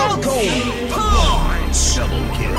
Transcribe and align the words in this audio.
Punch! 0.00 1.94
Double 1.94 2.24
kill. 2.34 2.56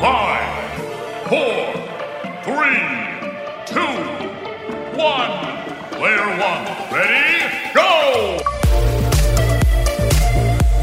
Five, 0.00 0.48
four, 1.28 1.72
three, 2.44 2.82
two, 3.64 3.92
one. 4.98 5.32
Player 5.92 6.28
one, 6.38 6.64
ready, 6.92 7.72
go! 7.74 8.40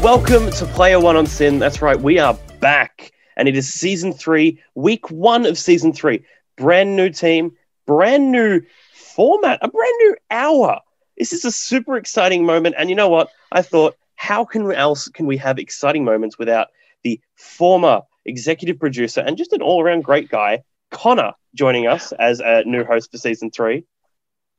Welcome 0.02 0.50
to 0.50 0.66
Player 0.66 0.98
One 0.98 1.14
on 1.14 1.26
SYN. 1.26 1.60
That's 1.60 1.80
right, 1.82 2.00
we 2.00 2.18
are 2.18 2.36
back, 2.58 3.12
and 3.36 3.46
it 3.48 3.56
is 3.56 3.72
season 3.72 4.12
three, 4.12 4.60
week 4.74 5.08
one 5.12 5.46
of 5.46 5.56
season 5.56 5.92
three. 5.92 6.24
Brand 6.58 6.96
new 6.96 7.10
team, 7.10 7.52
brand 7.86 8.30
new 8.30 8.60
format, 8.92 9.58
a 9.62 9.68
brand 9.68 9.94
new 10.00 10.16
hour. 10.30 10.80
This 11.16 11.32
is 11.32 11.44
a 11.44 11.52
super 11.52 11.96
exciting 11.96 12.44
moment, 12.44 12.74
and 12.78 12.90
you 12.90 12.96
know 12.96 13.08
what? 13.08 13.30
I 13.52 13.62
thought, 13.62 13.96
how 14.16 14.44
can 14.44 14.70
else 14.72 15.08
can 15.08 15.26
we 15.26 15.36
have 15.36 15.58
exciting 15.58 16.04
moments 16.04 16.38
without 16.38 16.68
the 17.04 17.20
former 17.36 18.02
executive 18.26 18.78
producer 18.78 19.20
and 19.20 19.36
just 19.36 19.52
an 19.52 19.62
all-around 19.62 20.04
great 20.04 20.28
guy, 20.28 20.62
Connor, 20.90 21.32
joining 21.54 21.86
us 21.86 22.12
as 22.12 22.40
a 22.40 22.62
new 22.64 22.84
host 22.84 23.10
for 23.10 23.18
season 23.18 23.50
three. 23.50 23.84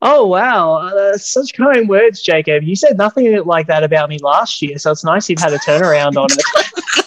Oh 0.02 0.26
wow, 0.26 0.76
uh, 0.76 1.16
such 1.18 1.52
kind 1.52 1.86
words, 1.88 2.22
Jacob. 2.22 2.62
You 2.62 2.74
said 2.74 2.96
nothing 2.96 3.44
like 3.44 3.66
that 3.66 3.84
about 3.84 4.08
me 4.08 4.18
last 4.18 4.62
year, 4.62 4.78
so 4.78 4.90
it's 4.92 5.04
nice 5.04 5.28
you've 5.28 5.40
had 5.40 5.52
a 5.52 5.58
turnaround 5.58 6.16
on 6.16 6.28
it. 6.30 6.96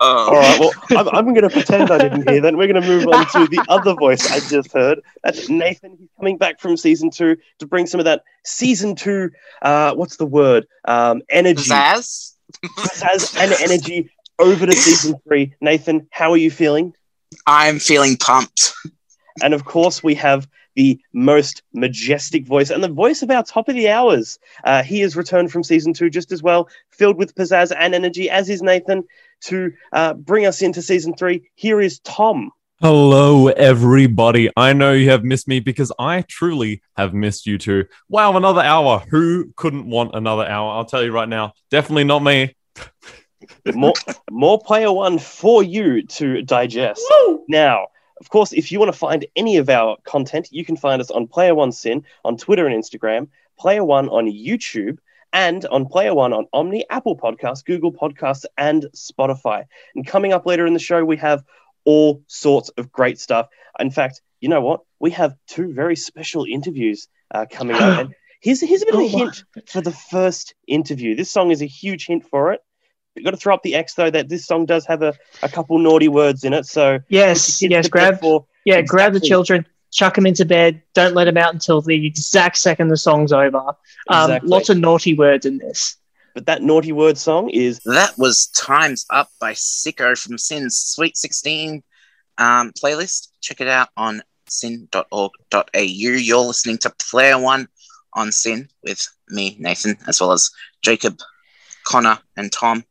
All 0.00 0.32
right, 0.32 0.58
well, 0.58 0.72
I'm, 0.90 1.08
I'm 1.08 1.24
going 1.34 1.48
to 1.48 1.50
pretend 1.50 1.90
I 1.90 1.98
didn't 1.98 2.28
hear 2.28 2.40
that. 2.40 2.56
We're 2.56 2.72
going 2.72 2.82
to 2.82 2.88
move 2.88 3.06
on 3.08 3.26
to 3.26 3.46
the 3.46 3.64
other 3.68 3.94
voice 3.94 4.30
I 4.30 4.40
just 4.40 4.72
heard. 4.72 5.00
That's 5.22 5.48
Nathan. 5.48 5.96
He's 5.98 6.08
coming 6.16 6.38
back 6.38 6.60
from 6.60 6.76
season 6.76 7.10
two 7.10 7.36
to 7.58 7.66
bring 7.66 7.86
some 7.86 8.00
of 8.00 8.04
that 8.04 8.24
season 8.44 8.94
two, 8.94 9.30
uh, 9.62 9.94
what's 9.94 10.16
the 10.16 10.26
word? 10.26 10.66
Um, 10.86 11.22
energy. 11.30 11.70
Zaz? 11.70 12.34
Pizzazz 12.64 13.36
and 13.38 13.52
energy 13.60 14.10
over 14.38 14.66
to 14.66 14.72
season 14.72 15.20
three. 15.26 15.54
Nathan, 15.60 16.08
how 16.10 16.32
are 16.32 16.36
you 16.36 16.50
feeling? 16.50 16.94
I'm 17.46 17.78
feeling 17.78 18.16
pumped. 18.16 18.72
And 19.42 19.54
of 19.54 19.64
course, 19.64 20.02
we 20.02 20.14
have 20.16 20.48
the 20.80 20.98
most 21.12 21.62
majestic 21.74 22.46
voice 22.46 22.70
and 22.70 22.82
the 22.82 22.88
voice 22.88 23.20
of 23.20 23.30
our 23.30 23.42
top 23.42 23.68
of 23.68 23.74
the 23.74 23.90
hours. 23.90 24.38
Uh, 24.64 24.82
he 24.82 25.00
has 25.00 25.14
returned 25.14 25.52
from 25.52 25.62
season 25.62 25.92
two 25.92 26.08
just 26.08 26.32
as 26.32 26.42
well, 26.42 26.70
filled 26.88 27.18
with 27.18 27.34
pizzazz 27.34 27.70
and 27.78 27.94
energy, 27.94 28.30
as 28.30 28.48
is 28.48 28.62
Nathan, 28.62 29.04
to 29.42 29.72
uh, 29.92 30.14
bring 30.14 30.46
us 30.46 30.62
into 30.62 30.80
season 30.80 31.12
three. 31.14 31.50
Here 31.54 31.82
is 31.82 31.98
Tom. 31.98 32.50
Hello, 32.80 33.48
everybody. 33.48 34.48
I 34.56 34.72
know 34.72 34.92
you 34.92 35.10
have 35.10 35.22
missed 35.22 35.46
me 35.46 35.60
because 35.60 35.92
I 35.98 36.22
truly 36.22 36.80
have 36.96 37.12
missed 37.12 37.44
you 37.46 37.58
too. 37.58 37.84
Wow, 38.08 38.38
another 38.38 38.62
hour. 38.62 39.04
Who 39.10 39.52
couldn't 39.56 39.84
want 39.84 40.14
another 40.14 40.46
hour? 40.46 40.72
I'll 40.72 40.86
tell 40.86 41.04
you 41.04 41.12
right 41.12 41.28
now, 41.28 41.52
definitely 41.70 42.04
not 42.04 42.22
me. 42.22 42.56
More, 43.74 43.94
more 44.30 44.58
player 44.58 44.92
one 44.92 45.18
for 45.18 45.62
you 45.62 46.06
to 46.06 46.40
digest. 46.42 47.02
Now, 47.48 47.88
of 48.20 48.28
course, 48.28 48.52
if 48.52 48.70
you 48.70 48.78
want 48.78 48.92
to 48.92 48.98
find 48.98 49.26
any 49.34 49.56
of 49.56 49.68
our 49.68 49.96
content, 50.04 50.48
you 50.50 50.64
can 50.64 50.76
find 50.76 51.00
us 51.00 51.10
on 51.10 51.26
Player 51.26 51.54
One 51.54 51.72
SYN 51.72 52.04
on 52.24 52.36
Twitter 52.36 52.66
and 52.66 52.82
Instagram, 52.82 53.28
Player 53.58 53.82
One 53.82 54.08
on 54.08 54.26
YouTube, 54.26 54.98
and 55.32 55.64
on 55.66 55.86
Player 55.86 56.14
One 56.14 56.32
on 56.32 56.46
Omni, 56.52 56.84
Apple 56.90 57.16
Podcasts, 57.16 57.64
Google 57.64 57.92
Podcasts, 57.92 58.44
and 58.58 58.86
Spotify. 58.94 59.64
And 59.94 60.06
coming 60.06 60.32
up 60.32 60.44
later 60.44 60.66
in 60.66 60.74
the 60.74 60.78
show, 60.78 61.04
we 61.04 61.16
have 61.16 61.42
all 61.84 62.22
sorts 62.26 62.68
of 62.70 62.92
great 62.92 63.18
stuff. 63.18 63.48
In 63.78 63.90
fact, 63.90 64.20
you 64.40 64.48
know 64.48 64.60
what? 64.60 64.82
We 64.98 65.12
have 65.12 65.34
two 65.46 65.72
very 65.72 65.96
special 65.96 66.44
interviews 66.44 67.08
uh, 67.30 67.46
coming 67.50 67.76
up. 67.76 67.98
And 68.00 68.14
here's, 68.42 68.60
here's 68.60 68.82
a 68.82 68.86
bit 68.86 68.94
of 68.94 69.00
a 69.00 69.04
Oh, 69.04 69.08
hint 69.08 69.44
for 69.66 69.80
the 69.80 69.92
first 69.92 70.54
interview. 70.66 71.14
This 71.14 71.30
song 71.30 71.50
is 71.50 71.62
a 71.62 71.66
huge 71.66 72.06
hint 72.06 72.24
for 72.28 72.52
it. 72.52 72.60
You've 73.14 73.24
got 73.24 73.32
to 73.32 73.36
throw 73.36 73.54
up 73.54 73.62
the 73.62 73.74
X, 73.74 73.94
though, 73.94 74.10
that 74.10 74.28
this 74.28 74.46
song 74.46 74.66
does 74.66 74.86
have 74.86 75.02
a, 75.02 75.14
a 75.42 75.48
couple 75.48 75.78
naughty 75.78 76.08
words 76.08 76.44
in 76.44 76.52
it. 76.52 76.66
So 76.66 77.00
Yes, 77.08 77.56
put 77.56 77.62
your 77.62 77.68
kids 77.70 77.86
yes. 77.86 77.88
Grab, 77.88 78.20
for 78.20 78.46
yeah, 78.64 78.82
grab 78.82 79.12
the 79.12 79.20
children, 79.20 79.66
chuck 79.90 80.14
them 80.14 80.26
into 80.26 80.44
bed. 80.44 80.82
Don't 80.94 81.14
let 81.14 81.24
them 81.24 81.36
out 81.36 81.52
until 81.52 81.80
the 81.80 82.06
exact 82.06 82.58
second 82.58 82.88
the 82.88 82.96
song's 82.96 83.32
over. 83.32 83.58
Um, 84.08 84.30
Exactly. 84.30 84.48
Lots 84.48 84.68
of 84.68 84.78
naughty 84.78 85.14
words 85.14 85.44
in 85.46 85.58
this. 85.58 85.96
But 86.34 86.46
that 86.46 86.62
naughty 86.62 86.92
word 86.92 87.18
song 87.18 87.50
is 87.50 87.80
That 87.84 88.16
was 88.16 88.46
Time's 88.48 89.04
Up 89.10 89.28
by 89.40 89.52
Sycco 89.52 90.16
from 90.16 90.38
SYN's 90.38 90.76
Sweet 90.76 91.16
16 91.16 91.82
um, 92.38 92.72
playlist. 92.72 93.28
Check 93.40 93.60
it 93.60 93.68
out 93.68 93.88
on 93.96 94.22
syn.org.au. 94.48 95.80
You're 95.80 96.38
listening 96.38 96.78
to 96.78 96.90
Player 97.10 97.40
One 97.40 97.68
on 98.14 98.32
SYN 98.32 98.68
with 98.82 99.06
me, 99.28 99.56
Nathan, 99.58 99.96
as 100.06 100.20
well 100.20 100.32
as 100.32 100.50
Jacob, 100.82 101.18
Connor, 101.84 102.18
and 102.36 102.52
Tom. 102.52 102.84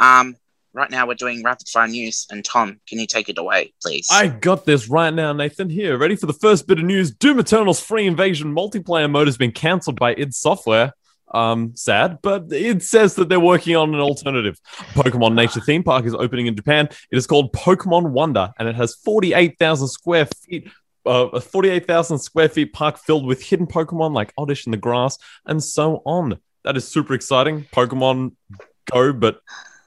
Um, 0.00 0.36
right 0.72 0.90
now, 0.90 1.06
we're 1.06 1.14
doing 1.14 1.42
rapid 1.44 1.68
fire 1.68 1.86
news. 1.86 2.26
And 2.30 2.44
Tom, 2.44 2.80
can 2.88 2.98
you 2.98 3.06
take 3.06 3.28
it 3.28 3.38
away, 3.38 3.72
please? 3.82 4.08
I 4.10 4.28
got 4.28 4.64
this 4.64 4.88
right 4.88 5.12
now, 5.12 5.32
Nathan. 5.32 5.70
Here, 5.70 5.96
ready 5.96 6.16
for 6.16 6.26
the 6.26 6.32
first 6.32 6.66
bit 6.66 6.78
of 6.78 6.84
news? 6.84 7.12
Doom 7.12 7.38
Eternal's 7.38 7.80
free 7.80 8.06
invasion 8.06 8.52
multiplayer 8.52 9.10
mode 9.10 9.28
has 9.28 9.36
been 9.36 9.52
cancelled 9.52 10.00
by 10.00 10.14
id 10.14 10.34
Software. 10.34 10.94
Um, 11.32 11.76
sad, 11.76 12.18
but 12.22 12.46
it 12.50 12.82
says 12.82 13.14
that 13.14 13.28
they're 13.28 13.38
working 13.38 13.76
on 13.76 13.94
an 13.94 14.00
alternative. 14.00 14.58
Pokemon 14.94 15.34
Nature 15.34 15.60
Theme 15.60 15.84
Park 15.84 16.04
is 16.04 16.12
opening 16.12 16.48
in 16.48 16.56
Japan. 16.56 16.88
It 17.12 17.16
is 17.16 17.28
called 17.28 17.52
Pokemon 17.52 18.10
Wonder, 18.10 18.52
and 18.58 18.68
it 18.68 18.74
has 18.74 18.96
48,000 19.04 19.86
square 19.86 20.26
feet. 20.26 20.68
Uh, 21.06 21.28
a 21.32 21.40
48,000 21.40 22.18
square 22.18 22.48
feet 22.48 22.72
park 22.72 22.98
filled 22.98 23.26
with 23.26 23.42
hidden 23.44 23.68
Pokemon 23.68 24.12
like 24.12 24.32
Oddish 24.36 24.66
in 24.66 24.72
the 24.72 24.76
grass 24.76 25.16
and 25.46 25.62
so 25.62 26.02
on. 26.04 26.38
That 26.64 26.76
is 26.76 26.86
super 26.86 27.14
exciting. 27.14 27.64
Pokemon 27.72 28.32
Go, 28.90 29.12
but 29.12 29.40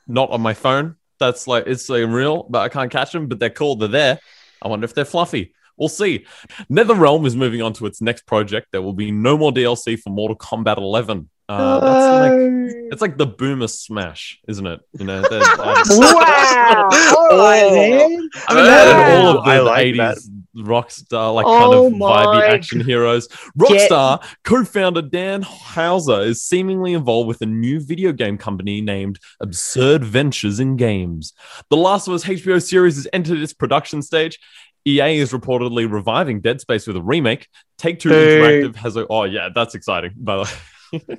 not 0.07 0.31
on 0.31 0.41
my 0.41 0.53
phone. 0.53 0.95
That's 1.19 1.47
like 1.47 1.65
it's 1.67 1.89
like 1.89 2.07
real, 2.07 2.43
but 2.49 2.59
I 2.59 2.69
can't 2.69 2.91
catch 2.91 3.11
them. 3.11 3.27
But 3.27 3.39
they're 3.39 3.49
cool. 3.49 3.75
They're 3.75 3.87
there. 3.87 4.19
I 4.61 4.67
wonder 4.67 4.85
if 4.85 4.93
they're 4.93 5.05
fluffy. 5.05 5.53
We'll 5.77 5.89
see. 5.89 6.25
NetherRealm 6.69 7.25
is 7.25 7.35
moving 7.35 7.61
on 7.61 7.73
to 7.73 7.85
its 7.85 8.01
next 8.01 8.25
project. 8.25 8.67
There 8.71 8.81
will 8.81 8.93
be 8.93 9.11
no 9.11 9.37
more 9.37 9.51
DLC 9.51 9.99
for 9.99 10.11
Mortal 10.11 10.37
Kombat 10.37 10.77
11. 10.77 11.29
Uh, 11.49 11.79
that's 11.79 12.31
like 12.31 12.75
it's 12.91 13.01
like 13.01 13.17
the 13.17 13.25
Boomer 13.25 13.67
Smash, 13.67 14.39
isn't 14.47 14.65
it? 14.65 14.79
You 14.97 15.05
know, 15.05 15.21
wow! 15.31 16.89
All 17.19 17.37
right. 17.37 18.19
I 18.47 18.55
mean, 18.55 18.65
they 18.65 19.15
all 19.17 19.39
of 19.39 19.47
I 19.47 19.57
the 19.57 19.63
like 19.63 19.87
80s 19.87 20.29
Rockstar, 20.55 21.33
like 21.33 21.45
Oh 21.45 21.59
kind 21.59 21.73
of 21.73 21.99
vibey 21.99 22.39
my 22.39 22.45
action 22.47 22.81
heroes. 22.81 23.27
Rockstar 23.57 24.23
co 24.43 24.63
founder 24.63 25.01
Dan 25.01 25.41
Houser 25.41 26.21
is 26.21 26.41
seemingly 26.41 26.93
involved 26.93 27.27
with 27.27 27.41
a 27.41 27.45
new 27.45 27.79
video 27.79 28.11
game 28.11 28.37
company 28.37 28.81
named 28.81 29.19
Absurd 29.41 30.03
Ventures 30.03 30.59
in 30.59 30.75
Games. 30.75 31.33
The 31.69 31.77
Last 31.77 32.07
of 32.07 32.13
Us 32.13 32.23
HBO 32.23 32.61
series 32.61 32.95
has 32.95 33.07
entered 33.13 33.39
its 33.39 33.53
production 33.53 34.01
stage. 34.01 34.39
EA 34.85 35.17
is 35.17 35.31
reportedly 35.31 35.89
reviving 35.89 36.41
Dead 36.41 36.59
Space 36.59 36.87
with 36.87 36.97
a 36.97 37.01
remake. 37.01 37.47
Take 37.77 37.99
Two 37.99 38.09
Boo. 38.09 38.15
Interactive 38.15 38.75
has 38.75 38.95
a. 38.97 39.07
Oh, 39.07 39.23
yeah, 39.23 39.49
that's 39.53 39.75
exciting, 39.75 40.11
by 40.17 40.35
the 40.35 40.41
way. 40.43 40.49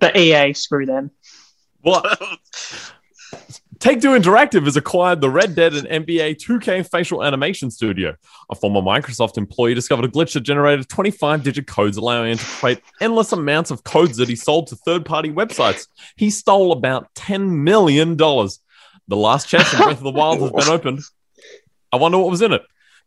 The 0.00 0.18
EA, 0.18 0.52
screw 0.52 0.84
them. 0.84 1.12
What? 1.80 2.20
Take 3.78 4.00
Two 4.00 4.10
Interactive 4.10 4.64
has 4.64 4.76
acquired 4.76 5.20
the 5.20 5.28
Red 5.28 5.54
Dead 5.54 5.74
and 5.74 6.06
NBA 6.06 6.36
2K 6.36 6.88
facial 6.90 7.22
animation 7.22 7.70
studio. 7.70 8.14
A 8.50 8.54
former 8.54 8.80
Microsoft 8.80 9.36
employee 9.36 9.74
discovered 9.74 10.06
a 10.06 10.08
glitch 10.08 10.32
that 10.32 10.40
generated 10.40 10.88
25 10.88 11.42
digit 11.42 11.66
codes, 11.66 11.96
allowing 11.96 12.32
him 12.32 12.38
to 12.38 12.44
create 12.44 12.80
endless 13.00 13.32
amounts 13.32 13.70
of 13.70 13.84
codes 13.84 14.16
that 14.16 14.28
he 14.28 14.36
sold 14.36 14.68
to 14.68 14.76
third 14.76 15.04
party 15.04 15.30
websites. 15.30 15.88
He 16.16 16.30
stole 16.30 16.72
about 16.72 17.12
$10 17.14 17.50
million. 17.50 18.16
The 18.16 18.56
last 19.10 19.48
chest 19.48 19.74
in 19.74 19.80
Breath 19.80 19.98
of 19.98 20.04
the 20.04 20.10
Wild 20.10 20.40
has 20.40 20.52
been 20.52 20.74
opened. 20.74 21.00
I 21.92 21.96
wonder 21.96 22.18
what 22.18 22.30
was 22.30 22.42
in 22.42 22.52
it. 22.52 22.62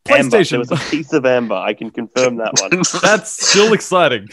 amber. 0.08 0.30
There 0.30 0.42
PlayStation. 0.42 0.60
was 0.60 0.72
a 0.72 0.78
piece 0.78 1.14
of 1.14 1.26
amber. 1.26 1.56
I 1.56 1.74
can 1.74 1.90
confirm 1.90 2.38
that 2.38 2.54
one. 2.60 2.84
That's 3.02 3.50
still 3.50 3.74
exciting. 3.74 4.28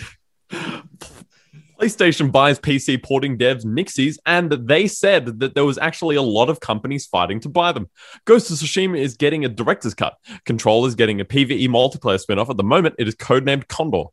PlayStation 1.81 2.33
buys 2.33 2.59
PC 2.59 3.03
porting 3.03 3.37
devs 3.37 3.65
Nixxes, 3.65 4.17
and 4.25 4.51
they 4.51 4.87
said 4.87 5.41
that 5.41 5.55
there 5.55 5.65
was 5.65 5.79
actually 5.79 6.17
a 6.17 6.23
lot 6.23 6.49
of 6.49 6.61
companies 6.61 7.07
fighting 7.07 7.41
to 7.41 7.49
buy 7.49 7.73
them. 7.73 7.89
Ghost 8.25 8.51
of 8.51 8.57
Tsushima 8.57 8.99
is 8.99 9.17
getting 9.17 9.45
a 9.45 9.49
director's 9.49 9.95
cut. 9.95 10.17
Control 10.45 10.87
is 10.87 10.95
getting 10.95 11.21
a 11.21 11.25
PvE 11.25 11.69
multiplayer 11.69 12.19
spin-off. 12.21 12.51
At 12.51 12.57
the 12.57 12.65
moment, 12.65 12.95
it 12.99 13.09
is 13.09 13.15
codenamed 13.15 13.69
Condor. 13.69 14.05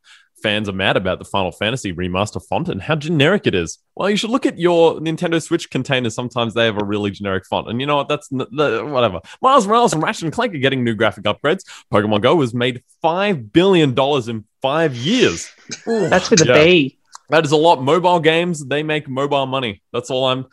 Fans 0.42 0.68
are 0.68 0.74
mad 0.74 0.98
about 0.98 1.20
the 1.20 1.26
Final 1.26 1.54
Fantasy 1.54 1.94
remaster 1.94 2.46
font 2.46 2.68
and 2.68 2.82
how 2.82 2.96
generic 2.96 3.48
it 3.48 3.56
is. 3.56 3.80
Well, 3.96 4.10
you 4.10 4.18
should 4.18 4.30
look 4.30 4.46
at 4.46 4.60
your 4.60 4.96
Nintendo 4.96 5.42
Switch 5.42 5.70
containers. 5.70 6.14
Sometimes 6.16 6.54
they 6.54 6.66
have 6.66 6.82
a 6.82 6.84
really 6.84 7.12
generic 7.12 7.46
font, 7.46 7.70
and 7.70 7.80
you 7.80 7.88
know 7.88 7.96
what? 7.96 8.10
That's 8.10 8.30
n- 8.30 8.40
the, 8.52 8.84
whatever. 8.86 9.22
Miles 9.42 9.66
Morales 9.66 9.94
and 9.94 10.04
Ratchet 10.04 10.24
and 10.24 10.34
Clank 10.34 10.54
are 10.54 10.58
getting 10.58 10.84
new 10.84 10.96
graphic 10.96 11.24
upgrades. 11.24 11.62
Pokemon 11.94 12.22
Go 12.24 12.42
has 12.42 12.54
made 12.54 12.84
five 13.02 13.54
billion 13.54 13.94
dollars 13.94 14.28
in 14.28 14.44
five 14.62 14.96
years. 14.98 15.50
That's 15.86 16.30
with 16.30 16.42
a 16.42 16.46
Yeah. 16.48 16.54
B. 16.56 16.98
That 17.30 17.46
is 17.46 17.52
a 17.52 17.58
lot. 17.58 17.82
Mobile 17.82 18.20
games, 18.20 18.66
they 18.66 18.84
make 18.84 19.08
mobile 19.08 19.46
money. 19.46 19.82
That's 19.92 20.10
all 20.10 20.26
I'm. 20.26 20.46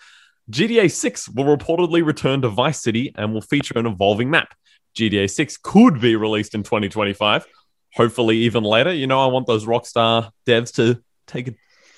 GTA 0.50 0.90
6 0.90 1.28
will 1.31 1.44
reportedly 1.56 2.05
return 2.05 2.43
to 2.43 2.49
Vice 2.49 2.82
City 2.82 3.12
and 3.17 3.32
will 3.32 3.40
feature 3.40 3.78
an 3.78 3.87
evolving 3.87 4.31
map. 4.31 4.55
GTA 4.96 5.31
6 5.31 5.58
could 5.58 6.00
be 6.00 6.17
released 6.17 6.55
in 6.55 6.62
2025. 6.62 7.46
hopefully 7.94 8.38
even 8.38 8.64
later. 8.64 8.93
You 8.93 9.06
know, 9.06 9.20
I 9.20 9.26
want 9.26 9.46
those 9.46 9.64
Rockstar 9.67 10.31
devs 10.46 10.75
to 10.75 11.02
take 11.26 11.49
a 11.49 11.55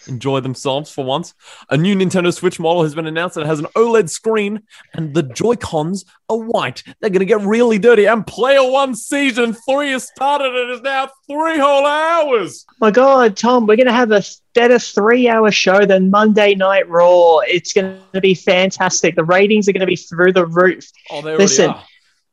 enjoy 0.07 0.41
themselves 0.41 0.91
for 0.91 1.05
once. 1.05 1.35
A 1.71 1.77
new 1.77 1.95
Nintendo 1.95 2.33
Switch 2.33 2.59
model 2.59 2.83
has 2.83 2.95
been 2.95 3.07
announced 3.07 3.37
that 3.37 3.47
has 3.47 3.59
an 3.59 3.67
OLED 3.77 4.11
screen 4.11 4.63
and 4.95 5.15
the 5.15 5.23
Joy 5.23 5.57
Cons 5.57 6.05
are 6.29 6.39
white. 6.39 6.83
They're 7.01 7.11
going 7.11 7.21
to 7.21 7.25
get 7.27 7.41
really 7.41 7.79
dirty. 7.79 8.07
And 8.07 8.27
Player 8.27 8.69
One 8.69 8.95
Season 8.95 9.53
3 9.53 9.93
has 9.93 10.05
started 10.05 10.55
and 10.55 10.71
is 10.73 10.81
now 10.81 11.09
three 11.27 11.59
whole 11.59 11.87
hours. 11.87 12.65
Oh 12.71 12.75
my 12.81 12.91
God, 12.91 13.37
Tom, 13.37 13.67
we're 13.67 13.77
going 13.77 13.87
to 13.87 13.93
have 13.93 14.13
a 14.13 14.23
better 14.55 14.79
three 14.79 15.29
hour 15.29 15.51
show 15.51 15.87
than 15.87 16.11
Monday 16.11 16.55
Night 16.55 16.89
Raw. 16.89 17.39
It's 17.39 17.73
going 17.73 18.01
to 18.13 18.21
be 18.21 18.35
fantastic. 18.35 19.17
The 19.17 19.25
ratings 19.25 19.69
are 19.69 19.73
going 19.73 19.81
to 19.81 19.87
be 19.87 19.97
through 19.97 20.33
the 20.33 20.47
roof. 20.47 20.91
Oh, 21.11 21.23
they 21.23 21.37
Listen. 21.37 21.67
already 21.71 21.81
are. 21.81 21.87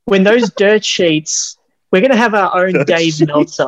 When 0.05 0.23
those 0.23 0.49
dirt 0.51 0.83
sheets, 0.83 1.55
we're 1.91 2.01
going 2.01 2.11
to 2.11 2.17
have 2.17 2.33
our 2.33 2.65
own 2.65 2.73
Dirt 2.73 2.87
Dave 2.87 3.13
sheets. 3.13 3.27
Meltzer. 3.27 3.67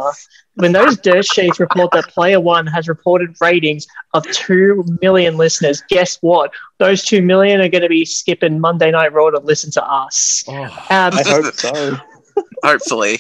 When 0.56 0.74
those 0.74 0.98
dirt 0.98 1.26
sheets 1.26 1.60
report 1.60 1.92
that 1.92 2.10
Player 2.10 2.40
One 2.40 2.68
has 2.68 2.90
reported 2.90 3.36
ratings 3.40 3.88
of 4.14 4.30
2 4.32 4.98
million 5.02 5.38
listeners, 5.38 5.82
guess 5.90 6.18
what? 6.22 6.52
Those 6.78 7.04
2 7.04 7.22
million 7.22 7.62
are 7.62 7.70
going 7.70 7.84
to 7.84 7.90
be 7.90 8.04
skipping 8.04 8.60
Monday 8.60 8.92
Night 8.92 9.14
Raw 9.14 9.30
to 9.30 9.40
listen 9.40 9.72
to 9.72 9.84
us. 9.84 10.44
Oh. 10.48 10.64
Um, 10.64 11.14
I 11.14 11.24
hope 11.26 11.54
so. 11.54 11.98
Hopefully. 12.64 13.20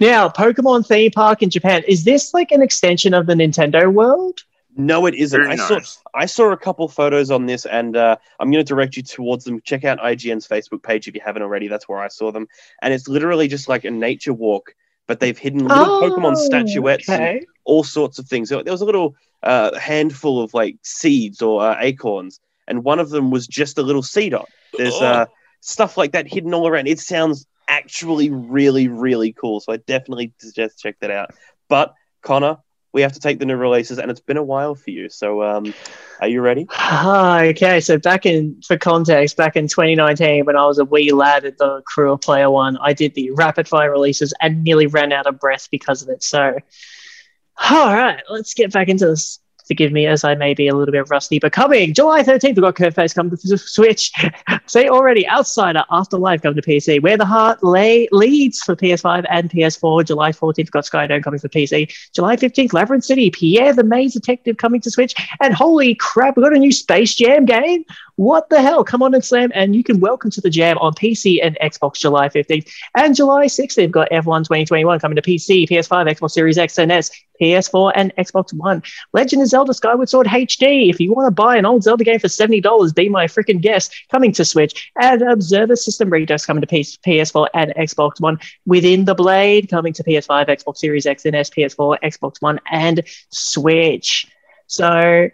now, 0.00 0.28
Pokemon 0.28 0.86
Theme 0.86 1.10
Park 1.10 1.42
in 1.42 1.50
Japan, 1.50 1.82
is 1.88 2.04
this 2.04 2.32
like 2.32 2.52
an 2.52 2.62
extension 2.62 3.14
of 3.14 3.26
the 3.26 3.34
Nintendo 3.34 3.92
world? 3.92 4.40
No, 4.76 5.06
it 5.06 5.14
isn't. 5.14 5.40
Very 5.40 5.52
I 5.52 5.56
saw. 5.56 5.80
I 6.14 6.26
saw 6.26 6.52
a 6.52 6.56
couple 6.56 6.88
photos 6.88 7.30
on 7.30 7.46
this, 7.46 7.64
and 7.64 7.96
uh, 7.96 8.16
I'm 8.40 8.50
going 8.50 8.64
to 8.64 8.68
direct 8.68 8.96
you 8.96 9.04
towards 9.04 9.44
them. 9.44 9.60
Check 9.60 9.84
out 9.84 9.98
IGN's 9.98 10.48
Facebook 10.48 10.82
page 10.82 11.06
if 11.06 11.14
you 11.14 11.20
haven't 11.24 11.42
already. 11.42 11.68
That's 11.68 11.88
where 11.88 12.00
I 12.00 12.08
saw 12.08 12.32
them, 12.32 12.48
and 12.82 12.92
it's 12.92 13.06
literally 13.06 13.46
just 13.46 13.68
like 13.68 13.84
a 13.84 13.90
nature 13.90 14.32
walk, 14.32 14.74
but 15.06 15.20
they've 15.20 15.38
hidden 15.38 15.66
little 15.66 16.00
Pokemon 16.00 16.36
statuettes 16.36 17.08
and 17.08 17.22
Oh, 17.22 17.40
all 17.64 17.84
sorts 17.84 18.18
of 18.18 18.26
things. 18.26 18.48
There 18.48 18.62
was 18.64 18.80
a 18.80 18.84
little 18.86 19.14
uh, 19.42 19.78
handful 19.78 20.42
of 20.42 20.54
like 20.54 20.76
seeds 20.82 21.42
or 21.42 21.62
uh, 21.62 21.76
acorns, 21.80 22.40
and 22.68 22.84
one 22.84 22.98
of 22.98 23.10
them 23.10 23.30
was 23.30 23.46
just 23.46 23.78
a 23.78 23.82
little 23.82 24.02
seed 24.02 24.32
dot. 24.32 24.48
There's 24.76 24.94
uh, 24.94 25.26
stuff 25.60 25.96
like 25.96 26.12
that 26.12 26.26
hidden 26.26 26.54
all 26.54 26.68
around. 26.68 26.88
It 26.88 26.98
sounds 27.00 27.46
actually 27.68 28.30
really, 28.30 28.88
really 28.88 29.32
cool. 29.32 29.60
So 29.60 29.72
I 29.72 29.78
definitely 29.78 30.32
suggest 30.38 30.80
check 30.80 30.96
that 31.00 31.10
out. 31.10 31.30
But 31.68 31.94
Connor, 32.22 32.58
we 32.94 33.02
have 33.02 33.12
to 33.12 33.20
take 33.20 33.40
the 33.40 33.44
new 33.44 33.56
releases, 33.56 33.98
and 33.98 34.10
it's 34.10 34.20
been 34.20 34.36
a 34.36 34.42
while 34.42 34.74
for 34.76 34.90
you. 34.90 35.10
So 35.10 35.42
um, 35.42 35.74
are 36.20 36.28
you 36.28 36.40
ready? 36.40 36.66
Ah, 36.70 37.40
okay, 37.42 37.80
so 37.80 37.98
back 37.98 38.24
in 38.24 38.62
for 38.66 38.78
context, 38.78 39.36
back 39.36 39.56
in 39.56 39.66
2019, 39.66 40.44
when 40.46 40.56
I 40.56 40.64
was 40.64 40.78
a 40.78 40.84
wee 40.84 41.12
lad 41.12 41.44
at 41.44 41.58
the 41.58 41.82
crew 41.84 42.12
of 42.12 42.20
Player 42.20 42.48
One, 42.50 42.78
I 42.80 42.92
did 42.92 43.14
the 43.14 43.32
rapid 43.32 43.66
fire 43.68 43.90
releases 43.90 44.32
and 44.40 44.62
nearly 44.62 44.86
ran 44.86 45.12
out 45.12 45.26
of 45.26 45.40
breath 45.40 45.68
because 45.70 46.02
of 46.02 46.08
it. 46.08 46.22
So, 46.22 46.56
all 47.70 47.92
right, 47.92 48.22
let's 48.30 48.54
get 48.54 48.72
back 48.72 48.88
into 48.88 49.06
this. 49.06 49.40
Forgive 49.66 49.92
me 49.92 50.06
as 50.06 50.24
I 50.24 50.34
may 50.34 50.52
be 50.52 50.68
a 50.68 50.74
little 50.74 50.92
bit 50.92 51.08
rusty, 51.08 51.38
but 51.38 51.52
coming 51.52 51.94
July 51.94 52.22
13th, 52.22 52.42
we've 52.42 52.56
got 52.56 52.74
Curveface 52.74 53.14
coming 53.14 53.36
to 53.36 53.58
Switch. 53.58 54.12
Say 54.66 54.88
already, 54.88 55.26
Outsider 55.28 55.84
Afterlife 55.90 56.42
coming 56.42 56.60
to 56.60 56.68
PC. 56.68 57.02
Where 57.02 57.16
the 57.16 57.24
Heart 57.24 57.62
lay 57.62 58.08
leads 58.12 58.60
for 58.60 58.76
PS5 58.76 59.24
and 59.30 59.50
PS4. 59.50 60.06
July 60.06 60.32
14th, 60.32 60.56
we've 60.58 60.70
got 60.70 60.84
Skydome 60.84 61.22
coming 61.22 61.40
for 61.40 61.48
PC. 61.48 61.92
July 62.12 62.36
15th, 62.36 62.72
Labyrinth 62.72 63.04
City, 63.04 63.30
Pierre 63.30 63.72
the 63.72 63.84
Maze 63.84 64.12
Detective 64.12 64.58
coming 64.58 64.80
to 64.82 64.90
Switch. 64.90 65.14
And 65.40 65.54
holy 65.54 65.94
crap, 65.94 66.36
we've 66.36 66.44
got 66.44 66.54
a 66.54 66.58
new 66.58 66.72
Space 66.72 67.14
Jam 67.14 67.46
game. 67.46 67.84
What 68.16 68.48
the 68.48 68.62
hell? 68.62 68.84
Come 68.84 69.02
on 69.02 69.12
and 69.14 69.24
slam, 69.24 69.50
and 69.54 69.74
you 69.74 69.82
can 69.82 69.98
welcome 69.98 70.30
to 70.30 70.40
the 70.40 70.50
jam 70.50 70.78
on 70.78 70.94
PC 70.94 71.40
and 71.42 71.58
Xbox 71.60 71.96
July 71.96 72.28
15th. 72.28 72.70
And 72.94 73.14
July 73.14 73.46
16th, 73.46 73.76
we've 73.76 73.90
got 73.90 74.08
F1 74.10 74.44
2021 74.44 75.00
coming 75.00 75.16
to 75.16 75.22
PC, 75.22 75.68
PS5, 75.68 76.16
Xbox 76.16 76.30
Series 76.30 76.56
X 76.56 76.78
and 76.78 76.92
S, 76.92 77.10
PS4, 77.40 77.92
and 77.94 78.14
Xbox 78.16 78.52
One. 78.52 78.82
Legend 79.12 79.42
of 79.42 79.48
Zelda 79.48 79.74
Skyward 79.74 80.08
Sword 80.08 80.26
HD. 80.26 80.90
If 80.90 81.00
you 81.00 81.12
want 81.12 81.26
to 81.26 81.30
buy 81.30 81.56
an 81.56 81.66
old 81.66 81.82
Zelda 81.82 82.04
game 82.04 82.18
for 82.18 82.28
$70, 82.28 82.94
be 82.94 83.08
my 83.08 83.26
freaking 83.26 83.60
guest. 83.60 83.94
Coming 84.10 84.32
to 84.32 84.44
Switch. 84.44 84.90
And 85.00 85.22
Observer 85.22 85.76
System 85.76 86.10
Redux 86.10 86.46
coming 86.46 86.62
to 86.62 86.66
PS- 86.66 86.96
PS4 86.98 87.48
and 87.54 87.74
Xbox 87.76 88.20
One. 88.20 88.38
Within 88.66 89.04
the 89.04 89.14
Blade 89.14 89.68
coming 89.68 89.92
to 89.94 90.04
PS5, 90.04 90.48
Xbox 90.48 90.78
Series 90.78 91.06
X 91.06 91.24
and 91.24 91.36
S, 91.36 91.50
PS4, 91.50 91.98
Xbox 92.02 92.40
One, 92.40 92.60
and 92.70 93.02
Switch. 93.30 94.26
So, 94.66 95.28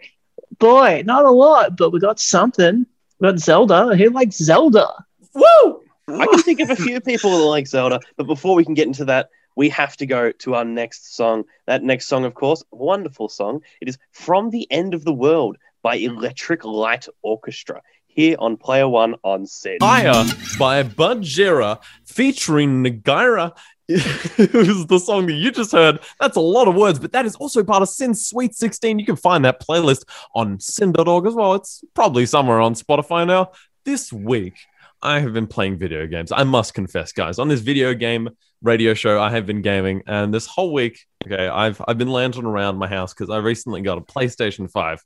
boy, 0.59 1.03
not 1.05 1.25
a 1.25 1.31
lot, 1.31 1.77
but 1.77 1.91
we 1.91 1.99
got 1.99 2.19
something. 2.19 2.85
We 3.19 3.27
got 3.27 3.39
Zelda. 3.39 3.95
Who 3.95 4.09
likes 4.09 4.37
Zelda? 4.37 5.05
Woo! 5.33 5.81
I 6.07 6.25
can 6.25 6.39
think 6.39 6.59
of 6.59 6.69
a 6.69 6.75
few 6.75 6.99
people 6.99 7.31
that 7.31 7.43
like 7.45 7.67
Zelda, 7.67 7.99
but 8.17 8.27
before 8.27 8.55
we 8.55 8.65
can 8.65 8.73
get 8.73 8.87
into 8.87 9.05
that, 9.05 9.29
we 9.55 9.69
have 9.69 9.97
to 9.97 10.05
go 10.05 10.31
to 10.31 10.55
our 10.55 10.65
next 10.65 11.15
song. 11.15 11.43
That 11.67 11.83
next 11.83 12.07
song, 12.07 12.25
of 12.25 12.33
course, 12.33 12.63
wonderful 12.71 13.29
song. 13.29 13.61
It 13.81 13.87
is 13.87 13.97
From 14.11 14.49
the 14.49 14.69
End 14.71 14.93
of 14.93 15.03
the 15.03 15.13
World 15.13 15.57
by 15.83 15.95
Electric 15.95 16.63
Light 16.63 17.07
Orchestra 17.21 17.81
here 18.07 18.35
on 18.39 18.57
Player 18.57 18.87
One 18.87 19.15
on 19.23 19.45
SYN. 19.45 19.79
Fire 19.79 20.25
by 20.59 20.83
Bajira 20.83 21.81
featuring 22.05 22.83
Nagaira. 22.83 23.55
it 23.87 24.53
was 24.53 24.85
the 24.87 24.99
song 24.99 25.27
that 25.27 25.33
you 25.33 25.51
just 25.51 25.71
heard. 25.71 25.99
That's 26.19 26.37
a 26.37 26.41
lot 26.41 26.67
of 26.67 26.75
words, 26.75 26.99
but 26.99 27.11
that 27.11 27.25
is 27.25 27.35
also 27.35 27.63
part 27.63 27.81
of 27.81 27.89
SYN's 27.89 28.25
Sweet 28.25 28.55
16. 28.55 28.99
You 28.99 29.05
can 29.05 29.15
find 29.15 29.43
that 29.45 29.61
playlist 29.61 30.03
on 30.35 30.59
syn.org 30.59 31.25
as 31.25 31.33
well. 31.33 31.55
It's 31.55 31.83
probably 31.93 32.25
somewhere 32.25 32.61
on 32.61 32.73
Spotify 32.73 33.27
now. 33.27 33.51
This 33.83 34.13
week, 34.13 34.53
I 35.01 35.19
have 35.19 35.33
been 35.33 35.47
playing 35.47 35.77
video 35.77 36.05
games. 36.07 36.31
I 36.31 36.43
must 36.43 36.73
confess, 36.73 37.11
guys, 37.11 37.39
on 37.39 37.47
this 37.47 37.61
video 37.61 37.93
game 37.93 38.29
radio 38.61 38.93
show, 38.93 39.19
I 39.19 39.31
have 39.31 39.45
been 39.45 39.61
gaming, 39.61 40.03
and 40.05 40.33
this 40.33 40.45
whole 40.45 40.73
week, 40.73 40.99
okay, 41.25 41.47
I've 41.47 41.81
I've 41.87 41.97
been 41.97 42.11
lantern 42.11 42.45
around 42.45 42.77
my 42.77 42.87
house 42.87 43.13
because 43.13 43.29
I 43.29 43.37
recently 43.37 43.81
got 43.81 43.97
a 43.97 44.01
PlayStation 44.01 44.69
5. 44.69 45.01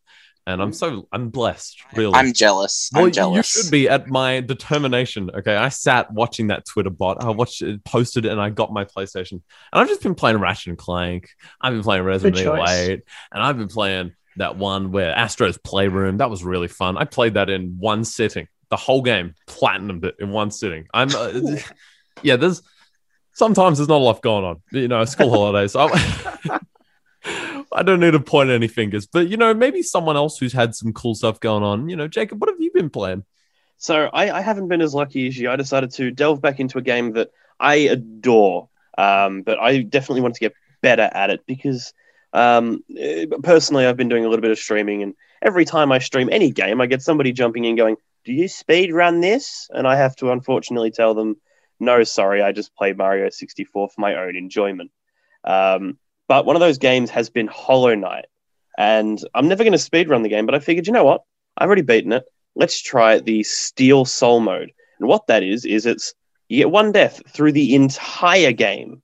And 0.48 0.62
I'm 0.62 0.74
so 0.74 1.08
I'm 1.12 1.30
blessed, 1.30 1.82
really. 1.96 2.14
I'm 2.14 2.32
jealous. 2.32 2.92
I'm 2.94 3.02
Well, 3.02 3.12
jealous. 3.12 3.56
You 3.56 3.64
should 3.64 3.72
be 3.72 3.90
at 3.90 4.10
my 4.10 4.42
determination. 4.42 5.32
Okay, 5.34 5.56
I 5.56 5.70
sat 5.70 6.14
watching 6.14 6.48
that 6.48 6.66
Twitter 6.66 6.92
bot. 6.92 7.24
I 7.24 7.32
watched 7.32 7.64
it 7.64 7.84
posted, 7.84 8.26
and 8.26 8.40
I 8.40 8.52
got 8.52 8.72
my 8.72 8.86
PlayStation. 8.86 9.32
And 9.32 9.42
I've 9.74 9.88
just 9.88 10.04
been 10.04 10.14
playing 10.14 10.38
Ratchet 10.38 10.68
and 10.68 10.78
Clank. 10.78 11.30
I've 11.60 11.74
been 11.74 11.82
playing 11.82 12.04
Resident 12.04 12.38
Evil 12.38 12.58
choice. 12.58 12.70
8, 12.70 13.02
and 13.32 13.44
I've 13.44 13.58
been 13.58 13.70
playing 13.70 14.12
that 14.36 14.56
one 14.56 14.92
where 14.92 15.16
Astro's 15.16 15.58
Playroom. 15.58 16.18
That 16.18 16.30
was 16.30 16.44
really 16.44 16.68
fun. 16.68 16.96
I 16.96 17.06
played 17.06 17.34
that 17.34 17.50
in 17.50 17.78
one 17.80 18.06
sitting. 18.06 18.48
The 18.70 18.78
whole 18.78 19.02
game, 19.02 19.36
platinumed 19.48 20.06
it 20.06 20.16
in 20.20 20.30
one 20.30 20.52
sitting. 20.52 20.88
I'm, 20.94 21.10
uh, 21.16 21.58
yeah. 22.24 22.36
There's 22.36 22.62
sometimes 23.34 23.78
there's 23.78 23.90
not 23.90 23.98
a 23.98 24.04
lot 24.04 24.22
going 24.22 24.44
on. 24.46 24.62
You 24.72 24.88
know, 24.88 25.06
school 25.06 25.30
holidays. 25.30 25.74
So 25.74 25.82
I'm- 25.82 26.60
don't 27.86 28.00
need 28.00 28.12
to 28.12 28.20
point 28.20 28.50
any 28.50 28.68
fingers, 28.68 29.06
but 29.06 29.28
you 29.30 29.38
know, 29.38 29.54
maybe 29.54 29.82
someone 29.82 30.16
else 30.16 30.38
who's 30.38 30.54
had 30.54 30.76
some 30.76 30.92
cool 30.92 31.16
stuff 31.16 31.40
going 31.40 31.64
on. 31.64 31.88
You 31.88 31.96
know, 31.96 32.08
Jacob, 32.08 32.42
what 32.42 32.50
have 32.50 32.60
you 32.60 32.72
been 32.72 32.90
playing? 32.90 33.24
So 33.78 34.10
I, 34.12 34.38
I 34.38 34.42
haven't 34.42 34.68
been 34.68 34.82
as 34.82 34.94
lucky 34.94 35.28
as 35.28 35.38
you. 35.38 35.50
I 35.50 35.56
decided 35.56 35.92
to 35.92 36.12
delve 36.12 36.42
back 36.42 36.60
into 36.60 36.78
a 36.78 36.82
game 36.82 37.14
that 37.14 37.30
I 37.60 37.76
adore, 37.76 38.70
um, 38.98 39.44
but 39.44 39.60
I 39.60 39.82
definitely 39.82 40.22
want 40.22 40.36
to 40.36 40.40
get 40.40 40.54
better 40.82 41.10
at 41.14 41.30
it 41.30 41.46
because 41.46 41.94
um, 42.34 42.84
eh, 42.98 43.26
personally, 43.44 43.86
I've 43.86 43.98
been 43.98 44.10
doing 44.10 44.26
a 44.26 44.30
little 44.30 44.42
bit 44.42 44.52
of 44.52 44.60
streaming, 44.60 45.04
and 45.04 45.14
every 45.42 45.66
time 45.66 45.92
I 45.92 46.00
stream 46.00 46.30
any 46.32 46.52
game, 46.52 46.82
I 46.82 46.86
get 46.86 47.02
somebody 47.02 47.32
jumping 47.32 47.66
in 47.66 47.76
going, 47.76 47.96
"Do 48.26 48.34
you 48.34 48.48
speed 48.48 48.94
run 48.94 49.22
this?" 49.22 49.70
And 49.72 49.88
I 49.88 49.96
have 49.96 50.16
to 50.18 50.32
unfortunately 50.32 50.92
tell 50.92 51.14
them, 51.14 51.38
"No, 51.80 52.04
sorry, 52.04 52.42
I 52.42 52.52
just 52.52 52.76
play 52.76 52.94
Mario 52.94 53.30
64 53.30 53.90
for 53.90 54.02
my 54.02 54.16
own 54.16 54.36
enjoyment." 54.36 54.92
Um, 55.44 55.98
but 56.28 56.46
one 56.46 56.56
of 56.56 56.60
those 56.60 56.80
games 56.80 57.12
has 57.12 57.30
been 57.30 57.48
Hollow 57.48 57.96
Knight, 57.96 58.26
and 58.78 59.20
I'm 59.34 59.48
never 59.48 59.64
going 59.64 59.74
to 59.74 59.78
speed 59.78 60.10
run 60.10 60.24
the 60.24 60.30
game. 60.30 60.46
But 60.46 60.56
I 60.56 60.60
figured, 60.60 60.88
you 60.88 60.94
know 60.94 61.06
what? 61.06 61.24
I've 61.58 61.68
already 61.68 61.84
beaten 61.84 62.12
it 62.12 62.26
let's 62.56 62.82
try 62.82 63.20
the 63.20 63.44
Steel 63.44 64.06
Soul 64.06 64.40
mode. 64.40 64.72
And 65.00 65.08
what 65.08 65.28
that 65.28 65.44
is, 65.44 65.66
is 65.66 65.86
it's 65.86 66.14
you 66.48 66.58
get 66.58 66.72
one 66.72 66.92
death 66.92 67.22
through 67.30 67.52
the 67.52 67.76
entire 67.76 68.52
game. 68.52 69.02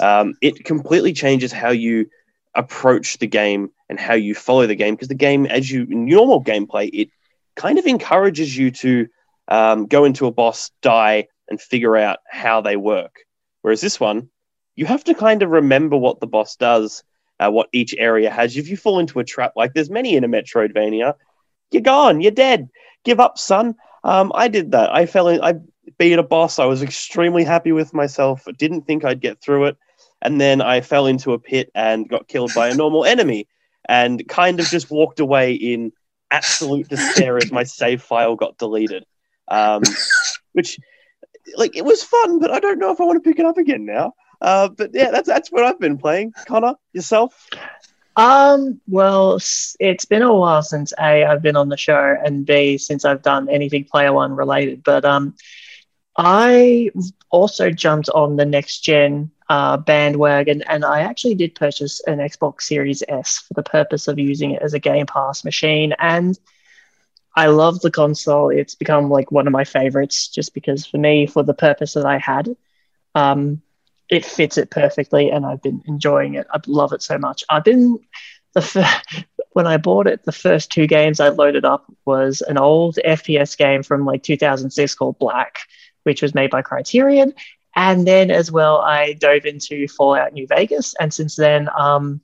Um, 0.00 0.34
it 0.40 0.64
completely 0.64 1.12
changes 1.12 1.52
how 1.52 1.70
you 1.70 2.06
approach 2.54 3.18
the 3.18 3.26
game 3.26 3.70
and 3.88 4.00
how 4.00 4.14
you 4.14 4.34
follow 4.34 4.66
the 4.66 4.74
game 4.74 4.94
because 4.94 5.08
the 5.08 5.14
game, 5.14 5.46
as 5.46 5.70
you 5.70 5.86
normal 5.86 6.42
gameplay, 6.42 6.90
it 6.92 7.10
kind 7.56 7.78
of 7.78 7.86
encourages 7.86 8.56
you 8.56 8.70
to 8.70 9.08
um, 9.48 9.86
go 9.86 10.04
into 10.04 10.26
a 10.26 10.32
boss, 10.32 10.70
die, 10.82 11.26
and 11.48 11.60
figure 11.60 11.96
out 11.96 12.18
how 12.28 12.60
they 12.60 12.76
work. 12.76 13.20
Whereas 13.62 13.80
this 13.80 13.98
one, 13.98 14.28
you 14.76 14.86
have 14.86 15.04
to 15.04 15.14
kind 15.14 15.42
of 15.42 15.50
remember 15.50 15.96
what 15.96 16.20
the 16.20 16.26
boss 16.26 16.56
does, 16.56 17.02
uh, 17.40 17.50
what 17.50 17.68
each 17.72 17.94
area 17.96 18.30
has. 18.30 18.56
If 18.56 18.68
you 18.68 18.76
fall 18.76 18.98
into 18.98 19.18
a 19.18 19.24
trap, 19.24 19.52
like 19.56 19.74
there's 19.74 19.90
many 19.90 20.16
in 20.16 20.24
a 20.24 20.28
Metroidvania, 20.28 21.14
you're 21.70 21.82
gone, 21.82 22.20
you're 22.20 22.30
dead. 22.30 22.68
Give 23.04 23.20
up, 23.20 23.38
son. 23.38 23.74
Um, 24.04 24.30
I 24.34 24.48
did 24.48 24.72
that. 24.72 24.94
I 24.94 25.06
fell 25.06 25.28
in. 25.28 25.40
I 25.42 25.54
beat 25.98 26.18
a 26.18 26.22
boss. 26.22 26.58
I 26.58 26.66
was 26.66 26.82
extremely 26.82 27.44
happy 27.44 27.72
with 27.72 27.94
myself. 27.94 28.46
Didn't 28.58 28.82
think 28.82 29.04
I'd 29.04 29.20
get 29.20 29.40
through 29.40 29.66
it, 29.66 29.76
and 30.22 30.40
then 30.40 30.60
I 30.60 30.80
fell 30.80 31.06
into 31.06 31.32
a 31.32 31.38
pit 31.38 31.70
and 31.74 32.08
got 32.08 32.28
killed 32.28 32.52
by 32.54 32.68
a 32.68 32.74
normal 32.74 33.04
enemy, 33.04 33.48
and 33.88 34.26
kind 34.28 34.60
of 34.60 34.66
just 34.66 34.90
walked 34.90 35.20
away 35.20 35.54
in 35.54 35.92
absolute 36.30 36.88
despair 36.88 37.36
as 37.36 37.52
my 37.52 37.62
save 37.62 38.02
file 38.02 38.36
got 38.36 38.58
deleted. 38.58 39.04
Um, 39.48 39.82
which, 40.52 40.78
like, 41.56 41.76
it 41.76 41.84
was 41.84 42.02
fun, 42.02 42.38
but 42.38 42.50
I 42.50 42.60
don't 42.60 42.78
know 42.78 42.90
if 42.90 43.00
I 43.00 43.04
want 43.04 43.22
to 43.22 43.28
pick 43.28 43.38
it 43.38 43.46
up 43.46 43.58
again 43.58 43.84
now. 43.84 44.14
Uh, 44.40 44.68
but 44.68 44.90
yeah, 44.92 45.10
that's 45.10 45.28
that's 45.28 45.50
what 45.50 45.64
I've 45.64 45.80
been 45.80 45.98
playing. 45.98 46.32
Connor, 46.46 46.74
yourself? 46.92 47.48
Um, 48.16 48.80
well, 48.88 49.38
it's 49.78 50.04
been 50.06 50.22
a 50.22 50.34
while 50.34 50.62
since 50.62 50.92
A, 50.98 51.24
I've 51.24 51.42
been 51.42 51.56
on 51.56 51.68
the 51.68 51.76
show, 51.76 52.16
and 52.24 52.46
B, 52.46 52.78
since 52.78 53.04
I've 53.04 53.22
done 53.22 53.48
anything 53.48 53.84
Player 53.84 54.12
One 54.12 54.32
related. 54.32 54.82
But 54.82 55.04
um, 55.04 55.34
I 56.16 56.90
also 57.30 57.70
jumped 57.70 58.08
on 58.08 58.36
the 58.36 58.46
next 58.46 58.80
gen 58.80 59.30
uh, 59.48 59.76
bandwagon, 59.76 60.62
and 60.62 60.84
I 60.84 61.00
actually 61.00 61.34
did 61.34 61.54
purchase 61.54 62.00
an 62.06 62.18
Xbox 62.18 62.62
Series 62.62 63.02
S 63.08 63.38
for 63.38 63.54
the 63.54 63.62
purpose 63.62 64.08
of 64.08 64.18
using 64.18 64.52
it 64.52 64.62
as 64.62 64.74
a 64.74 64.78
Game 64.78 65.06
Pass 65.06 65.44
machine. 65.44 65.94
And 65.98 66.38
I 67.34 67.46
love 67.46 67.80
the 67.80 67.90
console. 67.90 68.50
It's 68.50 68.74
become 68.74 69.10
like 69.10 69.30
one 69.30 69.46
of 69.46 69.52
my 69.52 69.64
favorites 69.64 70.28
just 70.28 70.54
because 70.54 70.86
for 70.86 70.98
me, 70.98 71.26
for 71.26 71.42
the 71.42 71.54
purpose 71.54 71.94
that 71.94 72.06
I 72.06 72.18
had, 72.18 72.56
um, 73.14 73.62
it 74.08 74.24
fits 74.24 74.56
it 74.56 74.70
perfectly, 74.70 75.30
and 75.30 75.44
I've 75.44 75.62
been 75.62 75.82
enjoying 75.86 76.34
it. 76.34 76.46
I 76.50 76.60
love 76.66 76.92
it 76.92 77.02
so 77.02 77.18
much. 77.18 77.44
I've 77.48 77.64
been 77.64 77.98
the 78.54 78.60
f- 78.60 79.24
when 79.52 79.66
I 79.66 79.76
bought 79.76 80.06
it, 80.06 80.24
the 80.24 80.32
first 80.32 80.70
two 80.70 80.86
games 80.86 81.20
I 81.20 81.28
loaded 81.28 81.64
up 81.64 81.84
was 82.04 82.40
an 82.42 82.58
old 82.58 82.98
FPS 83.04 83.56
game 83.56 83.82
from 83.82 84.04
like 84.04 84.22
2006 84.22 84.94
called 84.94 85.18
Black, 85.18 85.60
which 86.02 86.22
was 86.22 86.34
made 86.34 86.50
by 86.50 86.62
Criterion, 86.62 87.32
and 87.76 88.06
then 88.06 88.30
as 88.30 88.50
well 88.50 88.78
I 88.78 89.12
dove 89.12 89.44
into 89.44 89.86
Fallout 89.88 90.32
New 90.32 90.46
Vegas, 90.46 90.94
and 90.98 91.12
since 91.12 91.36
then, 91.36 91.68
um, 91.78 92.20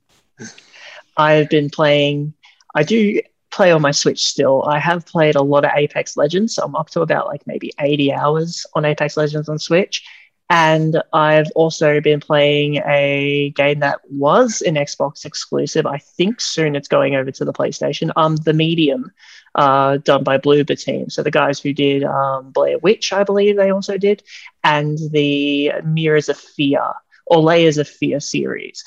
I've 1.17 1.49
been 1.49 1.71
playing. 1.71 2.35
I 2.75 2.83
do 2.83 3.21
play 3.53 3.71
on 3.71 3.83
my 3.83 3.91
Switch 3.91 4.25
still. 4.25 4.65
I 4.65 4.79
have 4.79 5.07
played 5.07 5.37
a 5.37 5.43
lot 5.43 5.65
of 5.65 5.71
Apex 5.77 6.17
Legends, 6.17 6.55
so 6.55 6.65
I'm 6.65 6.75
up 6.75 6.89
to 6.91 7.03
about 7.03 7.27
like 7.27 7.47
maybe 7.47 7.71
80 7.79 8.13
hours 8.13 8.67
on 8.75 8.87
Apex 8.87 9.17
Legends 9.17 9.49
on 9.49 9.59
Switch. 9.59 10.03
And 10.49 11.03
I've 11.13 11.51
also 11.55 12.01
been 12.01 12.21
playing 12.21 12.77
a 12.87 13.53
game 13.57 13.81
that 13.81 14.01
was 14.11 14.61
an 14.63 14.75
Xbox 14.75 15.25
exclusive. 15.25 15.87
I 15.87 15.99
think 15.99 16.41
soon 16.41 16.77
it's 16.77 16.89
going 16.89 17.15
over 17.15 17.31
to 17.31 17.45
the 17.45 17.53
PlayStation. 17.55 18.11
Um, 18.17 18.37
The 18.37 18.53
Medium, 18.53 19.13
uh, 19.55 19.99
done 19.99 20.25
by 20.25 20.39
Bloober 20.39 20.81
Team. 20.81 21.11
So 21.11 21.23
the 21.23 21.31
guys 21.31 21.61
who 21.61 21.73
did 21.73 22.05
um, 22.05 22.51
Blair 22.51 22.79
Witch, 22.79 23.13
I 23.13 23.25
believe 23.25 23.57
they 23.57 23.71
also 23.71 23.99
did, 23.99 24.23
and 24.65 24.99
the 25.11 25.73
Mirrors 25.85 26.29
of 26.29 26.39
Fear 26.39 26.83
or 27.27 27.41
Layers 27.41 27.79
of 27.79 27.89
Fear 27.89 28.21
series. 28.21 28.85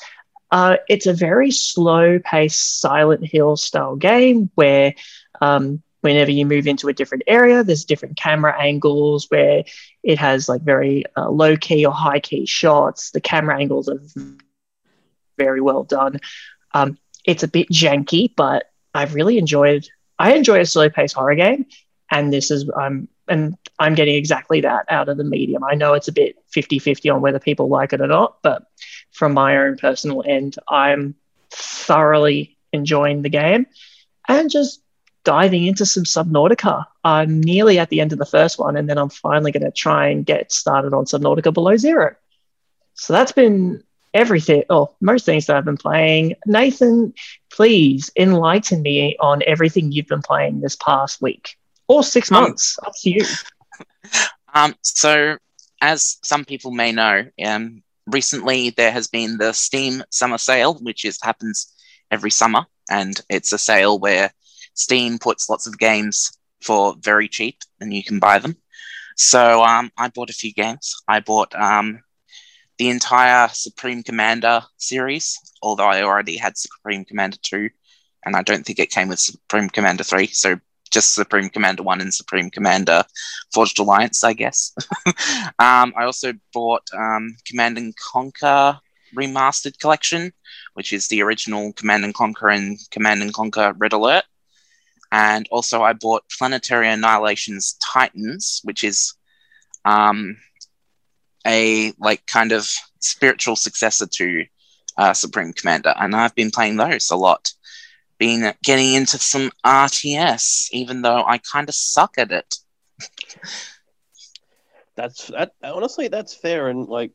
Uh, 0.50 0.76
it's 0.88 1.06
a 1.06 1.12
very 1.12 1.50
slow 1.50 2.18
paced 2.18 2.80
Silent 2.80 3.26
Hill 3.26 3.56
style 3.56 3.96
game 3.96 4.50
where 4.54 4.94
um, 5.40 5.82
whenever 6.00 6.30
you 6.30 6.46
move 6.46 6.66
into 6.66 6.88
a 6.88 6.92
different 6.92 7.24
area, 7.26 7.64
there's 7.64 7.84
different 7.84 8.16
camera 8.16 8.54
angles 8.60 9.26
where 9.28 9.64
it 10.04 10.18
has 10.18 10.48
like 10.48 10.62
very 10.62 11.04
uh, 11.16 11.28
low 11.28 11.56
key 11.56 11.84
or 11.84 11.92
high 11.92 12.20
key 12.20 12.46
shots. 12.46 13.10
The 13.10 13.20
camera 13.20 13.58
angles 13.58 13.88
are 13.88 14.00
very 15.36 15.60
well 15.60 15.82
done. 15.82 16.20
Um, 16.72 16.96
it's 17.24 17.42
a 17.42 17.48
bit 17.48 17.68
janky, 17.70 18.32
but 18.34 18.66
I've 18.94 19.14
really 19.14 19.38
enjoyed. 19.38 19.88
I 20.18 20.34
enjoy 20.34 20.60
a 20.60 20.66
slow 20.66 20.88
paced 20.88 21.14
horror 21.14 21.34
game, 21.34 21.66
and 22.10 22.32
this 22.32 22.50
is 22.50 22.68
I'm 22.76 23.08
and 23.28 23.56
I'm 23.78 23.94
getting 23.94 24.14
exactly 24.14 24.60
that 24.62 24.86
out 24.88 25.08
of 25.08 25.16
the 25.16 25.24
medium. 25.24 25.64
I 25.64 25.74
know 25.74 25.94
it's 25.94 26.08
a 26.08 26.12
bit 26.12 26.36
50-50 26.54 27.14
on 27.14 27.20
whether 27.22 27.38
people 27.38 27.68
like 27.68 27.92
it 27.92 28.00
or 28.00 28.06
not, 28.06 28.38
but 28.42 28.66
from 29.12 29.32
my 29.34 29.56
own 29.58 29.76
personal 29.76 30.22
end, 30.26 30.56
I'm 30.68 31.14
thoroughly 31.50 32.56
enjoying 32.72 33.22
the 33.22 33.28
game 33.28 33.66
and 34.28 34.50
just 34.50 34.80
diving 35.24 35.66
into 35.66 35.84
some 35.84 36.04
Subnautica. 36.04 36.84
I'm 37.02 37.40
nearly 37.40 37.78
at 37.78 37.90
the 37.90 38.00
end 38.00 38.12
of 38.12 38.18
the 38.18 38.24
first 38.24 38.58
one, 38.58 38.76
and 38.76 38.88
then 38.88 38.98
I'm 38.98 39.08
finally 39.08 39.50
going 39.50 39.64
to 39.64 39.72
try 39.72 40.08
and 40.08 40.24
get 40.24 40.52
started 40.52 40.94
on 40.94 41.04
Subnautica 41.04 41.52
Below 41.52 41.76
Zero. 41.76 42.14
So 42.94 43.12
that's 43.12 43.32
been 43.32 43.82
everything, 44.16 44.64
or 44.70 44.90
most 45.00 45.26
things 45.26 45.46
that 45.46 45.56
I've 45.56 45.64
been 45.64 45.76
playing. 45.76 46.34
Nathan, 46.46 47.12
please 47.52 48.10
enlighten 48.16 48.82
me 48.82 49.16
on 49.20 49.42
everything 49.46 49.92
you've 49.92 50.08
been 50.08 50.22
playing 50.22 50.60
this 50.60 50.76
past 50.76 51.22
week 51.22 51.56
or 51.88 52.02
six 52.02 52.30
Um, 52.32 52.42
months. 52.42 52.78
Up 52.86 52.92
to 53.02 53.10
you. 53.10 53.24
Um, 54.54 54.74
so, 54.82 55.36
as 55.80 56.16
some 56.22 56.44
people 56.44 56.70
may 56.70 56.92
know, 56.92 57.24
um, 57.44 57.82
recently 58.06 58.70
there 58.70 58.92
has 58.92 59.06
been 59.06 59.36
the 59.38 59.52
Steam 59.52 60.02
Summer 60.10 60.38
Sale, 60.38 60.74
which 60.82 61.04
is 61.04 61.18
happens 61.22 61.72
every 62.10 62.30
summer, 62.30 62.66
and 62.90 63.20
it's 63.28 63.52
a 63.52 63.58
sale 63.58 63.98
where 63.98 64.32
Steam 64.74 65.18
puts 65.18 65.48
lots 65.50 65.66
of 65.66 65.78
games 65.78 66.32
for 66.62 66.94
very 67.00 67.28
cheap, 67.28 67.58
and 67.80 67.92
you 67.92 68.02
can 68.02 68.18
buy 68.18 68.38
them. 68.38 68.56
So, 69.16 69.62
um, 69.62 69.90
I 69.98 70.08
bought 70.08 70.30
a 70.30 70.34
few 70.34 70.52
games. 70.52 70.94
I 71.06 71.20
bought 71.20 71.54
um, 71.54 72.00
the 72.78 72.88
entire 72.90 73.48
Supreme 73.48 74.02
Commander 74.02 74.62
series, 74.76 75.38
although 75.62 75.86
I 75.86 76.02
already 76.02 76.36
had 76.36 76.56
Supreme 76.56 77.04
Commander 77.04 77.38
two, 77.42 77.70
and 78.24 78.36
I 78.36 78.42
don't 78.42 78.64
think 78.64 78.78
it 78.78 78.90
came 78.90 79.08
with 79.08 79.20
Supreme 79.20 79.70
Commander 79.70 80.04
three. 80.04 80.26
So 80.28 80.56
just 80.90 81.14
Supreme 81.14 81.48
Commander 81.50 81.82
1 81.82 82.00
and 82.00 82.14
Supreme 82.14 82.50
Commander 82.50 83.04
Forged 83.52 83.78
Alliance, 83.78 84.24
I 84.24 84.32
guess. 84.32 84.72
um, 85.58 85.92
I 85.96 86.04
also 86.04 86.32
bought 86.52 86.88
um, 86.96 87.36
Command 87.46 87.76
and 87.76 87.94
Conquer 87.96 88.78
Remastered 89.14 89.78
Collection, 89.78 90.32
which 90.74 90.92
is 90.92 91.08
the 91.08 91.22
original 91.22 91.72
Command 91.72 92.04
and 92.04 92.14
Conquer 92.14 92.48
and 92.48 92.78
Command 92.90 93.22
and 93.22 93.32
Conquer 93.32 93.74
Red 93.76 93.92
Alert. 93.92 94.24
And 95.12 95.46
also, 95.50 95.82
I 95.82 95.92
bought 95.92 96.24
Planetary 96.36 96.88
Annihilation's 96.88 97.74
Titans, 97.74 98.60
which 98.64 98.82
is 98.82 99.14
um, 99.84 100.36
a 101.46 101.92
like 101.98 102.26
kind 102.26 102.52
of 102.52 102.68
spiritual 103.00 103.56
successor 103.56 104.06
to 104.06 104.44
uh, 104.98 105.14
Supreme 105.14 105.52
Commander, 105.52 105.94
and 105.96 106.14
I've 106.14 106.34
been 106.34 106.50
playing 106.50 106.76
those 106.76 107.10
a 107.10 107.16
lot 107.16 107.52
been 108.18 108.54
getting 108.62 108.94
into 108.94 109.18
some 109.18 109.50
RTS, 109.64 110.68
even 110.72 111.02
though 111.02 111.24
I 111.24 111.38
kind 111.38 111.68
of 111.68 111.74
suck 111.74 112.14
at 112.18 112.32
it. 112.32 112.56
That's 114.96 115.26
that. 115.26 115.52
Honestly, 115.62 116.08
that's 116.08 116.32
fair. 116.34 116.68
And 116.68 116.88
like, 116.88 117.12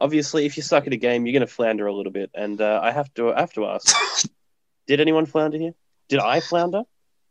obviously, 0.00 0.46
if 0.46 0.56
you 0.56 0.62
suck 0.62 0.86
at 0.86 0.92
a 0.92 0.96
game, 0.96 1.26
you're 1.26 1.32
going 1.32 1.40
to 1.40 1.52
flounder 1.52 1.88
a 1.88 1.92
little 1.92 2.12
bit. 2.12 2.30
And 2.32 2.60
uh, 2.60 2.78
I 2.80 2.92
have 2.92 3.12
to, 3.14 3.32
I 3.32 3.40
have 3.40 3.52
to 3.54 3.66
ask: 3.66 3.92
Did 4.86 5.00
anyone 5.00 5.26
flounder 5.26 5.58
here? 5.58 5.74
Did 6.08 6.20
I 6.20 6.38
flounder? 6.38 6.84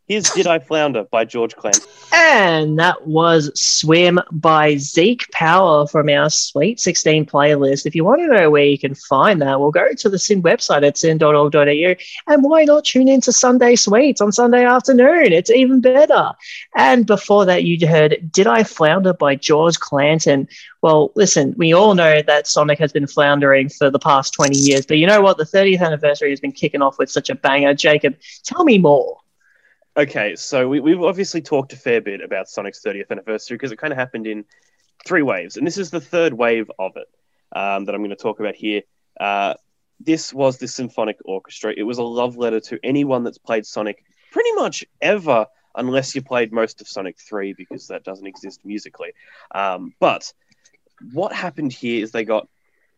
Here's 0.08 0.30
"Did 0.30 0.46
I 0.46 0.58
Flounder" 0.58 1.04
by 1.04 1.26
George 1.26 1.54
Clan. 1.54 1.74
And 2.14 2.78
that 2.78 3.06
was 3.06 3.50
Swim 3.54 4.18
by 4.32 4.78
Zeke 4.78 5.30
Power 5.32 5.86
from 5.86 6.08
our 6.08 6.30
Sweet 6.30 6.80
16 6.80 7.26
playlist. 7.26 7.84
If 7.84 7.94
you 7.94 8.04
want 8.04 8.22
to 8.22 8.26
know 8.26 8.50
where 8.50 8.64
you 8.64 8.78
can 8.78 8.94
find 8.94 9.42
that, 9.42 9.60
we'll 9.60 9.70
go 9.70 9.92
to 9.92 10.08
the 10.08 10.18
SYN 10.18 10.42
website 10.42 10.86
at 10.86 10.96
syn.org.au. 10.96 11.94
And 12.26 12.42
why 12.42 12.64
not 12.64 12.86
tune 12.86 13.06
into 13.06 13.32
Sunday 13.32 13.76
Sweets 13.76 14.22
on 14.22 14.32
Sunday 14.32 14.64
afternoon? 14.64 15.30
It's 15.30 15.50
even 15.50 15.82
better. 15.82 16.32
And 16.74 17.04
before 17.04 17.44
that, 17.44 17.64
you 17.64 17.86
heard 17.86 18.30
Did 18.32 18.46
I 18.46 18.62
Flounder 18.62 19.12
by 19.12 19.36
George 19.36 19.78
Clanton. 19.78 20.48
Well, 20.80 21.12
listen, 21.16 21.54
we 21.58 21.74
all 21.74 21.94
know 21.94 22.22
that 22.22 22.46
Sonic 22.46 22.78
has 22.78 22.94
been 22.94 23.06
floundering 23.06 23.68
for 23.68 23.90
the 23.90 23.98
past 23.98 24.32
20 24.32 24.56
years, 24.56 24.86
but 24.86 24.96
you 24.96 25.06
know 25.06 25.20
what? 25.20 25.36
The 25.36 25.44
30th 25.44 25.82
anniversary 25.82 26.30
has 26.30 26.40
been 26.40 26.52
kicking 26.52 26.80
off 26.80 26.98
with 26.98 27.10
such 27.10 27.28
a 27.28 27.34
banger. 27.34 27.74
Jacob, 27.74 28.16
tell 28.44 28.64
me 28.64 28.78
more. 28.78 29.18
Okay, 29.96 30.36
so 30.36 30.68
we, 30.68 30.80
we've 30.80 31.02
obviously 31.02 31.42
talked 31.42 31.72
a 31.72 31.76
fair 31.76 32.00
bit 32.00 32.20
about 32.20 32.48
Sonic's 32.48 32.80
30th 32.84 33.10
anniversary 33.10 33.56
because 33.56 33.72
it 33.72 33.78
kind 33.78 33.92
of 33.92 33.98
happened 33.98 34.26
in 34.26 34.44
three 35.06 35.22
waves, 35.22 35.56
and 35.56 35.66
this 35.66 35.78
is 35.78 35.90
the 35.90 36.00
third 36.00 36.32
wave 36.32 36.70
of 36.78 36.96
it 36.96 37.08
um, 37.56 37.84
that 37.84 37.94
I'm 37.94 38.00
going 38.00 38.10
to 38.10 38.16
talk 38.16 38.38
about 38.40 38.54
here. 38.54 38.82
Uh, 39.18 39.54
this 40.00 40.32
was 40.32 40.58
the 40.58 40.68
symphonic 40.68 41.18
orchestra. 41.24 41.74
It 41.76 41.82
was 41.82 41.98
a 41.98 42.02
love 42.02 42.36
letter 42.36 42.60
to 42.60 42.78
anyone 42.84 43.24
that's 43.24 43.38
played 43.38 43.66
Sonic 43.66 44.04
pretty 44.30 44.52
much 44.52 44.84
ever, 45.00 45.46
unless 45.74 46.14
you 46.14 46.22
played 46.22 46.52
most 46.52 46.80
of 46.80 46.88
Sonic 46.88 47.18
3 47.18 47.54
because 47.54 47.88
that 47.88 48.04
doesn't 48.04 48.26
exist 48.26 48.60
musically. 48.64 49.12
Um, 49.52 49.94
but 49.98 50.32
what 51.12 51.32
happened 51.32 51.72
here 51.72 52.02
is 52.02 52.12
they 52.12 52.24
got 52.24 52.48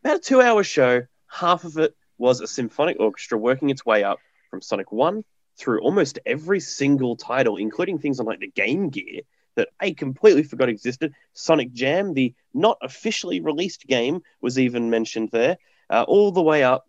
about 0.03 0.17
a 0.17 0.19
two 0.19 0.41
hour 0.41 0.63
show. 0.63 1.03
Half 1.27 1.63
of 1.63 1.77
it 1.77 1.95
was 2.17 2.41
a 2.41 2.47
symphonic 2.47 2.97
orchestra 2.99 3.37
working 3.37 3.69
its 3.69 3.85
way 3.85 4.03
up 4.03 4.19
from 4.49 4.61
Sonic 4.61 4.91
1 4.91 5.23
through 5.61 5.81
almost 5.81 6.17
every 6.25 6.59
single 6.59 7.15
title, 7.15 7.57
including 7.57 7.99
things 7.99 8.19
on 8.19 8.25
like 8.25 8.39
the 8.39 8.47
Game 8.47 8.89
Gear 8.89 9.21
that 9.55 9.69
I 9.79 9.91
completely 9.91 10.43
forgot 10.43 10.69
existed. 10.69 11.13
Sonic 11.33 11.71
Jam, 11.71 12.13
the 12.13 12.33
not 12.53 12.77
officially 12.81 13.41
released 13.41 13.85
game, 13.85 14.21
was 14.41 14.57
even 14.57 14.89
mentioned 14.89 15.29
there, 15.31 15.57
uh, 15.89 16.03
all 16.07 16.31
the 16.31 16.41
way 16.41 16.63
up 16.63 16.87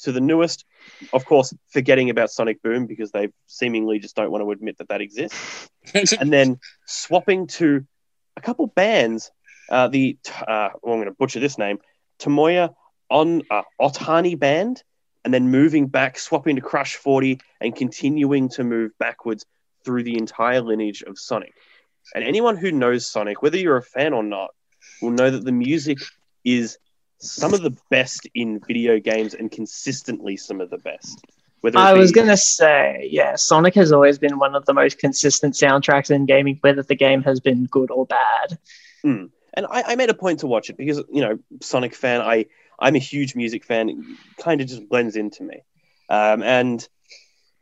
to 0.00 0.12
the 0.12 0.20
newest. 0.20 0.64
Of 1.12 1.26
course, 1.26 1.52
forgetting 1.70 2.08
about 2.08 2.30
Sonic 2.30 2.62
Boom 2.62 2.86
because 2.86 3.10
they 3.10 3.28
seemingly 3.46 3.98
just 3.98 4.16
don't 4.16 4.30
want 4.30 4.42
to 4.42 4.50
admit 4.50 4.78
that 4.78 4.88
that 4.88 5.02
exists. 5.02 5.68
and 6.18 6.32
then 6.32 6.58
swapping 6.86 7.46
to 7.48 7.84
a 8.36 8.40
couple 8.40 8.66
bands. 8.68 9.30
Uh, 9.68 9.88
the 9.88 10.16
uh, 10.46 10.70
well, 10.82 10.94
I'm 10.94 11.00
going 11.00 11.06
to 11.06 11.12
butcher 11.12 11.40
this 11.40 11.58
name, 11.58 11.78
Tomoya 12.18 12.74
on 13.10 13.42
uh, 13.50 13.62
Otani 13.80 14.38
band, 14.38 14.82
and 15.24 15.32
then 15.32 15.50
moving 15.50 15.86
back, 15.86 16.18
swapping 16.18 16.56
to 16.56 16.62
Crush 16.62 16.96
40, 16.96 17.40
and 17.60 17.74
continuing 17.74 18.48
to 18.50 18.64
move 18.64 18.92
backwards 18.98 19.44
through 19.84 20.02
the 20.02 20.18
entire 20.18 20.60
lineage 20.60 21.02
of 21.02 21.18
Sonic. 21.18 21.54
And 22.14 22.24
anyone 22.24 22.56
who 22.56 22.70
knows 22.70 23.06
Sonic, 23.06 23.42
whether 23.42 23.56
you're 23.56 23.76
a 23.76 23.82
fan 23.82 24.12
or 24.12 24.22
not, 24.22 24.50
will 25.00 25.10
know 25.10 25.30
that 25.30 25.44
the 25.44 25.52
music 25.52 25.98
is 26.44 26.78
some 27.18 27.54
of 27.54 27.62
the 27.62 27.76
best 27.90 28.28
in 28.34 28.60
video 28.66 29.00
games 29.00 29.34
and 29.34 29.50
consistently 29.50 30.36
some 30.36 30.60
of 30.60 30.70
the 30.70 30.78
best. 30.78 31.24
Whether 31.62 31.78
I 31.78 31.94
was 31.94 32.12
gonna 32.12 32.36
say, 32.36 33.08
yeah, 33.10 33.36
Sonic 33.36 33.74
has 33.76 33.90
always 33.90 34.18
been 34.18 34.38
one 34.38 34.54
of 34.54 34.66
the 34.66 34.74
most 34.74 34.98
consistent 34.98 35.54
soundtracks 35.54 36.10
in 36.10 36.26
gaming, 36.26 36.58
whether 36.60 36.82
the 36.82 36.94
game 36.94 37.22
has 37.22 37.40
been 37.40 37.64
good 37.64 37.90
or 37.90 38.04
bad. 38.04 38.58
Hmm. 39.02 39.24
and 39.54 39.66
I, 39.70 39.82
I 39.88 39.96
made 39.96 40.10
a 40.10 40.14
point 40.14 40.40
to 40.40 40.46
watch 40.46 40.68
it 40.68 40.76
because 40.76 41.02
you 41.10 41.22
know 41.22 41.38
Sonic 41.62 41.94
fan. 41.94 42.20
I 42.20 42.46
I'm 42.84 42.96
a 42.96 42.98
huge 42.98 43.34
music 43.34 43.64
fan. 43.64 43.88
It 43.88 43.96
kind 44.38 44.60
of 44.60 44.66
just 44.66 44.86
blends 44.90 45.16
into 45.16 45.42
me. 45.42 45.62
Um, 46.10 46.42
and 46.42 46.86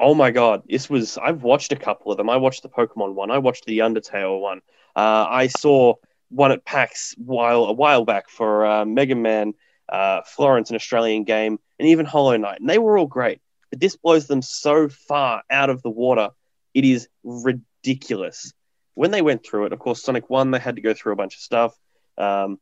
oh 0.00 0.14
my 0.16 0.32
god, 0.32 0.64
this 0.68 0.90
was 0.90 1.16
I've 1.16 1.44
watched 1.44 1.70
a 1.70 1.76
couple 1.76 2.10
of 2.10 2.18
them. 2.18 2.28
I 2.28 2.38
watched 2.38 2.64
the 2.64 2.68
Pokemon 2.68 3.14
one. 3.14 3.30
I 3.30 3.38
watched 3.38 3.64
the 3.64 3.78
Undertale 3.78 4.40
one. 4.40 4.62
Uh, 4.96 5.26
I 5.30 5.46
saw 5.46 5.94
one 6.28 6.50
at 6.50 6.64
PAX 6.64 7.14
while 7.18 7.66
a 7.66 7.72
while 7.72 8.04
back 8.04 8.28
for 8.30 8.66
uh, 8.66 8.84
Mega 8.84 9.14
Man, 9.14 9.54
uh, 9.88 10.22
Florence, 10.26 10.70
an 10.70 10.76
Australian 10.76 11.22
game, 11.22 11.60
and 11.78 11.88
even 11.88 12.04
Hollow 12.04 12.36
Knight, 12.36 12.58
and 12.58 12.68
they 12.68 12.78
were 12.78 12.98
all 12.98 13.06
great. 13.06 13.40
But 13.70 13.78
this 13.78 13.94
blows 13.94 14.26
them 14.26 14.42
so 14.42 14.88
far 14.88 15.44
out 15.48 15.70
of 15.70 15.82
the 15.82 15.90
water. 15.90 16.30
It 16.74 16.84
is 16.84 17.06
ridiculous. 17.22 18.52
When 18.94 19.12
they 19.12 19.22
went 19.22 19.46
through 19.46 19.66
it, 19.66 19.72
of 19.72 19.78
course, 19.78 20.02
Sonic 20.02 20.28
One, 20.28 20.50
they 20.50 20.58
had 20.58 20.76
to 20.76 20.82
go 20.82 20.94
through 20.94 21.12
a 21.12 21.16
bunch 21.16 21.36
of 21.36 21.40
stuff. 21.42 21.78
Um, 22.18 22.58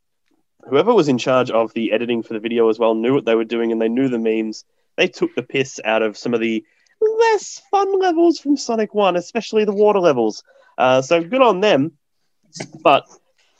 whoever 0.67 0.93
was 0.93 1.07
in 1.07 1.17
charge 1.17 1.51
of 1.51 1.73
the 1.73 1.91
editing 1.91 2.23
for 2.23 2.33
the 2.33 2.39
video 2.39 2.69
as 2.69 2.79
well 2.79 2.95
knew 2.95 3.13
what 3.13 3.25
they 3.25 3.35
were 3.35 3.43
doing, 3.43 3.71
and 3.71 3.81
they 3.81 3.89
knew 3.89 4.09
the 4.09 4.19
memes. 4.19 4.65
They 4.97 5.07
took 5.07 5.33
the 5.35 5.43
piss 5.43 5.79
out 5.85 6.01
of 6.01 6.17
some 6.17 6.33
of 6.33 6.39
the 6.39 6.63
less 7.01 7.61
fun 7.71 7.99
levels 7.99 8.39
from 8.39 8.57
Sonic 8.57 8.93
One, 8.93 9.15
especially 9.15 9.65
the 9.65 9.73
water 9.73 9.99
levels. 9.99 10.43
Uh, 10.77 11.01
so 11.01 11.23
good 11.23 11.41
on 11.41 11.61
them. 11.61 11.93
But 12.83 13.05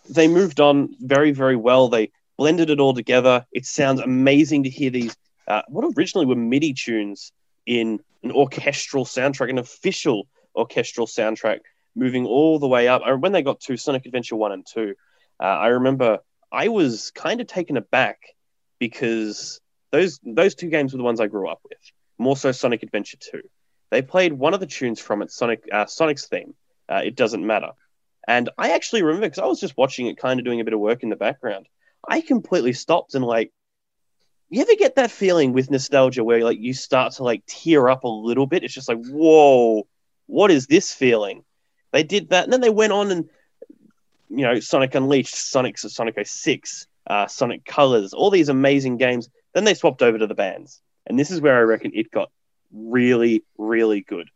they 0.09 0.27
moved 0.27 0.59
on 0.59 0.95
very, 0.99 1.31
very 1.31 1.55
well. 1.55 1.87
They 1.87 2.11
blended 2.37 2.69
it 2.69 2.79
all 2.79 2.93
together. 2.93 3.45
It 3.51 3.65
sounds 3.65 3.99
amazing 3.99 4.63
to 4.63 4.69
hear 4.69 4.89
these, 4.89 5.15
uh, 5.47 5.61
what 5.67 5.93
originally 5.97 6.25
were 6.25 6.35
MIDI 6.35 6.73
tunes 6.73 7.31
in 7.65 7.99
an 8.23 8.31
orchestral 8.31 9.05
soundtrack, 9.05 9.49
an 9.49 9.57
official 9.57 10.27
orchestral 10.55 11.07
soundtrack, 11.07 11.59
moving 11.95 12.25
all 12.25 12.59
the 12.59 12.67
way 12.67 12.87
up. 12.87 13.01
I, 13.05 13.13
when 13.13 13.31
they 13.31 13.41
got 13.41 13.61
to 13.61 13.77
Sonic 13.77 14.05
Adventure 14.05 14.35
1 14.35 14.51
and 14.51 14.65
2, 14.65 14.93
uh, 15.39 15.43
I 15.43 15.67
remember 15.67 16.19
I 16.51 16.67
was 16.67 17.11
kind 17.11 17.41
of 17.41 17.47
taken 17.47 17.77
aback 17.77 18.19
because 18.79 19.61
those 19.91 20.19
those 20.23 20.55
two 20.55 20.69
games 20.69 20.93
were 20.93 20.97
the 20.97 21.03
ones 21.03 21.19
I 21.19 21.27
grew 21.27 21.49
up 21.49 21.61
with. 21.63 21.77
More 22.17 22.37
so, 22.37 22.51
Sonic 22.51 22.83
Adventure 22.83 23.17
2. 23.17 23.41
They 23.89 24.01
played 24.01 24.33
one 24.33 24.53
of 24.53 24.59
the 24.59 24.67
tunes 24.67 24.99
from 24.99 25.21
it, 25.21 25.31
Sonic 25.31 25.63
uh, 25.71 25.85
Sonic's 25.85 26.27
theme. 26.27 26.53
Uh, 26.89 27.01
it 27.05 27.15
doesn't 27.15 27.45
matter. 27.45 27.71
And 28.27 28.49
I 28.57 28.71
actually 28.71 29.03
remember 29.03 29.27
because 29.27 29.41
I 29.41 29.47
was 29.47 29.59
just 29.59 29.77
watching 29.77 30.07
it, 30.07 30.17
kind 30.17 30.39
of 30.39 30.45
doing 30.45 30.61
a 30.61 30.63
bit 30.63 30.73
of 30.73 30.79
work 30.79 31.03
in 31.03 31.09
the 31.09 31.15
background. 31.15 31.67
I 32.07 32.21
completely 32.21 32.73
stopped 32.73 33.15
and 33.15 33.25
like, 33.25 33.51
you 34.49 34.61
ever 34.61 34.75
get 34.77 34.95
that 34.95 35.11
feeling 35.11 35.53
with 35.53 35.71
nostalgia 35.71 36.23
where 36.23 36.43
like 36.43 36.59
you 36.59 36.73
start 36.73 37.13
to 37.13 37.23
like 37.23 37.43
tear 37.47 37.87
up 37.89 38.03
a 38.03 38.09
little 38.09 38.45
bit? 38.45 38.63
It's 38.63 38.73
just 38.73 38.89
like, 38.89 39.03
whoa, 39.05 39.87
what 40.27 40.51
is 40.51 40.67
this 40.67 40.93
feeling? 40.93 41.43
They 41.91 42.03
did 42.03 42.29
that, 42.29 42.45
and 42.45 42.53
then 42.53 42.61
they 42.61 42.69
went 42.69 42.93
on 42.93 43.11
and 43.11 43.29
you 44.33 44.45
know, 44.45 44.59
Sonic 44.59 44.95
Unleashed, 44.95 45.35
Sonic 45.35 45.77
Sonic 45.77 46.15
06, 46.25 46.87
uh, 47.07 47.27
Sonic 47.27 47.65
Colors, 47.65 48.13
all 48.13 48.29
these 48.29 48.49
amazing 48.49 48.97
games. 48.97 49.29
Then 49.53 49.65
they 49.65 49.73
swapped 49.73 50.01
over 50.01 50.17
to 50.17 50.27
the 50.27 50.35
bands, 50.35 50.81
and 51.05 51.19
this 51.19 51.31
is 51.31 51.41
where 51.41 51.57
I 51.57 51.61
reckon 51.61 51.91
it 51.93 52.11
got 52.11 52.31
really, 52.71 53.43
really 53.57 54.01
good. 54.01 54.29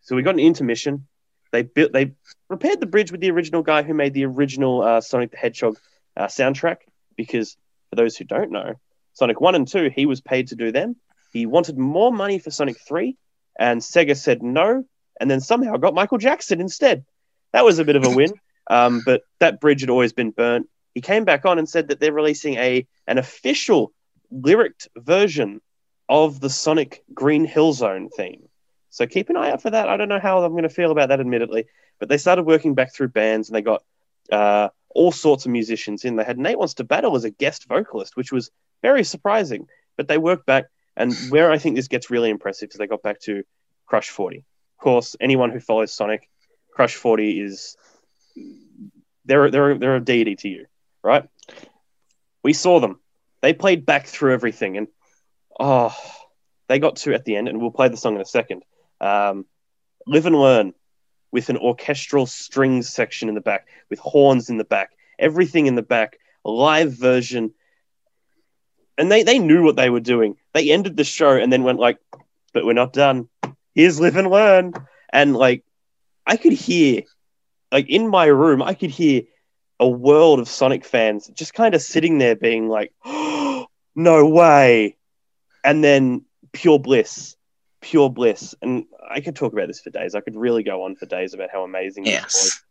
So 0.00 0.16
we 0.16 0.22
got 0.22 0.34
an 0.34 0.40
intermission. 0.40 1.06
They 1.52 1.62
built, 1.62 1.92
they 1.92 2.12
repaired 2.48 2.80
the 2.80 2.86
bridge 2.86 3.12
with 3.12 3.20
the 3.20 3.30
original 3.30 3.62
guy 3.62 3.82
who 3.82 3.94
made 3.94 4.14
the 4.14 4.26
original 4.26 4.82
uh, 4.82 5.00
Sonic 5.00 5.30
the 5.30 5.36
Hedgehog 5.36 5.78
uh, 6.16 6.26
soundtrack. 6.26 6.78
Because 7.16 7.56
for 7.90 7.96
those 7.96 8.16
who 8.16 8.24
don't 8.24 8.50
know, 8.50 8.74
Sonic 9.12 9.40
One 9.40 9.54
and 9.54 9.66
Two, 9.66 9.90
he 9.94 10.06
was 10.06 10.20
paid 10.20 10.48
to 10.48 10.56
do 10.56 10.72
them. 10.72 10.96
He 11.32 11.46
wanted 11.46 11.78
more 11.78 12.12
money 12.12 12.38
for 12.38 12.50
Sonic 12.50 12.78
Three, 12.80 13.16
and 13.58 13.80
Sega 13.80 14.16
said 14.16 14.42
no, 14.42 14.84
and 15.20 15.30
then 15.30 15.40
somehow 15.40 15.76
got 15.76 15.94
Michael 15.94 16.18
Jackson 16.18 16.60
instead. 16.60 17.04
That 17.52 17.64
was 17.64 17.78
a 17.78 17.84
bit 17.84 17.96
of 17.96 18.04
a 18.04 18.10
win. 18.10 18.32
Um, 18.68 19.02
but 19.04 19.22
that 19.40 19.60
bridge 19.60 19.80
had 19.80 19.90
always 19.90 20.12
been 20.12 20.30
burnt. 20.30 20.68
He 20.94 21.00
came 21.00 21.24
back 21.24 21.44
on 21.44 21.58
and 21.58 21.68
said 21.68 21.88
that 21.88 22.00
they're 22.00 22.12
releasing 22.12 22.54
a 22.54 22.86
an 23.06 23.18
official 23.18 23.92
lyric 24.30 24.74
version 24.96 25.60
of 26.08 26.40
the 26.40 26.50
Sonic 26.50 27.02
Green 27.14 27.44
Hill 27.44 27.72
Zone 27.72 28.08
theme. 28.16 28.48
So 28.90 29.06
keep 29.06 29.28
an 29.28 29.36
eye 29.36 29.50
out 29.50 29.62
for 29.62 29.70
that. 29.70 29.88
I 29.88 29.96
don't 29.96 30.08
know 30.08 30.20
how 30.20 30.42
I'm 30.42 30.52
going 30.52 30.62
to 30.62 30.68
feel 30.68 30.90
about 30.90 31.10
that, 31.10 31.20
admittedly, 31.20 31.66
but 31.98 32.08
they 32.08 32.18
started 32.18 32.44
working 32.44 32.74
back 32.74 32.94
through 32.94 33.08
bands 33.08 33.48
and 33.48 33.56
they 33.56 33.62
got 33.62 33.82
uh, 34.32 34.68
all 34.90 35.12
sorts 35.12 35.44
of 35.44 35.52
musicians 35.52 36.04
in. 36.04 36.16
They 36.16 36.24
had 36.24 36.38
Nate 36.38 36.58
Wants 36.58 36.74
to 36.74 36.84
Battle 36.84 37.14
as 37.16 37.24
a 37.24 37.30
guest 37.30 37.68
vocalist, 37.68 38.16
which 38.16 38.32
was 38.32 38.50
very 38.82 39.04
surprising. 39.04 39.66
But 39.96 40.08
they 40.08 40.18
worked 40.18 40.46
back, 40.46 40.66
and 40.96 41.12
where 41.28 41.50
I 41.50 41.58
think 41.58 41.76
this 41.76 41.88
gets 41.88 42.10
really 42.10 42.30
impressive 42.30 42.70
is 42.70 42.76
they 42.76 42.86
got 42.86 43.02
back 43.02 43.20
to 43.22 43.42
Crush 43.86 44.10
40. 44.10 44.38
Of 44.38 44.44
course, 44.82 45.16
anyone 45.20 45.50
who 45.50 45.60
follows 45.60 45.92
Sonic, 45.92 46.28
Crush 46.72 46.94
40 46.94 47.40
is 47.40 47.76
they're 49.24 49.50
they're 49.50 49.78
they're 49.78 49.96
a 49.96 50.04
deity 50.04 50.36
to 50.36 50.48
you, 50.48 50.66
right? 51.02 51.28
We 52.42 52.52
saw 52.52 52.80
them. 52.80 53.00
They 53.40 53.52
played 53.52 53.86
back 53.86 54.06
through 54.06 54.32
everything, 54.32 54.76
and 54.76 54.88
oh, 55.58 55.96
they 56.68 56.78
got 56.78 56.96
to 56.96 57.14
at 57.14 57.24
the 57.24 57.36
end, 57.36 57.48
and 57.48 57.60
we'll 57.60 57.70
play 57.70 57.88
the 57.88 57.96
song 57.96 58.14
in 58.16 58.20
a 58.20 58.26
second. 58.26 58.62
Um, 59.00 59.46
Live 60.06 60.24
and 60.24 60.36
learn 60.36 60.72
with 61.30 61.50
an 61.50 61.58
orchestral 61.58 62.24
strings 62.24 62.88
section 62.88 63.28
in 63.28 63.34
the 63.34 63.42
back, 63.42 63.66
with 63.90 63.98
horns 63.98 64.48
in 64.48 64.56
the 64.56 64.64
back, 64.64 64.90
everything 65.18 65.66
in 65.66 65.74
the 65.74 65.82
back, 65.82 66.18
a 66.46 66.50
live 66.50 66.92
version. 66.92 67.52
And 68.96 69.12
they, 69.12 69.22
they 69.22 69.38
knew 69.38 69.62
what 69.62 69.76
they 69.76 69.90
were 69.90 70.00
doing. 70.00 70.36
They 70.54 70.70
ended 70.70 70.96
the 70.96 71.04
show 71.04 71.36
and 71.36 71.52
then 71.52 71.62
went 71.62 71.78
like, 71.78 71.98
but 72.54 72.64
we're 72.64 72.72
not 72.72 72.94
done. 72.94 73.28
Here's 73.74 74.00
live 74.00 74.16
and 74.16 74.30
learn. 74.30 74.72
And 75.12 75.36
like 75.36 75.62
I 76.26 76.36
could 76.36 76.54
hear 76.54 77.02
like 77.72 77.88
in 77.88 78.08
my 78.08 78.26
room, 78.26 78.62
I 78.62 78.74
could 78.74 78.90
hear 78.90 79.22
a 79.80 79.88
world 79.88 80.40
of 80.40 80.48
Sonic 80.48 80.84
fans 80.84 81.28
just 81.28 81.54
kind 81.54 81.74
of 81.74 81.82
sitting 81.82 82.18
there 82.18 82.36
being 82.36 82.68
like, 82.68 82.92
no 83.04 84.26
way. 84.26 84.96
And 85.64 85.82
then 85.84 86.24
pure 86.52 86.78
bliss, 86.78 87.36
pure 87.80 88.10
bliss. 88.10 88.54
And 88.62 88.86
I 89.08 89.20
could 89.20 89.36
talk 89.36 89.52
about 89.52 89.68
this 89.68 89.80
for 89.80 89.90
days. 89.90 90.14
I 90.14 90.20
could 90.20 90.36
really 90.36 90.62
go 90.62 90.84
on 90.84 90.96
for 90.96 91.06
days 91.06 91.34
about 91.34 91.50
how 91.50 91.62
amazing 91.62 92.04
this 92.04 92.24
was. 92.24 92.34
Yes. 92.34 92.64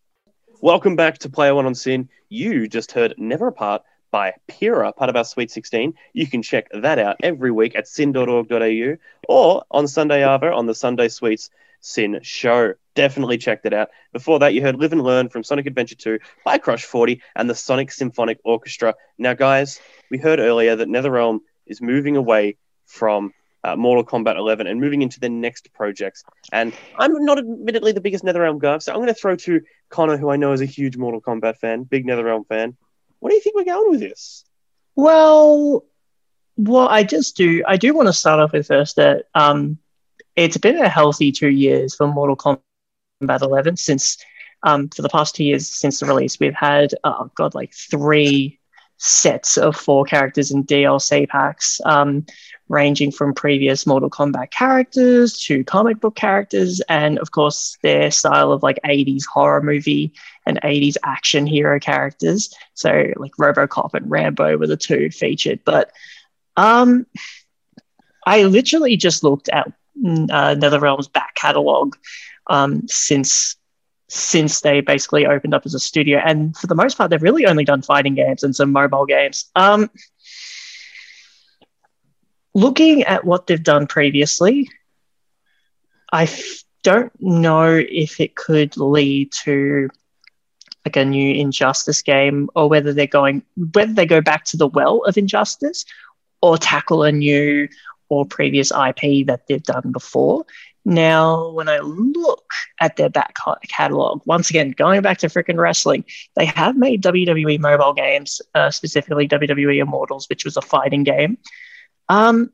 Welcome 0.62 0.96
back 0.96 1.20
to 1.20 1.30
Player 1.30 1.54
One 1.54 1.68
on 1.68 1.76
SYN. 1.76 2.10
You 2.30 2.68
just 2.68 2.92
heard 2.92 3.14
Never 3.18 3.48
Apart 3.48 3.84
by 4.10 4.34
Pira, 4.48 4.92
part 4.94 5.10
of 5.10 5.16
our 5.16 5.26
Sweet 5.26 5.52
16. 5.52 5.94
You 6.14 6.28
can 6.28 6.42
check 6.42 6.68
that 6.74 6.98
out 6.98 7.18
every 7.22 7.52
week 7.52 7.76
at 7.76 7.88
syn.org.au 7.88 8.96
or 9.28 9.64
on 9.70 9.88
Sunday 9.88 10.22
Arvo 10.22 10.56
on 10.56 10.66
the 10.66 10.74
Sunday 10.74 11.10
Sweets 11.10 11.52
SYN 11.82 12.20
show. 12.24 12.74
Definitely 12.98 13.38
checked 13.38 13.68
it 13.68 13.74
out. 13.74 13.90
Before 14.12 14.40
that, 14.40 14.56
you 14.56 14.64
heard 14.64 14.76
Live 14.76 14.92
and 14.92 15.04
Learn 15.04 15.30
from 15.30 15.44
Sonic 15.44 15.68
Adventure 15.68 15.94
2 15.94 16.18
by 16.44 16.58
Crush 16.58 16.84
40 16.84 17.22
and 17.36 17.48
the 17.48 17.54
Sonic 17.54 17.92
Symphonic 17.92 18.40
Orchestra. 18.44 18.96
Now, 19.20 19.36
guys, 19.36 19.80
we 20.10 20.18
heard 20.18 20.40
earlier 20.40 20.76
that 20.76 20.88
NetherRealm 20.88 21.42
is 21.68 21.80
moving 21.80 22.18
away 22.18 22.58
from 22.88 23.34
uh, 23.64 23.76
Mortal 23.76 24.04
Kombat 24.04 24.36
11 24.36 24.66
and 24.66 24.82
moving 24.82 25.04
into 25.04 25.20
the 25.20 25.30
next 25.30 25.72
projects. 25.74 26.24
And 26.52 26.74
I'm 26.98 27.24
not 27.24 27.38
admittedly 27.38 27.92
the 27.92 28.02
biggest 28.02 28.24
NetherRealm 28.24 28.58
guy, 28.58 28.80
so 28.80 28.92
I'm 28.94 28.98
going 28.98 29.10
to 29.10 29.14
throw 29.14 29.36
to 29.36 29.62
Connor, 29.90 30.18
who 30.18 30.32
I 30.32 30.38
know 30.38 30.54
is 30.54 30.62
a 30.62 30.66
huge 30.66 30.98
Mortal 30.98 31.22
Kombat 31.22 31.58
fan, 31.58 31.84
big 31.84 32.08
NetherRealm 32.08 32.48
fan. 32.48 32.78
What 33.20 33.30
do 33.30 33.36
you 33.36 33.42
think 33.42 33.56
we're 33.56 33.66
going 33.66 33.92
with 33.92 34.00
this? 34.00 34.44
Well, 34.96 35.86
well, 36.58 36.88
I 36.88 37.04
just 37.04 37.38
do. 37.38 37.64
I 37.68 37.78
do 37.78 37.94
want 37.94 38.08
to 38.08 38.14
start 38.14 38.40
off 38.40 38.54
with 38.54 38.66
first 38.66 38.96
that 38.96 39.26
um, 39.36 39.78
it's 40.36 40.58
been 40.58 40.78
a 40.78 40.90
healthy 40.90 41.32
two 41.32 41.50
years 41.50 41.94
for 41.94 42.08
Mortal 42.08 42.36
Kombat 43.22 43.42
11 43.42 43.78
since 43.78 44.18
um, 44.64 44.90
for 44.90 45.02
the 45.02 45.10
past 45.10 45.36
two 45.36 45.44
years 45.44 45.68
since 45.68 46.00
the 46.00 46.06
release. 46.06 46.40
We've 46.40 46.54
had 46.54 46.94
oh 47.04 47.30
god, 47.36 47.56
like 47.56 47.74
three 47.74 48.60
sets 48.98 49.58
of 49.58 49.76
four 49.76 50.06
characters 50.06 50.50
in 50.50 50.64
DLC 50.64 51.28
packs, 51.30 51.80
um, 51.86 52.26
ranging 52.68 53.12
from 53.12 53.34
previous 53.34 53.86
Mortal 53.86 54.10
Kombat 54.10 54.50
characters 54.50 55.40
to 55.44 55.64
comic 55.64 56.00
book 56.00 56.16
characters, 56.16 56.82
and 56.90 57.20
of 57.20 57.32
course 57.32 57.78
their 57.84 58.10
style 58.10 58.52
of 58.52 58.64
like 58.64 58.80
80s 58.84 59.24
horror 59.26 59.62
movie 59.62 60.14
and 60.46 60.60
80s 60.64 60.96
action 61.04 61.46
hero 61.46 61.80
characters. 61.80 62.54
So 62.74 63.14
like 63.18 63.34
RoboCop 63.34 63.94
and 63.94 64.10
Rambo 64.10 64.58
were 64.58 64.68
the 64.68 64.78
two 64.78 65.12
featured, 65.12 65.60
but 65.64 65.92
um, 66.56 67.06
I 68.26 68.44
literally 68.44 68.98
just 68.98 69.24
looked 69.24 69.50
at 69.50 69.68
uh, 69.68 70.56
NetherRealm's 70.56 71.08
back 71.08 71.36
catalog 71.36 71.96
um, 72.50 72.88
since 72.88 73.56
since 74.10 74.62
they 74.62 74.80
basically 74.80 75.26
opened 75.26 75.54
up 75.54 75.66
as 75.66 75.74
a 75.74 75.80
studio, 75.80 76.20
and 76.24 76.56
for 76.56 76.68
the 76.68 76.76
most 76.76 76.98
part, 76.98 77.10
they've 77.10 77.22
really 77.22 77.46
only 77.46 77.66
done 77.66 77.82
fighting 77.82 78.16
games 78.16 78.44
and 78.44 78.56
some 78.56 78.72
mobile 78.72 79.06
games. 79.06 79.50
Um, 79.56 79.90
looking 82.54 83.04
at 83.04 83.26
what 83.26 83.48
they've 83.48 83.62
done 83.62 83.86
previously, 83.86 84.70
I 86.12 86.24
f- 86.24 86.64
don't 86.84 87.12
know 87.20 87.84
if 87.90 88.22
it 88.22 88.36
could 88.36 88.78
lead 88.78 89.32
to 89.44 89.90
like 90.86 90.96
a 90.96 91.04
new 91.04 91.36
Injustice 91.36 92.02
game, 92.02 92.50
or 92.56 92.70
whether 92.70 92.94
they're 92.94 93.08
going 93.08 93.44
whether 93.74 93.92
they 93.92 94.06
go 94.06 94.22
back 94.22 94.46
to 94.46 94.58
the 94.58 94.68
well 94.68 95.04
of 95.06 95.18
Injustice, 95.18 95.84
or 96.42 96.58
tackle 96.58 97.04
a 97.04 97.12
new 97.12 97.68
or 98.10 98.26
previous 98.26 98.72
IP 98.72 99.28
that 99.28 99.42
they've 99.48 99.64
done 99.64 99.92
before. 99.92 100.46
Now, 100.88 101.50
when 101.50 101.68
I 101.68 101.80
look 101.80 102.50
at 102.80 102.96
their 102.96 103.10
back 103.10 103.36
catalog, 103.68 104.22
once 104.26 104.50
again, 104.50 104.72
going 104.72 105.02
back 105.02 105.18
to 105.18 105.28
freaking 105.28 105.58
wrestling, 105.58 106.06
they 106.38 106.46
have 106.46 106.78
made 106.78 107.04
WWE 107.04 107.60
mobile 107.60 107.94
games, 107.94 108.42
uh, 108.56 108.72
specifically 108.72 109.28
WWE 109.28 109.82
Immortals, 109.82 110.30
which 110.30 110.46
was 110.46 110.56
a 110.56 110.62
fighting 110.62 111.04
game. 111.04 111.40
Um, 112.08 112.54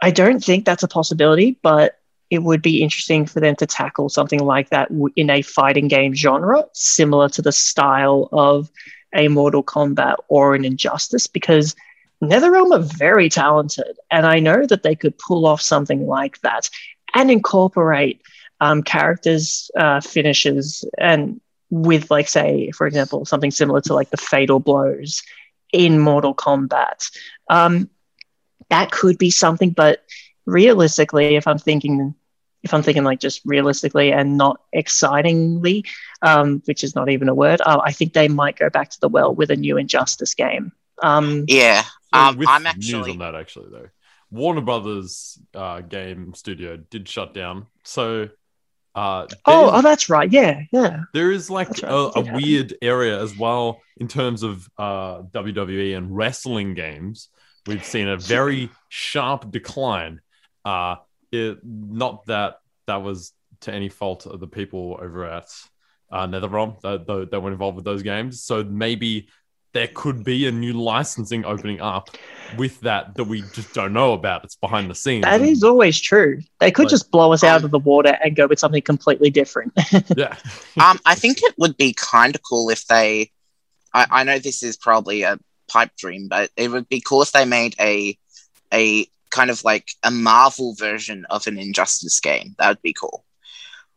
I 0.00 0.12
don't 0.12 0.44
think 0.44 0.64
that's 0.64 0.84
a 0.84 0.88
possibility, 0.88 1.58
but 1.60 1.98
it 2.30 2.44
would 2.44 2.62
be 2.62 2.84
interesting 2.84 3.26
for 3.26 3.40
them 3.40 3.56
to 3.56 3.66
tackle 3.66 4.08
something 4.08 4.38
like 4.38 4.70
that 4.70 4.88
in 5.16 5.28
a 5.28 5.42
fighting 5.42 5.88
game 5.88 6.14
genre, 6.14 6.66
similar 6.72 7.28
to 7.30 7.42
the 7.42 7.50
style 7.50 8.28
of 8.30 8.70
a 9.12 9.26
Mortal 9.26 9.64
Kombat 9.64 10.18
or 10.28 10.54
an 10.54 10.64
Injustice, 10.64 11.26
because 11.26 11.74
NetherRealm 12.22 12.74
are 12.74 12.96
very 12.96 13.28
talented, 13.28 13.98
and 14.10 14.24
I 14.26 14.38
know 14.38 14.64
that 14.66 14.82
they 14.82 14.94
could 14.94 15.18
pull 15.18 15.44
off 15.46 15.60
something 15.60 16.06
like 16.06 16.40
that 16.42 16.70
and 17.14 17.30
incorporate 17.30 18.22
um, 18.60 18.82
characters, 18.82 19.70
uh, 19.76 20.00
finishes, 20.00 20.84
and 20.98 21.40
with, 21.70 22.10
like, 22.10 22.28
say, 22.28 22.70
for 22.70 22.86
example, 22.86 23.24
something 23.24 23.50
similar 23.50 23.80
to 23.82 23.94
like 23.94 24.10
the 24.10 24.16
fatal 24.16 24.60
blows 24.60 25.22
in 25.72 25.98
Mortal 25.98 26.34
Kombat. 26.34 27.10
Um, 27.50 27.90
that 28.68 28.92
could 28.92 29.18
be 29.18 29.30
something, 29.30 29.70
but 29.70 30.04
realistically, 30.46 31.34
if 31.36 31.46
I'm 31.46 31.58
thinking, 31.58 32.14
if 32.62 32.72
I'm 32.72 32.82
thinking 32.82 33.04
like 33.04 33.18
just 33.18 33.40
realistically 33.44 34.12
and 34.12 34.36
not 34.36 34.60
excitingly, 34.72 35.84
um, 36.22 36.62
which 36.66 36.84
is 36.84 36.94
not 36.94 37.10
even 37.10 37.28
a 37.28 37.34
word, 37.34 37.60
uh, 37.60 37.80
I 37.84 37.92
think 37.92 38.12
they 38.12 38.28
might 38.28 38.56
go 38.56 38.70
back 38.70 38.90
to 38.90 39.00
the 39.00 39.08
well 39.08 39.34
with 39.34 39.50
a 39.50 39.56
new 39.56 39.76
Injustice 39.76 40.34
game. 40.34 40.72
Um, 41.02 41.46
Yeah. 41.48 41.82
Um, 42.12 42.36
with 42.36 42.48
I'm 42.48 42.62
news 42.62 42.72
actually 42.72 43.12
on 43.12 43.18
that 43.18 43.34
actually 43.34 43.70
though. 43.70 43.88
Warner 44.30 44.62
Brothers 44.62 45.38
uh, 45.54 45.80
game 45.80 46.34
studio 46.34 46.76
did 46.76 47.08
shut 47.08 47.34
down. 47.34 47.66
So 47.84 48.28
uh, 48.94 49.26
oh, 49.46 49.70
oh, 49.72 49.82
that's 49.82 50.10
right. 50.10 50.30
Yeah, 50.30 50.62
yeah. 50.70 51.04
there 51.14 51.30
is 51.30 51.48
like 51.48 51.68
right, 51.68 51.84
a, 51.84 52.18
a 52.18 52.34
weird 52.34 52.74
area 52.82 53.20
as 53.20 53.36
well 53.36 53.80
in 53.96 54.06
terms 54.06 54.42
of 54.42 54.68
uh, 54.78 55.22
WWE 55.22 55.96
and 55.96 56.14
wrestling 56.14 56.74
games. 56.74 57.28
We've 57.66 57.84
seen 57.84 58.08
a 58.08 58.16
very 58.16 58.70
sharp 58.88 59.50
decline. 59.50 60.20
Uh, 60.64 60.96
it, 61.30 61.58
not 61.64 62.26
that 62.26 62.56
that 62.86 63.02
was 63.02 63.32
to 63.62 63.72
any 63.72 63.88
fault 63.88 64.26
of 64.26 64.40
the 64.40 64.46
people 64.46 64.98
over 65.00 65.24
at 65.24 65.46
uh, 66.10 66.26
NetherRealm 66.26 66.80
that, 66.82 67.06
that, 67.06 67.30
that 67.30 67.40
were 67.40 67.52
involved 67.52 67.76
with 67.76 67.84
those 67.84 68.02
games. 68.02 68.42
So 68.42 68.62
maybe 68.62 69.28
there 69.72 69.88
could 69.88 70.22
be 70.22 70.46
a 70.46 70.52
new 70.52 70.72
licensing 70.74 71.44
opening 71.44 71.80
up 71.80 72.10
with 72.58 72.78
that 72.80 73.14
that 73.14 73.24
we 73.24 73.42
just 73.54 73.72
don't 73.72 73.92
know 73.94 74.12
about. 74.12 74.44
It's 74.44 74.56
behind 74.56 74.90
the 74.90 74.94
scenes. 74.94 75.24
That 75.24 75.40
And- 75.40 75.48
is 75.48 75.62
always 75.62 75.98
true. 76.00 76.40
They 76.60 76.70
could 76.70 76.84
Like- 76.84 76.90
just 76.90 77.10
blow 77.10 77.32
us 77.32 77.42
out 77.42 77.60
Um, 77.60 77.64
of 77.66 77.70
the 77.70 77.78
water 77.78 78.18
and 78.22 78.36
go 78.36 78.46
with 78.46 78.58
something 78.58 78.82
completely 78.82 79.30
different. 79.30 79.72
yeah. 80.16 80.36
um, 80.80 81.00
I 81.06 81.14
think 81.14 81.38
it 81.42 81.54
would 81.58 81.76
be 81.76 81.94
kind 81.94 82.34
of 82.34 82.42
cool 82.42 82.68
if 82.70 82.86
they. 82.86 83.30
I, 83.94 84.06
I 84.10 84.24
know 84.24 84.38
this 84.38 84.62
is 84.62 84.76
probably 84.76 85.22
a 85.22 85.38
pipe 85.68 85.90
dream, 85.98 86.28
but 86.28 86.50
it 86.56 86.70
would 86.70 86.88
be 86.88 87.00
cool 87.00 87.22
if 87.22 87.32
they 87.32 87.44
made 87.46 87.74
a 87.80 88.18
a 88.72 89.06
kind 89.30 89.50
of 89.50 89.64
like 89.64 89.92
a 90.02 90.10
Marvel 90.10 90.74
version 90.74 91.24
of 91.30 91.46
an 91.46 91.58
Injustice 91.58 92.20
game. 92.20 92.54
That 92.58 92.68
would 92.68 92.82
be 92.82 92.92
cool. 92.92 93.24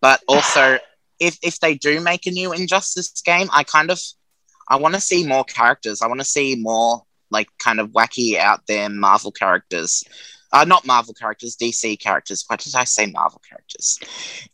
But 0.02 0.22
also, 0.28 0.80
if 1.20 1.38
if 1.42 1.60
they 1.60 1.76
do 1.76 2.00
make 2.00 2.26
a 2.28 2.32
new 2.32 2.54
Injustice 2.54 3.10
game, 3.26 3.50
I 3.52 3.64
kind 3.64 3.92
of 3.92 4.00
I 4.68 4.78
want 4.78 4.96
to 4.96 5.02
see 5.02 5.26
more 5.26 5.44
characters. 5.44 6.02
I 6.02 6.08
want 6.08 6.20
to 6.20 6.26
see 6.26 6.56
more 6.56 7.04
like 7.32 7.50
kind 7.64 7.80
of 7.80 7.90
wacky 7.92 8.38
out 8.38 8.62
there 8.68 8.90
Marvel 8.90 9.32
characters. 9.32 10.04
Uh, 10.52 10.64
not 10.64 10.86
Marvel 10.86 11.14
characters, 11.14 11.58
DC 11.58 12.00
characters. 12.00 12.44
Why 12.48 12.56
did 12.56 12.76
I 12.76 12.84
say 12.86 13.08
Marvel 13.08 13.42
characters? 13.48 14.00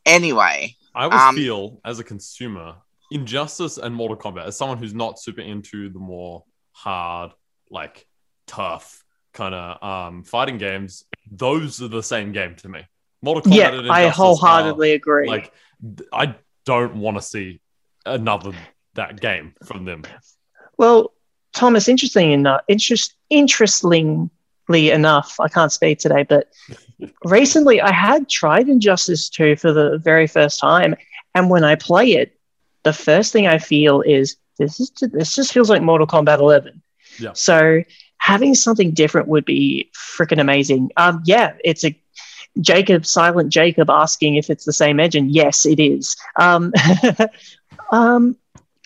Anyway, 0.06 0.76
I 0.96 1.04
always 1.04 1.20
Um, 1.22 1.36
feel 1.36 1.80
as 1.86 2.00
a 2.00 2.04
consumer, 2.04 2.76
Injustice 3.12 3.78
and 3.78 3.94
Mortal 3.94 4.18
Kombat, 4.18 4.46
as 4.48 4.58
someone 4.58 4.78
who's 4.78 4.94
not 4.94 5.20
super 5.20 5.42
into 5.42 5.90
the 5.90 6.00
more 6.00 6.44
hard, 6.72 7.32
like 7.70 8.08
tough 8.48 9.04
kind 9.34 9.54
of 9.54 9.84
um, 9.84 10.24
fighting 10.24 10.58
games, 10.58 11.06
those 11.30 11.82
are 11.82 11.88
the 11.88 12.02
same 12.04 12.32
game 12.32 12.56
to 12.56 12.70
me. 12.70 12.82
Mortal 13.22 13.44
Kombat 13.52 13.56
yeah, 13.56 13.68
and 13.70 13.92
I 13.92 14.02
Injustice 14.04 14.18
wholeheartedly 14.18 14.94
agree. 14.94 15.28
like 15.28 15.54
th- 15.82 16.10
I 16.12 16.36
don't 16.66 16.96
want 16.96 17.18
to 17.18 17.22
see 17.22 17.62
another 18.06 18.54
that 18.96 19.20
game 19.20 19.54
from 19.66 19.86
them. 19.86 20.04
well, 20.78 21.14
Thomas, 21.54 21.88
interesting 21.88 22.32
enough, 22.32 22.62
interest, 22.68 23.16
interestingly 23.30 24.30
enough, 24.72 25.40
I 25.40 25.48
can't 25.48 25.72
speak 25.72 26.00
today, 26.00 26.24
but 26.24 26.50
recently 27.26 27.82
I 27.82 27.92
had 27.92 28.30
tried 28.30 28.70
Injustice 28.70 29.30
2 29.30 29.58
for 29.58 29.74
the 29.74 29.98
very 29.98 30.28
first 30.28 30.60
time, 30.60 30.96
and 31.36 31.50
when 31.50 31.64
I 31.64 31.76
play 31.76 32.14
it, 32.14 32.38
the 32.84 32.94
first 32.94 33.32
thing 33.32 33.48
I 33.48 33.58
feel 33.58 34.02
is 34.02 34.38
this 34.58 34.80
is 34.80 34.92
this 35.02 35.36
just 35.36 35.54
feels 35.54 35.70
like 35.70 35.82
Mortal 35.82 36.08
Kombat 36.08 36.40
11. 36.40 36.82
Yeah. 37.20 37.34
So 37.34 37.84
having 38.18 38.54
something 38.54 38.92
different 38.92 39.28
would 39.28 39.46
be 39.46 39.90
freaking 39.96 40.40
amazing. 40.40 40.92
Um, 40.98 41.22
yeah, 41.26 41.54
it's 41.64 41.84
a 41.84 41.98
Jacob, 42.60 43.06
silent 43.06 43.52
Jacob, 43.52 43.90
asking 43.90 44.36
if 44.36 44.50
it's 44.50 44.66
the 44.66 44.74
same 44.74 45.00
engine. 45.00 45.30
Yes, 45.30 45.66
it 45.66 45.80
is. 45.80 46.16
Um, 46.40 46.74
um, 47.92 48.36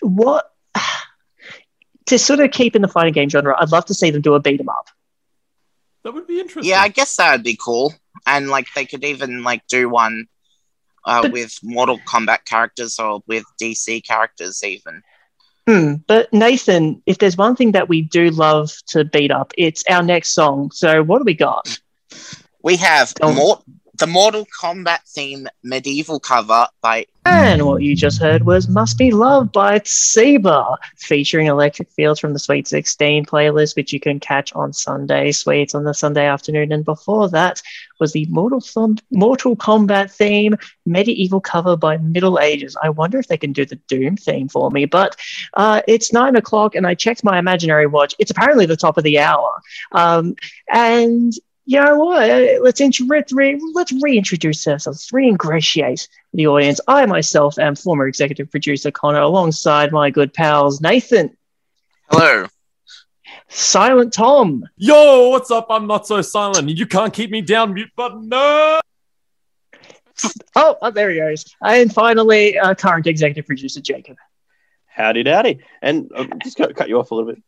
what 0.06 0.52
to 2.06 2.18
sort 2.18 2.40
of 2.40 2.50
keep 2.50 2.76
in 2.76 2.82
the 2.82 2.88
fighting 2.88 3.12
game 3.12 3.28
genre? 3.28 3.56
I'd 3.58 3.72
love 3.72 3.86
to 3.86 3.94
see 3.94 4.10
them 4.10 4.22
do 4.22 4.34
a 4.34 4.40
beat 4.40 4.60
'em 4.60 4.68
up. 4.68 4.88
That 6.04 6.12
would 6.14 6.26
be 6.26 6.38
interesting. 6.40 6.70
yeah, 6.70 6.80
I 6.80 6.88
guess 6.88 7.16
that 7.16 7.32
would 7.32 7.42
be 7.42 7.58
cool. 7.60 7.94
And 8.26 8.48
like 8.48 8.66
they 8.74 8.84
could 8.86 9.04
even 9.04 9.42
like 9.42 9.66
do 9.66 9.88
one 9.88 10.26
uh, 11.04 11.22
But- 11.22 11.32
with 11.32 11.58
Mortal 11.62 11.98
Kombat 11.98 12.44
characters 12.44 12.98
or 12.98 13.22
with 13.26 13.44
DC 13.60 14.04
characters 14.06 14.62
even. 14.64 15.02
Hmm. 15.68 15.94
But 16.06 16.32
Nathan, 16.32 17.02
if 17.06 17.18
there's 17.18 17.36
one 17.36 17.56
thing 17.56 17.72
that 17.72 17.88
we 17.88 18.00
do 18.02 18.30
love 18.30 18.70
to 18.88 19.04
beat 19.04 19.32
up, 19.32 19.52
it's 19.58 19.82
our 19.90 20.02
next 20.02 20.30
song. 20.32 20.70
So 20.70 21.02
what 21.02 21.18
do 21.18 21.24
we 21.24 21.34
got? 21.34 21.80
We 22.62 22.76
have. 22.76 23.12
Mort- 23.20 23.64
the 23.98 24.06
Mortal 24.06 24.46
Kombat 24.60 25.00
theme 25.08 25.48
medieval 25.64 26.20
cover 26.20 26.68
by 26.82 27.06
And 27.28 27.66
what 27.66 27.82
you 27.82 27.96
just 27.96 28.20
heard 28.20 28.44
was 28.44 28.68
Must 28.68 28.96
Be 28.96 29.10
Loved 29.10 29.50
by 29.50 29.82
Seba, 29.84 30.78
featuring 30.96 31.48
Electric 31.48 31.90
Fields 31.90 32.20
from 32.20 32.32
the 32.32 32.38
Sweet 32.38 32.68
16 32.68 33.26
playlist, 33.26 33.74
which 33.74 33.92
you 33.92 33.98
can 33.98 34.20
catch 34.20 34.52
on 34.54 34.72
Sunday 34.72 35.32
Sweets 35.32 35.74
on 35.74 35.82
the 35.82 35.92
Sunday 35.92 36.24
afternoon. 36.24 36.70
And 36.70 36.84
before 36.84 37.28
that 37.30 37.60
was 37.98 38.12
the 38.12 38.26
Mortal, 38.26 38.60
Thom- 38.60 38.98
Mortal 39.10 39.56
Kombat 39.56 40.12
theme, 40.12 40.54
medieval 40.84 41.40
cover 41.40 41.76
by 41.76 41.96
Middle 41.96 42.38
Ages. 42.38 42.76
I 42.80 42.90
wonder 42.90 43.18
if 43.18 43.26
they 43.26 43.36
can 43.36 43.52
do 43.52 43.64
the 43.64 43.76
Doom 43.88 44.16
theme 44.16 44.48
for 44.48 44.70
me, 44.70 44.84
but 44.84 45.16
uh, 45.54 45.82
it's 45.88 46.12
nine 46.12 46.36
o'clock 46.36 46.76
and 46.76 46.86
I 46.86 46.94
checked 46.94 47.24
my 47.24 47.40
imaginary 47.40 47.88
watch. 47.88 48.14
It's 48.20 48.30
apparently 48.30 48.66
the 48.66 48.76
top 48.76 48.98
of 48.98 49.04
the 49.04 49.18
hour. 49.18 49.60
Um, 49.90 50.36
and 50.72 51.32
you 51.66 51.80
know 51.80 51.96
what? 51.98 52.30
Uh, 52.30 52.46
Let's, 52.62 52.80
int- 52.80 53.00
let's, 53.08 53.32
re- 53.32 53.60
let's 53.74 53.92
reintroduce 54.00 54.66
ourselves, 54.66 54.86
let's 54.86 55.12
re-ingratiate 55.12 56.08
the 56.32 56.46
audience. 56.46 56.80
I 56.86 57.04
myself 57.06 57.58
am 57.58 57.74
former 57.74 58.06
executive 58.06 58.50
producer 58.50 58.90
Connor, 58.90 59.20
alongside 59.20 59.92
my 59.92 60.10
good 60.10 60.32
pals 60.32 60.80
Nathan, 60.80 61.36
Hello. 62.08 62.46
Silent 63.48 64.12
Tom, 64.12 64.64
Yo, 64.76 65.28
what's 65.30 65.50
up? 65.50 65.66
I'm 65.70 65.86
not 65.86 66.06
so 66.06 66.22
silent. 66.22 66.68
You 66.68 66.86
can't 66.86 67.12
keep 67.12 67.30
me 67.30 67.40
down, 67.42 67.74
mute 67.74 67.90
button. 67.96 68.28
No. 68.28 68.80
oh, 70.56 70.76
oh 70.80 70.90
there 70.92 71.10
he 71.10 71.16
goes, 71.16 71.44
and 71.62 71.92
finally 71.92 72.58
uh, 72.58 72.74
current 72.74 73.06
executive 73.06 73.46
producer 73.46 73.80
Jacob. 73.80 74.16
Howdy, 74.86 75.24
dowdy. 75.24 75.60
And 75.82 76.10
uh, 76.14 76.26
just 76.42 76.56
cut, 76.56 76.74
cut 76.74 76.88
you 76.88 76.98
off 76.98 77.10
a 77.10 77.14
little 77.14 77.32
bit. 77.32 77.42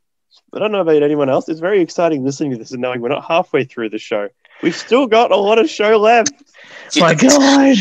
I 0.52 0.58
don't 0.58 0.72
know 0.72 0.80
about 0.80 1.02
anyone 1.02 1.28
else. 1.28 1.48
It's 1.48 1.60
very 1.60 1.80
exciting 1.80 2.24
listening 2.24 2.52
to 2.52 2.56
this 2.56 2.72
and 2.72 2.80
knowing 2.80 3.00
we're 3.00 3.08
not 3.08 3.24
halfway 3.24 3.64
through 3.64 3.90
the 3.90 3.98
show. 3.98 4.28
We've 4.62 4.76
still 4.76 5.06
got 5.06 5.30
a 5.30 5.36
lot 5.36 5.58
of 5.58 5.68
show 5.68 5.98
left. 5.98 6.32
My 6.98 7.14
God, 7.14 7.76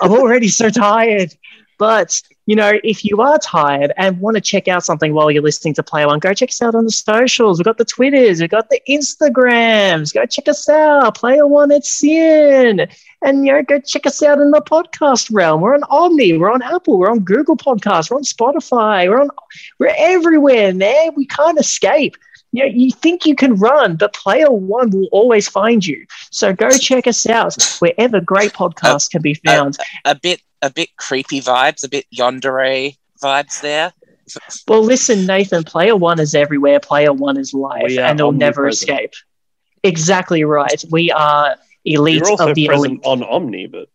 I'm 0.00 0.12
already 0.12 0.48
so 0.48 0.70
tired. 0.70 1.34
But 1.78 2.20
you 2.46 2.56
know, 2.56 2.72
if 2.82 3.04
you 3.04 3.20
are 3.20 3.38
tired 3.38 3.92
and 3.96 4.20
want 4.20 4.36
to 4.36 4.40
check 4.40 4.68
out 4.68 4.82
something 4.82 5.12
while 5.12 5.30
you're 5.30 5.42
listening 5.42 5.74
to 5.74 5.82
Play 5.82 6.06
One, 6.06 6.18
go 6.18 6.32
check 6.32 6.48
us 6.48 6.62
out 6.62 6.74
on 6.74 6.84
the 6.84 6.90
socials. 6.90 7.58
We've 7.58 7.64
got 7.66 7.78
the 7.78 7.84
Twitters, 7.84 8.40
we've 8.40 8.50
got 8.50 8.70
the 8.70 8.80
Instagrams. 8.88 10.14
Go 10.14 10.24
check 10.26 10.48
us 10.48 10.68
out. 10.68 11.16
Player 11.16 11.46
One 11.46 11.70
at 11.70 11.84
SYN. 11.84 12.88
And 13.22 13.44
you 13.44 13.52
know, 13.52 13.62
go 13.62 13.80
check 13.80 14.06
us 14.06 14.22
out 14.22 14.40
in 14.40 14.50
the 14.50 14.60
podcast 14.60 15.28
realm. 15.32 15.60
We're 15.60 15.74
on 15.74 15.84
Omni, 15.90 16.38
we're 16.38 16.50
on 16.50 16.62
Apple, 16.62 16.98
we're 16.98 17.10
on 17.10 17.20
Google 17.20 17.56
Podcasts, 17.56 18.10
we're 18.10 18.16
on 18.16 18.24
Spotify, 18.24 19.08
we're 19.08 19.20
on 19.20 19.30
we're 19.78 19.94
everywhere, 19.96 20.72
man. 20.72 21.12
We 21.16 21.26
can't 21.26 21.60
escape. 21.60 22.16
You 22.52 22.64
know, 22.64 22.70
you 22.72 22.92
think 22.92 23.26
you 23.26 23.34
can 23.34 23.56
run, 23.56 23.96
but 23.96 24.14
Player 24.14 24.50
One 24.50 24.90
will 24.90 25.08
always 25.12 25.48
find 25.48 25.84
you. 25.84 26.06
So 26.30 26.54
go 26.54 26.70
check 26.70 27.06
us 27.06 27.28
out 27.28 27.62
wherever 27.80 28.20
great 28.20 28.52
podcasts 28.52 29.10
can 29.10 29.20
be 29.20 29.34
found. 29.34 29.76
a 30.06 30.14
bit 30.14 30.40
a 30.62 30.70
bit 30.70 30.96
creepy 30.96 31.40
vibes, 31.40 31.84
a 31.84 31.88
bit 31.88 32.06
yandere 32.14 32.96
vibes 33.22 33.60
there. 33.60 33.92
Well, 34.66 34.82
listen, 34.82 35.26
Nathan. 35.26 35.64
Player 35.64 35.96
one 35.96 36.20
is 36.20 36.34
everywhere. 36.34 36.80
Player 36.80 37.12
one 37.12 37.38
is 37.38 37.54
life, 37.54 37.96
and 37.98 38.18
they'll 38.18 38.32
never 38.32 38.68
escape. 38.68 39.14
Exactly 39.82 40.44
right. 40.44 40.84
We 40.90 41.10
are 41.10 41.56
elite 41.84 42.16
You're 42.16 42.30
also 42.30 42.48
of 42.50 42.54
the 42.54 42.66
present 42.66 43.04
elite. 43.04 43.06
on 43.06 43.22
Omni, 43.22 43.66
but 43.68 43.88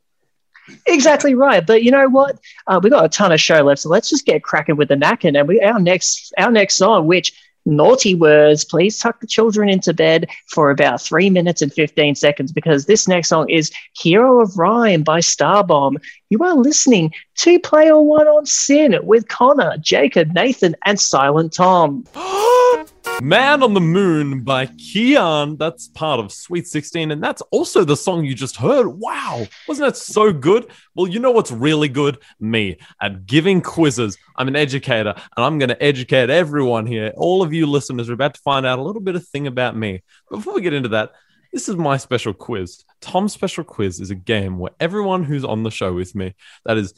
Exactly 0.85 1.35
right. 1.35 1.65
But 1.65 1.83
you 1.83 1.91
know 1.91 2.07
what? 2.07 2.39
Uh, 2.67 2.79
we 2.81 2.89
got 2.89 3.05
a 3.05 3.09
ton 3.09 3.31
of 3.31 3.41
show 3.41 3.61
left, 3.63 3.81
so 3.81 3.89
let's 3.89 4.09
just 4.09 4.25
get 4.25 4.43
cracking 4.43 4.77
with 4.77 4.87
the 4.87 4.95
knacking. 4.95 5.37
And 5.37 5.47
we 5.47 5.61
our 5.61 5.79
next 5.79 6.33
our 6.37 6.51
next 6.51 6.75
song, 6.75 7.05
which 7.05 7.33
naughty 7.65 8.15
words, 8.15 8.65
please 8.65 8.97
tuck 8.97 9.19
the 9.19 9.27
children 9.27 9.69
into 9.69 9.93
bed 9.93 10.29
for 10.47 10.69
about 10.69 11.01
three 11.01 11.29
minutes 11.29 11.61
and 11.61 11.73
fifteen 11.73 12.15
seconds, 12.15 12.51
because 12.51 12.85
this 12.85 13.07
next 13.07 13.29
song 13.29 13.49
is 13.49 13.71
"Hero 13.93 14.41
of 14.41 14.57
Rhyme" 14.57 15.03
by 15.03 15.19
Starbomb. 15.19 15.97
You 16.29 16.39
are 16.43 16.55
listening 16.55 17.13
to 17.37 17.59
Player 17.59 17.99
One 17.99 18.27
on 18.27 18.45
SYN 18.45 19.05
with 19.05 19.27
Connor, 19.27 19.77
Jacob, 19.77 20.33
Nathan, 20.33 20.75
and 20.85 20.99
Silent 20.99 21.53
Tom. 21.53 22.05
Man 23.21 23.63
on 23.63 23.73
the 23.73 23.81
Moon 23.81 24.41
by 24.43 24.65
Kian. 24.65 25.57
That's 25.57 25.87
part 25.87 26.19
of 26.19 26.31
Sweet 26.31 26.67
16. 26.67 27.11
And 27.11 27.23
that's 27.23 27.41
also 27.51 27.83
the 27.83 27.95
song 27.95 28.25
you 28.25 28.35
just 28.35 28.57
heard. 28.57 28.87
Wow. 28.87 29.45
Wasn't 29.67 29.87
that 29.87 29.97
so 29.97 30.33
good? 30.33 30.69
Well, 30.95 31.07
you 31.07 31.19
know 31.19 31.31
what's 31.31 31.51
really 31.51 31.89
good? 31.89 32.17
Me 32.39 32.77
at 33.01 33.25
giving 33.25 33.61
quizzes. 33.61 34.17
I'm 34.35 34.47
an 34.47 34.55
educator 34.55 35.13
and 35.37 35.45
I'm 35.45 35.59
going 35.59 35.69
to 35.69 35.83
educate 35.83 36.29
everyone 36.29 36.85
here. 36.85 37.13
All 37.15 37.41
of 37.41 37.53
you 37.53 37.65
listeners 37.65 38.09
are 38.09 38.13
about 38.13 38.33
to 38.35 38.41
find 38.41 38.65
out 38.65 38.79
a 38.79 38.83
little 38.83 39.01
bit 39.01 39.15
of 39.15 39.27
thing 39.27 39.47
about 39.47 39.75
me. 39.75 40.01
Before 40.29 40.55
we 40.55 40.61
get 40.61 40.73
into 40.73 40.89
that, 40.89 41.11
this 41.51 41.69
is 41.69 41.75
my 41.75 41.97
special 41.97 42.33
quiz. 42.33 42.83
Tom's 42.99 43.33
special 43.33 43.63
quiz 43.63 43.99
is 43.99 44.11
a 44.11 44.15
game 44.15 44.57
where 44.57 44.71
everyone 44.79 45.23
who's 45.23 45.45
on 45.45 45.63
the 45.63 45.71
show 45.71 45.93
with 45.93 46.15
me, 46.15 46.35
that 46.65 46.77
is 46.77 46.93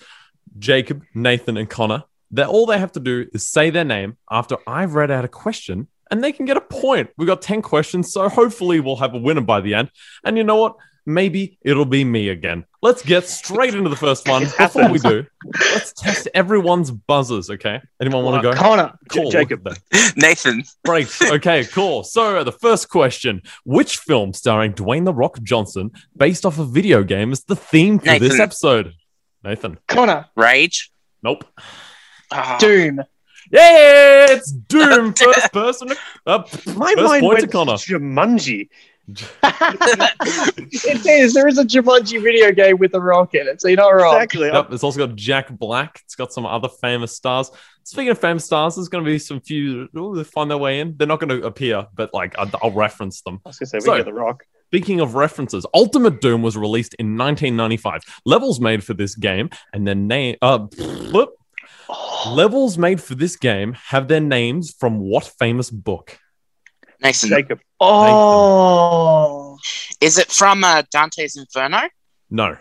Jacob, 0.57 1.03
Nathan, 1.13 1.57
and 1.57 1.69
Connor, 1.69 2.03
that 2.31 2.47
all 2.47 2.65
they 2.65 2.79
have 2.79 2.93
to 2.93 2.99
do 2.99 3.27
is 3.33 3.47
say 3.47 3.69
their 3.69 3.83
name 3.83 4.17
after 4.31 4.57
I've 4.65 4.95
read 4.95 5.11
out 5.11 5.25
a 5.25 5.27
question 5.27 5.87
and 6.11 6.23
they 6.23 6.31
can 6.31 6.45
get 6.45 6.57
a 6.57 6.61
point. 6.61 7.09
We've 7.17 7.27
got 7.27 7.41
10 7.41 7.61
questions, 7.61 8.11
so 8.11 8.29
hopefully 8.29 8.79
we'll 8.79 8.97
have 8.97 9.13
a 9.13 9.17
winner 9.17 9.41
by 9.41 9.61
the 9.61 9.73
end. 9.73 9.91
And 10.23 10.37
you 10.37 10.43
know 10.43 10.57
what? 10.57 10.75
Maybe 11.07 11.59
it'll 11.61 11.85
be 11.85 12.03
me 12.03 12.29
again. 12.29 12.65
Let's 12.81 13.03
get 13.03 13.27
straight 13.27 13.75
into 13.75 13.89
the 13.91 13.95
first 13.95 14.27
one. 14.27 14.43
Before 14.57 14.89
we 14.89 14.97
do, 14.97 15.23
let's 15.71 15.93
test 15.93 16.27
everyone's 16.33 16.89
buzzers, 16.89 17.51
okay? 17.51 17.79
Anyone 18.01 18.23
want 18.23 18.41
to 18.41 18.51
go? 18.51 18.57
Connor. 18.57 18.97
Cool. 19.09 19.29
Jacob. 19.29 19.65
look 19.65 19.77
at 19.77 19.83
that. 19.91 20.13
Nathan. 20.17 20.63
Great. 20.83 21.15
Okay, 21.21 21.65
cool. 21.65 22.03
So 22.03 22.43
the 22.43 22.51
first 22.51 22.89
question: 22.89 23.43
Which 23.65 23.97
film 23.97 24.33
starring 24.33 24.73
Dwayne 24.73 25.05
the 25.05 25.13
Rock 25.13 25.39
Johnson, 25.43 25.91
based 26.17 26.43
off 26.43 26.57
a 26.57 26.65
video 26.65 27.03
game, 27.03 27.31
is 27.31 27.43
the 27.43 27.55
theme 27.55 27.99
for 27.99 28.17
this 28.17 28.39
episode? 28.39 28.93
Nathan. 29.43 29.77
Connor. 29.87 30.25
Rage. 30.35 30.91
Nope. 31.21 31.43
Doom. 32.59 33.01
Yeah, 33.51 34.25
it's 34.29 34.51
Doom 34.69 35.13
first 35.13 35.51
person. 35.53 35.89
Uh, 36.25 36.43
my 36.75 36.93
first 36.95 37.03
mind 37.07 37.21
point 37.21 37.23
went 37.23 37.39
to 37.41 37.47
Connor. 37.47 37.73
Jumanji. 37.73 38.69
it 39.07 41.05
is. 41.05 41.33
There 41.33 41.47
is 41.47 41.59
a 41.59 41.63
Jumanji 41.63 42.21
video 42.23 42.51
game 42.51 42.77
with 42.79 42.91
the 42.91 43.01
rock 43.01 43.35
in 43.35 43.47
it, 43.47 43.61
so 43.61 43.67
you're 43.67 43.77
not 43.77 43.89
wrong. 43.89 44.15
Exactly. 44.15 44.47
Yep, 44.47 44.71
it's 44.71 44.83
also 44.83 45.05
got 45.07 45.15
Jack 45.15 45.49
Black. 45.57 46.01
It's 46.05 46.15
got 46.15 46.33
some 46.33 46.45
other 46.45 46.69
famous 46.69 47.15
stars. 47.15 47.51
Speaking 47.83 48.09
of 48.09 48.17
famous 48.19 48.45
stars, 48.45 48.75
there's 48.75 48.89
going 48.89 49.03
to 49.03 49.09
be 49.09 49.19
some 49.19 49.39
few. 49.41 49.87
Oh, 49.95 50.15
they 50.15 50.23
find 50.23 50.49
their 50.49 50.57
way 50.57 50.79
in. 50.79 50.95
They're 50.97 51.07
not 51.07 51.19
going 51.19 51.39
to 51.39 51.45
appear, 51.45 51.85
but 51.93 52.13
like 52.15 52.37
I'll, 52.39 52.49
I'll 52.63 52.71
reference 52.71 53.21
them. 53.21 53.41
I 53.45 53.49
was 53.49 53.59
gonna 53.59 53.67
say 53.69 53.77
we 53.77 53.81
So- 53.81 53.97
get 53.97 54.05
the 54.05 54.13
rock. 54.13 54.43
Speaking 54.69 54.99
of 54.99 55.13
references, 55.13 55.65
Ultimate 55.75 56.19
Doom 56.19 56.41
was 56.41 56.57
released 56.57 56.95
in 56.95 57.15
1995. 57.15 58.01
Levels 58.25 58.59
made 58.59 58.83
for 58.83 58.95
this 58.95 59.15
game 59.15 59.49
and 59.71 59.87
then 59.87 60.07
name. 60.07 60.35
Uh, 60.41 60.57
blip. 61.11 61.29
Levels 62.27 62.77
made 62.77 63.01
for 63.01 63.15
this 63.15 63.35
game 63.35 63.73
have 63.87 64.07
their 64.07 64.19
names 64.19 64.73
from 64.77 64.99
what 64.99 65.25
famous 65.39 65.69
book? 65.69 66.17
Nathan. 67.01 67.29
Jacob. 67.29 67.59
Oh. 67.79 69.57
Is 70.01 70.17
it 70.17 70.31
from 70.31 70.63
uh, 70.63 70.83
Dante's 70.91 71.35
Inferno? 71.37 71.81
No. 72.29 72.57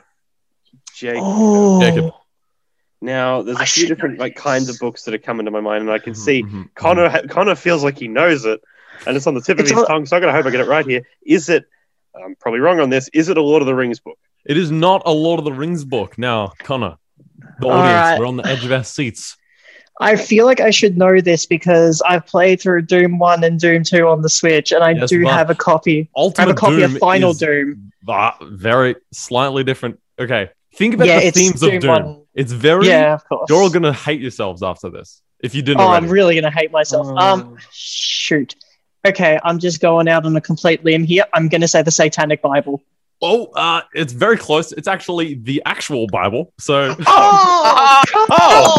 Jacob. 0.94 1.22
Oh. 1.24 1.81
Jacob. 1.81 2.12
Now 3.00 3.42
there's 3.42 3.59
a 3.59 3.62
I 3.62 3.64
few 3.66 3.87
different 3.87 4.18
like 4.18 4.35
kinds 4.35 4.68
of 4.68 4.79
books 4.79 5.03
that 5.05 5.14
are 5.14 5.18
coming 5.18 5.44
to 5.44 5.50
my 5.50 5.61
mind, 5.61 5.83
and 5.83 5.90
I 5.90 5.98
can 5.98 6.14
Mhm, 6.14 6.16
see 6.16 6.42
mhm, 6.42 6.74
Connor. 6.74 7.09
Ha- 7.09 7.22
Connor 7.29 7.55
feels 7.55 7.85
like 7.85 7.98
he 7.98 8.09
knows 8.09 8.44
it, 8.46 8.61
and 9.07 9.16
it's 9.16 9.27
on 9.27 9.35
the 9.35 9.40
tip 9.42 9.59
of 9.59 9.61
It's 9.61 9.70
his 9.70 9.79
on- 9.81 9.87
tongue. 9.87 10.07
So 10.07 10.16
I'm 10.16 10.22
gonna 10.22 10.33
hope 10.33 10.46
I 10.46 10.50
get 10.50 10.61
it 10.61 10.68
right 10.68 10.87
here. 10.87 11.03
Is 11.27 11.48
it? 11.50 11.64
I'm 12.16 12.35
probably 12.37 12.61
wrong 12.61 12.81
on 12.81 12.88
this. 12.90 13.09
Is 13.12 13.29
it 13.29 13.37
a 13.37 13.42
Lord 13.42 13.61
of 13.61 13.66
the 13.66 13.74
Rings 13.74 14.00
book? 14.00 14.16
It 14.46 14.57
is 14.57 14.70
not 14.70 15.03
a 15.05 15.11
Lord 15.12 15.38
of 15.38 15.44
the 15.44 15.53
Rings 15.53 15.85
book. 15.85 16.16
Now, 16.16 16.53
Connor, 16.61 16.96
the 17.61 17.66
All 17.66 17.72
audience, 17.72 17.92
right. 17.94 18.18
we're 18.18 18.27
on 18.27 18.37
the 18.37 18.46
edge 18.46 18.64
of 18.64 18.72
our 18.72 18.85
seats. 18.85 19.37
I 20.00 20.16
feel 20.16 20.44
like 20.44 20.61
I 20.61 20.70
should 20.70 20.96
know 20.96 21.20
this 21.20 21.46
because 21.46 22.02
I've 22.07 22.26
played 22.26 22.61
through 22.61 22.83
Doom 22.83 23.18
1 23.18 23.44
and 23.44 23.61
Doom 23.61 23.85
2 23.85 24.09
on 24.09 24.22
the 24.22 24.28
Switch, 24.28 24.72
and 24.72 24.83
I 24.83 24.90
Yes, 24.92 25.09
do 25.09 25.24
have 25.24 25.50
a 25.50 25.54
copy. 25.54 26.11
I 26.16 26.30
have 26.38 26.48
a 26.48 26.54
copy 26.54 26.76
Doom 26.78 26.94
of 26.94 26.98
Final 26.98 27.30
is 27.30 27.38
Doom. 27.38 27.92
va- 28.02 28.35
very 28.42 28.96
slightly 29.12 29.62
different. 29.64 30.00
Okay, 30.18 30.50
think 30.74 30.94
about 30.94 31.07
Yeah, 31.07 31.20
the 31.20 31.26
it's 31.26 31.38
themes 31.38 31.62
of 31.62 31.70
Doom 31.70 31.80
Doom. 31.80 31.90
1. 31.90 32.20
It's 32.35 32.52
very. 32.52 32.88
Yeah, 32.88 33.14
of 33.14 33.24
course. 33.28 33.46
You're 33.48 33.62
all 33.62 33.70
gonna 33.70 33.92
hate 33.92 34.20
yourselves 34.20 34.62
after 34.62 34.90
this 34.90 35.22
if 35.40 35.54
you 35.54 35.62
didn't 35.62 35.80
oh, 35.80 35.85
already. 35.85 36.07
I'm 36.07 36.11
really 36.12 36.35
going 36.35 36.50
to 36.50 36.59
hate 36.59 36.72
myself. 36.72 37.07
Oh. 37.11 37.16
Um, 37.16 37.59
shoot. 37.70 38.57
Okay, 39.07 39.38
I'm 39.44 39.59
just 39.59 39.78
going 39.80 40.09
out 40.09 40.24
on 40.24 40.35
a 40.37 40.40
complete 40.40 40.83
limb 40.85 41.04
here. 41.04 41.24
I'm 41.35 41.48
going 41.48 41.61
to 41.61 41.68
say 41.68 41.83
the 41.83 41.90
Satanic 41.90 42.40
Bible. 42.40 42.83
Oh, 43.20 43.46
uh, 43.54 43.83
it's 43.94 44.14
very 44.14 44.38
close. 44.38 44.72
It's 44.72 44.88
actually 44.88 45.35
the 45.35 45.62
actual 45.66 46.07
Bible. 46.07 46.54
So 46.59 46.96
Oh, 47.07 48.02
come 48.09 48.26
Oh. 48.30 48.76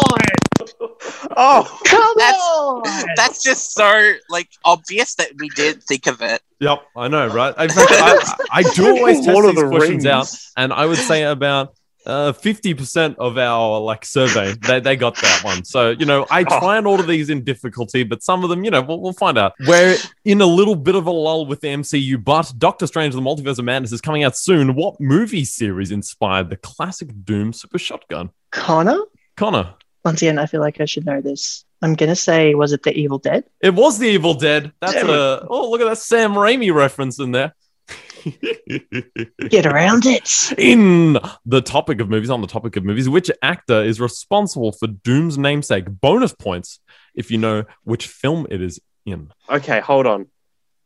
On! 0.80 0.88
Oh, 1.36 1.80
Come 1.86 2.12
That's- 2.16 2.40
on! 2.40 2.82
That's 3.16 3.42
just 3.42 3.72
so 3.74 4.12
like 4.30 4.48
obvious 4.64 5.14
that 5.16 5.30
we 5.38 5.48
did 5.50 5.82
think 5.82 6.06
of 6.06 6.20
it. 6.22 6.40
Yep, 6.60 6.82
I 6.96 7.08
know, 7.08 7.26
right? 7.28 7.54
In 7.58 7.68
fact, 7.68 7.90
I, 7.92 8.34
I 8.50 8.62
do 8.62 8.86
always 8.96 9.24
test 9.24 9.28
these 9.42 9.54
the 9.54 9.68
questions 9.68 10.04
Rings. 10.04 10.06
out, 10.06 10.34
and 10.56 10.72
I 10.72 10.86
would 10.86 10.96
say 10.98 11.24
about 11.24 11.74
uh, 12.06 12.32
fifty 12.32 12.72
percent 12.72 13.18
of 13.18 13.36
our 13.36 13.78
like 13.80 14.04
survey 14.06 14.54
they, 14.66 14.78
they 14.80 14.96
got 14.96 15.16
that 15.16 15.42
one. 15.44 15.64
So 15.64 15.90
you 15.90 16.06
know, 16.06 16.24
I 16.30 16.42
Oh. 16.48 16.58
try 16.60 16.78
and 16.78 16.86
order 16.86 17.02
these 17.02 17.28
in 17.30 17.42
difficulty, 17.44 18.04
but 18.04 18.22
some 18.22 18.42
of 18.44 18.48
them, 18.48 18.64
you 18.64 18.70
know, 18.70 18.80
we'll, 18.80 19.00
we'll 19.00 19.12
find 19.12 19.36
out. 19.36 19.52
We're 19.66 19.96
in 20.24 20.40
a 20.40 20.46
little 20.46 20.76
bit 20.76 20.94
of 20.94 21.06
a 21.06 21.10
lull 21.10 21.44
with 21.46 21.60
the 21.60 21.68
MCU, 21.68 22.22
but 22.24 22.52
Doctor 22.56 22.86
Strange: 22.86 23.14
The 23.14 23.20
Multiverse 23.20 23.58
of 23.58 23.64
Madness 23.66 23.92
is 23.92 24.00
coming 24.00 24.22
out 24.24 24.36
soon. 24.36 24.74
What 24.76 24.98
movie 25.00 25.44
series 25.44 25.90
inspired 25.90 26.48
the 26.48 26.56
classic 26.56 27.08
Doom 27.24 27.52
Super 27.52 27.78
Shotgun? 27.78 28.30
Connor? 28.52 29.00
Connor. 29.36 29.74
Once 30.06 30.22
again, 30.22 30.38
I 30.38 30.46
feel 30.46 30.60
like 30.60 30.80
I 30.80 30.84
should 30.84 31.04
know 31.04 31.20
this. 31.20 31.64
I'm 31.82 31.94
going 31.94 32.10
to 32.10 32.14
say, 32.14 32.54
was 32.54 32.72
it 32.72 32.84
The 32.84 32.96
Evil 32.96 33.18
Dead? 33.18 33.42
It 33.60 33.74
was 33.74 33.98
The 33.98 34.06
Evil 34.06 34.34
Dead. 34.34 34.70
That's 34.80 34.94
Damn 34.94 35.10
a 35.10 35.44
oh 35.50 35.68
look 35.68 35.80
at 35.80 35.88
that 35.88 35.98
Sam 35.98 36.34
Raimi 36.34 36.72
reference 36.72 37.18
in 37.18 37.32
there. 37.32 37.56
Get 39.48 39.66
around 39.66 40.06
it. 40.06 40.52
In 40.58 41.18
the 41.44 41.60
topic 41.60 42.00
of 42.00 42.08
movies, 42.08 42.30
on 42.30 42.40
the 42.40 42.46
topic 42.46 42.76
of 42.76 42.84
movies, 42.84 43.08
which 43.08 43.32
actor 43.42 43.82
is 43.82 44.00
responsible 44.00 44.70
for 44.70 44.86
Doom's 44.86 45.38
namesake? 45.38 45.86
Bonus 45.88 46.32
points 46.32 46.78
if 47.16 47.32
you 47.32 47.38
know 47.38 47.64
which 47.82 48.06
film 48.06 48.46
it 48.48 48.62
is 48.62 48.80
in. 49.06 49.32
okay. 49.50 49.80
Hold 49.80 50.06
on. 50.06 50.28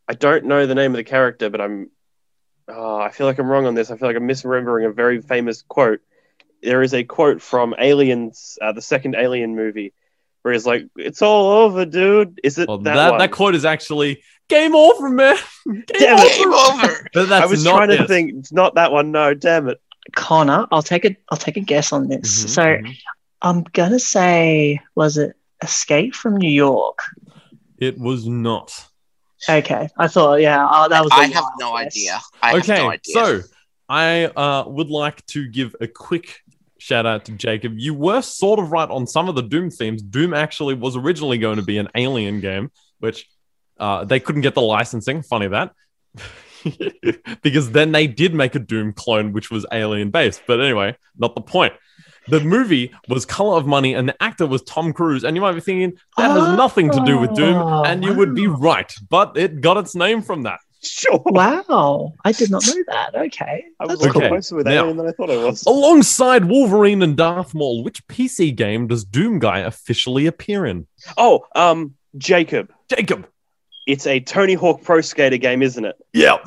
I 0.08 0.14
don't 0.14 0.46
know 0.46 0.64
the 0.66 0.74
name 0.74 0.92
of 0.92 0.96
the 0.96 1.04
character, 1.04 1.50
but 1.50 1.60
I'm. 1.60 1.90
Oh, 2.68 2.96
I 2.96 3.10
feel 3.10 3.26
like 3.26 3.38
I'm 3.38 3.48
wrong 3.48 3.66
on 3.66 3.74
this. 3.74 3.90
I 3.90 3.98
feel 3.98 4.08
like 4.08 4.16
I'm 4.16 4.26
misremembering 4.26 4.88
a 4.88 4.92
very 4.94 5.20
famous 5.20 5.60
quote. 5.60 6.00
There 6.62 6.82
is 6.82 6.94
a 6.94 7.04
quote 7.04 7.40
from 7.42 7.74
Aliens, 7.78 8.58
uh, 8.60 8.72
the 8.72 8.82
second 8.82 9.14
Alien 9.16 9.56
movie, 9.56 9.92
where 10.42 10.52
he's 10.54 10.66
like, 10.66 10.86
"It's 10.96 11.22
all 11.22 11.50
over, 11.64 11.84
dude." 11.86 12.40
Is 12.44 12.58
it 12.58 12.68
Well, 12.68 12.78
that, 12.78 12.94
that, 12.94 13.10
one? 13.10 13.18
that 13.18 13.30
quote 13.30 13.54
is 13.54 13.64
actually 13.64 14.22
game 14.48 14.74
over, 14.74 15.08
man. 15.08 15.36
Game 15.66 15.84
Damn 15.86 16.18
it. 16.18 16.38
Game 16.38 16.52
over. 16.52 17.08
But 17.14 17.28
that's 17.28 17.44
I 17.44 17.46
was 17.46 17.64
not 17.64 17.76
trying 17.86 17.96
to 17.98 18.06
think. 18.06 18.34
It's 18.36 18.52
not 18.52 18.74
that 18.74 18.92
one. 18.92 19.10
No, 19.12 19.32
damn 19.34 19.68
it. 19.68 19.80
Connor, 20.16 20.66
I'll 20.72 20.82
take 20.82 21.04
a 21.04 21.16
I'll 21.30 21.38
take 21.38 21.56
a 21.56 21.60
guess 21.60 21.92
on 21.92 22.08
this. 22.08 22.44
Mhm, 22.44 22.48
So 22.48 22.62
mhm. 22.62 22.96
I'm 23.42 23.62
gonna 23.72 23.98
say, 24.00 24.80
was 24.94 25.16
it 25.18 25.36
Escape 25.62 26.14
from 26.14 26.36
New 26.36 26.50
York? 26.50 26.98
it 27.78 27.98
was 27.98 28.26
not. 28.26 28.86
Okay, 29.48 29.88
I 29.96 30.06
thought, 30.08 30.40
yeah, 30.42 30.66
oh, 30.70 30.86
that 30.90 31.02
was. 31.02 31.10
a 31.12 31.14
I 31.14 31.26
have 31.28 31.44
no 31.58 31.74
idea. 31.74 32.20
I 32.42 32.58
okay, 32.58 32.74
have 32.74 32.82
no 32.84 32.90
idea. 32.90 33.14
so 33.14 33.40
I 33.88 34.24
uh, 34.26 34.64
would 34.68 34.90
like 34.90 35.24
to 35.26 35.48
give 35.48 35.74
a 35.80 35.86
quick 35.86 36.40
shout 36.80 37.06
out 37.06 37.26
to 37.26 37.32
Jacob. 37.32 37.74
You 37.76 37.94
were 37.94 38.22
sort 38.22 38.58
of 38.58 38.72
right 38.72 38.88
on 38.88 39.06
some 39.06 39.28
of 39.28 39.34
the 39.34 39.42
Doom 39.42 39.70
themes. 39.70 40.02
Doom 40.02 40.34
actually 40.34 40.74
was 40.74 40.96
originally 40.96 41.38
going 41.38 41.56
to 41.56 41.62
be 41.62 41.78
an 41.78 41.88
alien 41.94 42.40
game, 42.40 42.70
which 42.98 43.28
uh, 43.78 44.04
they 44.04 44.18
couldn't 44.18 44.42
get 44.42 44.54
the 44.54 44.62
licensing. 44.62 45.22
Funny 45.22 45.48
that. 45.48 45.72
because 47.42 47.70
then 47.70 47.92
they 47.92 48.06
did 48.06 48.34
make 48.34 48.54
a 48.54 48.58
Doom 48.58 48.92
clone, 48.92 49.32
which 49.32 49.50
was 49.50 49.66
alien 49.72 50.10
based. 50.10 50.42
But 50.46 50.60
anyway, 50.60 50.96
not 51.18 51.34
the 51.34 51.40
point. 51.42 51.74
The 52.28 52.40
movie 52.40 52.92
was 53.08 53.24
Color 53.26 53.56
of 53.56 53.66
Money, 53.66 53.94
and 53.94 54.08
the 54.08 54.22
actor 54.22 54.46
was 54.46 54.62
Tom 54.62 54.92
Cruise. 54.92 55.24
And 55.24 55.36
you 55.36 55.42
might 55.42 55.52
be 55.52 55.60
thinking 55.60 55.98
that 56.16 56.30
has 56.30 56.56
nothing 56.56 56.90
to 56.90 57.02
do 57.04 57.18
with 57.18 57.34
Doom, 57.34 57.56
and 57.84 58.04
you 58.04 58.14
would 58.14 58.34
be 58.34 58.46
right. 58.46 58.92
But 59.08 59.36
it 59.36 59.60
got 59.60 59.76
its 59.76 59.94
name 59.94 60.22
from 60.22 60.42
that. 60.42 60.60
Sure. 60.82 61.20
Wow, 61.26 62.14
I 62.24 62.32
did 62.32 62.50
not 62.50 62.66
know 62.66 62.82
that. 62.88 63.14
Okay, 63.14 63.64
I 63.78 63.84
was 63.84 63.98
that's 63.98 64.02
a 64.02 64.06
little 64.06 64.22
Okay, 64.22 64.28
closer 64.28 64.56
with 64.56 64.66
now- 64.66 64.82
Alien 64.84 64.96
than 64.96 65.06
I 65.08 65.12
thought 65.12 65.30
I 65.30 65.36
was. 65.44 65.64
Alongside 65.66 66.46
Wolverine 66.46 67.02
and 67.02 67.16
Darth 67.16 67.52
Maul, 67.54 67.84
which 67.84 68.06
PC 68.08 68.54
game 68.56 68.86
does 68.86 69.04
Doom 69.04 69.38
Guy 69.38 69.58
officially 69.58 70.26
appear 70.26 70.64
in? 70.64 70.86
Oh, 71.18 71.44
um, 71.54 71.94
Jacob. 72.16 72.72
Jacob. 72.88 73.26
It's 73.86 74.06
a 74.06 74.20
Tony 74.20 74.54
Hawk 74.54 74.82
Pro 74.82 75.00
Skater 75.00 75.36
game, 75.36 75.62
isn't 75.62 75.84
it? 75.84 75.96
Yeah. 76.12 76.36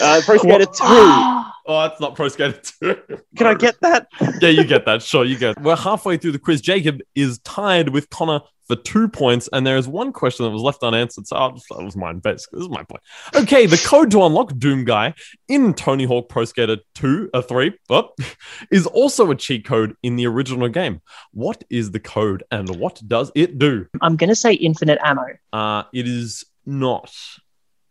Uh, 0.00 0.20
Pro 0.24 0.36
Skater 0.36 0.64
2. 0.64 0.70
Ah, 0.82 1.54
oh, 1.66 1.84
it's 1.86 2.00
not 2.00 2.14
Pro 2.14 2.28
Skater 2.28 2.60
2. 2.80 2.96
Can 3.36 3.46
I 3.46 3.54
get 3.54 3.80
that? 3.80 4.08
yeah, 4.40 4.48
you 4.48 4.64
get 4.64 4.84
that. 4.86 5.02
Sure, 5.02 5.24
you 5.24 5.36
get 5.36 5.56
it. 5.56 5.62
We're 5.62 5.76
halfway 5.76 6.16
through 6.16 6.32
the 6.32 6.38
quiz. 6.38 6.60
Jacob 6.60 7.00
is 7.14 7.38
tied 7.40 7.88
with 7.88 8.08
Connor 8.10 8.40
for 8.68 8.76
two 8.76 9.08
points, 9.08 9.48
and 9.52 9.66
there 9.66 9.76
is 9.76 9.88
one 9.88 10.12
question 10.12 10.44
that 10.44 10.50
was 10.50 10.62
left 10.62 10.82
unanswered. 10.84 11.26
So 11.26 11.36
I'll- 11.36 11.52
just, 11.52 11.66
that 11.68 11.82
was 11.82 11.96
mine, 11.96 12.20
basically. 12.20 12.60
This 12.60 12.66
is 12.66 12.70
my 12.70 12.84
point. 12.84 13.02
Okay, 13.34 13.66
the 13.66 13.76
code 13.76 14.10
to 14.12 14.22
unlock 14.22 14.56
Doom 14.56 14.84
Guy 14.84 15.14
in 15.48 15.74
Tony 15.74 16.04
Hawk 16.04 16.28
Pro 16.28 16.44
Skater 16.44 16.76
2, 16.94 17.30
uh, 17.34 17.42
3, 17.42 17.72
oh, 17.90 18.10
is 18.70 18.86
also 18.86 19.30
a 19.30 19.34
cheat 19.34 19.64
code 19.64 19.96
in 20.02 20.16
the 20.16 20.26
original 20.26 20.68
game. 20.68 21.00
What 21.32 21.64
is 21.70 21.90
the 21.90 22.00
code 22.00 22.44
and 22.50 22.76
what 22.76 23.02
does 23.06 23.32
it 23.34 23.58
do? 23.58 23.86
I'm 24.00 24.16
gonna 24.16 24.36
say 24.36 24.54
infinite 24.54 24.98
ammo. 25.02 25.26
Uh, 25.52 25.82
it 25.92 26.06
is 26.06 26.44
not 26.64 27.12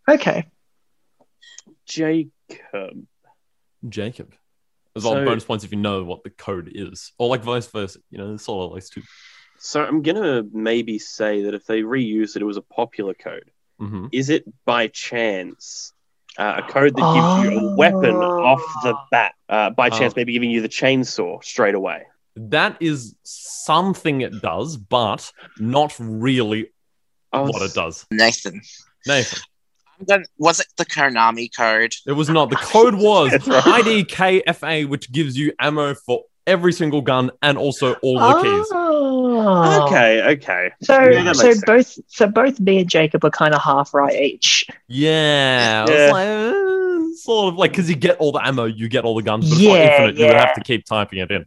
Okay, 0.09 0.47
Jacob. 1.91 3.05
Jacob. 3.87 4.33
There's 4.93 5.05
all 5.05 5.13
So- 5.13 5.25
bonus 5.25 5.45
points 5.45 5.63
if 5.63 5.71
you 5.71 5.77
know 5.77 6.03
what 6.03 6.23
the 6.23 6.29
code 6.29 6.71
is, 6.73 7.13
or 7.17 7.29
like 7.29 7.43
vice 7.43 7.67
versa. 7.67 7.99
You 8.09 8.17
know, 8.17 8.27
there's 8.29 8.43
sort 8.43 8.65
of 8.65 8.75
like 8.75 8.85
two. 8.85 9.01
So 9.57 9.83
I'm 9.85 10.01
gonna 10.01 10.43
maybe 10.51 10.97
say 10.99 11.43
that 11.43 11.53
if 11.53 11.65
they 11.65 11.81
reused 11.81 12.35
it, 12.35 12.41
it 12.41 12.45
was 12.45 12.57
a 12.57 12.61
popular 12.61 13.13
code. 13.13 13.51
hmm 13.79 14.07
Is 14.11 14.29
it 14.29 14.43
by 14.65 14.87
chance 14.87 15.93
uh, 16.37 16.61
a 16.65 16.71
code 16.71 16.95
that 16.95 17.13
gives 17.43 17.51
you 17.53 17.59
a 17.59 17.75
weapon 17.75 18.15
off 18.15 18.61
the 18.83 18.95
bat? 19.11 19.33
Uh, 19.49 19.69
by 19.69 19.89
chance, 19.89 20.13
Oh. 20.13 20.17
maybe 20.17 20.33
giving 20.33 20.49
you 20.51 20.61
the 20.61 20.69
chainsaw 20.69 21.43
straight 21.43 21.75
away. 21.75 22.05
That 22.35 22.77
is 22.81 23.15
something 23.23 24.21
it 24.21 24.41
does, 24.41 24.77
but 24.77 25.31
not 25.59 25.93
really 25.99 26.69
Oh, 27.33 27.43
what 27.49 27.61
it 27.61 27.73
does. 27.73 28.05
Nathan. 28.11 28.61
Nathan, 29.05 29.39
I'm 30.09 30.23
was 30.37 30.59
it 30.59 30.67
the 30.77 30.85
Konami 30.85 31.49
code? 31.55 31.93
it 32.07 32.13
was 32.13 32.29
not. 32.29 32.49
The 32.49 32.55
code 32.57 32.95
was 32.95 33.31
IDKFA, 33.33 34.87
which 34.87 35.11
gives 35.11 35.37
you 35.37 35.53
ammo 35.59 35.93
for 35.95 36.23
every 36.47 36.73
single 36.73 37.01
gun 37.01 37.31
and 37.41 37.57
also 37.57 37.93
all 38.01 38.19
the 38.19 38.41
keys. 38.41 38.67
Oh. 38.71 39.85
Okay, 39.87 40.21
okay. 40.33 40.71
So, 40.81 40.99
Yeah, 41.01 41.33
so 41.33 41.51
sense. 41.53 41.63
both, 41.65 41.97
so 42.07 42.27
both 42.27 42.59
me 42.59 42.79
and 42.79 42.89
Jacob 42.89 43.23
are 43.23 43.29
kind 43.29 43.53
of 43.53 43.61
half 43.61 43.93
right 43.93 44.19
each. 44.19 44.65
Yeah, 44.87 45.85
I 45.87 45.91
was 45.91 45.99
Yeah. 45.99 46.11
like, 46.11 46.27
uh, 46.27 47.15
sort 47.17 47.53
of 47.53 47.59
like 47.59 47.71
because 47.71 47.89
you 47.89 47.95
get 47.95 48.17
all 48.17 48.31
the 48.31 48.45
ammo, 48.45 48.65
you 48.65 48.89
get 48.89 49.03
all 49.05 49.15
the 49.15 49.21
guns, 49.21 49.45
but 49.49 49.53
it's 49.53 49.61
Yeah, 49.61 49.69
not 49.75 49.79
infinite. 49.81 50.17
You 50.17 50.27
would 50.27 50.37
have 50.37 50.55
to 50.55 50.61
keep 50.61 50.85
typing 50.85 51.19
it 51.19 51.31
in. 51.31 51.45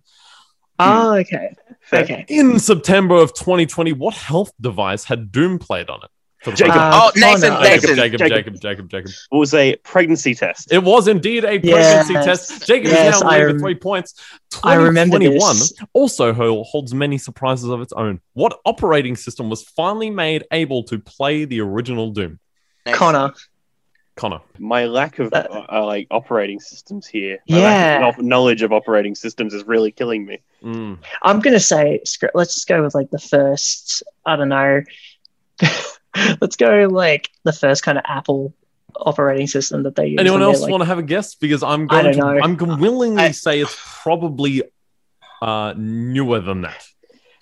Oh, 0.78 1.14
okay, 1.14 1.54
okay. 1.92 2.24
In 2.28 2.58
September 2.58 3.14
of 3.16 3.32
2020, 3.34 3.92
what 3.92 4.14
health 4.14 4.52
device 4.60 5.04
had 5.04 5.30
Doom 5.32 5.58
played 5.58 5.88
on 5.88 6.00
it? 6.04 6.10
For 6.44 6.52
Jacob. 6.52 6.76
Uh, 6.76 6.90
oh, 7.04 7.10
Nathan, 7.16 7.50
Connor. 7.52 7.64
Jacob, 7.64 7.82
Nathan. 7.82 7.96
Jacob, 7.96 8.18
Jacob. 8.18 8.28
Jacob, 8.28 8.60
Jacob, 8.60 8.90
Jacob. 8.90 9.10
It 9.32 9.36
was 9.36 9.54
a 9.54 9.76
pregnancy 9.76 10.34
test. 10.34 10.70
It 10.70 10.82
was 10.82 11.08
indeed 11.08 11.44
a 11.44 11.58
pregnancy 11.58 12.12
Yes. 12.12 12.24
test. 12.48 12.66
Jacob 12.66 12.88
Yes, 12.90 13.16
is 13.16 13.22
now 13.22 13.28
I 13.28 13.38
leading 13.38 13.54
with 13.54 13.62
three 13.62 13.74
points. 13.76 14.14
I 14.62 14.74
remember 14.74 15.16
2021 15.18 15.56
this. 15.56 15.72
also 15.94 16.32
holds 16.34 16.92
many 16.94 17.16
surprises 17.16 17.70
of 17.70 17.80
its 17.80 17.94
own. 17.94 18.20
What 18.34 18.58
operating 18.66 19.16
system 19.16 19.48
was 19.48 19.62
finally 19.62 20.10
made 20.10 20.44
able 20.52 20.82
to 20.84 20.98
play 20.98 21.46
the 21.46 21.60
original 21.62 22.10
Doom? 22.10 22.38
Nathan. 22.84 22.98
Connor. 22.98 23.32
Connor. 24.16 24.40
My 24.58 24.84
lack 24.84 25.18
of 25.18 25.30
That- 25.30 25.50
uh, 25.50 25.84
like 25.86 26.06
operating 26.10 26.60
systems 26.60 27.06
here, 27.06 27.38
my 27.48 27.58
lack 27.58 28.00
Yeah. 28.02 28.08
of 28.08 28.18
knowledge 28.18 28.60
of 28.62 28.70
operating 28.72 29.14
systems 29.14 29.54
is 29.54 29.64
really 29.64 29.90
killing 29.90 30.24
me. 30.26 30.38
Mm. 30.62 30.98
I'm 31.22 31.40
gonna 31.40 31.58
say, 31.58 32.00
scr- 32.04 32.26
let's 32.34 32.52
just 32.54 32.68
go 32.68 32.82
with 32.82 32.94
like 32.94 33.10
the 33.10 33.18
first. 33.18 34.02
I 34.26 34.36
don't 34.36 34.50
know. 34.50 34.82
let's 36.40 36.56
go 36.56 36.88
like 36.90 37.30
the 37.44 37.52
first 37.52 37.82
kind 37.82 37.98
of 37.98 38.04
Apple 38.06 38.54
operating 38.96 39.46
system 39.46 39.82
that 39.82 39.96
they 39.96 40.06
use. 40.08 40.20
Anyone 40.20 40.42
else 40.42 40.60
like- 40.60 40.70
want 40.70 40.82
to 40.82 40.86
have 40.86 40.98
a 40.98 41.02
guess? 41.02 41.34
Because 41.34 41.62
I'm 41.62 41.86
going 41.86 42.04
to, 42.04 42.12
don't 42.12 42.36
know. 42.36 42.42
I'm 42.42 42.56
going 42.56 42.78
willingly 42.80 43.22
I- 43.24 43.30
say 43.32 43.60
it's 43.60 43.76
probably 44.02 44.62
uh, 45.42 45.74
newer 45.76 46.40
than 46.40 46.62
that. 46.62 46.84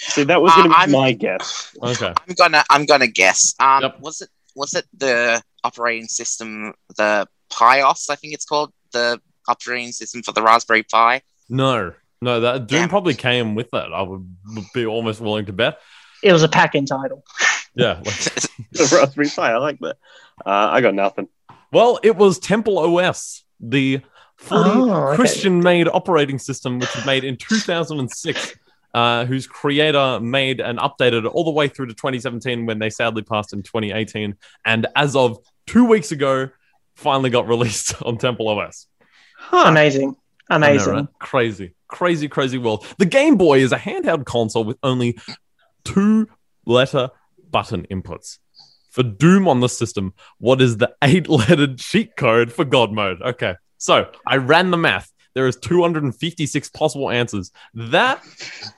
See, 0.00 0.24
that 0.24 0.42
was 0.42 0.50
Uh, 0.52 0.56
going 0.56 0.64
to 0.70 0.70
be 0.70 0.74
I'm- 0.80 0.90
my 0.92 1.12
guess. 1.12 1.76
Okay. 1.82 2.12
I'm 2.28 2.34
gonna 2.34 2.64
I'm 2.70 2.86
gonna 2.86 3.06
guess. 3.06 3.54
Um, 3.60 3.82
Yep. 3.82 4.00
was 4.00 4.20
it 4.20 4.28
was 4.56 4.74
it 4.74 4.84
the 4.96 5.40
operating 5.62 6.08
system 6.08 6.74
the 6.96 7.28
Pi 7.50 7.82
OS? 7.82 8.10
I 8.10 8.16
think 8.16 8.34
it's 8.34 8.44
called 8.44 8.72
the 8.92 9.20
operating 9.46 9.92
system 9.92 10.22
for 10.24 10.32
the 10.32 10.42
Raspberry 10.42 10.82
Pi. 10.82 11.22
No, 11.48 11.92
no, 12.20 12.40
that 12.40 12.66
Doom 12.66 12.80
Damn. 12.80 12.88
probably 12.88 13.14
came 13.14 13.54
with 13.54 13.70
that. 13.70 13.92
I 13.92 14.02
would 14.02 14.28
would 14.48 14.64
be 14.74 14.86
almost 14.86 15.20
willing 15.20 15.46
to 15.46 15.52
bet. 15.52 15.78
It 16.24 16.32
was 16.32 16.42
a 16.42 16.48
pack-in 16.48 16.86
title. 16.86 17.24
Yeah. 17.74 18.00
like- 18.04 18.04
The 18.72 18.88
Raspberry 18.96 19.28
Pi, 19.28 19.52
I 19.52 19.56
like 19.58 19.78
that. 19.80 19.96
Uh, 20.46 20.50
I 20.72 20.80
got 20.80 20.94
nothing. 20.94 21.28
well, 21.72 21.98
it 22.02 22.16
was 22.16 22.38
Temple 22.38 22.78
OS, 22.78 23.44
the 23.60 24.00
fully 24.38 24.70
Oh, 24.90 24.90
okay. 25.08 25.16
Christian-made 25.16 25.88
operating 25.88 26.38
system, 26.38 26.78
which 26.78 26.94
was 26.96 27.04
made 27.06 27.24
in 27.24 27.36
2006. 27.36 28.56
Uh, 28.94 29.24
whose 29.24 29.46
creator 29.46 30.20
made 30.20 30.60
and 30.60 30.78
updated 30.78 31.24
it 31.24 31.28
all 31.28 31.44
the 31.44 31.50
way 31.50 31.66
through 31.66 31.86
to 31.86 31.94
2017 31.94 32.66
when 32.66 32.78
they 32.78 32.90
sadly 32.90 33.22
passed 33.22 33.54
in 33.54 33.62
2018. 33.62 34.36
And 34.66 34.86
as 34.94 35.16
of 35.16 35.38
two 35.66 35.86
weeks 35.86 36.12
ago, 36.12 36.50
finally 36.94 37.30
got 37.30 37.48
released 37.48 37.94
on 38.04 38.18
Temple 38.18 38.48
OS. 38.50 38.86
Amazing, 39.50 40.14
I 40.50 40.58
know, 40.58 40.66
amazing. 40.66 40.92
right? 40.92 41.06
Crazy, 41.20 41.74
crazy, 41.88 42.28
crazy 42.28 42.58
world. 42.58 42.84
The 42.98 43.06
Game 43.06 43.36
Boy 43.36 43.60
is 43.60 43.72
a 43.72 43.78
handheld 43.78 44.26
console 44.26 44.64
with 44.64 44.76
only 44.82 45.16
two 45.84 46.28
letter 46.66 47.08
button 47.52 47.86
inputs. 47.90 48.38
For 48.90 49.02
Doom 49.04 49.46
on 49.48 49.60
the 49.60 49.68
system, 49.68 50.12
what 50.38 50.60
is 50.60 50.78
the 50.78 50.92
eight 51.02 51.28
lettered 51.28 51.78
cheat 51.78 52.16
code 52.16 52.52
for 52.52 52.64
God 52.64 52.92
mode? 52.92 53.22
Okay, 53.22 53.54
so 53.78 54.10
I 54.26 54.36
ran 54.36 54.70
the 54.70 54.76
math. 54.76 55.10
There 55.34 55.46
is 55.46 55.56
256 55.56 56.68
possible 56.70 57.08
answers. 57.10 57.52
That 57.72 58.22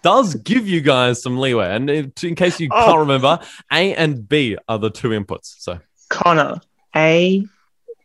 does 0.05 0.37
give 0.37 0.69
you 0.69 0.81
guys 0.83 1.21
some 1.21 1.37
leeway. 1.39 1.67
And 1.75 1.91
in 1.91 2.13
case 2.37 2.61
you 2.61 2.69
Oh. 2.71 2.85
can't 2.87 2.99
remember, 3.01 3.41
A 3.73 3.93
and 3.97 4.29
B 4.29 4.57
are 4.69 4.79
the 4.79 4.91
two 4.91 5.09
inputs. 5.09 5.57
So 5.59 5.81
Connor, 6.11 6.61
A, 6.95 7.45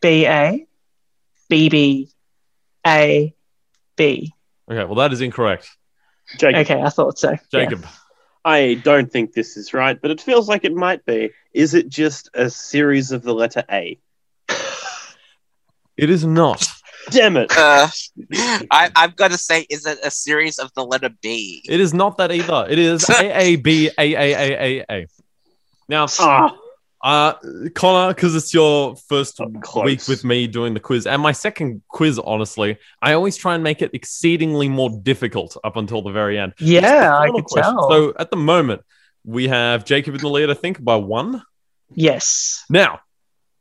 B, 0.01 0.25
A, 0.25 0.65
B, 1.47 1.69
B, 1.69 2.09
A, 2.87 3.35
B. 3.95 4.33
okay, 4.71 4.83
well 4.85 4.95
that 4.95 5.13
is 5.13 5.21
incorrect. 5.21 5.69
Jacob, 6.39 6.61
Okay, 6.61 6.81
I 6.81 6.89
thought 6.89 7.19
so. 7.19 7.35
Yeah. 7.53 7.69
Jacob, 8.45 8.81
I 8.81 8.81
don't 8.83 9.11
think 9.11 9.33
this 9.33 9.57
is 9.57 9.73
right, 9.73 9.99
but 10.01 10.11
it 10.11 10.21
feels 10.21 10.47
like 10.47 10.65
it 10.65 10.73
might 10.73 11.05
be. 11.05 11.31
Is 11.53 11.73
it 11.73 11.89
just 11.89 12.29
a 12.33 12.49
series 12.49 13.11
of 13.11 13.23
the 13.23 13.33
letter 13.33 13.63
A? 13.71 13.97
it 15.97 16.09
is 16.09 16.25
not. 16.25 16.65
Damn 17.11 17.37
it! 17.37 17.51
Uh, 17.57 17.87
I 18.69 18.91
I've 18.95 19.15
got 19.15 19.31
to 19.31 19.37
say, 19.37 19.65
is 19.69 19.85
it 19.85 19.99
a 20.03 20.11
series 20.11 20.59
of 20.59 20.71
the 20.75 20.85
letter 20.85 21.09
B? 21.21 21.63
It 21.67 21.79
is 21.79 21.93
not 21.93 22.17
that 22.17 22.31
either. 22.31 22.67
It 22.69 22.77
is 22.77 23.09
A 23.09 23.37
A 23.37 23.55
B 23.55 23.89
A 23.97 24.13
A 24.13 24.33
A 24.33 24.79
A 24.79 24.85
A. 24.91 25.07
Now, 25.87 26.07
Ah, 26.19 26.55
uh, 27.01 27.33
Connor, 27.75 28.13
because 28.13 28.35
it's 28.35 28.53
your 28.53 28.95
first 28.95 29.39
week 29.83 30.07
with 30.07 30.23
me 30.23 30.47
doing 30.47 30.73
the 30.73 30.79
quiz, 30.79 31.07
and 31.07 31.21
my 31.21 31.31
second 31.31 31.81
quiz, 31.87 32.19
honestly, 32.19 32.77
I 33.01 33.13
always 33.13 33.37
try 33.37 33.55
and 33.55 33.63
make 33.63 33.81
it 33.81 33.91
exceedingly 33.93 34.67
more 34.69 34.89
difficult 34.89 35.55
up 35.63 35.77
until 35.77 36.01
the 36.01 36.11
very 36.11 36.37
end. 36.37 36.53
Yeah, 36.59 37.15
I 37.15 37.27
Final 37.27 37.35
could 37.35 37.45
question. 37.45 37.73
tell. 37.73 37.89
So 37.89 38.13
at 38.19 38.31
the 38.31 38.37
moment, 38.37 38.81
we 39.23 39.47
have 39.47 39.85
Jacob 39.85 40.15
in 40.15 40.21
the 40.21 40.29
lead, 40.29 40.49
I 40.49 40.53
think, 40.55 40.83
by 40.83 40.95
one. 40.97 41.41
yes. 41.93 42.65
Now, 42.69 42.99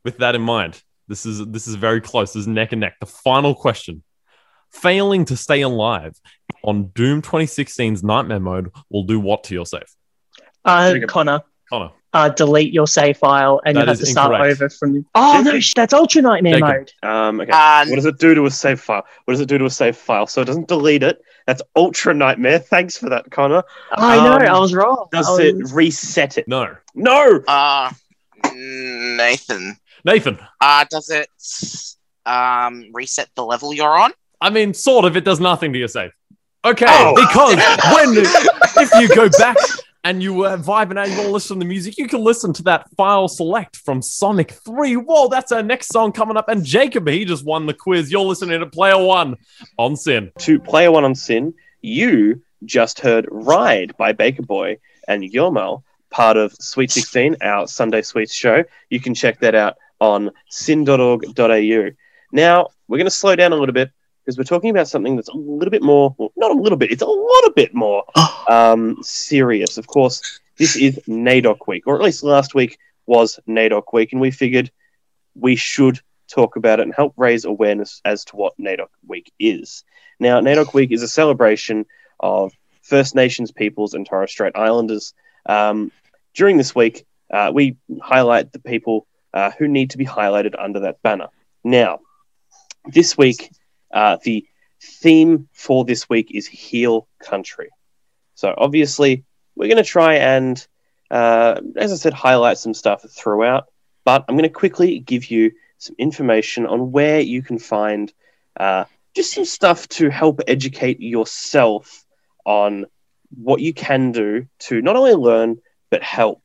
with 0.03 0.17
that 0.19 0.35
in 0.35 0.41
mind, 0.41 0.81
this 1.07 1.25
is 1.25 1.45
this 1.47 1.67
is 1.67 1.75
very 1.75 2.01
close. 2.01 2.33
This 2.33 2.41
is 2.41 2.47
neck 2.47 2.71
and 2.71 2.81
neck. 2.81 2.95
The 2.99 3.05
final 3.05 3.55
question: 3.55 4.03
Failing 4.71 5.25
to 5.25 5.35
stay 5.37 5.61
alive 5.61 6.19
on 6.63 6.87
Doom 6.89 7.21
2016's 7.21 8.03
Nightmare 8.03 8.39
mode 8.39 8.71
will 8.89 9.03
do 9.03 9.19
what 9.19 9.45
to 9.45 9.53
your 9.53 9.65
save? 9.65 9.83
Uh, 10.65 10.91
Jacob. 10.93 11.09
Connor, 11.09 11.41
Connor. 11.69 11.91
Uh, 12.13 12.29
delete 12.29 12.73
your 12.73 12.87
save 12.87 13.17
file 13.17 13.61
and 13.65 13.75
That 13.77 13.81
you 13.81 13.87
have 13.87 13.99
to 13.99 14.05
start 14.05 14.31
incorrect. 14.33 14.61
over 14.61 14.69
from. 14.69 15.05
Oh 15.15 15.41
no, 15.45 15.59
sh- 15.59 15.73
that's 15.75 15.93
Ultra 15.93 16.21
Nightmare 16.23 16.53
Jacob. 16.59 16.67
mode. 16.67 16.91
um, 17.11 17.41
okay. 17.41 17.51
Uh, 17.53 17.85
What 17.87 17.95
does 17.95 18.05
it 18.05 18.17
do 18.17 18.33
to 18.35 18.45
a 18.45 18.51
save 18.51 18.79
file? 18.81 19.05
What 19.25 19.33
does 19.33 19.41
it 19.41 19.47
do 19.47 19.57
to 19.59 19.65
a 19.65 19.69
save 19.69 19.95
file? 19.95 20.25
So 20.27 20.41
it 20.41 20.45
doesn't 20.45 20.67
delete 20.67 21.03
it. 21.03 21.21
That's 21.45 21.61
ultra 21.75 22.13
nightmare. 22.13 22.59
Thanks 22.59 22.95
for 22.97 23.09
that, 23.09 23.31
Connor. 23.31 23.63
I 23.91 24.17
know, 24.17 24.33
Um, 24.35 24.55
I 24.55 24.59
was 24.59 24.73
wrong. 24.75 25.07
Does 25.11 25.27
I 25.27 25.43
it 25.45 25.55
reset 25.73 26.37
it? 26.37 26.47
No, 26.47 26.75
No. 26.93 27.41
uh, 27.47 27.89
Nathan. 28.53 29.77
Nathan. 30.05 30.39
Uh, 30.61 30.85
does 30.89 31.09
it 31.09 31.29
um 32.25 32.85
reset 32.93 33.29
the 33.35 33.43
level 33.43 33.73
you're 33.73 33.97
on? 33.97 34.11
I 34.41 34.49
mean, 34.49 34.73
sort 34.73 35.05
of. 35.05 35.17
It 35.17 35.25
does 35.25 35.39
nothing 35.39 35.73
to 35.73 35.79
your 35.79 35.87
save. 35.87 36.11
Okay, 36.65 36.85
Oh. 36.87 37.15
because 37.15 37.55
when 37.93 38.17
if 38.83 38.91
you 38.99 39.13
go 39.15 39.29
back 39.37 39.55
and 40.03 40.23
you 40.23 40.33
were 40.33 40.57
vibing 40.57 40.97
out, 40.97 41.09
you 41.09 41.15
want 41.15 41.27
to 41.27 41.33
listen 41.33 41.57
to 41.57 41.59
the 41.59 41.69
music, 41.69 41.97
you 41.97 42.07
can 42.07 42.23
listen 42.23 42.53
to 42.53 42.63
that 42.63 42.89
file 42.95 43.27
select 43.27 43.75
from 43.75 44.01
Sonic 44.01 44.51
3. 44.51 44.95
Whoa, 44.95 45.27
that's 45.27 45.51
our 45.51 45.63
next 45.63 45.87
song 45.87 46.11
coming 46.11 46.37
up. 46.37 46.47
And 46.47 46.63
Jacob, 46.63 47.07
he 47.07 47.25
just 47.25 47.45
won 47.45 47.65
the 47.65 47.73
quiz. 47.73 48.11
You're 48.11 48.21
listening 48.21 48.59
to 48.59 48.65
Player 48.65 49.03
One 49.03 49.35
on 49.77 49.95
SYN. 49.95 50.31
To 50.39 50.59
Player 50.59 50.91
One 50.91 51.03
on 51.03 51.15
SYN, 51.15 51.53
you 51.81 52.41
just 52.65 52.99
heard 52.99 53.27
Ride 53.29 53.95
by 53.97 54.11
Baker 54.13 54.43
Boy 54.43 54.77
and 55.07 55.23
Yirrmal, 55.23 55.83
part 56.09 56.37
of 56.37 56.53
Sweet 56.53 56.91
16, 56.91 57.37
our 57.41 57.67
Sunday 57.67 58.01
Sweets 58.01 58.33
show. 58.33 58.63
You 58.89 58.99
can 58.99 59.13
check 59.13 59.39
that 59.41 59.55
out 59.55 59.77
on 59.99 60.31
syn.org.au. 60.49 61.89
Now, 62.31 62.67
we're 62.87 62.97
going 62.97 63.05
to 63.05 63.11
slow 63.11 63.35
down 63.35 63.51
a 63.51 63.55
little 63.55 63.73
bit 63.73 63.91
because 64.29 64.37
we're 64.37 64.55
talking 64.55 64.69
about 64.69 64.87
something 64.87 65.15
that's 65.15 65.29
a 65.29 65.35
little 65.35 65.71
bit 65.71 65.81
more, 65.81 66.13
well, 66.19 66.31
not 66.37 66.51
a 66.51 66.53
little 66.53 66.77
bit, 66.77 66.91
it's 66.91 67.01
a 67.01 67.05
lot 67.07 67.43
a 67.45 67.53
bit 67.55 67.73
more 67.73 68.03
um, 68.47 68.95
serious. 69.01 69.79
Of 69.79 69.87
course, 69.87 70.39
this 70.55 70.75
is 70.75 70.99
NAIDOC 71.07 71.67
week, 71.67 71.87
or 71.87 71.95
at 71.95 72.03
least 72.03 72.21
last 72.21 72.53
week 72.53 72.77
was 73.07 73.39
NAIDOC 73.47 73.91
week, 73.91 74.11
and 74.11 74.21
we 74.21 74.29
figured 74.29 74.69
we 75.33 75.55
should 75.55 75.99
talk 76.27 76.57
about 76.57 76.79
it 76.79 76.83
and 76.83 76.93
help 76.93 77.15
raise 77.17 77.43
awareness 77.43 78.03
as 78.05 78.23
to 78.25 78.35
what 78.35 78.55
NAIDOC 78.59 78.89
week 79.07 79.31
is. 79.39 79.83
Now, 80.19 80.39
NAIDOC 80.39 80.75
week 80.75 80.91
is 80.91 81.01
a 81.01 81.07
celebration 81.07 81.87
of 82.19 82.53
First 82.83 83.15
Nations 83.15 83.51
peoples 83.51 83.95
and 83.95 84.05
Torres 84.05 84.29
Strait 84.29 84.55
Islanders. 84.55 85.15
Um, 85.47 85.91
during 86.35 86.57
this 86.57 86.75
week, 86.75 87.07
uh, 87.31 87.49
we 87.51 87.77
highlight 87.99 88.51
the 88.51 88.59
people 88.59 89.07
uh, 89.33 89.49
who 89.57 89.67
need 89.67 89.89
to 89.89 89.97
be 89.97 90.05
highlighted 90.05 90.53
under 90.59 90.81
that 90.81 91.01
banner. 91.01 91.29
Now, 91.63 92.01
this 92.85 93.17
week, 93.17 93.49
uh, 93.91 94.17
the 94.23 94.45
theme 94.81 95.47
for 95.53 95.85
this 95.85 96.09
week 96.09 96.31
is 96.33 96.47
Heal 96.47 97.07
Country. 97.19 97.69
So, 98.35 98.53
obviously, 98.57 99.23
we're 99.55 99.67
going 99.67 99.83
to 99.83 99.89
try 99.89 100.15
and, 100.15 100.65
uh, 101.11 101.59
as 101.75 101.91
I 101.91 101.95
said, 101.95 102.13
highlight 102.13 102.57
some 102.57 102.73
stuff 102.73 103.03
throughout, 103.09 103.65
but 104.05 104.25
I'm 104.27 104.35
going 104.35 104.43
to 104.43 104.49
quickly 104.49 104.99
give 104.99 105.29
you 105.29 105.51
some 105.77 105.95
information 105.97 106.65
on 106.65 106.91
where 106.91 107.19
you 107.19 107.41
can 107.41 107.57
find 107.57 108.11
uh, 108.59 108.85
just 109.15 109.33
some 109.33 109.45
stuff 109.45 109.87
to 109.89 110.09
help 110.09 110.41
educate 110.47 110.99
yourself 110.99 112.05
on 112.45 112.85
what 113.35 113.61
you 113.61 113.73
can 113.73 114.11
do 114.11 114.47
to 114.59 114.81
not 114.81 114.95
only 114.95 115.13
learn 115.13 115.59
but 115.89 116.03
help. 116.03 116.41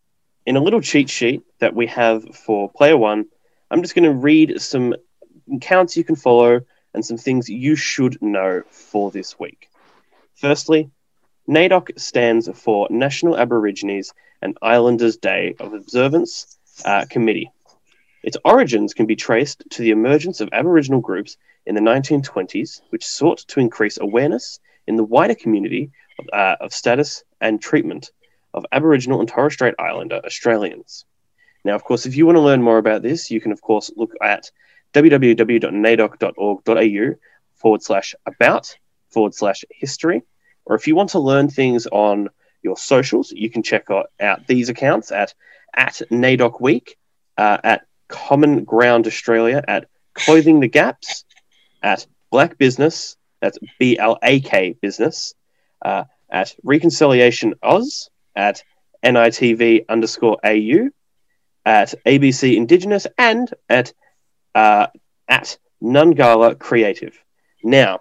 In 0.46 0.56
a 0.56 0.62
little 0.62 0.80
cheat 0.80 1.08
sheet 1.08 1.42
that 1.60 1.74
we 1.74 1.86
have 1.86 2.34
for 2.34 2.70
player 2.70 2.96
one, 2.96 3.26
I'm 3.70 3.82
just 3.82 3.94
going 3.94 4.04
to 4.04 4.14
read 4.14 4.60
some 4.60 4.94
accounts 5.52 5.96
you 5.96 6.04
can 6.04 6.16
follow 6.16 6.60
and 6.94 7.04
some 7.04 7.16
things 7.16 7.48
you 7.48 7.76
should 7.76 8.20
know 8.22 8.62
for 8.70 9.10
this 9.10 9.38
week. 9.38 9.68
Firstly, 10.36 10.90
NAIDOC 11.48 11.98
stands 11.98 12.48
for 12.54 12.88
National 12.90 13.36
Aborigines 13.36 14.14
and 14.40 14.56
Islanders 14.62 15.16
Day 15.16 15.54
of 15.60 15.74
Observance 15.74 16.58
uh, 16.84 17.04
Committee. 17.10 17.50
Its 18.22 18.38
origins 18.44 18.94
can 18.94 19.04
be 19.04 19.16
traced 19.16 19.62
to 19.70 19.82
the 19.82 19.90
emergence 19.90 20.40
of 20.40 20.48
Aboriginal 20.52 21.00
groups 21.00 21.36
in 21.66 21.74
the 21.74 21.80
1920s, 21.80 22.80
which 22.88 23.06
sought 23.06 23.38
to 23.48 23.60
increase 23.60 23.98
awareness 24.00 24.60
in 24.86 24.96
the 24.96 25.04
wider 25.04 25.34
community 25.34 25.90
uh, 26.32 26.56
of 26.60 26.72
status 26.72 27.24
and 27.40 27.60
treatment 27.60 28.10
of 28.54 28.64
Aboriginal 28.72 29.20
and 29.20 29.28
Torres 29.28 29.52
Strait 29.52 29.74
Islander 29.78 30.20
Australians. 30.24 31.04
Now, 31.64 31.74
of 31.74 31.84
course, 31.84 32.06
if 32.06 32.16
you 32.16 32.26
want 32.26 32.36
to 32.36 32.42
learn 32.42 32.62
more 32.62 32.78
about 32.78 33.02
this, 33.02 33.30
you 33.30 33.40
can, 33.40 33.52
of 33.52 33.60
course, 33.60 33.90
look 33.96 34.12
at 34.22 34.50
www.naidoc.org.au 34.94 37.14
forward 37.54 37.82
slash 37.82 38.14
about 38.26 38.76
forward 39.10 39.34
slash 39.34 39.64
history. 39.70 40.22
Or 40.64 40.76
if 40.76 40.86
you 40.86 40.94
want 40.94 41.10
to 41.10 41.18
learn 41.18 41.48
things 41.48 41.86
on 41.86 42.28
your 42.62 42.76
socials, 42.76 43.32
you 43.32 43.50
can 43.50 43.62
check 43.62 43.88
out, 43.90 44.10
these 44.46 44.70
accounts 44.70 45.12
at 45.12 45.34
at 45.76 46.00
NAIDOC 46.10 46.60
Week, 46.60 46.96
uh, 47.36 47.58
at 47.64 47.86
Common 48.08 48.64
Ground 48.64 49.06
Australia, 49.06 49.62
at 49.66 49.88
Clothing 50.14 50.60
the 50.60 50.68
Gaps, 50.68 51.24
at 51.82 52.06
Blak 52.30 52.56
Business, 52.58 53.16
that's 53.40 53.58
B 53.78 53.98
L 53.98 54.18
A 54.22 54.40
K 54.40 54.76
Business, 54.80 55.34
uh, 55.84 56.04
at 56.30 56.54
Reconciliation 56.62 57.54
Oz, 57.62 58.08
at 58.36 58.62
NITV 59.04 59.86
underscore 59.88 60.38
AU, 60.44 60.90
at 61.66 61.94
ABC 62.06 62.56
Indigenous, 62.56 63.06
and 63.18 63.52
at 63.68 63.92
uh, 64.54 64.88
at 65.28 65.58
Nungala 65.82 66.58
Creative. 66.58 67.16
Now, 67.62 68.00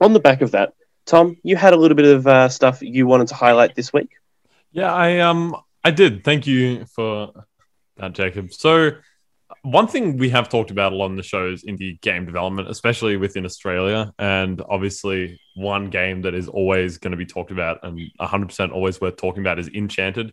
on 0.00 0.12
the 0.12 0.20
back 0.20 0.42
of 0.42 0.52
that, 0.52 0.74
Tom, 1.06 1.36
you 1.42 1.56
had 1.56 1.72
a 1.72 1.76
little 1.76 1.96
bit 1.96 2.06
of 2.06 2.26
uh, 2.26 2.48
stuff 2.48 2.82
you 2.82 3.06
wanted 3.06 3.28
to 3.28 3.34
highlight 3.34 3.74
this 3.74 3.92
week. 3.92 4.10
Yeah, 4.72 4.92
I 4.92 5.20
um 5.20 5.56
I 5.82 5.90
did. 5.90 6.24
Thank 6.24 6.46
you 6.46 6.84
for 6.86 7.32
that, 7.96 8.12
Jacob. 8.12 8.52
So 8.52 8.92
one 9.62 9.86
thing 9.86 10.18
we 10.18 10.28
have 10.30 10.48
talked 10.48 10.70
about 10.70 10.92
a 10.92 10.96
lot 10.96 11.06
in 11.06 11.16
the 11.16 11.22
show 11.22 11.50
is 11.50 11.64
indie 11.64 12.00
game 12.00 12.26
development, 12.26 12.68
especially 12.68 13.16
within 13.16 13.44
Australia. 13.44 14.12
And 14.18 14.62
obviously, 14.68 15.40
one 15.56 15.90
game 15.90 16.22
that 16.22 16.34
is 16.34 16.48
always 16.48 16.98
going 16.98 17.12
to 17.12 17.16
be 17.16 17.26
talked 17.26 17.50
about 17.50 17.78
and 17.82 17.98
100% 18.20 18.72
always 18.72 19.00
worth 19.00 19.16
talking 19.16 19.42
about 19.42 19.58
is 19.58 19.68
Enchanted. 19.68 20.32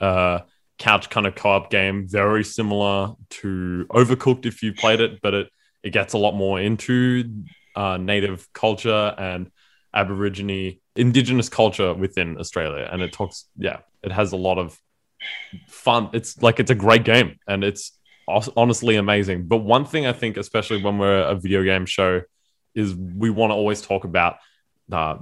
Uh, 0.00 0.40
couch 0.78 1.10
kind 1.10 1.26
of 1.26 1.34
co-op 1.34 1.70
game, 1.70 2.06
very 2.08 2.44
similar 2.44 3.12
to 3.30 3.86
Overcooked 3.90 4.46
if 4.46 4.62
you 4.62 4.72
played 4.72 5.00
it, 5.00 5.20
but 5.20 5.34
it 5.34 5.48
it 5.82 5.90
gets 5.90 6.12
a 6.12 6.18
lot 6.18 6.34
more 6.34 6.60
into 6.60 7.42
uh, 7.76 7.96
native 7.96 8.52
culture 8.52 9.14
and 9.16 9.50
Aborigine 9.94 10.80
indigenous 10.96 11.48
culture 11.48 11.94
within 11.94 12.38
Australia, 12.38 12.88
and 12.90 13.02
it 13.02 13.12
talks 13.12 13.46
yeah, 13.56 13.78
it 14.02 14.12
has 14.12 14.32
a 14.32 14.36
lot 14.36 14.58
of 14.58 14.78
fun. 15.66 16.10
It's 16.12 16.40
like 16.42 16.60
it's 16.60 16.70
a 16.70 16.74
great 16.74 17.04
game, 17.04 17.36
and 17.46 17.64
it's 17.64 17.98
honestly 18.56 18.96
amazing. 18.96 19.46
But 19.46 19.58
one 19.58 19.84
thing 19.84 20.06
I 20.06 20.12
think, 20.12 20.36
especially 20.36 20.82
when 20.82 20.98
we're 20.98 21.22
a 21.22 21.34
video 21.34 21.62
game 21.62 21.86
show, 21.86 22.22
is 22.74 22.94
we 22.94 23.30
want 23.30 23.50
to 23.50 23.54
always 23.54 23.80
talk 23.80 24.04
about 24.04 24.36
uh, 24.92 25.16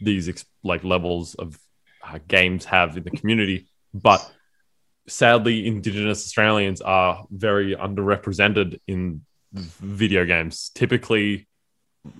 these 0.00 0.28
ex- 0.28 0.44
like 0.62 0.84
levels 0.84 1.34
of 1.34 1.58
uh, 2.04 2.18
games 2.28 2.66
have 2.66 2.96
in 2.96 3.04
the 3.04 3.10
community, 3.10 3.68
but 3.94 4.30
sadly, 5.10 5.66
Indigenous 5.66 6.24
Australians 6.24 6.80
are 6.80 7.26
very 7.30 7.74
underrepresented 7.74 8.80
in 8.86 9.22
video 9.52 10.24
games. 10.24 10.70
Typically, 10.74 11.48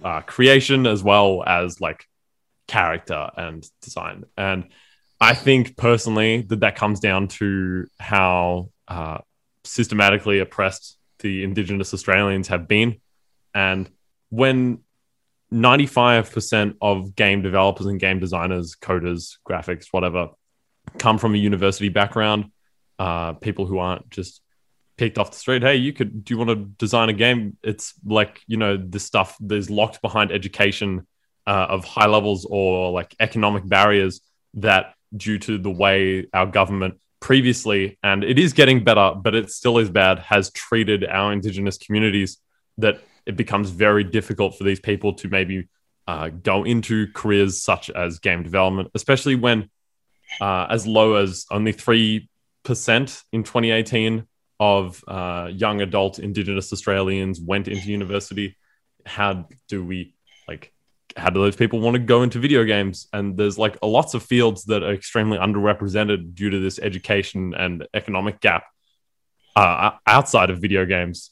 uh, 0.04 0.20
creation 0.22 0.86
as 0.86 1.02
well 1.02 1.42
as 1.46 1.80
like 1.80 2.04
character 2.66 3.30
and 3.36 3.68
design. 3.82 4.24
And 4.36 4.68
I 5.20 5.34
think 5.34 5.76
personally 5.76 6.42
that 6.42 6.60
that 6.60 6.76
comes 6.76 7.00
down 7.00 7.28
to 7.28 7.86
how 7.98 8.70
uh, 8.88 9.18
systematically 9.64 10.40
oppressed 10.40 10.96
the 11.20 11.44
Indigenous 11.44 11.92
Australians 11.94 12.48
have 12.48 12.66
been. 12.66 13.00
And 13.54 13.90
when 14.30 14.80
95% 15.52 16.76
of 16.80 17.14
game 17.14 17.42
developers 17.42 17.86
and 17.86 18.00
game 18.00 18.20
designers, 18.20 18.76
coders, 18.80 19.36
graphics, 19.48 19.86
whatever, 19.90 20.28
come 20.98 21.18
from 21.18 21.34
a 21.34 21.38
university 21.38 21.88
background, 21.88 22.46
uh, 23.00 23.32
people 23.32 23.64
who 23.64 23.78
aren't 23.78 24.10
just 24.10 24.42
picked 24.98 25.16
off 25.16 25.30
the 25.30 25.36
street. 25.38 25.62
Hey, 25.62 25.76
you 25.76 25.94
could, 25.94 26.22
do 26.22 26.34
you 26.34 26.38
want 26.38 26.50
to 26.50 26.56
design 26.56 27.08
a 27.08 27.14
game? 27.14 27.56
It's 27.62 27.94
like, 28.04 28.42
you 28.46 28.58
know, 28.58 28.76
this 28.76 29.06
stuff 29.06 29.38
there's 29.40 29.70
locked 29.70 30.02
behind 30.02 30.30
education 30.30 31.06
uh, 31.46 31.66
of 31.70 31.86
high 31.86 32.06
levels 32.06 32.46
or 32.48 32.92
like 32.92 33.16
economic 33.18 33.66
barriers 33.66 34.20
that, 34.54 34.92
due 35.16 35.38
to 35.38 35.56
the 35.56 35.70
way 35.70 36.26
our 36.34 36.44
government 36.44 37.00
previously, 37.20 37.98
and 38.02 38.22
it 38.22 38.38
is 38.38 38.52
getting 38.52 38.84
better, 38.84 39.14
but 39.16 39.34
it 39.34 39.50
still 39.50 39.78
is 39.78 39.88
bad, 39.88 40.18
has 40.18 40.52
treated 40.52 41.02
our 41.06 41.32
Indigenous 41.32 41.78
communities 41.78 42.36
that 42.76 43.00
it 43.24 43.36
becomes 43.36 43.70
very 43.70 44.04
difficult 44.04 44.58
for 44.58 44.64
these 44.64 44.80
people 44.80 45.14
to 45.14 45.28
maybe 45.28 45.68
uh, 46.06 46.28
go 46.28 46.64
into 46.64 47.06
careers 47.14 47.62
such 47.62 47.88
as 47.88 48.18
game 48.18 48.42
development, 48.42 48.90
especially 48.94 49.36
when 49.36 49.70
uh, 50.40 50.66
as 50.68 50.86
low 50.86 51.14
as 51.14 51.46
only 51.50 51.72
three 51.72 52.28
percent 52.64 53.22
in 53.32 53.42
2018 53.42 54.26
of 54.58 55.02
uh, 55.08 55.48
young 55.50 55.80
adult 55.80 56.18
Indigenous 56.18 56.72
Australians 56.72 57.40
went 57.40 57.66
into 57.66 57.90
university. 57.90 58.56
How 59.06 59.48
do 59.68 59.84
we 59.84 60.14
like? 60.46 60.72
How 61.16 61.30
do 61.30 61.40
those 61.40 61.56
people 61.56 61.80
want 61.80 61.94
to 61.94 61.98
go 61.98 62.22
into 62.22 62.38
video 62.38 62.64
games? 62.64 63.08
And 63.12 63.36
there's 63.36 63.58
like 63.58 63.78
a 63.82 63.86
lots 63.86 64.14
of 64.14 64.22
fields 64.22 64.64
that 64.64 64.82
are 64.82 64.92
extremely 64.92 65.38
underrepresented 65.38 66.34
due 66.34 66.50
to 66.50 66.58
this 66.60 66.78
education 66.78 67.54
and 67.54 67.86
economic 67.94 68.40
gap 68.40 68.64
uh, 69.56 69.92
outside 70.06 70.50
of 70.50 70.58
video 70.58 70.84
games. 70.84 71.30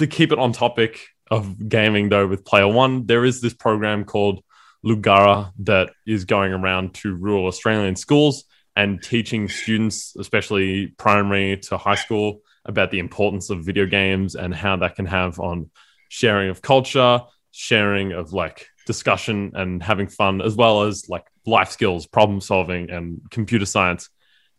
To 0.00 0.06
keep 0.06 0.32
it 0.32 0.38
on 0.38 0.52
topic 0.52 1.06
of 1.30 1.68
gaming, 1.68 2.08
though, 2.08 2.26
with 2.26 2.44
Player 2.44 2.68
One, 2.68 3.06
there 3.06 3.24
is 3.24 3.40
this 3.40 3.54
program 3.54 4.04
called 4.04 4.42
Lugara 4.84 5.52
that 5.60 5.90
is 6.06 6.24
going 6.24 6.52
around 6.52 6.94
to 6.94 7.14
rural 7.14 7.46
Australian 7.46 7.96
schools 7.96 8.44
and 8.78 9.02
teaching 9.02 9.48
students, 9.48 10.14
especially 10.16 10.86
primary 10.98 11.56
to 11.56 11.76
high 11.76 11.96
school, 11.96 12.42
about 12.64 12.92
the 12.92 13.00
importance 13.00 13.50
of 13.50 13.64
video 13.64 13.86
games 13.86 14.36
and 14.36 14.54
how 14.54 14.76
that 14.76 14.94
can 14.94 15.04
have 15.04 15.40
on 15.40 15.68
sharing 16.08 16.48
of 16.48 16.62
culture, 16.62 17.20
sharing 17.50 18.12
of 18.12 18.32
like 18.32 18.68
discussion 18.86 19.50
and 19.54 19.82
having 19.82 20.06
fun, 20.06 20.40
as 20.40 20.54
well 20.54 20.84
as 20.84 21.08
like 21.08 21.26
life 21.44 21.72
skills, 21.72 22.06
problem 22.06 22.40
solving, 22.40 22.88
and 22.88 23.20
computer 23.32 23.66
science. 23.66 24.10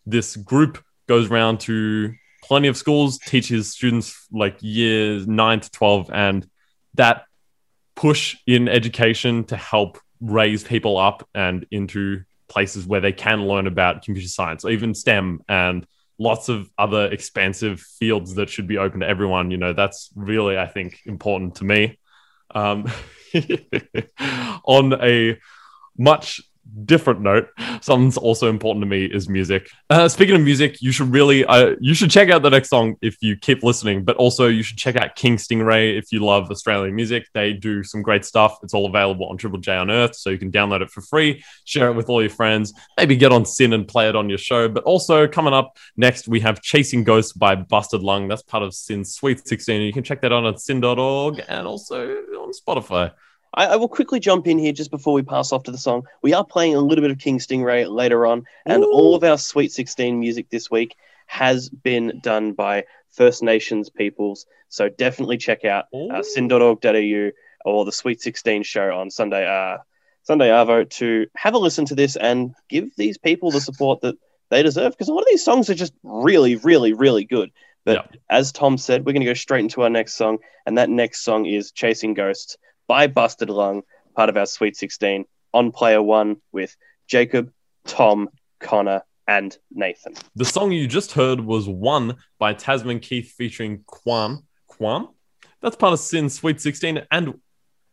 This 0.06 0.36
group 0.36 0.84
goes 1.08 1.32
around 1.32 1.62
to 1.62 2.14
plenty 2.44 2.68
of 2.68 2.76
schools, 2.76 3.20
teaches 3.20 3.72
students 3.72 4.28
like 4.34 4.58
years 4.60 5.28
nine 5.28 5.62
to 5.62 5.72
12, 5.72 6.12
and 6.12 6.46
that 6.96 7.24
push 7.96 8.36
in 8.46 8.68
education 8.68 9.46
to 9.46 9.56
help 9.56 9.98
raise 10.20 10.66
people 10.66 10.98
up 10.98 11.26
and 11.34 11.66
into 11.72 12.24
places 12.50 12.86
where 12.86 13.00
they 13.00 13.14
can 13.14 13.48
learn 13.48 13.68
about 13.68 14.04
computer 14.04 14.28
science 14.28 14.66
even 14.66 14.94
STEM 14.94 15.42
and 15.48 15.86
lots 16.20 16.50
of 16.50 16.70
other 16.78 17.06
expansive 17.08 17.80
fields 17.80 18.36
that 18.36 18.50
should 18.50 18.68
be 18.68 18.78
open 18.78 19.00
to 19.00 19.08
everyone. 19.08 19.52
You 19.52 19.58
know, 19.58 19.74
that's 19.74 20.12
really, 20.16 20.58
I 20.58 20.68
think, 20.68 21.00
important 21.06 21.56
to 21.56 21.64
me. 21.64 21.98
Um, 22.54 22.92
on 24.66 24.94
a 25.02 25.40
much 25.98 26.42
different 26.86 27.22
note, 27.22 27.48
something's 27.82 28.18
also 28.18 28.50
important 28.50 28.82
to 28.84 28.88
me 28.88 29.06
is 29.06 29.30
music. 29.30 29.70
Uh, 29.90 30.08
speaking 30.08 30.36
of 30.36 30.42
music, 30.42 30.82
you 30.82 30.92
should 30.92 31.12
really 31.12 31.46
uh, 31.46 31.76
you 31.80 31.94
should 31.94 32.12
check 32.12 32.30
out 32.30 32.42
the 32.42 32.50
next 32.50 32.70
song 32.70 32.96
if 33.02 33.18
you 33.22 33.36
keep 33.36 33.64
listening. 33.64 34.04
But 34.04 34.18
also, 34.18 34.48
you 34.48 34.64
should 34.64 34.78
check 34.78 34.96
out 34.96 35.16
King 35.16 35.38
Stingray 35.38 35.98
if 35.98 36.12
you 36.12 36.20
love 36.20 36.50
Australian 36.52 36.96
music. 36.96 37.28
They 37.34 37.54
do 37.54 37.84
some 37.84 38.02
great 38.02 38.26
stuff. 38.26 38.58
It's 38.64 38.74
all 38.74 38.88
available 38.88 39.28
on 39.28 39.38
Triple 39.38 39.60
J 39.60 39.78
Unearthed, 39.78 40.16
so 40.16 40.30
you 40.30 40.38
can 40.38 40.52
download 40.52 40.82
it 40.82 40.90
for 40.90 41.02
free, 41.02 41.44
share 41.66 41.90
it 41.90 41.94
with 41.94 42.10
all 42.10 42.22
your 42.22 42.30
friends, 42.30 42.74
maybe 42.98 43.16
get 43.16 43.32
on 43.32 43.46
SYN 43.46 43.74
and 43.74 43.88
play 43.88 44.10
it 44.10 44.16
on 44.16 44.30
your 44.30 44.38
show. 44.38 44.68
But 44.68 44.84
also 44.84 45.28
coming 45.28 45.54
up 45.54 45.78
next, 45.98 46.28
we 46.28 46.40
have 46.42 46.62
Chasing 46.62 47.04
Ghosts 47.04 47.34
by 47.34 47.56
Busted 47.56 48.02
Lung. 48.02 48.28
That's 48.28 48.44
part 48.44 48.64
of 48.64 48.74
SYN's 48.74 49.14
Sweet 49.14 49.48
16. 49.48 49.82
You 49.82 49.94
can 49.94 50.04
check 50.04 50.22
that 50.22 50.34
out 50.34 50.46
on 50.46 50.58
syn.org 50.58 51.42
and 51.48 51.68
also 51.68 52.10
on 52.10 52.52
Spotify. 52.52 53.12
I, 53.54 53.66
I, 53.68 53.76
will 53.78 53.88
quickly 53.88 54.20
jump 54.20 54.48
in 54.48 54.60
here 54.60 54.72
just 54.72 54.92
before 54.92 55.14
we 55.14 55.24
pass 55.24 55.52
off 55.52 55.64
to 55.64 55.72
the 55.72 55.78
song. 55.78 56.08
We 56.22 56.34
are 56.34 56.46
playing 56.46 56.76
a 56.76 56.80
little 56.80 57.02
bit 57.02 57.12
of 57.12 57.18
King 57.18 57.40
Stingray 57.40 57.90
later 57.90 58.26
on, 58.26 58.46
and 58.66 58.84
Ooh. 58.84 58.92
all 58.92 59.16
of 59.16 59.24
our 59.24 59.38
Sweet 59.38 59.72
16 59.72 60.20
music 60.20 60.50
this 60.50 60.70
week 60.70 60.96
has 61.28 61.70
been 61.70 62.20
done 62.22 62.54
by 62.54 62.86
First 63.12 63.44
Nations 63.44 63.90
peoples. 63.90 64.46
So 64.70 64.90
definitely 64.90 65.38
check 65.38 65.66
out 65.66 65.86
uh, 65.94 66.22
syn.org.au 66.24 67.30
or 67.66 67.86
the 67.86 67.92
Sweet 67.92 68.22
16 68.22 68.64
show 68.64 68.92
on 68.92 69.10
Sunday, 69.10 69.46
uh, 69.46 69.78
Sunday 70.24 70.50
Arvo 70.50 70.90
to 70.90 71.28
have 71.36 71.54
a 71.54 71.58
listen 71.58 71.86
to 71.86 71.96
this 71.96 72.16
and 72.16 72.54
give 72.68 72.96
these 72.96 73.18
people 73.18 73.52
the 73.52 73.62
support 73.62 74.02
that 74.02 74.16
they 74.50 74.64
deserve 74.64 74.92
because 74.92 75.10
a 75.10 75.14
lot 75.14 75.22
of 75.22 75.28
these 75.30 75.44
songs 75.44 75.70
are 75.70 75.76
just 75.76 75.94
really, 76.04 76.56
really, 76.56 76.94
really 76.94 77.26
good. 77.26 77.52
But 77.86 78.08
yeah. 78.12 78.20
as 78.30 78.52
Tom 78.52 78.78
said, 78.78 79.06
we're 79.06 79.14
going 79.14 79.22
to 79.22 79.30
go 79.30 79.34
straight 79.34 79.62
into 79.62 79.82
our 79.82 79.90
next 79.90 80.16
song, 80.16 80.40
and 80.66 80.78
that 80.78 80.90
next 80.90 81.22
song 81.22 81.46
is 81.46 81.72
Chasing 81.72 82.14
Ghosts 82.14 82.58
by 82.90 83.06
Busted 83.06 83.52
Lung, 83.52 83.84
part 84.16 84.30
of 84.30 84.36
our 84.36 84.48
Sweet 84.48 84.76
16 84.76 85.24
on 85.54 85.72
player 85.72 86.02
one 86.02 86.38
with 86.52 86.76
Jacob, 87.08 87.54
Tom, 87.86 88.30
Connor, 88.60 89.04
and 89.28 89.56
Nathan. 89.72 90.16
The 90.36 90.44
song 90.44 90.72
you 90.72 90.88
just 90.88 91.12
heard 91.12 91.40
was 91.40 91.70
One 91.70 92.18
by 92.40 92.56
Tasman 92.56 93.00
Keith 93.00 93.32
featuring 93.32 93.84
Quam. 93.86 94.48
Quam? 94.66 95.10
That's 95.62 95.76
part 95.76 95.94
of 95.94 96.00
SYN 96.00 96.32
Sweet 96.32 96.60
16. 96.60 97.06
And 97.12 97.36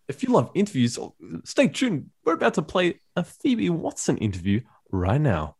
if 0.08 0.22
you 0.22 0.30
love 0.30 0.50
interviews, 0.54 0.98
stay 1.44 1.68
tuned. 1.68 2.08
We're 2.24 2.32
about 2.32 2.54
to 2.54 2.62
play 2.62 3.00
a 3.16 3.22
Phoebe 3.22 3.68
Watson 3.68 4.16
interview 4.16 4.62
right 4.90 5.20
now. 5.20 5.56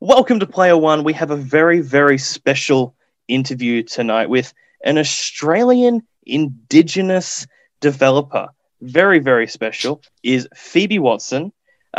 Welcome 0.00 0.40
to 0.40 0.46
Player 0.46 0.78
One. 0.78 1.04
We 1.04 1.12
have 1.12 1.30
a 1.30 1.36
very, 1.36 1.82
very 1.82 2.16
special 2.16 2.96
interview 3.28 3.82
tonight 3.82 4.30
with 4.30 4.54
an 4.82 4.96
Australian 4.96 6.06
Indigenous 6.24 7.46
developer, 7.90 8.46
very, 8.80 9.20
very 9.30 9.46
special, 9.46 10.00
is 10.22 10.48
Phoebe 10.54 10.98
Watson, 10.98 11.52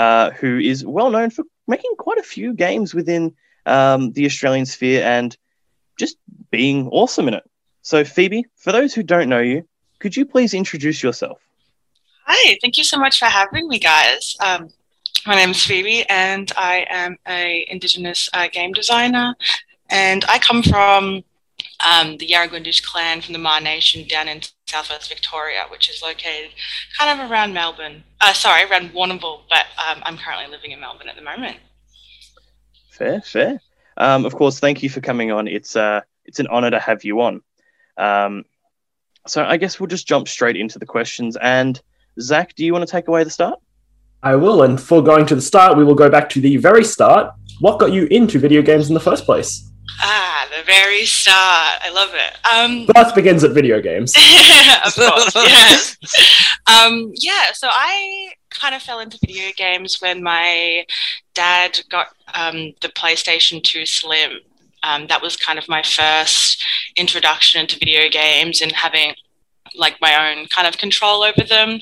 uh, 0.04 0.32
who 0.32 0.58
is 0.72 0.86
well 0.98 1.10
known 1.16 1.30
for 1.30 1.44
making 1.68 1.94
quite 1.98 2.18
a 2.18 2.24
few 2.36 2.54
games 2.54 2.94
within 3.00 3.34
um, 3.66 4.12
the 4.14 4.26
Australian 4.26 4.66
sphere 4.66 5.04
and 5.04 5.38
just 5.98 6.18
being 6.52 6.88
awesome 6.90 7.28
in 7.28 7.36
it. 7.36 7.46
So, 7.82 8.04
Phoebe, 8.04 8.46
for 8.64 8.72
those 8.72 8.94
who 8.96 9.04
don't 9.04 9.30
know 9.30 9.46
you, 9.52 9.68
could 10.00 10.16
you 10.18 10.26
please 10.26 10.54
introduce 10.54 11.04
yourself? 11.04 11.40
Hi, 12.26 12.58
thank 12.62 12.78
you 12.78 12.84
so 12.84 12.98
much 12.98 13.20
for 13.20 13.26
having 13.26 13.68
me, 13.68 13.78
guys. 13.80 14.36
Um, 14.40 14.70
my 15.28 15.36
name 15.36 15.52
is 15.52 15.64
Phoebe, 15.64 16.04
and 16.10 16.52
I 16.58 16.86
am 16.90 17.18
a 17.28 17.66
Indigenous 17.70 18.30
uh, 18.34 18.48
game 18.52 18.74
designer. 18.74 19.36
And 19.90 20.26
I 20.28 20.40
come 20.40 20.62
from 20.64 21.24
um, 21.90 22.18
the 22.18 22.28
Yarragundish 22.28 22.84
clan 22.84 23.22
from 23.22 23.34
the 23.34 23.40
Maar 23.40 23.62
Nation 23.62 24.08
down 24.08 24.28
in 24.28 24.42
southwest 24.68 25.10
Victoria, 25.10 25.66
which 25.70 25.90
is 25.90 26.02
located 26.02 26.52
kind 26.98 27.20
of 27.20 27.30
around 27.30 27.54
Melbourne. 27.54 28.04
Uh, 28.22 28.34
sorry, 28.34 28.64
around 28.70 28.92
Warrnambool, 28.92 29.42
but 29.50 29.66
um, 29.88 30.02
I'm 30.04 30.18
currently 30.18 30.48
living 30.48 30.72
in 30.72 30.80
Melbourne 30.80 31.08
at 31.08 31.16
the 31.16 31.22
moment. 31.22 31.58
Fair, 32.90 33.22
fair. 33.22 33.62
Um, 33.98 34.26
of 34.26 34.36
course, 34.36 34.60
thank 34.60 34.84
you 34.84 34.90
for 34.90 35.02
coming 35.02 35.32
on. 35.32 35.48
It's 35.48 35.76
uh, 35.76 36.02
it's 36.26 36.40
an 36.40 36.48
honour 36.48 36.72
to 36.72 36.80
have 36.80 37.04
you 37.04 37.22
on. 37.22 37.42
Um, 37.98 38.46
so 39.28 39.44
I 39.44 39.58
guess 39.58 39.80
we'll 39.80 39.88
just 39.88 40.08
jump 40.08 40.28
straight 40.28 40.58
into 40.58 40.80
the 40.80 40.86
questions. 40.86 41.38
And 41.42 41.80
Zach, 42.20 42.56
do 42.56 42.66
you 42.66 42.74
want 42.74 42.88
to 42.88 42.92
take 42.92 43.08
away 43.08 43.24
the 43.24 43.30
start? 43.30 43.60
I 44.24 44.36
will. 44.36 44.64
And 44.64 44.82
for 44.82 45.04
going 45.04 45.26
to 45.28 45.36
the 45.36 45.42
start, 45.42 45.78
we 45.78 45.84
will 45.84 45.96
go 45.96 46.10
back 46.10 46.30
to 46.30 46.42
the 46.42 46.58
very 46.58 46.84
start. 46.84 47.34
What 47.60 47.80
got 47.80 47.94
you 47.94 48.06
into 48.06 48.40
video 48.40 48.62
games 48.62 48.88
in 48.90 48.94
the 48.94 49.00
first 49.00 49.26
place? 49.26 49.72
Ah, 50.00 50.48
the 50.56 50.64
very 50.64 51.06
start. 51.06 51.80
I 51.82 51.90
love 51.92 52.10
it. 52.14 52.38
Um, 52.46 52.86
Birth 52.88 53.16
begins 53.16 53.44
at 53.44 53.52
video 53.52 53.82
games. 53.82 54.14
of 54.86 54.96
course, 54.96 55.34
yes. 55.36 55.98
um, 56.68 57.12
yeah, 57.16 57.52
so 57.54 57.68
I 57.72 58.34
kind 58.50 58.76
of 58.76 58.82
fell 58.82 59.00
into 59.00 59.18
video 59.26 59.52
games 59.56 60.02
when 60.02 60.24
my 60.24 60.86
dad 61.34 61.80
got 61.90 62.08
um, 62.34 62.74
the 62.82 62.90
PlayStation 62.90 63.64
2 63.64 63.86
Slim. 63.86 64.40
Um, 64.84 65.08
that 65.08 65.22
was 65.22 65.36
kind 65.36 65.58
of 65.58 65.68
my 65.68 65.82
first 65.82 66.64
introduction 66.96 67.62
into 67.62 67.80
video 67.80 68.10
games 68.10 68.62
and 68.62 68.72
having 68.72 69.16
like 69.78 70.00
my 70.02 70.32
own 70.32 70.48
kind 70.48 70.68
of 70.68 70.78
control 70.78 71.24
over 71.24 71.44
them. 71.48 71.80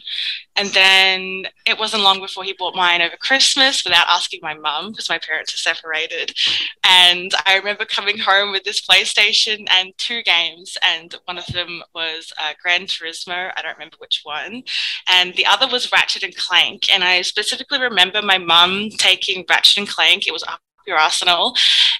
And 0.55 0.69
then 0.69 1.45
it 1.65 1.79
wasn't 1.79 2.03
long 2.03 2.19
before 2.19 2.43
he 2.43 2.53
bought 2.53 2.75
mine 2.75 3.01
over 3.01 3.15
Christmas 3.17 3.83
without 3.83 4.05
asking 4.07 4.41
my 4.43 4.53
mum 4.53 4.91
because 4.91 5.09
my 5.09 5.17
parents 5.17 5.53
are 5.53 5.57
separated. 5.57 6.37
And 6.83 7.31
I 7.47 7.57
remember 7.57 7.85
coming 7.85 8.19
home 8.19 8.51
with 8.51 8.63
this 8.63 8.85
PlayStation 8.85 9.65
and 9.71 9.93
two 9.97 10.21
games, 10.21 10.77
and 10.83 11.15
one 11.25 11.39
of 11.39 11.47
them 11.47 11.81
was 11.95 12.31
uh, 12.39 12.53
Gran 12.61 12.81
Turismo. 12.81 13.51
I 13.55 13.61
don't 13.63 13.77
remember 13.77 13.97
which 13.97 14.21
one, 14.23 14.63
and 15.07 15.33
the 15.33 15.45
other 15.47 15.67
was 15.67 15.91
Ratchet 15.91 16.23
and 16.23 16.37
Clank. 16.37 16.93
And 16.93 17.03
I 17.03 17.23
specifically 17.23 17.81
remember 17.81 18.21
my 18.21 18.37
mum 18.37 18.89
taking 18.91 19.45
Ratchet 19.49 19.77
and 19.79 19.89
Clank. 19.89 20.27
It 20.27 20.33
was 20.33 20.43
up 20.43 20.59
your 20.85 20.97
arsenal 20.97 21.55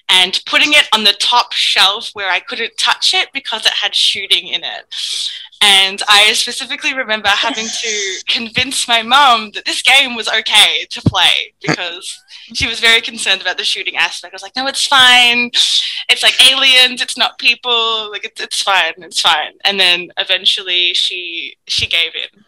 and 0.10 0.42
putting 0.46 0.74
it 0.74 0.88
on 0.94 1.04
the 1.04 1.14
top 1.14 1.54
shelf 1.54 2.10
where 2.14 2.30
I 2.30 2.40
couldn't 2.40 2.78
touch 2.78 3.14
it 3.14 3.30
because 3.34 3.66
it 3.66 3.74
had 3.74 3.96
shooting 3.96 4.48
in 4.48 4.64
it. 4.64 4.86
And 5.64 6.04
I 6.10 6.34
specifically 6.34 6.94
remember 6.94 7.30
having 7.30 7.66
to 7.66 8.24
convince 8.28 8.86
my 8.86 9.02
mum 9.02 9.52
that 9.54 9.64
this 9.64 9.82
game 9.82 10.14
was 10.14 10.28
okay 10.28 10.86
to 10.90 11.02
play 11.04 11.54
because 11.62 12.22
she 12.54 12.68
was 12.68 12.82
very 12.82 13.00
concerned 13.00 13.42
about 13.42 13.58
the 13.58 13.64
shooting 13.64 13.96
aspect. 13.96 14.34
I 14.34 14.36
was 14.36 14.44
like, 14.44 14.58
no, 14.58 14.68
it's 14.68 14.86
fine. 14.86 15.52
It's 16.10 16.22
like 16.22 16.52
aliens. 16.52 17.02
It's 17.02 17.18
not 17.18 17.40
people. 17.40 18.12
Like 18.12 18.26
it's, 18.26 18.42
it's 18.42 18.62
fine. 18.62 18.94
It's 18.98 19.22
fine. 19.22 19.54
And 19.64 19.80
then 19.80 20.12
eventually 20.18 20.94
she 20.94 21.56
she 21.68 21.88
gave 21.88 22.12
in. 22.14 22.44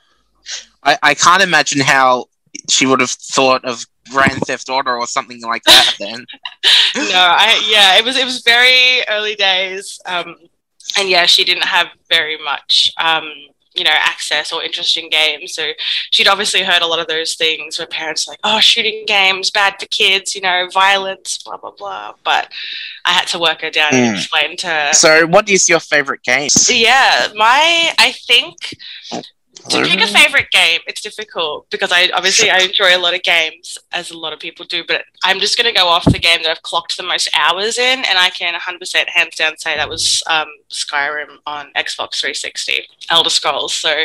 I, 0.83 0.97
I 1.01 1.13
can't 1.13 1.41
imagine 1.41 1.79
how 1.79 2.25
she 2.69 2.85
would 2.85 2.99
have 2.99 3.11
thought 3.11 3.63
of 3.63 3.85
Grand 4.11 4.41
Theft 4.41 4.69
Auto 4.69 4.91
or 4.91 5.07
something 5.07 5.41
like 5.41 5.63
that 5.63 5.95
then. 5.99 6.25
no, 6.95 7.15
I 7.15 7.65
yeah, 7.69 7.97
it 7.97 8.03
was 8.03 8.17
it 8.17 8.25
was 8.25 8.41
very 8.41 9.07
early 9.07 9.35
days. 9.35 9.99
Um, 10.05 10.35
and 10.97 11.09
yeah, 11.09 11.25
she 11.25 11.43
didn't 11.43 11.65
have 11.65 11.87
very 12.09 12.37
much, 12.37 12.91
um, 12.97 13.31
you 13.73 13.83
know, 13.83 13.91
access 13.93 14.53
or 14.53 14.63
interest 14.63 14.95
in 14.97 15.09
games. 15.09 15.53
So 15.53 15.71
she'd 16.11 16.27
obviously 16.27 16.63
heard 16.63 16.81
a 16.81 16.87
lot 16.87 16.99
of 16.99 17.07
those 17.07 17.35
things 17.35 17.77
where 17.77 17.87
parents 17.87 18.27
like, 18.27 18.39
oh, 18.43 18.59
shooting 18.59 19.03
games, 19.05 19.51
bad 19.51 19.75
for 19.79 19.85
kids, 19.87 20.33
you 20.33 20.41
know, 20.41 20.69
violence, 20.73 21.39
blah, 21.43 21.57
blah, 21.57 21.71
blah. 21.71 22.13
But 22.23 22.51
I 23.03 23.11
had 23.11 23.27
to 23.27 23.39
work 23.39 23.61
her 23.61 23.69
down 23.69 23.91
mm. 23.91 23.97
and 23.97 24.09
hmm. 24.11 24.15
explain 24.15 24.57
to 24.57 24.67
her. 24.67 24.93
So 24.93 25.27
what 25.27 25.49
is 25.49 25.67
your 25.67 25.81
favorite 25.81 26.23
game? 26.23 26.49
Yeah, 26.69 27.27
my, 27.35 27.93
I 27.99 28.13
think 28.13 28.55
to 29.55 29.83
pick 29.83 29.99
a 29.99 30.07
favorite 30.07 30.51
game, 30.51 30.81
it's 30.87 31.01
difficult 31.01 31.69
because 31.69 31.91
I 31.91 32.09
obviously 32.13 32.49
I 32.49 32.59
enjoy 32.59 32.95
a 32.95 32.99
lot 32.99 33.13
of 33.13 33.23
games, 33.23 33.77
as 33.91 34.11
a 34.11 34.17
lot 34.17 34.33
of 34.33 34.39
people 34.39 34.65
do. 34.65 34.83
But 34.87 35.05
I'm 35.23 35.39
just 35.39 35.57
going 35.57 35.71
to 35.71 35.77
go 35.77 35.87
off 35.87 36.05
the 36.05 36.19
game 36.19 36.39
that 36.43 36.51
I've 36.51 36.61
clocked 36.61 36.97
the 36.97 37.03
most 37.03 37.29
hours 37.33 37.77
in, 37.77 37.99
and 38.05 38.17
I 38.17 38.29
can 38.29 38.53
100% 38.53 39.09
hands 39.09 39.35
down 39.35 39.57
say 39.57 39.75
that 39.75 39.89
was 39.89 40.23
um, 40.29 40.47
Skyrim 40.69 41.37
on 41.45 41.71
Xbox 41.75 42.19
360, 42.19 42.87
Elder 43.09 43.29
Scrolls. 43.29 43.73
So 43.73 44.03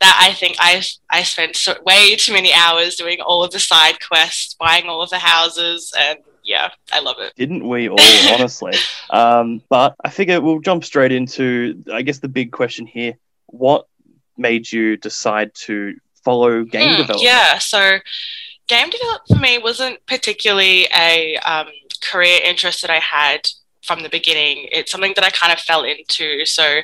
that 0.00 0.18
I 0.20 0.32
think 0.34 0.56
I 0.58 0.82
I 1.10 1.22
spent 1.22 1.56
so, 1.56 1.74
way 1.84 2.16
too 2.16 2.32
many 2.32 2.52
hours 2.52 2.96
doing 2.96 3.20
all 3.20 3.44
of 3.44 3.52
the 3.52 3.60
side 3.60 3.98
quests, 4.06 4.54
buying 4.54 4.86
all 4.86 5.02
of 5.02 5.10
the 5.10 5.18
houses, 5.18 5.92
and 5.98 6.18
yeah, 6.44 6.70
I 6.92 7.00
love 7.00 7.16
it. 7.18 7.34
Didn't 7.36 7.66
we 7.66 7.88
all, 7.90 7.98
honestly? 8.32 8.74
um, 9.10 9.62
but 9.68 9.94
I 10.04 10.10
figure 10.10 10.40
we'll 10.40 10.60
jump 10.60 10.84
straight 10.84 11.12
into, 11.12 11.82
I 11.92 12.02
guess, 12.02 12.18
the 12.18 12.28
big 12.28 12.52
question 12.52 12.86
here: 12.86 13.14
What 13.46 13.86
made 14.36 14.70
you 14.72 14.96
decide 14.96 15.54
to 15.66 15.94
follow 16.24 16.64
game 16.64 16.94
Hmm, 16.94 16.96
development? 16.96 17.22
Yeah, 17.22 17.58
so 17.58 17.98
game 18.66 18.90
development 18.90 19.28
for 19.28 19.38
me 19.38 19.58
wasn't 19.58 20.04
particularly 20.06 20.88
a 20.94 21.36
um, 21.38 21.68
career 22.02 22.40
interest 22.44 22.82
that 22.82 22.90
I 22.90 22.98
had 23.00 23.48
from 23.82 24.02
the 24.02 24.08
beginning. 24.08 24.68
It's 24.72 24.90
something 24.90 25.12
that 25.16 25.24
I 25.24 25.30
kind 25.30 25.52
of 25.52 25.60
fell 25.60 25.84
into. 25.84 26.46
So 26.46 26.80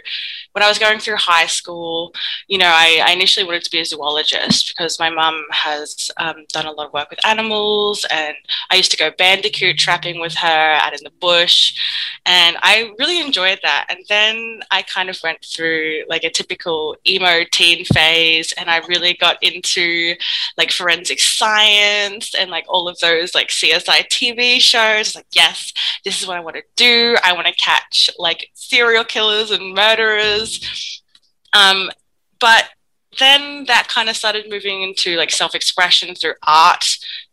when 0.53 0.63
I 0.63 0.69
was 0.69 0.79
going 0.79 0.99
through 0.99 1.17
high 1.17 1.47
school, 1.47 2.13
you 2.49 2.59
know, 2.59 2.67
I, 2.67 3.03
I 3.05 3.13
initially 3.13 3.47
wanted 3.47 3.65
to 3.65 3.71
be 3.71 3.81
a 3.81 3.85
zoologist 3.85 4.69
because 4.69 4.99
my 4.99 5.11
mum 5.11 5.45
has 5.51 6.11
um, 6.17 6.45
done 6.49 6.67
a 6.67 6.73
lot 6.73 6.87
of 6.89 6.93
work 6.93 7.11
with 7.11 7.25
animals, 7.25 8.05
and 8.11 8.35
I 8.71 8.77
used 8.77 8.91
to 8.91 8.97
go 8.97 9.11
bandicoot 9.17 9.79
trapping 9.79 10.21
with 10.21 10.35
her 10.35 10.47
out 10.83 10.93
in 10.93 11.05
the 11.05 11.13
bush, 11.21 11.79
and 12.27 12.57
I 12.63 12.93
really 12.99 13.21
enjoyed 13.21 13.61
that. 13.63 13.87
And 13.91 14.01
then 14.09 14.61
I 14.71 14.83
kind 14.83 15.09
of 15.09 15.19
went 15.23 15.45
through 15.45 16.05
like 16.09 16.25
a 16.25 16.31
typical 16.31 16.97
emo 17.07 17.45
teen 17.51 17.85
phase, 17.85 18.53
and 18.59 18.69
I 18.69 18.79
really 18.89 19.15
got 19.15 19.43
into 19.43 20.15
like 20.57 20.71
forensic 20.71 21.21
science 21.21 22.35
and 22.35 22.51
like 22.51 22.65
all 22.69 22.89
of 22.89 22.99
those 22.99 23.35
like 23.35 23.49
CSI 23.49 24.09
TV 24.09 24.61
shows. 24.61 25.15
Like, 25.15 25.27
yes, 25.33 25.73
this 26.05 26.21
is 26.21 26.27
what 26.27 26.37
I 26.37 26.41
want 26.41 26.57
to 26.57 26.63
do. 26.77 27.17
I 27.23 27.33
want 27.33 27.47
to 27.47 27.55
catch 27.55 28.11
like 28.19 28.49
serial 28.55 29.05
killers 29.05 29.51
and 29.51 29.75
murderers. 29.75 30.40
Um, 31.53 31.91
but 32.39 32.71
then 33.19 33.65
that 33.65 33.89
kind 33.89 34.09
of 34.09 34.17
started 34.17 34.49
moving 34.49 34.83
into 34.83 35.17
like 35.17 35.31
self 35.31 35.55
expression 35.55 36.15
through 36.15 36.35
art. 36.47 36.85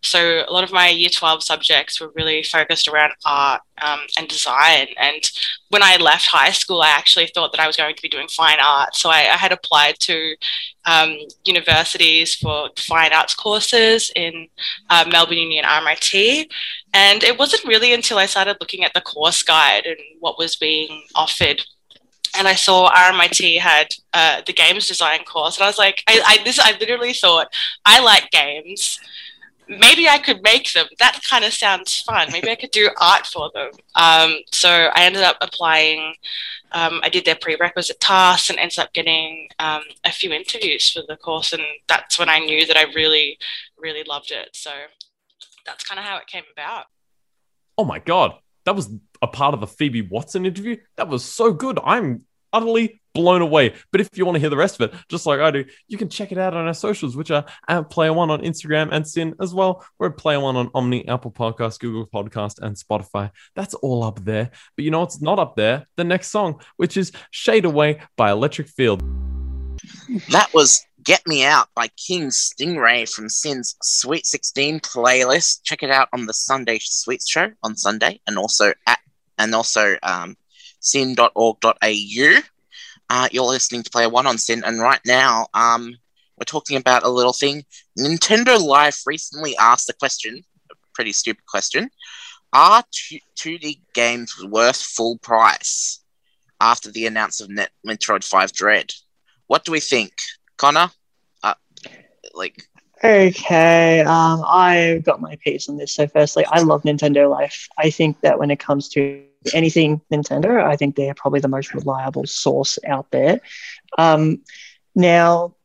So 0.02 0.44
a 0.48 0.52
lot 0.52 0.64
of 0.64 0.72
my 0.72 0.90
year 0.90 1.10
12 1.10 1.44
subjects 1.44 2.02
were 2.02 2.12
really 2.16 2.42
focused 2.42 2.88
around 2.88 3.14
art 3.26 3.62
um, 3.82 4.00
and 4.18 4.28
design. 4.28 4.88
And 4.98 5.22
when 5.70 5.84
I 5.84 5.98
left 5.98 6.28
high 6.28 6.52
school, 6.52 6.82
I 6.82 6.90
actually 6.90 7.28
thought 7.28 7.52
that 7.52 7.62
I 7.62 7.68
was 7.68 7.78
going 7.78 7.96
to 7.96 8.02
be 8.02 8.10
doing 8.10 8.28
fine 8.28 8.58
art. 8.60 8.96
So 8.96 9.10
I, 9.10 9.20
I 9.20 9.38
had 9.38 9.52
applied 9.52 10.00
to 10.02 10.36
um, 10.86 11.18
universities 11.46 12.34
for 12.36 12.70
fine 12.78 13.14
arts 13.14 13.36
courses 13.36 14.12
in 14.16 14.48
uh, 14.90 15.06
Melbourne 15.12 15.38
Uni 15.38 15.60
and 15.60 15.68
RMIT. 15.68 16.50
And 16.94 17.24
it 17.24 17.38
wasn't 17.38 17.66
really 17.66 17.94
until 17.94 18.18
I 18.18 18.26
started 18.26 18.58
looking 18.60 18.84
at 18.84 18.94
the 18.94 19.02
course 19.02 19.44
guide 19.44 19.86
and 19.86 19.98
what 20.20 20.40
was 20.40 20.56
being 20.56 21.04
offered 21.14 21.64
and 22.38 22.48
I 22.48 22.56
saw 22.56 22.92
RMIT 22.92 23.60
had 23.60 23.88
uh, 24.14 24.42
the 24.46 24.54
games 24.54 24.88
design 24.88 25.24
course, 25.24 25.58
and 25.58 25.64
I 25.64 25.68
was 25.68 25.78
like, 25.78 26.04
I, 26.08 26.22
I 26.26 26.44
this 26.44 26.60
I 26.60 26.78
literally 26.80 27.14
thought 27.14 27.48
I 27.86 28.00
like 28.02 28.30
games. 28.32 29.00
Maybe 29.70 30.08
I 30.08 30.18
could 30.18 30.42
make 30.44 30.72
them. 30.72 30.88
That 31.00 31.20
kind 31.30 31.44
of 31.44 31.54
sounds 31.54 32.00
fun. 32.00 32.30
Maybe 32.32 32.50
I 32.50 32.56
could 32.56 32.72
do 32.72 32.90
art 33.02 33.28
for 33.28 33.52
them. 33.54 33.72
Um, 33.96 34.38
so 34.52 34.70
I 34.70 35.04
ended 35.04 35.24
up 35.24 35.38
applying. 35.42 36.16
Um, 36.72 37.00
I 37.04 37.10
did 37.10 37.26
their 37.26 37.36
prerequisite 37.36 38.00
tasks 38.00 38.50
and 38.50 38.60
ended 38.60 38.80
up 38.80 38.94
getting 38.94 39.50
um, 39.60 39.84
a 40.06 40.12
few 40.12 40.32
interviews 40.32 40.90
for 40.90 41.02
the 41.08 41.18
course, 41.18 41.54
and 41.54 41.64
that's 41.88 42.18
when 42.18 42.30
I 42.30 42.40
knew 42.40 42.66
that 42.66 42.78
I 42.78 42.84
really, 42.94 43.38
really 43.78 44.04
loved 44.04 44.32
it. 44.32 44.50
So 44.54 44.72
that's 45.66 45.84
kind 45.84 46.00
of 46.00 46.06
how 46.06 46.18
it 46.18 46.28
came 46.28 46.44
about. 46.52 46.86
Oh 47.78 47.86
my 47.86 48.00
god, 48.00 48.36
that 48.66 48.76
was 48.76 48.90
a 49.22 49.28
part 49.28 49.54
of 49.54 49.60
the 49.60 49.68
Phoebe 49.68 50.02
Watson 50.02 50.46
interview. 50.46 50.78
That 50.96 51.08
was 51.08 51.24
so 51.24 51.54
good. 51.54 51.80
I'm 51.84 52.26
utterly 52.54 53.02
blown 53.14 53.42
away. 53.42 53.74
But 53.92 54.02
if 54.02 54.10
you 54.16 54.26
want 54.26 54.36
to 54.36 54.40
hear 54.40 54.50
the 54.50 54.58
rest 54.58 54.80
of 54.80 54.90
it, 54.90 55.00
just 55.10 55.26
like 55.26 55.40
I 55.40 55.52
do, 55.52 55.66
you 55.88 55.98
can 55.98 56.10
check 56.10 56.32
it 56.32 56.38
out 56.38 56.54
on 56.54 56.68
our 56.68 56.74
socials, 56.74 57.18
which 57.18 57.32
are 57.32 57.46
at 57.68 57.90
Player 57.90 58.14
One 58.14 58.30
on 58.30 58.42
Instagram 58.42 58.90
and 58.92 59.08
SYN 59.08 59.36
as 59.42 59.54
well. 59.54 59.86
We're 59.98 60.10
at 60.10 60.18
Player 60.18 60.40
One 60.40 60.56
on 60.56 60.70
Omni, 60.74 61.08
Apple 61.08 61.32
Podcast, 61.32 61.80
Google 61.80 62.08
Podcast, 62.08 62.60
and 62.62 62.76
Spotify. 62.76 63.32
That's 63.56 63.74
all 63.74 64.04
up 64.04 64.24
there. 64.24 64.52
But 64.76 64.86
you 64.86 64.92
know 64.92 65.00
what's 65.00 65.22
not 65.22 65.40
up 65.40 65.56
there? 65.56 65.88
The 65.96 66.04
next 66.04 66.28
song, 66.28 66.62
which 66.78 66.96
is 66.96 67.12
Shade 67.32 67.66
Away 67.66 68.02
by 68.16 68.32
Electric 68.32 68.70
Field. 68.70 69.02
That 70.30 70.54
was 70.54 70.86
Get 71.04 71.26
Me 71.26 71.46
Out 71.46 71.70
by 71.76 71.88
King 71.90 72.30
Stingray 72.30 73.12
from 73.12 73.30
SYN's 73.30 73.76
Sweet 73.82 74.26
16 74.26 74.80
playlist. 74.82 75.64
Check 75.64 75.82
it 75.82 75.90
out 75.90 76.10
on 76.14 76.26
the 76.26 76.34
Sunday 76.34 76.80
Sweets 76.82 77.30
show 77.30 77.52
on 77.64 77.78
Sunday 77.78 78.20
and 78.28 78.38
also 78.38 78.74
at 78.86 79.00
and 79.38 79.54
also 79.54 79.96
um, 80.04 80.36
syn.org.au. 80.80 82.40
Uh, 83.10 83.28
you're 83.32 83.46
listening 83.46 83.84
to 83.84 83.90
Player 83.90 84.10
One 84.10 84.28
on 84.28 84.38
SYN, 84.38 84.64
and 84.66 84.82
right 84.82 85.00
now 85.06 85.48
um, 85.54 85.96
we're 86.38 86.46
talking 86.46 86.78
about 86.78 87.04
a 87.04 87.10
little 87.10 87.34
thing. 87.34 87.64
Nintendo 87.98 88.60
Life 88.60 89.04
recently 89.06 89.56
asked 89.58 89.90
a 89.90 89.94
question, 89.94 90.44
a 90.72 90.76
pretty 90.94 91.14
stupid 91.14 91.46
question. 91.46 91.90
Are 92.54 92.84
2D 93.38 93.80
games 93.94 94.34
worth 94.46 94.82
full 94.82 95.18
price 95.20 96.02
after 96.60 96.92
the 96.92 97.06
announcement 97.06 97.60
of 97.60 97.68
Metroid 97.86 98.24
5 98.24 98.54
Dread? 98.54 98.94
What 99.48 99.64
do 99.64 99.72
we 99.72 99.80
think? 99.80 100.14
Connor? 100.58 100.90
Uh, 101.44 101.54
like, 102.34 102.68
Okay, 103.04 104.02
um, 104.02 104.44
I've 104.48 105.04
got 105.04 105.22
my 105.22 105.36
piece 105.36 105.70
on 105.70 105.78
this. 105.78 105.94
So, 105.94 106.08
firstly, 106.08 106.46
I 106.48 106.62
love 106.62 106.82
Nintendo 106.82 107.30
Life. 107.30 107.68
I 107.78 107.92
think 107.92 108.22
that 108.22 108.40
when 108.40 108.50
it 108.50 108.60
comes 108.60 108.90
to 108.90 109.24
anything 109.54 110.02
Nintendo, 110.12 110.64
I 110.64 110.76
think 110.76 110.96
they're 110.96 111.14
probably 111.14 111.40
the 111.40 111.48
most 111.48 111.74
reliable 111.74 112.26
source 112.26 112.80
out 112.88 113.10
there. 113.12 113.42
Um, 113.98 114.42
now, 114.96 115.56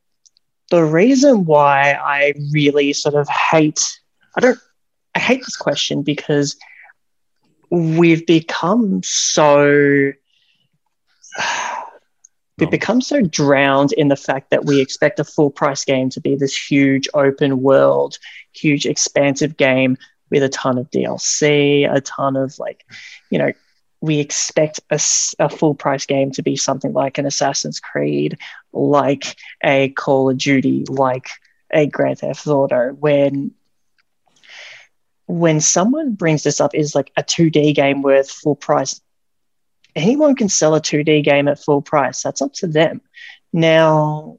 the 0.70 0.84
reason 0.84 1.44
why 1.44 1.92
I 1.92 2.34
really 2.52 2.92
sort 2.92 3.14
of 3.14 3.28
hate, 3.28 3.82
I 4.36 4.40
don't, 4.40 4.58
I 5.14 5.18
hate 5.18 5.40
this 5.40 5.56
question 5.56 6.02
because 6.02 6.56
we've 7.70 8.26
become 8.26 9.02
so 9.02 10.12
we've 12.58 12.70
become 12.70 13.00
so 13.00 13.22
drowned 13.22 13.92
in 13.92 14.08
the 14.08 14.16
fact 14.16 14.50
that 14.50 14.64
we 14.64 14.80
expect 14.80 15.18
a 15.18 15.24
full 15.24 15.50
price 15.50 15.84
game 15.84 16.10
to 16.10 16.20
be 16.20 16.36
this 16.36 16.56
huge 16.56 17.08
open 17.14 17.62
world, 17.62 18.18
huge 18.52 18.86
expansive 18.86 19.56
game 19.56 19.96
with 20.30 20.42
a 20.42 20.48
ton 20.48 20.78
of 20.78 20.90
DLC, 20.90 21.90
a 21.92 22.00
ton 22.00 22.36
of 22.36 22.58
like, 22.58 22.84
you 23.30 23.38
know, 23.38 23.52
we 24.02 24.18
expect 24.18 24.80
a, 24.90 25.00
a 25.38 25.48
full 25.48 25.74
price 25.74 26.04
game 26.04 26.30
to 26.32 26.42
be 26.42 26.56
something 26.56 26.92
like 26.92 27.16
an 27.16 27.24
Assassin's 27.24 27.80
Creed, 27.80 28.36
like 28.72 29.36
a 29.64 29.88
Call 29.90 30.28
of 30.28 30.36
Duty, 30.36 30.84
like 30.88 31.28
a 31.72 31.86
Grand 31.86 32.18
Theft 32.18 32.46
Auto. 32.46 32.92
When 32.92 33.52
when 35.26 35.60
someone 35.60 36.12
brings 36.12 36.42
this 36.42 36.60
up 36.60 36.74
is 36.74 36.94
like 36.94 37.10
a 37.16 37.22
2D 37.22 37.74
game 37.74 38.02
worth 38.02 38.30
full 38.30 38.56
price 38.56 39.00
anyone 39.94 40.34
can 40.34 40.48
sell 40.48 40.74
a 40.74 40.80
2D 40.80 41.24
game 41.24 41.48
at 41.48 41.58
full 41.58 41.82
price. 41.82 42.22
That's 42.22 42.42
up 42.42 42.52
to 42.54 42.66
them. 42.66 43.00
Now, 43.52 44.38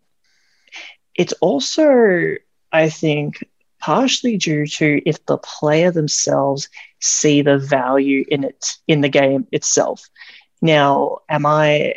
it's 1.15 1.33
also, 1.33 2.35
I 2.71 2.89
think, 2.89 3.47
partially 3.83 4.37
due 4.37 4.65
to 4.65 5.01
if 5.05 5.25
the 5.25 5.37
player 5.37 5.91
themselves 5.91 6.69
see 7.01 7.41
the 7.41 7.57
value 7.57 8.23
in 8.29 8.45
it 8.45 8.65
in 8.87 9.01
the 9.01 9.09
game 9.09 9.45
itself. 9.51 10.09
Now, 10.61 11.17
am 11.27 11.45
I 11.45 11.95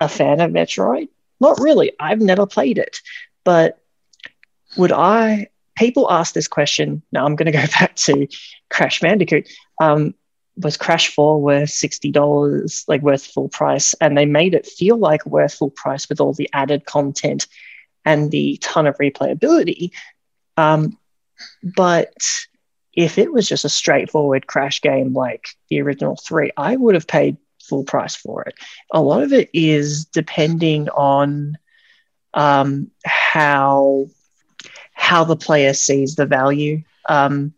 a 0.00 0.08
fan 0.08 0.40
of 0.40 0.50
Metroid? 0.50 1.08
Not 1.38 1.60
really. 1.60 1.92
I've 2.00 2.20
never 2.20 2.46
played 2.46 2.78
it, 2.78 2.96
but 3.44 3.78
would 4.76 4.90
I? 4.90 5.48
People 5.78 6.10
ask 6.10 6.34
this 6.34 6.48
question. 6.48 7.00
Now 7.12 7.24
I'm 7.24 7.36
going 7.36 7.46
to 7.46 7.52
go 7.52 7.64
back 7.78 7.94
to 7.96 8.26
Crash 8.68 8.98
Bandicoot. 8.98 9.48
Um, 9.80 10.14
was 10.56 10.76
Crash 10.76 11.14
4 11.14 11.40
worth 11.40 11.70
$60, 11.70 12.88
like 12.88 13.02
worth 13.02 13.24
full 13.24 13.48
price? 13.48 13.94
And 14.00 14.18
they 14.18 14.26
made 14.26 14.54
it 14.54 14.66
feel 14.66 14.98
like 14.98 15.24
worth 15.24 15.54
full 15.54 15.70
price 15.70 16.08
with 16.08 16.20
all 16.20 16.32
the 16.32 16.50
added 16.52 16.86
content 16.86 17.46
and 18.04 18.32
the 18.32 18.58
ton 18.60 18.88
of 18.88 18.98
replayability. 18.98 19.92
Um, 20.56 20.98
but 21.62 22.12
if 22.94 23.18
it 23.18 23.32
was 23.32 23.48
just 23.48 23.64
a 23.64 23.68
straightforward 23.68 24.46
Crash 24.46 24.80
game 24.80 25.14
like 25.14 25.48
the 25.68 25.80
original 25.80 26.16
three, 26.16 26.50
I 26.56 26.76
would 26.76 26.94
have 26.94 27.06
paid 27.06 27.36
full 27.62 27.84
price 27.84 28.16
for 28.16 28.42
it. 28.42 28.54
A 28.92 29.00
lot 29.00 29.22
of 29.22 29.32
it 29.32 29.48
is 29.52 30.06
depending 30.06 30.88
on 30.90 31.56
um, 32.34 32.90
how 33.04 34.06
how 34.92 35.24
the 35.24 35.36
player 35.36 35.72
sees 35.72 36.16
the 36.16 36.26
value. 36.26 36.82
Um, 37.08 37.54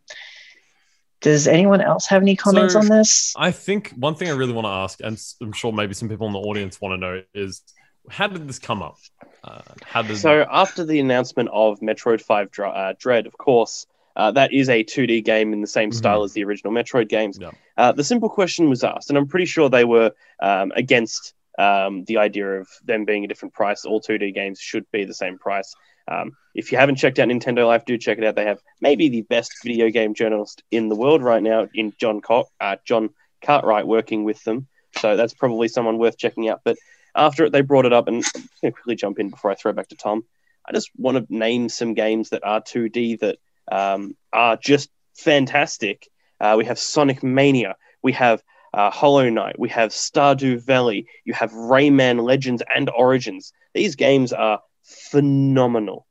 does 1.21 1.47
anyone 1.47 1.81
else 1.81 2.07
have 2.07 2.23
any 2.23 2.37
comments 2.37 2.75
So- 2.75 2.81
on 2.81 2.87
this? 2.87 3.33
I 3.37 3.51
think 3.51 3.91
one 3.91 4.15
thing 4.15 4.29
I 4.29 4.33
really 4.33 4.53
want 4.53 4.67
to 4.67 4.71
ask, 4.71 5.01
and 5.03 5.21
I'm 5.41 5.53
sure 5.53 5.73
maybe 5.73 5.95
some 5.95 6.09
people 6.09 6.27
in 6.27 6.33
the 6.33 6.39
audience 6.41 6.81
want 6.81 6.93
to 6.95 6.99
know, 6.99 7.23
is 7.35 7.63
how 8.11 8.27
did 8.27 8.47
this 8.49 8.59
come 8.59 8.83
up? 8.83 8.97
Uh, 9.45 9.61
how 9.85 10.03
did 10.03 10.17
So 10.17 10.47
after 10.51 10.85
the 10.85 11.01
announcement 11.01 11.49
of 11.53 11.81
Metroid 11.81 12.21
5 12.21 12.51
Dr- 12.51 12.75
uh, 12.77 12.95
Dread, 12.99 13.27
of 13.27 13.37
course, 13.37 13.87
uh, 14.15 14.31
that 14.33 14.53
is 14.53 14.69
a 14.69 14.85
2D 14.85 15.25
game 15.25 15.53
in 15.53 15.61
the 15.61 15.67
same 15.67 15.91
Mhm. 15.91 15.95
style 15.95 16.23
as 16.23 16.33
the 16.33 16.45
original 16.45 16.73
Metroid 16.73 17.09
games. 17.09 17.39
Yeah. 17.41 17.51
Uh, 17.77 17.93
the 17.93 18.05
simple 18.05 18.29
question 18.29 18.69
was 18.69 18.85
asked, 18.85 19.09
and 19.11 19.19
I'm 19.19 19.27
pretty 19.27 19.47
sure 19.47 19.69
they 19.69 19.85
were 19.85 20.13
um, 20.41 20.73
against 20.77 21.35
um, 21.59 22.05
the 22.05 22.17
idea 22.17 22.61
of 22.61 22.69
them 22.85 23.05
being 23.05 23.25
a 23.25 23.29
different 23.29 23.53
price. 23.53 23.85
All 23.85 24.01
2D 24.01 24.33
games 24.33 24.59
should 24.59 24.91
be 24.91 25.05
the 25.05 25.13
same 25.15 25.39
price. 25.39 25.75
Um, 26.09 26.33
if 26.55 26.73
you 26.73 26.79
haven't 26.79 26.97
checked 26.97 27.19
out 27.19 27.29
Nintendo 27.29 27.67
Life, 27.67 27.85
do 27.85 27.99
check 27.99 28.17
it 28.19 28.25
out. 28.25 28.35
They 28.37 28.47
have 28.47 28.61
maybe 28.81 29.09
the 29.11 29.23
best 29.23 29.53
video 29.63 29.91
game 29.91 30.15
journalist 30.15 30.63
in 30.71 30.89
the 30.89 30.97
world 30.97 31.23
right 31.23 31.43
now, 31.43 31.69
in 31.75 31.93
John 31.99 32.21
Co- 32.23 32.49
uh, 32.61 32.77
John 32.87 33.11
Cartwright, 33.43 33.87
working 33.87 34.25
with 34.25 34.43
them. 34.45 34.67
So 34.97 35.17
that's 35.17 35.35
probably 35.35 35.69
someone 35.69 35.99
worth 35.99 36.17
checking 36.17 36.49
out. 36.49 36.63
But 36.65 36.77
after 37.15 37.45
it, 37.45 37.53
they 37.53 37.61
brought 37.63 37.87
it 37.87 37.93
up, 37.93 38.09
and 38.09 38.17
I'm 38.17 38.23
going 38.33 38.49
to 38.65 38.73
quickly 38.73 38.95
jump 38.97 39.19
in 39.19 39.31
before 39.31 39.51
I 39.51 39.55
throw 39.55 39.73
back 39.73 39.89
to 39.89 39.97
Tom. 39.97 40.25
I 40.69 40.73
just 40.73 40.91
want 40.97 41.17
to 41.19 41.27
name 41.35 41.69
some 41.69 41.95
games 41.95 42.31
that 42.31 42.45
are 42.45 42.61
2D 42.61 43.21
that 43.21 43.39
um, 43.71 44.17
are 44.33 44.57
just 44.57 44.91
fantastic. 45.17 46.09
Uh, 46.41 46.55
we 46.59 46.65
have 46.65 46.79
Sonic 46.79 47.23
Mania, 47.23 47.77
we 48.03 48.13
have 48.13 48.43
uh, 48.75 48.91
Hollow 48.91 49.29
Knight, 49.29 49.59
we 49.59 49.69
have 49.69 49.91
Stardew 49.91 50.61
Valley, 50.65 51.07
you 51.25 51.35
have 51.35 51.53
Rayman 51.53 52.23
Legends 52.23 52.63
and 52.75 52.89
Origins. 52.91 53.53
These 53.75 53.97
games 53.97 54.33
are 54.33 54.61
phenomenal. 54.83 56.07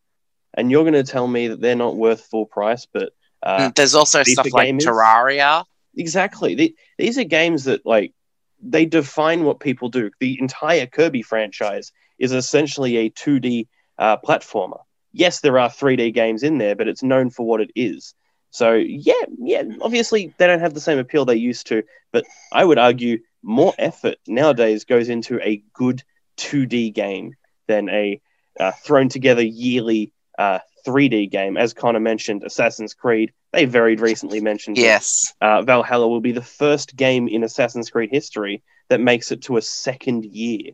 And 0.53 0.69
you're 0.69 0.83
going 0.83 0.93
to 0.93 1.03
tell 1.09 1.27
me 1.27 1.47
that 1.49 1.61
they're 1.61 1.75
not 1.75 1.95
worth 1.95 2.21
full 2.25 2.45
price, 2.45 2.85
but 2.91 3.13
uh, 3.43 3.69
Mm, 3.69 3.75
There's 3.75 3.95
also 3.95 4.21
stuff 4.23 4.47
like. 4.53 4.67
Terraria. 4.75 5.65
exactly. 5.95 6.55
The- 6.55 6.75
these 6.97 7.17
are 7.17 7.23
games 7.23 7.63
that 7.65 7.85
like 7.85 8.13
they 8.61 8.85
define 8.85 9.43
what 9.43 9.59
people 9.59 9.89
do. 9.89 10.11
The 10.19 10.37
entire 10.39 10.85
Kirby 10.85 11.21
franchise 11.21 11.91
is 12.19 12.31
essentially 12.31 12.97
a 12.97 13.09
2D 13.09 13.67
uh, 13.97 14.17
platformer. 14.17 14.81
Yes, 15.11 15.41
there 15.41 15.59
are 15.59 15.69
3D 15.69 16.13
games 16.13 16.43
in 16.43 16.57
there, 16.57 16.75
but 16.75 16.87
it's 16.87 17.03
known 17.03 17.29
for 17.29 17.45
what 17.45 17.61
it 17.61 17.71
is. 17.75 18.13
So 18.51 18.73
yeah, 18.73 19.13
yeah. 19.39 19.63
Obviously, 19.81 20.33
they 20.37 20.47
don't 20.47 20.59
have 20.59 20.73
the 20.73 20.81
same 20.81 20.99
appeal 20.99 21.25
they 21.25 21.35
used 21.35 21.67
to, 21.67 21.83
but 22.11 22.25
I 22.51 22.63
would 22.63 22.77
argue 22.77 23.19
more 23.41 23.73
effort 23.77 24.17
nowadays 24.27 24.85
goes 24.85 25.09
into 25.09 25.39
a 25.41 25.63
good 25.73 26.03
2D 26.37 26.93
game 26.93 27.35
than 27.67 27.89
a 27.89 28.21
uh, 28.59 28.71
thrown 28.71 29.09
together 29.09 29.41
yearly 29.41 30.13
uh, 30.37 30.59
3D 30.85 31.29
game. 31.31 31.57
As 31.57 31.73
Connor 31.73 31.99
mentioned, 31.99 32.43
Assassin's 32.43 32.93
Creed. 32.93 33.31
They 33.53 33.65
very 33.65 33.95
recently 33.95 34.39
mentioned 34.39 34.77
it 34.77 34.81
Yes. 34.81 35.33
uh, 35.41 35.61
Valhalla 35.61 36.07
will 36.07 36.21
be 36.21 36.31
the 36.31 36.41
first 36.41 36.95
game 36.95 37.27
in 37.27 37.43
Assassin's 37.43 37.89
Creed 37.89 38.09
history 38.11 38.63
that 38.89 38.99
makes 39.01 39.31
it 39.31 39.41
to 39.43 39.57
a 39.57 39.61
second 39.61 40.25
year. 40.25 40.71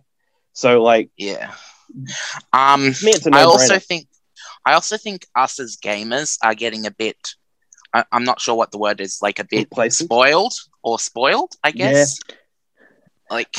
So, 0.53 0.82
like, 0.84 1.09
Yeah. 1.17 1.53
Um, 2.53 2.93
to 2.93 3.05
me, 3.05 3.11
it's 3.11 3.25
a 3.25 3.32
I 3.32 3.41
no 3.41 3.49
also 3.49 3.80
think, 3.80 4.07
I 4.65 4.73
also 4.73 4.97
think 4.97 5.25
us 5.36 5.59
as 5.59 5.78
gamers 5.78 6.38
are 6.43 6.53
getting 6.53 6.86
a 6.86 6.91
bit. 6.91 7.36
I, 7.93 8.03
I'm 8.11 8.25
not 8.25 8.41
sure 8.41 8.55
what 8.55 8.71
the 8.71 8.78
word 8.78 8.99
is. 9.01 9.19
Like 9.21 9.39
a 9.39 9.43
bit 9.43 9.69
Complacent? 9.69 10.07
spoiled 10.07 10.53
or 10.84 10.99
spoiled, 10.99 11.53
I 11.63 11.69
Yeah. 11.69 11.91
guess. 11.91 12.19
Like, 13.30 13.57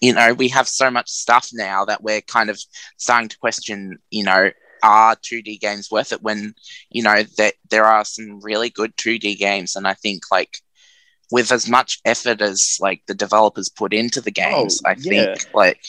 you 0.00 0.12
know, 0.14 0.32
we 0.34 0.48
have 0.48 0.68
so 0.68 0.90
much 0.90 1.08
stuff 1.10 1.48
now 1.52 1.84
that 1.86 2.02
we're 2.02 2.20
kind 2.20 2.50
of 2.50 2.58
starting 2.96 3.28
to 3.28 3.38
question. 3.38 3.98
You 4.10 4.24
know, 4.24 4.50
are 4.82 5.16
2D 5.16 5.60
games 5.60 5.90
worth 5.90 6.12
it? 6.12 6.22
When 6.22 6.54
you 6.90 7.02
know 7.02 7.22
that 7.38 7.54
there 7.70 7.84
are 7.84 8.04
some 8.04 8.40
really 8.42 8.70
good 8.70 8.96
2D 8.96 9.38
games, 9.38 9.76
and 9.76 9.86
I 9.86 9.94
think 9.94 10.22
like. 10.30 10.58
With 11.32 11.52
as 11.52 11.68
much 11.68 12.00
effort 12.04 12.40
as 12.40 12.76
like 12.80 13.02
the 13.06 13.14
developers 13.14 13.68
put 13.68 13.92
into 13.94 14.20
the 14.20 14.32
games, 14.32 14.82
I 14.84 14.90
Oh, 14.90 14.94
yeah. 14.98 15.34
think 15.36 15.54
like 15.54 15.80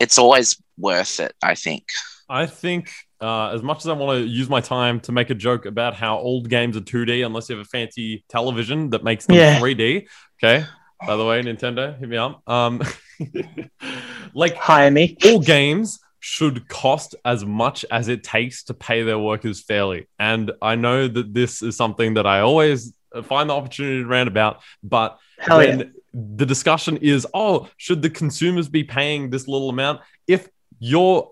it's 0.00 0.18
always 0.18 0.60
worth 0.76 1.20
it. 1.20 1.32
I 1.40 1.54
think. 1.54 1.84
I 2.28 2.46
think 2.46 2.90
uh, 3.20 3.50
as 3.50 3.62
much 3.62 3.78
as 3.78 3.86
I 3.86 3.92
want 3.92 4.18
to 4.18 4.26
use 4.26 4.48
my 4.48 4.60
time 4.60 4.98
to 5.02 5.12
make 5.12 5.30
a 5.30 5.34
joke 5.36 5.64
about 5.64 5.94
how 5.94 6.18
old 6.18 6.48
games 6.50 6.76
are 6.76 6.80
2D 6.80 7.24
unless 7.24 7.48
you 7.48 7.56
have 7.56 7.64
a 7.64 7.68
fancy 7.68 8.24
television 8.28 8.90
that 8.90 9.04
makes 9.04 9.26
them 9.26 9.36
Yeah. 9.36 9.60
3D. 9.60 10.08
Okay. 10.42 10.66
By 11.06 11.14
the 11.14 11.24
way, 11.24 11.40
Nintendo, 11.40 11.96
hit 11.96 12.08
me 12.08 12.16
up. 12.16 12.42
Um, 12.48 12.82
like 14.34 14.56
Hire 14.56 14.90
me. 14.90 15.16
all 15.24 15.38
games 15.40 16.00
should 16.20 16.68
cost 16.68 17.14
as 17.24 17.44
much 17.44 17.84
as 17.90 18.08
it 18.08 18.24
takes 18.24 18.64
to 18.64 18.74
pay 18.74 19.02
their 19.02 19.18
workers 19.18 19.62
fairly. 19.62 20.08
And 20.18 20.52
I 20.60 20.74
know 20.74 21.08
that 21.08 21.32
this 21.32 21.62
is 21.62 21.76
something 21.76 22.14
that 22.14 22.26
I 22.26 22.40
always 22.40 22.92
find 23.24 23.50
the 23.50 23.54
opportunity 23.54 24.02
to 24.02 24.08
rant 24.08 24.28
about, 24.28 24.60
but 24.82 25.18
Hell 25.38 25.64
yeah. 25.64 25.82
the 26.12 26.46
discussion 26.46 26.96
is 26.98 27.26
oh 27.32 27.68
should 27.76 28.02
the 28.02 28.10
consumers 28.10 28.68
be 28.68 28.82
paying 28.82 29.30
this 29.30 29.46
little 29.46 29.70
amount 29.70 30.00
if 30.26 30.48
you're 30.80 31.30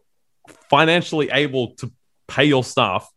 financially 0.70 1.28
able 1.30 1.74
to 1.74 1.92
pay 2.28 2.44
your 2.44 2.62
staff 2.62 3.10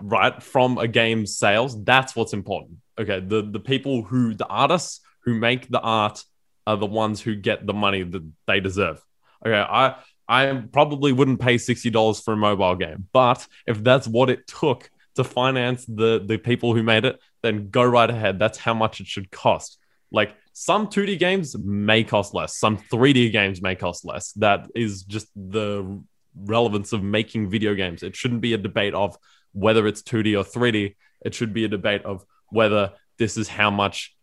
right 0.00 0.42
from 0.42 0.78
a 0.78 0.88
game's 0.88 1.36
sales 1.36 1.82
that's 1.84 2.16
what's 2.16 2.32
important 2.32 2.78
okay 2.98 3.20
the 3.20 3.42
the 3.42 3.60
people 3.60 4.02
who 4.02 4.34
the 4.34 4.46
artists 4.46 5.00
who 5.24 5.34
make 5.34 5.68
the 5.68 5.80
art 5.80 6.24
are 6.66 6.76
the 6.76 6.86
ones 6.86 7.20
who 7.20 7.34
get 7.34 7.66
the 7.66 7.74
money 7.74 8.02
that 8.02 8.26
they 8.46 8.60
deserve 8.60 9.02
okay 9.44 9.60
i 9.60 9.96
i 10.30 10.62
probably 10.72 11.12
wouldn't 11.12 11.40
pay 11.40 11.56
$60 11.56 12.24
for 12.24 12.32
a 12.32 12.36
mobile 12.36 12.76
game 12.76 13.08
but 13.12 13.46
if 13.66 13.82
that's 13.84 14.08
what 14.08 14.30
it 14.30 14.46
took 14.46 14.88
to 15.16 15.24
finance 15.24 15.84
the 15.84 16.22
the 16.24 16.38
people 16.38 16.74
who 16.74 16.82
made 16.82 17.04
it 17.04 17.20
then 17.42 17.68
go 17.68 17.84
right 17.84 18.08
ahead 18.08 18.38
that's 18.38 18.58
how 18.58 18.72
much 18.72 19.00
it 19.00 19.06
should 19.06 19.30
cost 19.30 19.78
like 20.12 20.34
some 20.52 20.88
2D 20.88 21.18
games 21.18 21.56
may 21.58 22.04
cost 22.04 22.34
less, 22.34 22.56
some 22.56 22.76
3D 22.76 23.32
games 23.32 23.62
may 23.62 23.74
cost 23.74 24.04
less. 24.04 24.32
That 24.32 24.68
is 24.74 25.04
just 25.04 25.28
the 25.34 26.02
relevance 26.34 26.92
of 26.92 27.02
making 27.02 27.50
video 27.50 27.74
games. 27.74 28.02
It 28.02 28.16
shouldn't 28.16 28.40
be 28.40 28.54
a 28.54 28.58
debate 28.58 28.94
of 28.94 29.16
whether 29.52 29.86
it's 29.86 30.02
2D 30.02 30.38
or 30.38 30.44
3D. 30.44 30.96
It 31.24 31.34
should 31.34 31.52
be 31.52 31.64
a 31.64 31.68
debate 31.68 32.04
of 32.04 32.24
whether 32.48 32.92
this 33.18 33.36
is 33.36 33.48
how 33.48 33.70
much 33.70 34.14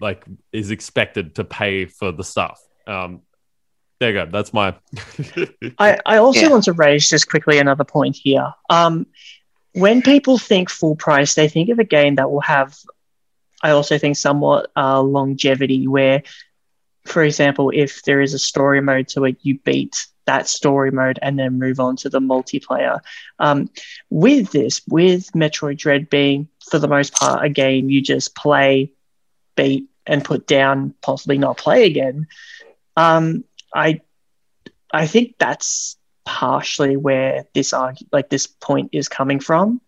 like 0.00 0.24
is 0.52 0.70
expected 0.70 1.34
to 1.36 1.44
pay 1.44 1.86
for 1.86 2.12
the 2.12 2.24
stuff. 2.24 2.60
Um, 2.86 3.22
there 3.98 4.10
you 4.10 4.24
go. 4.24 4.26
That's 4.30 4.52
my. 4.52 4.74
I, 5.78 5.98
I 6.04 6.18
also 6.18 6.40
Yeah. 6.40 6.48
want 6.50 6.64
to 6.64 6.72
raise 6.72 7.08
just 7.08 7.28
quickly 7.28 7.58
another 7.58 7.84
point 7.84 8.16
here. 8.16 8.52
Um, 8.70 9.06
when 9.72 10.02
people 10.02 10.38
think 10.38 10.70
full 10.70 10.96
price, 10.96 11.34
they 11.34 11.48
think 11.48 11.68
of 11.70 11.78
a 11.78 11.84
game 11.84 12.16
that 12.16 12.30
will 12.30 12.40
have, 12.40 12.76
I 13.62 13.70
also 13.70 13.98
think, 13.98 14.16
somewhat 14.16 14.70
uh, 14.76 15.00
longevity, 15.02 15.86
where, 15.88 16.22
for 17.06 17.22
example, 17.22 17.70
if 17.74 18.02
there 18.02 18.20
is 18.20 18.34
a 18.34 18.38
story 18.38 18.80
mode 18.80 19.08
to 19.08 19.24
it, 19.24 19.36
you 19.42 19.58
beat 19.58 20.06
that 20.26 20.48
story 20.48 20.90
mode 20.90 21.18
and 21.22 21.38
then 21.38 21.58
move 21.58 21.78
on 21.78 21.96
to 21.96 22.08
the 22.08 22.20
multiplayer. 22.20 23.00
Um, 23.38 23.70
with 24.10 24.50
this, 24.50 24.80
with 24.88 25.30
Metroid 25.32 25.78
Dread 25.78 26.10
being, 26.10 26.48
for 26.68 26.78
the 26.78 26.88
most 26.88 27.14
part, 27.14 27.44
a 27.44 27.48
game 27.48 27.88
you 27.90 28.02
just 28.02 28.34
play, 28.34 28.92
beat, 29.56 29.86
and 30.06 30.24
put 30.24 30.46
down, 30.46 30.94
possibly 31.00 31.38
not 31.38 31.58
play 31.58 31.84
again. 31.84 32.26
Um, 32.96 33.44
I 33.74 34.00
I 34.92 35.06
think 35.06 35.34
that's 35.38 35.96
partially 36.24 36.96
where 36.96 37.44
this 37.54 37.72
arg- 37.72 37.98
like 38.12 38.30
this 38.30 38.46
point 38.46 38.90
is 38.92 39.08
coming 39.08 39.40
from, 39.40 39.80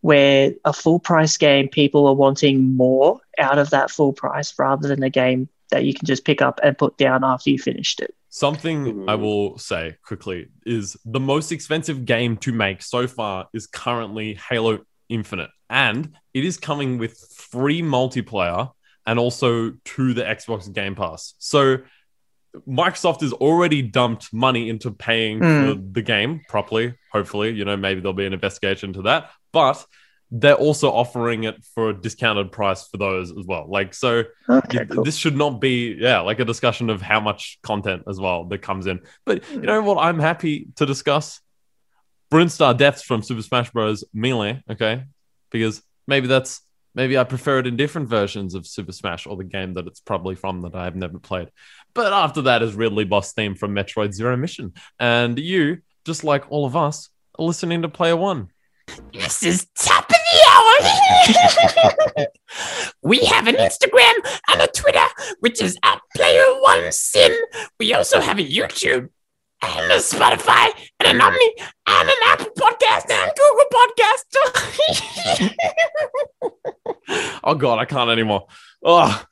where 0.00 0.52
a 0.64 0.72
full 0.72 0.98
price 0.98 1.36
game, 1.36 1.68
people 1.68 2.06
are 2.06 2.14
wanting 2.14 2.74
more 2.76 3.20
out 3.38 3.58
of 3.58 3.70
that 3.70 3.90
full 3.90 4.12
price 4.12 4.52
rather 4.58 4.88
than 4.88 5.02
a 5.02 5.10
game 5.10 5.48
that 5.70 5.84
you 5.84 5.94
can 5.94 6.06
just 6.06 6.24
pick 6.24 6.42
up 6.42 6.58
and 6.62 6.76
put 6.76 6.96
down 6.96 7.22
after 7.24 7.50
you 7.50 7.58
finished 7.58 8.00
it. 8.00 8.14
Something 8.28 9.08
I 9.08 9.14
Mhm. 9.14 9.20
will 9.20 9.58
say 9.58 9.96
quickly 10.04 10.48
is 10.66 10.96
the 11.04 11.20
most 11.20 11.52
expensive 11.52 12.04
game 12.04 12.36
to 12.38 12.52
make 12.52 12.82
so 12.82 13.06
far 13.06 13.48
is 13.52 13.66
currently 13.66 14.34
Halo 14.48 14.80
Infinite, 15.08 15.50
and 15.68 16.16
it 16.34 16.44
is 16.44 16.56
coming 16.56 16.98
with 16.98 17.18
free 17.34 17.82
multiplayer 17.82 18.70
and 19.06 19.18
also 19.18 19.70
to 19.84 20.12
the 20.14 20.22
Xbox 20.22 20.72
Game 20.72 20.94
Pass. 20.94 21.34
So 21.38 21.78
Microsoft 22.68 23.20
has 23.20 23.32
already 23.32 23.82
dumped 23.82 24.32
money 24.32 24.68
into 24.68 24.90
paying 24.90 25.38
for 25.40 25.74
hmm. 25.74 25.92
the 25.92 26.02
game 26.02 26.40
properly. 26.48 26.94
Hopefully, 27.12 27.50
you 27.50 27.64
know, 27.64 27.76
maybe 27.76 28.00
there'll 28.00 28.12
be 28.12 28.26
an 28.26 28.32
investigation 28.32 28.90
into 28.90 29.02
that, 29.02 29.30
but 29.52 29.84
they're 30.32 30.54
also 30.54 30.90
offering 30.90 31.44
it 31.44 31.64
for 31.74 31.90
a 31.90 32.00
discounted 32.00 32.52
price 32.52 32.86
for 32.86 32.98
those 32.98 33.30
as 33.36 33.44
well. 33.46 33.66
Like, 33.68 33.94
so 33.94 34.24
Okay, 34.48 34.86
cool. 34.86 35.02
this 35.04 35.16
should 35.16 35.36
not 35.36 35.60
be 35.60 35.96
yeah 35.98 36.20
like 36.20 36.40
a 36.40 36.44
discussion 36.44 36.90
of 36.90 37.02
how 37.02 37.20
much 37.20 37.58
content 37.62 38.04
as 38.08 38.20
well 38.20 38.44
that 38.44 38.62
comes 38.62 38.86
in 38.86 39.00
but 39.26 39.48
you 39.50 39.60
know 39.60 39.82
what 39.82 39.98
i'm 39.98 40.18
happy 40.18 40.68
to 40.76 40.86
discuss 40.86 41.40
brinstar 42.32 42.76
depths 42.76 43.02
from 43.02 43.22
super 43.22 43.42
smash 43.42 43.70
bros 43.70 44.04
melee 44.14 44.62
okay 44.70 45.04
because 45.50 45.82
maybe 46.06 46.26
that's 46.26 46.62
maybe 47.00 47.16
i 47.16 47.24
prefer 47.24 47.58
it 47.58 47.66
in 47.66 47.76
different 47.76 48.10
versions 48.10 48.54
of 48.54 48.66
super 48.66 48.92
smash 48.92 49.26
or 49.26 49.34
the 49.34 49.42
game 49.42 49.72
that 49.72 49.86
it's 49.86 50.00
probably 50.00 50.34
from 50.34 50.60
that 50.60 50.74
i 50.74 50.84
have 50.84 50.94
never 50.94 51.18
played 51.18 51.48
but 51.94 52.12
after 52.12 52.42
that 52.42 52.62
is 52.62 52.74
ridley 52.74 53.04
boss 53.04 53.32
theme 53.32 53.54
from 53.54 53.74
metroid 53.74 54.12
zero 54.12 54.36
mission 54.36 54.74
and 54.98 55.38
you 55.38 55.78
just 56.04 56.24
like 56.24 56.44
all 56.50 56.66
of 56.66 56.76
us 56.76 57.08
are 57.38 57.46
listening 57.46 57.80
to 57.80 57.88
player 57.88 58.16
one 58.16 58.48
This 59.14 59.42
is 59.42 59.66
top 59.78 60.10
of 60.10 60.16
the 60.32 60.38
hour. 60.50 62.26
we 63.02 63.20
have 63.20 63.46
an 63.46 63.54
Instagram 63.54 64.14
and 64.50 64.60
a 64.62 64.66
Twitter, 64.66 65.06
which 65.38 65.62
is 65.62 65.78
at 65.84 66.00
Player 66.16 66.42
One 66.60 66.90
SYN. 66.90 67.30
We 67.78 67.94
also 67.94 68.20
have 68.20 68.40
a 68.40 68.42
YouTube 68.42 69.10
and 69.62 69.92
a 69.92 69.96
Spotify 69.96 70.70
and 71.00 71.08
an 71.08 71.20
Omni 71.20 71.54
and 71.86 72.08
an 72.08 72.16
Apple 72.26 72.52
Podcast 72.56 73.10
and 73.10 73.30
Google 73.36 73.64
Podcast. 73.72 74.24
oh 77.44 77.54
god, 77.54 77.78
I 77.78 77.84
can't 77.84 78.10
anymore. 78.10 78.46
Oh, 78.84 79.24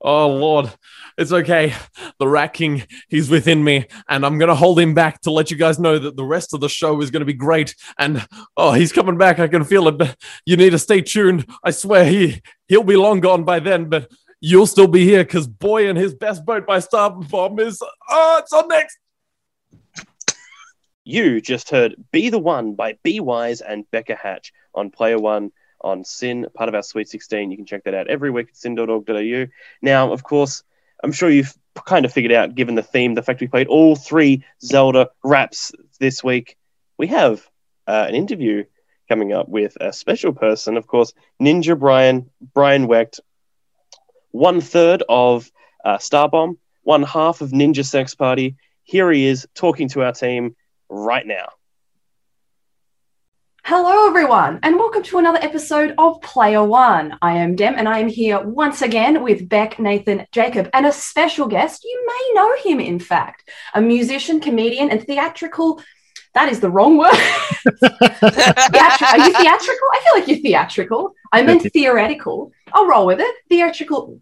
oh 0.00 0.28
lord, 0.28 0.72
it's 1.16 1.32
okay. 1.32 1.74
The 2.18 2.28
Rat 2.28 2.52
King, 2.52 2.84
he's 3.08 3.30
within 3.30 3.62
me, 3.62 3.86
and 4.08 4.26
I'm 4.26 4.38
gonna 4.38 4.54
hold 4.54 4.80
him 4.80 4.94
back 4.94 5.20
to 5.22 5.30
let 5.30 5.50
you 5.50 5.56
guys 5.56 5.78
know 5.78 5.98
that 5.98 6.16
the 6.16 6.24
rest 6.24 6.52
of 6.54 6.60
the 6.60 6.68
show 6.68 7.00
is 7.00 7.10
gonna 7.10 7.24
be 7.24 7.34
great. 7.34 7.74
And 7.98 8.26
oh, 8.56 8.72
he's 8.72 8.92
coming 8.92 9.18
back. 9.18 9.38
I 9.38 9.48
can 9.48 9.64
feel 9.64 9.88
it. 9.88 9.98
But 9.98 10.16
you 10.44 10.56
need 10.56 10.70
to 10.70 10.78
stay 10.78 11.00
tuned. 11.00 11.48
I 11.62 11.70
swear 11.70 12.04
he 12.04 12.42
he'll 12.68 12.82
be 12.82 12.96
long 12.96 13.20
gone 13.20 13.44
by 13.44 13.60
then, 13.60 13.88
but 13.88 14.10
you'll 14.40 14.66
still 14.66 14.88
be 14.88 15.04
here 15.04 15.24
because 15.24 15.46
boy 15.46 15.88
and 15.88 15.96
his 15.96 16.14
best 16.14 16.44
boat 16.44 16.66
by 16.66 16.78
Starbomb 16.78 17.60
is 17.60 17.80
oh, 18.10 18.40
it's 18.42 18.52
on 18.52 18.68
next. 18.68 18.98
You 21.08 21.40
just 21.40 21.70
heard 21.70 21.94
Be 22.10 22.30
the 22.30 22.38
One 22.40 22.74
by 22.74 22.98
Be 23.04 23.20
Wise 23.20 23.60
and 23.60 23.88
Becca 23.92 24.16
Hatch 24.16 24.52
on 24.74 24.90
Player 24.90 25.20
One 25.20 25.52
on 25.80 26.04
SYN, 26.04 26.46
part 26.52 26.68
of 26.68 26.74
our 26.74 26.82
Sweet 26.82 27.08
16. 27.08 27.48
You 27.48 27.56
can 27.56 27.64
check 27.64 27.84
that 27.84 27.94
out 27.94 28.08
every 28.08 28.32
week 28.32 28.48
at 28.48 28.56
syn.org.au. 28.56 29.46
Now, 29.80 30.12
of 30.12 30.24
course, 30.24 30.64
I'm 31.04 31.12
sure 31.12 31.30
you've 31.30 31.56
kind 31.84 32.04
of 32.04 32.12
figured 32.12 32.32
out, 32.32 32.56
given 32.56 32.74
the 32.74 32.82
theme, 32.82 33.14
the 33.14 33.22
fact 33.22 33.40
we 33.40 33.46
played 33.46 33.68
all 33.68 33.94
three 33.94 34.44
Zelda 34.60 35.10
raps 35.22 35.70
this 36.00 36.24
week, 36.24 36.56
we 36.98 37.06
have 37.06 37.48
uh, 37.86 38.06
an 38.08 38.16
interview 38.16 38.64
coming 39.08 39.32
up 39.32 39.48
with 39.48 39.76
a 39.80 39.92
special 39.92 40.32
person, 40.32 40.76
of 40.76 40.88
course, 40.88 41.12
Ninja 41.40 41.78
Brian, 41.78 42.28
Brian 42.52 42.88
Wecht, 42.88 43.20
one 44.32 44.60
third 44.60 45.04
of 45.08 45.48
uh, 45.84 45.98
Starbomb, 45.98 46.56
one 46.82 47.04
half 47.04 47.42
of 47.42 47.50
Ninja 47.50 47.84
Sex 47.84 48.16
Party. 48.16 48.56
Here 48.82 49.12
he 49.12 49.26
is 49.26 49.46
talking 49.54 49.88
to 49.90 50.02
our 50.02 50.12
team 50.12 50.56
right 50.88 51.26
now. 51.26 51.48
Hello, 53.64 54.06
everyone, 54.06 54.60
and 54.62 54.76
welcome 54.76 55.02
to 55.02 55.18
another 55.18 55.40
episode 55.42 55.92
of 55.98 56.20
Player 56.20 56.62
One. 56.62 57.18
I 57.20 57.38
am 57.38 57.56
Dem, 57.56 57.74
and 57.76 57.88
I 57.88 57.98
am 57.98 58.06
here 58.06 58.40
once 58.40 58.80
again 58.80 59.24
with 59.24 59.48
Beck, 59.48 59.80
Nathan, 59.80 60.24
Jacob, 60.30 60.70
and 60.72 60.86
a 60.86 60.92
special 60.92 61.48
guest. 61.48 61.82
You 61.82 62.06
may 62.06 62.34
know 62.40 62.54
him, 62.62 62.78
in 62.78 63.00
fact, 63.00 63.50
a 63.74 63.80
musician, 63.80 64.38
comedian, 64.40 64.90
and 64.90 65.04
theatrical. 65.04 65.82
That 66.34 66.48
is 66.48 66.60
the 66.60 66.70
wrong 66.70 66.96
word. 66.96 67.10
Theatri- 67.66 69.12
Are 69.12 69.26
you 69.26 69.32
theatrical? 69.32 69.88
I 69.92 70.00
feel 70.04 70.14
like 70.20 70.28
you're 70.28 70.38
theatrical. 70.38 71.14
I 71.32 71.42
meant 71.42 71.62
theoretical. 71.72 72.52
I'll 72.72 72.86
roll 72.86 73.06
with 73.06 73.18
it. 73.20 73.34
Theatrical. 73.48 74.20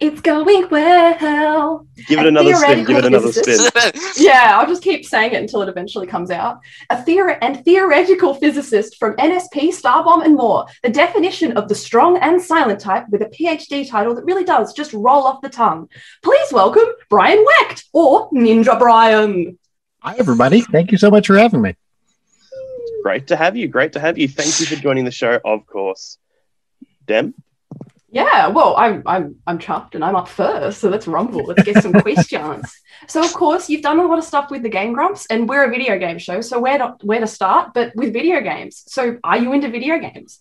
It's 0.00 0.20
going 0.20 0.68
well. 0.70 1.86
Give 2.08 2.18
it 2.18 2.26
A 2.26 2.28
another 2.28 2.54
spin. 2.54 2.84
Give 2.84 2.96
it 2.96 3.04
another 3.04 3.32
spin. 3.32 3.58
Yeah, 4.16 4.58
I'll 4.58 4.66
just 4.66 4.82
keep 4.82 5.04
saying 5.04 5.32
it 5.32 5.40
until 5.40 5.62
it 5.62 5.68
eventually 5.68 6.06
comes 6.06 6.30
out. 6.30 6.60
A 6.90 6.96
theor- 6.96 7.38
and 7.40 7.64
theoretical 7.64 8.34
physicist 8.34 8.98
from 8.98 9.16
NSP, 9.16 9.68
Starbomb, 9.74 10.24
and 10.24 10.36
more. 10.36 10.66
The 10.82 10.90
definition 10.90 11.56
of 11.56 11.68
the 11.68 11.74
strong 11.74 12.18
and 12.18 12.40
silent 12.40 12.80
type 12.80 13.08
with 13.10 13.22
a 13.22 13.26
PhD 13.26 13.88
title 13.88 14.14
that 14.14 14.24
really 14.24 14.44
does 14.44 14.72
just 14.72 14.92
roll 14.92 15.24
off 15.24 15.40
the 15.40 15.48
tongue. 15.48 15.88
Please 16.22 16.52
welcome 16.52 16.88
Brian 17.08 17.44
Wecht 17.44 17.84
or 17.92 18.30
Ninja 18.30 18.78
Brian. 18.78 19.58
Hi, 20.00 20.14
everybody. 20.18 20.60
Thank 20.60 20.92
you 20.92 20.98
so 20.98 21.10
much 21.10 21.26
for 21.26 21.36
having 21.38 21.62
me. 21.62 21.74
Great 23.02 23.26
to 23.28 23.36
have 23.36 23.56
you. 23.56 23.68
Great 23.68 23.92
to 23.94 24.00
have 24.00 24.18
you. 24.18 24.28
Thank 24.28 24.60
you 24.60 24.66
for 24.66 24.76
joining 24.76 25.04
the 25.04 25.10
show, 25.10 25.40
of 25.44 25.66
course. 25.66 26.18
Dem? 27.06 27.34
Yeah, 28.12 28.48
well, 28.48 28.76
I'm 28.76 29.02
I'm 29.06 29.36
I'm 29.46 29.58
chuffed 29.58 29.94
and 29.94 30.04
I'm 30.04 30.14
up 30.14 30.28
first, 30.28 30.80
so 30.80 30.90
let's 30.90 31.06
rumble. 31.06 31.44
Let's 31.44 31.62
get 31.62 31.82
some 31.82 31.92
questions. 32.02 32.70
So, 33.08 33.24
of 33.24 33.32
course, 33.32 33.70
you've 33.70 33.80
done 33.80 33.98
a 33.98 34.06
lot 34.06 34.18
of 34.18 34.24
stuff 34.24 34.50
with 34.50 34.62
the 34.62 34.68
Game 34.68 34.92
Grumps, 34.92 35.24
and 35.26 35.48
we're 35.48 35.64
a 35.64 35.70
video 35.70 35.98
game 35.98 36.18
show, 36.18 36.42
so 36.42 36.60
where 36.60 36.76
to 36.76 36.94
where 37.02 37.20
to 37.20 37.26
start? 37.26 37.72
But 37.72 37.96
with 37.96 38.12
video 38.12 38.42
games. 38.42 38.84
So, 38.86 39.18
are 39.24 39.38
you 39.38 39.54
into 39.54 39.70
video 39.70 39.98
games? 39.98 40.40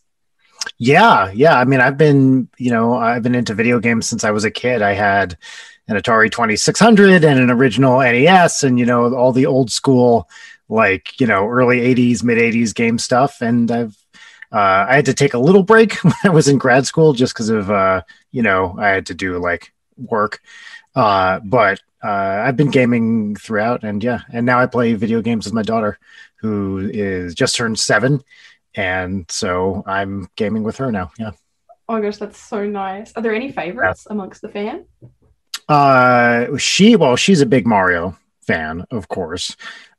Yeah, 0.78 1.32
yeah. 1.32 1.58
I 1.58 1.64
mean, 1.64 1.80
I've 1.80 1.98
been, 1.98 2.50
you 2.58 2.72
know, 2.72 2.94
I've 2.94 3.24
been 3.24 3.36
into 3.36 3.54
video 3.54 3.80
games 3.80 4.06
since 4.06 4.26
I 4.26 4.32
was 4.32 4.44
a 4.44 4.52
kid. 4.52 4.82
I 4.82 4.92
had 4.92 5.38
an 5.88 5.96
Atari 5.96 6.30
2600 6.30 7.24
and 7.24 7.40
an 7.40 7.50
original 7.50 8.00
NES 8.00 8.64
and, 8.64 8.78
you 8.78 8.86
know, 8.86 9.14
all 9.16 9.32
the 9.32 9.46
old 9.46 9.72
school, 9.72 10.30
like, 10.70 11.20
you 11.20 11.26
know, 11.26 11.48
early 11.48 11.80
80s, 11.80 12.24
mid 12.24 12.38
80s 12.38 12.76
game 12.76 12.98
stuff. 12.98 13.42
And 13.42 13.72
I've, 13.72 13.98
uh, 14.52 14.86
I 14.90 14.96
had 14.96 15.06
to 15.06 15.14
take 15.14 15.34
a 15.34 15.40
little 15.40 15.64
break 15.64 15.94
when 16.04 16.14
I 16.24 16.30
was 16.30 16.48
in 16.48 16.58
grad 16.58 16.86
school 16.86 17.14
just 17.14 17.34
because 17.34 17.50
of, 17.50 17.72
uh, 17.72 18.02
you 18.32 18.42
know, 18.42 18.76
I 18.80 18.90
had 18.90 19.06
to 19.08 19.14
do 19.14 19.38
like 19.38 19.74
work. 19.98 20.42
Uh, 20.96 21.40
but 21.40 21.82
uh, 22.04 22.44
I've 22.46 22.58
been 22.58 22.72
gaming 22.72 23.36
throughout, 23.36 23.84
and 23.84 24.04
yeah, 24.04 24.22
and 24.34 24.46
now 24.46 24.60
I 24.60 24.66
play 24.66 24.94
video 24.94 25.22
games 25.22 25.46
with 25.46 25.54
my 25.54 25.62
daughter, 25.62 26.00
who 26.38 26.90
is 26.92 27.36
just 27.36 27.56
turned 27.56 27.80
seven, 27.80 28.22
and 28.76 29.30
so 29.30 29.84
I'm 29.86 30.28
gaming 30.36 30.64
with 30.64 30.78
her 30.78 30.92
now. 30.92 31.12
Yeah. 31.18 31.32
Oh 31.88 31.94
my 31.94 32.02
gosh, 32.02 32.18
that's 32.18 32.40
so 32.40 32.66
nice. 32.66 33.14
Are 33.16 33.22
there 33.22 33.36
any 33.36 33.52
favorites 33.52 34.08
amongst 34.10 34.42
the 34.42 34.50
fan? 34.50 34.86
Uh, 35.70 36.58
she 36.58 36.96
well, 36.96 37.16
she's 37.16 37.42
a 37.42 37.46
big 37.46 37.68
Mario 37.68 38.18
fan, 38.42 38.86
of 38.92 39.08
course. 39.08 39.56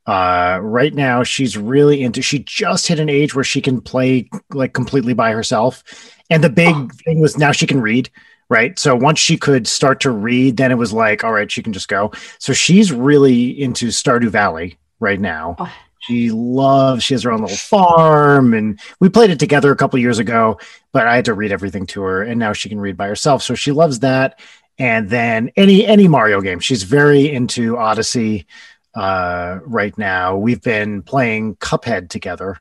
Uh, 0.06 0.58
right 0.60 0.94
now 0.94 1.22
she's 1.22 1.56
really 1.56 2.02
into. 2.02 2.22
She 2.22 2.40
just 2.40 2.86
hit 2.88 2.98
an 2.98 3.08
age 3.08 3.34
where 3.34 3.44
she 3.44 3.60
can 3.60 3.80
play 3.80 4.28
like 4.52 4.72
completely 4.72 5.14
by 5.14 5.32
herself, 5.32 5.84
and 6.30 6.42
the 6.42 6.50
big 6.50 6.92
thing 7.04 7.20
was 7.20 7.38
now 7.38 7.52
she 7.52 7.66
can 7.66 7.80
read. 7.80 8.10
Right. 8.48 8.78
So 8.78 8.94
once 8.94 9.18
she 9.18 9.38
could 9.38 9.66
start 9.66 10.00
to 10.00 10.10
read, 10.10 10.58
then 10.58 10.70
it 10.70 10.74
was 10.74 10.92
like, 10.92 11.24
all 11.24 11.32
right, 11.32 11.50
she 11.50 11.62
can 11.62 11.72
just 11.72 11.88
go. 11.88 12.12
So 12.38 12.52
she's 12.52 12.92
really 12.92 13.48
into 13.48 13.86
Stardew 13.86 14.28
Valley 14.28 14.76
right 15.00 15.18
now. 15.18 15.56
Oh. 15.58 15.72
She 16.00 16.30
loves, 16.30 17.04
she 17.04 17.14
has 17.14 17.22
her 17.22 17.30
own 17.30 17.42
little 17.42 17.56
farm, 17.56 18.54
and 18.54 18.80
we 18.98 19.08
played 19.08 19.30
it 19.30 19.38
together 19.38 19.70
a 19.70 19.76
couple 19.76 20.00
years 20.00 20.18
ago, 20.18 20.58
but 20.92 21.06
I 21.06 21.14
had 21.14 21.26
to 21.26 21.34
read 21.34 21.52
everything 21.52 21.86
to 21.86 22.02
her, 22.02 22.22
and 22.22 22.40
now 22.40 22.52
she 22.52 22.68
can 22.68 22.80
read 22.80 22.96
by 22.96 23.06
herself. 23.06 23.42
So 23.42 23.54
she 23.54 23.70
loves 23.70 24.00
that. 24.00 24.40
And 24.78 25.08
then 25.10 25.52
any 25.54 25.86
any 25.86 26.08
Mario 26.08 26.40
game, 26.40 26.58
she's 26.58 26.82
very 26.82 27.30
into 27.30 27.78
Odyssey 27.78 28.46
uh, 28.94 29.58
right 29.64 29.96
now. 29.98 30.36
We've 30.36 30.62
been 30.62 31.02
playing 31.02 31.56
Cuphead 31.56 32.08
together, 32.08 32.58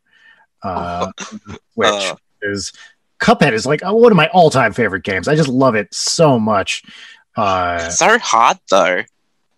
uh, 0.63 1.11
which 1.75 1.89
Oh. 1.89 2.17
is 2.41 2.71
Cuphead 3.21 3.53
is 3.53 3.65
like 3.65 3.81
one 3.83 4.11
of 4.11 4.15
my 4.15 4.27
all 4.27 4.49
time 4.49 4.73
favorite 4.73 5.03
games. 5.03 5.27
I 5.27 5.35
just 5.35 5.49
love 5.49 5.75
it 5.75 5.93
so 5.93 6.39
much. 6.39 6.83
Uh, 7.35 7.89
so 7.89 8.17
hard 8.19 8.57
though. 8.69 9.03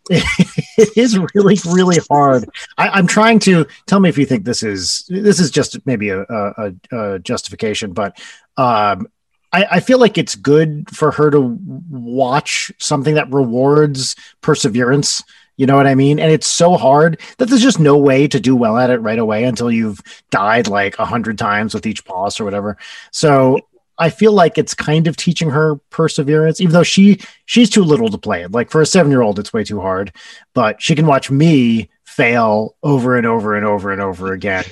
it 0.09 0.97
is 0.97 1.17
really 1.33 1.57
really 1.65 1.97
hard 2.09 2.43
I, 2.77 2.89
i'm 2.89 3.07
trying 3.07 3.39
to 3.39 3.65
tell 3.87 4.01
me 4.01 4.09
if 4.09 4.17
you 4.17 4.25
think 4.25 4.43
this 4.43 4.61
is 4.61 5.05
this 5.07 5.39
is 5.39 5.49
just 5.49 5.77
maybe 5.85 6.09
a, 6.09 6.23
a, 6.23 6.53
a- 6.91 6.97
a 7.13 7.19
justification 7.19 7.93
but 7.93 8.19
um 8.57 9.07
I, 9.53 9.65
I 9.71 9.79
feel 9.79 9.99
like 9.99 10.17
it's 10.17 10.35
good 10.35 10.89
for 10.89 11.11
her 11.11 11.31
to 11.31 11.57
watch 11.89 12.71
something 12.79 13.15
that 13.15 13.31
rewards 13.31 14.15
perseverance 14.41 15.23
you 15.55 15.67
know 15.67 15.75
what 15.75 15.87
i 15.87 15.95
mean 15.95 16.19
and 16.19 16.31
it's 16.31 16.47
so 16.47 16.75
hard 16.75 17.19
that 17.37 17.47
there's 17.47 17.61
just 17.61 17.79
no 17.79 17.97
way 17.97 18.27
to 18.27 18.39
do 18.39 18.55
well 18.55 18.77
at 18.77 18.89
it 18.89 18.97
right 18.97 19.19
away 19.19 19.43
until 19.43 19.71
you've 19.71 20.01
died 20.31 20.67
like 20.67 20.97
a 20.99 21.05
hundred 21.05 21.37
times 21.37 21.73
with 21.73 21.85
each 21.85 22.03
boss 22.05 22.39
or 22.39 22.43
whatever 22.43 22.77
so 23.11 23.59
I 23.99 24.09
feel 24.09 24.31
like 24.31 24.57
it's 24.57 24.73
kind 24.73 25.07
of 25.07 25.15
teaching 25.15 25.51
her 25.51 25.75
perseverance, 25.91 26.59
even 26.59 26.73
though 26.73 26.83
she 26.83 27.19
she's 27.45 27.69
too 27.69 27.83
little 27.83 28.09
to 28.09 28.17
play 28.17 28.41
it. 28.41 28.51
Like 28.51 28.71
for 28.71 28.81
a 28.81 28.85
seven 28.85 29.11
year 29.11 29.21
old, 29.21 29.37
it's 29.37 29.53
way 29.53 29.63
too 29.63 29.81
hard. 29.81 30.11
But 30.53 30.81
she 30.81 30.95
can 30.95 31.05
watch 31.05 31.29
me 31.29 31.89
fail 32.03 32.75
over 32.81 33.15
and 33.17 33.27
over 33.27 33.55
and 33.55 33.65
over 33.65 33.91
and 33.91 34.01
over 34.01 34.33
again. 34.33 34.65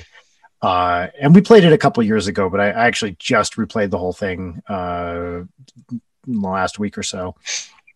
Uh, 0.62 1.08
and 1.20 1.34
we 1.34 1.40
played 1.40 1.64
it 1.64 1.72
a 1.72 1.78
couple 1.78 2.02
years 2.04 2.28
ago, 2.28 2.48
but 2.48 2.60
I, 2.60 2.70
I 2.70 2.86
actually 2.86 3.16
just 3.18 3.56
replayed 3.56 3.90
the 3.90 3.98
whole 3.98 4.12
thing 4.12 4.62
uh, 4.68 5.42
in 5.90 6.00
the 6.26 6.48
last 6.48 6.78
week 6.78 6.96
or 6.96 7.02
so. 7.02 7.34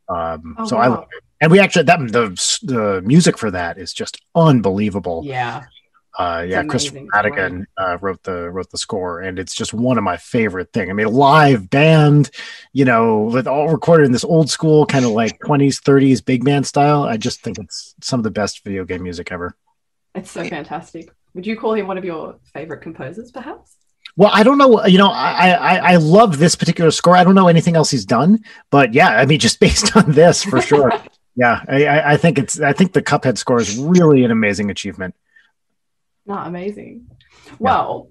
Um, 0.09 0.57
Oh, 0.59 0.67
so 0.67 0.77
I 0.77 0.89
love 0.89 1.07
it. 1.13 1.23
And 1.41 1.53
we 1.53 1.61
actually 1.61 1.85
that 1.85 1.99
the 1.99 2.29
the 2.63 3.03
music 3.03 3.37
for 3.39 3.51
that 3.51 3.79
is 3.79 3.93
just 3.93 4.21
unbelievable. 4.35 5.23
Yeah. 5.25 5.65
Uh, 6.19 6.47
yeah, 6.49 6.63
Kristofer. 6.63 7.07
Maddigan 7.13 7.67
uh, 7.77 7.99
wrote 8.01 8.23
the 8.23 8.49
wrote 8.51 8.71
the 8.71 8.79
score, 8.79 9.21
and 9.21 9.39
it's 9.39 9.55
just 9.55 9.75
one 9.75 9.99
of 9.99 10.05
my 10.05 10.17
favorite 10.17 10.73
thing. 10.73 10.89
I 10.89 10.95
mean, 10.95 11.07
a 11.07 11.11
live 11.11 11.69
band, 11.69 12.31
you 12.73 12.87
know, 12.87 13.25
with 13.25 13.47
all 13.47 13.69
recorded 13.69 14.07
in 14.07 14.13
this 14.13 14.25
old 14.25 14.49
school 14.49 14.87
kind 14.87 15.05
of 15.05 15.11
like 15.11 15.39
twenties, 15.41 15.79
thirties 15.81 16.23
big 16.23 16.43
band 16.43 16.67
style. 16.67 17.03
I 17.03 17.19
just 17.19 17.43
think 17.43 17.59
it's 17.59 17.95
some 18.01 18.19
of 18.19 18.25
the 18.25 18.31
best 18.31 18.65
video 18.65 18.87
game 18.87 19.03
music 19.03 19.31
ever. 19.31 19.55
It's 20.15 20.31
so 20.31 20.43
fantastic. 20.43 21.11
Would 21.37 21.47
you 21.47 21.55
call 21.55 21.75
him 21.75 21.87
one 21.87 21.99
of 21.99 22.05
your 22.05 22.39
favorite 22.55 22.81
composers, 22.81 23.31
perhaps? 23.31 23.77
Well, 24.17 24.31
I 24.33 24.43
don't 24.43 24.57
know. 24.57 24.87
You 24.87 24.97
know, 24.97 25.11
I 25.11 25.51
I, 25.51 25.77
I 25.93 25.97
love 25.97 26.39
this 26.39 26.57
particular 26.57 26.91
score. 26.91 27.15
I 27.15 27.25
don't 27.25 27.35
know 27.35 27.49
anything 27.49 27.77
else 27.77 27.91
he's 27.91 28.07
done, 28.07 28.43
but 28.71 28.95
yeah, 28.95 29.11
I 29.11 29.27
mean, 29.27 29.39
just 29.49 29.61
based 29.61 29.95
on 29.95 30.13
this, 30.13 30.43
for 30.43 30.63
sure. 30.63 30.91
yeah, 31.37 31.61
I, 31.69 31.85
I, 31.85 32.13
I 32.13 32.17
think 32.17 32.39
it's. 32.39 32.59
I 32.59 32.73
think 32.73 32.95
the 32.95 33.03
Cuphead 33.03 33.37
score 33.37 33.61
is 33.61 33.77
really 33.77 34.25
an 34.25 34.31
amazing 34.31 34.71
achievement. 34.71 35.15
Not 36.25 36.47
amazing. 36.47 37.07
Well, 37.59 38.09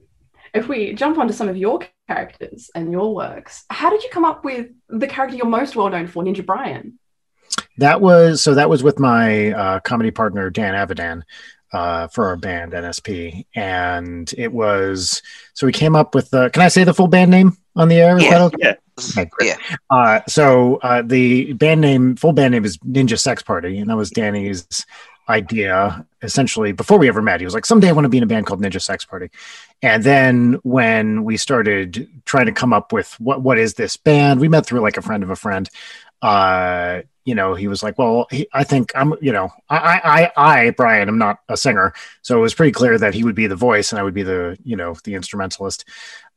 if 0.53 0.67
we 0.67 0.93
jump 0.93 1.17
onto 1.17 1.33
some 1.33 1.49
of 1.49 1.57
your 1.57 1.79
characters 2.07 2.69
and 2.75 2.91
your 2.91 3.15
works, 3.15 3.65
how 3.71 3.89
did 3.89 4.03
you 4.03 4.09
come 4.11 4.23
up 4.23 4.45
with 4.45 4.67
the 4.87 5.07
character 5.07 5.35
you're 5.35 5.47
most 5.47 5.75
well 5.75 5.89
known 5.89 6.05
for, 6.05 6.23
Ninja 6.23 6.45
Brian? 6.45 6.99
That 7.79 8.01
was 8.01 8.43
so. 8.43 8.53
That 8.53 8.69
was 8.69 8.83
with 8.83 8.99
my 8.99 9.51
uh, 9.51 9.79
comedy 9.79 10.11
partner 10.11 10.51
Dan 10.51 10.75
Avidan 10.75 11.23
uh, 11.73 12.07
for 12.07 12.27
our 12.27 12.35
band 12.35 12.73
NSP, 12.73 13.45
and 13.55 14.33
it 14.37 14.51
was 14.51 15.21
so 15.53 15.65
we 15.65 15.73
came 15.73 15.95
up 15.95 16.15
with 16.15 16.29
the. 16.29 16.49
Can 16.49 16.61
I 16.61 16.67
say 16.67 16.83
the 16.83 16.93
full 16.93 17.07
band 17.07 17.31
name 17.31 17.57
on 17.75 17.87
the 17.89 17.95
air? 17.95 18.19
Yeah. 18.19 18.43
okay? 18.45 18.57
Yeah. 18.59 18.75
Okay. 19.17 19.29
Yeah. 19.41 19.57
Uh, 19.89 20.21
so 20.27 20.77
uh, 20.77 21.01
the 21.01 21.53
band 21.53 21.81
name, 21.81 22.15
full 22.15 22.33
band 22.33 22.53
name 22.53 22.65
is 22.65 22.77
Ninja 22.79 23.19
Sex 23.19 23.43
Party, 23.43 23.77
and 23.77 23.89
that 23.89 23.97
was 23.97 24.09
Danny's 24.09 24.85
idea. 25.27 26.05
Essentially, 26.21 26.71
before 26.71 26.97
we 26.97 27.07
ever 27.07 27.21
met, 27.21 27.39
he 27.39 27.45
was 27.45 27.53
like, 27.53 27.65
"Someday 27.65 27.89
I 27.89 27.91
want 27.91 28.05
to 28.05 28.09
be 28.09 28.17
in 28.17 28.23
a 28.23 28.27
band 28.27 28.45
called 28.45 28.61
Ninja 28.61 28.81
Sex 28.81 29.05
Party." 29.05 29.29
And 29.81 30.03
then 30.03 30.53
when 30.63 31.23
we 31.23 31.37
started 31.37 32.07
trying 32.25 32.45
to 32.45 32.51
come 32.51 32.73
up 32.73 32.93
with 32.93 33.13
what 33.19 33.41
what 33.41 33.57
is 33.57 33.75
this 33.75 33.97
band, 33.97 34.39
we 34.39 34.47
met 34.47 34.65
through 34.65 34.81
like 34.81 34.97
a 34.97 35.01
friend 35.01 35.23
of 35.23 35.29
a 35.29 35.35
friend. 35.35 35.69
Uh, 36.25 37.03
you 37.23 37.35
know, 37.35 37.53
he 37.53 37.67
was 37.67 37.83
like, 37.83 37.99
well, 37.99 38.25
he, 38.31 38.47
I 38.51 38.63
think 38.63 38.91
I'm, 38.95 39.13
you 39.21 39.31
know, 39.31 39.51
I, 39.69 40.31
I, 40.35 40.63
I, 40.65 40.69
Brian, 40.71 41.07
I'm 41.07 41.19
not 41.19 41.37
a 41.49 41.55
singer. 41.55 41.93
So 42.23 42.35
it 42.35 42.41
was 42.41 42.55
pretty 42.55 42.71
clear 42.71 42.97
that 42.97 43.13
he 43.13 43.23
would 43.23 43.35
be 43.35 43.45
the 43.45 43.55
voice 43.55 43.91
and 43.91 43.99
I 43.99 44.03
would 44.03 44.15
be 44.15 44.23
the, 44.23 44.57
you 44.63 44.75
know, 44.75 44.95
the 45.03 45.13
instrumentalist. 45.13 45.85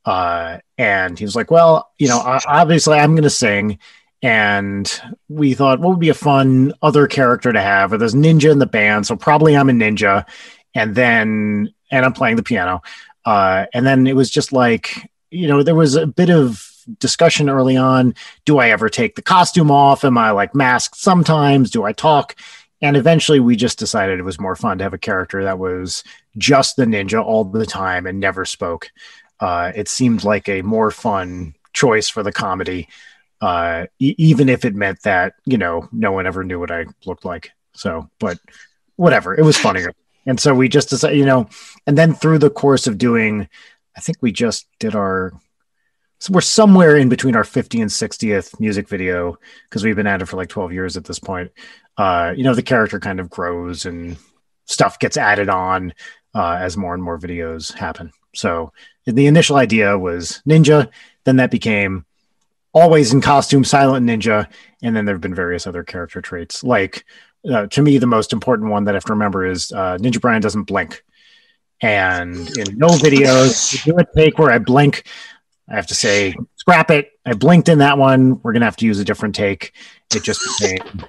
Uh, 0.04 0.58
and 0.76 1.18
he 1.18 1.24
was 1.24 1.34
like, 1.34 1.50
well, 1.50 1.90
you 1.98 2.06
know, 2.06 2.18
I, 2.18 2.38
obviously 2.46 2.98
I'm 2.98 3.12
going 3.12 3.22
to 3.22 3.30
sing. 3.30 3.78
And 4.20 5.00
we 5.30 5.54
thought, 5.54 5.80
what 5.80 5.88
would 5.88 6.00
be 6.00 6.10
a 6.10 6.14
fun 6.14 6.74
other 6.82 7.06
character 7.06 7.50
to 7.50 7.60
have? 7.60 7.90
Or 7.94 7.96
there's 7.96 8.14
ninja 8.14 8.52
in 8.52 8.58
the 8.58 8.66
band. 8.66 9.06
So 9.06 9.16
probably 9.16 9.56
I'm 9.56 9.70
a 9.70 9.72
ninja. 9.72 10.26
And 10.74 10.94
then, 10.94 11.72
and 11.90 12.04
I'm 12.04 12.12
playing 12.12 12.36
the 12.36 12.42
piano. 12.42 12.82
Uh, 13.24 13.64
and 13.72 13.86
then 13.86 14.06
it 14.06 14.16
was 14.16 14.30
just 14.30 14.52
like, 14.52 15.10
you 15.30 15.48
know, 15.48 15.62
there 15.62 15.74
was 15.74 15.94
a 15.94 16.06
bit 16.06 16.28
of 16.28 16.67
discussion 16.98 17.48
early 17.48 17.76
on. 17.76 18.14
Do 18.44 18.58
I 18.58 18.70
ever 18.70 18.88
take 18.88 19.14
the 19.14 19.22
costume 19.22 19.70
off? 19.70 20.04
Am 20.04 20.18
I 20.18 20.30
like 20.30 20.54
masked 20.54 20.96
sometimes? 20.96 21.70
Do 21.70 21.84
I 21.84 21.92
talk? 21.92 22.36
And 22.80 22.96
eventually 22.96 23.40
we 23.40 23.56
just 23.56 23.78
decided 23.78 24.18
it 24.18 24.24
was 24.24 24.40
more 24.40 24.56
fun 24.56 24.78
to 24.78 24.84
have 24.84 24.94
a 24.94 24.98
character 24.98 25.42
that 25.44 25.58
was 25.58 26.04
just 26.36 26.76
the 26.76 26.84
ninja 26.84 27.22
all 27.22 27.44
the 27.44 27.66
time 27.66 28.06
and 28.06 28.20
never 28.20 28.44
spoke. 28.44 28.90
Uh, 29.40 29.72
it 29.74 29.88
seemed 29.88 30.24
like 30.24 30.48
a 30.48 30.62
more 30.62 30.90
fun 30.90 31.54
choice 31.72 32.08
for 32.08 32.22
the 32.22 32.32
comedy, 32.32 32.88
uh, 33.40 33.86
e- 33.98 34.14
even 34.18 34.48
if 34.48 34.64
it 34.64 34.74
meant 34.74 35.02
that, 35.02 35.34
you 35.44 35.58
know, 35.58 35.88
no 35.92 36.12
one 36.12 36.26
ever 36.26 36.44
knew 36.44 36.58
what 36.58 36.70
I 36.70 36.86
looked 37.04 37.24
like. 37.24 37.50
So, 37.74 38.08
but 38.18 38.38
whatever, 38.96 39.34
it 39.34 39.44
was 39.44 39.56
funnier. 39.56 39.92
And 40.26 40.38
so 40.38 40.54
we 40.54 40.68
just 40.68 40.90
decided, 40.90 41.16
you 41.18 41.24
know, 41.24 41.48
and 41.86 41.96
then 41.96 42.14
through 42.14 42.38
the 42.38 42.50
course 42.50 42.86
of 42.86 42.98
doing, 42.98 43.48
I 43.96 44.00
think 44.00 44.18
we 44.20 44.30
just 44.30 44.66
did 44.78 44.94
our 44.94 45.32
so 46.18 46.32
we're 46.32 46.40
somewhere 46.40 46.96
in 46.96 47.08
between 47.08 47.36
our 47.36 47.44
50 47.44 47.80
and 47.80 47.90
60th 47.90 48.58
music 48.58 48.88
video 48.88 49.38
because 49.64 49.84
we've 49.84 49.96
been 49.96 50.06
at 50.06 50.22
it 50.22 50.26
for 50.26 50.36
like 50.36 50.48
12 50.48 50.72
years 50.72 50.96
at 50.96 51.04
this 51.04 51.18
point. 51.18 51.50
Uh, 51.96 52.32
you 52.36 52.44
know, 52.44 52.54
the 52.54 52.62
character 52.62 52.98
kind 52.98 53.20
of 53.20 53.30
grows 53.30 53.86
and 53.86 54.16
stuff 54.64 54.98
gets 54.98 55.16
added 55.16 55.48
on 55.48 55.94
uh, 56.34 56.58
as 56.60 56.76
more 56.76 56.94
and 56.94 57.02
more 57.02 57.18
videos 57.18 57.72
happen. 57.72 58.12
So 58.34 58.72
the 59.06 59.26
initial 59.26 59.56
idea 59.56 59.98
was 59.98 60.42
ninja, 60.46 60.88
then 61.24 61.36
that 61.36 61.50
became 61.50 62.04
always 62.72 63.12
in 63.12 63.20
costume, 63.20 63.64
silent 63.64 64.06
ninja, 64.06 64.48
and 64.82 64.94
then 64.94 65.04
there 65.04 65.14
have 65.14 65.22
been 65.22 65.34
various 65.34 65.66
other 65.66 65.82
character 65.82 66.20
traits. 66.20 66.62
Like 66.62 67.04
uh, 67.48 67.66
to 67.68 67.82
me, 67.82 67.98
the 67.98 68.06
most 68.06 68.32
important 68.32 68.70
one 68.70 68.84
that 68.84 68.94
I 68.94 68.96
have 68.96 69.04
to 69.04 69.12
remember 69.12 69.46
is 69.46 69.72
uh, 69.72 69.96
Ninja 69.98 70.20
Brian 70.20 70.42
doesn't 70.42 70.64
blink. 70.64 71.02
And 71.80 72.36
in 72.58 72.76
no 72.76 72.88
videos, 72.88 73.84
do 73.84 73.96
a 73.96 74.04
take 74.16 74.38
where 74.38 74.50
I 74.50 74.58
blink. 74.58 75.06
I 75.70 75.76
have 75.76 75.86
to 75.88 75.94
say, 75.94 76.34
scrap 76.56 76.90
it. 76.90 77.12
I 77.26 77.34
blinked 77.34 77.68
in 77.68 77.78
that 77.78 77.98
one. 77.98 78.40
We're 78.42 78.52
gonna 78.52 78.64
have 78.64 78.76
to 78.76 78.86
use 78.86 78.98
a 78.98 79.04
different 79.04 79.34
take. 79.34 79.72
It 80.14 80.22
just 80.22 80.40
became. 80.60 81.04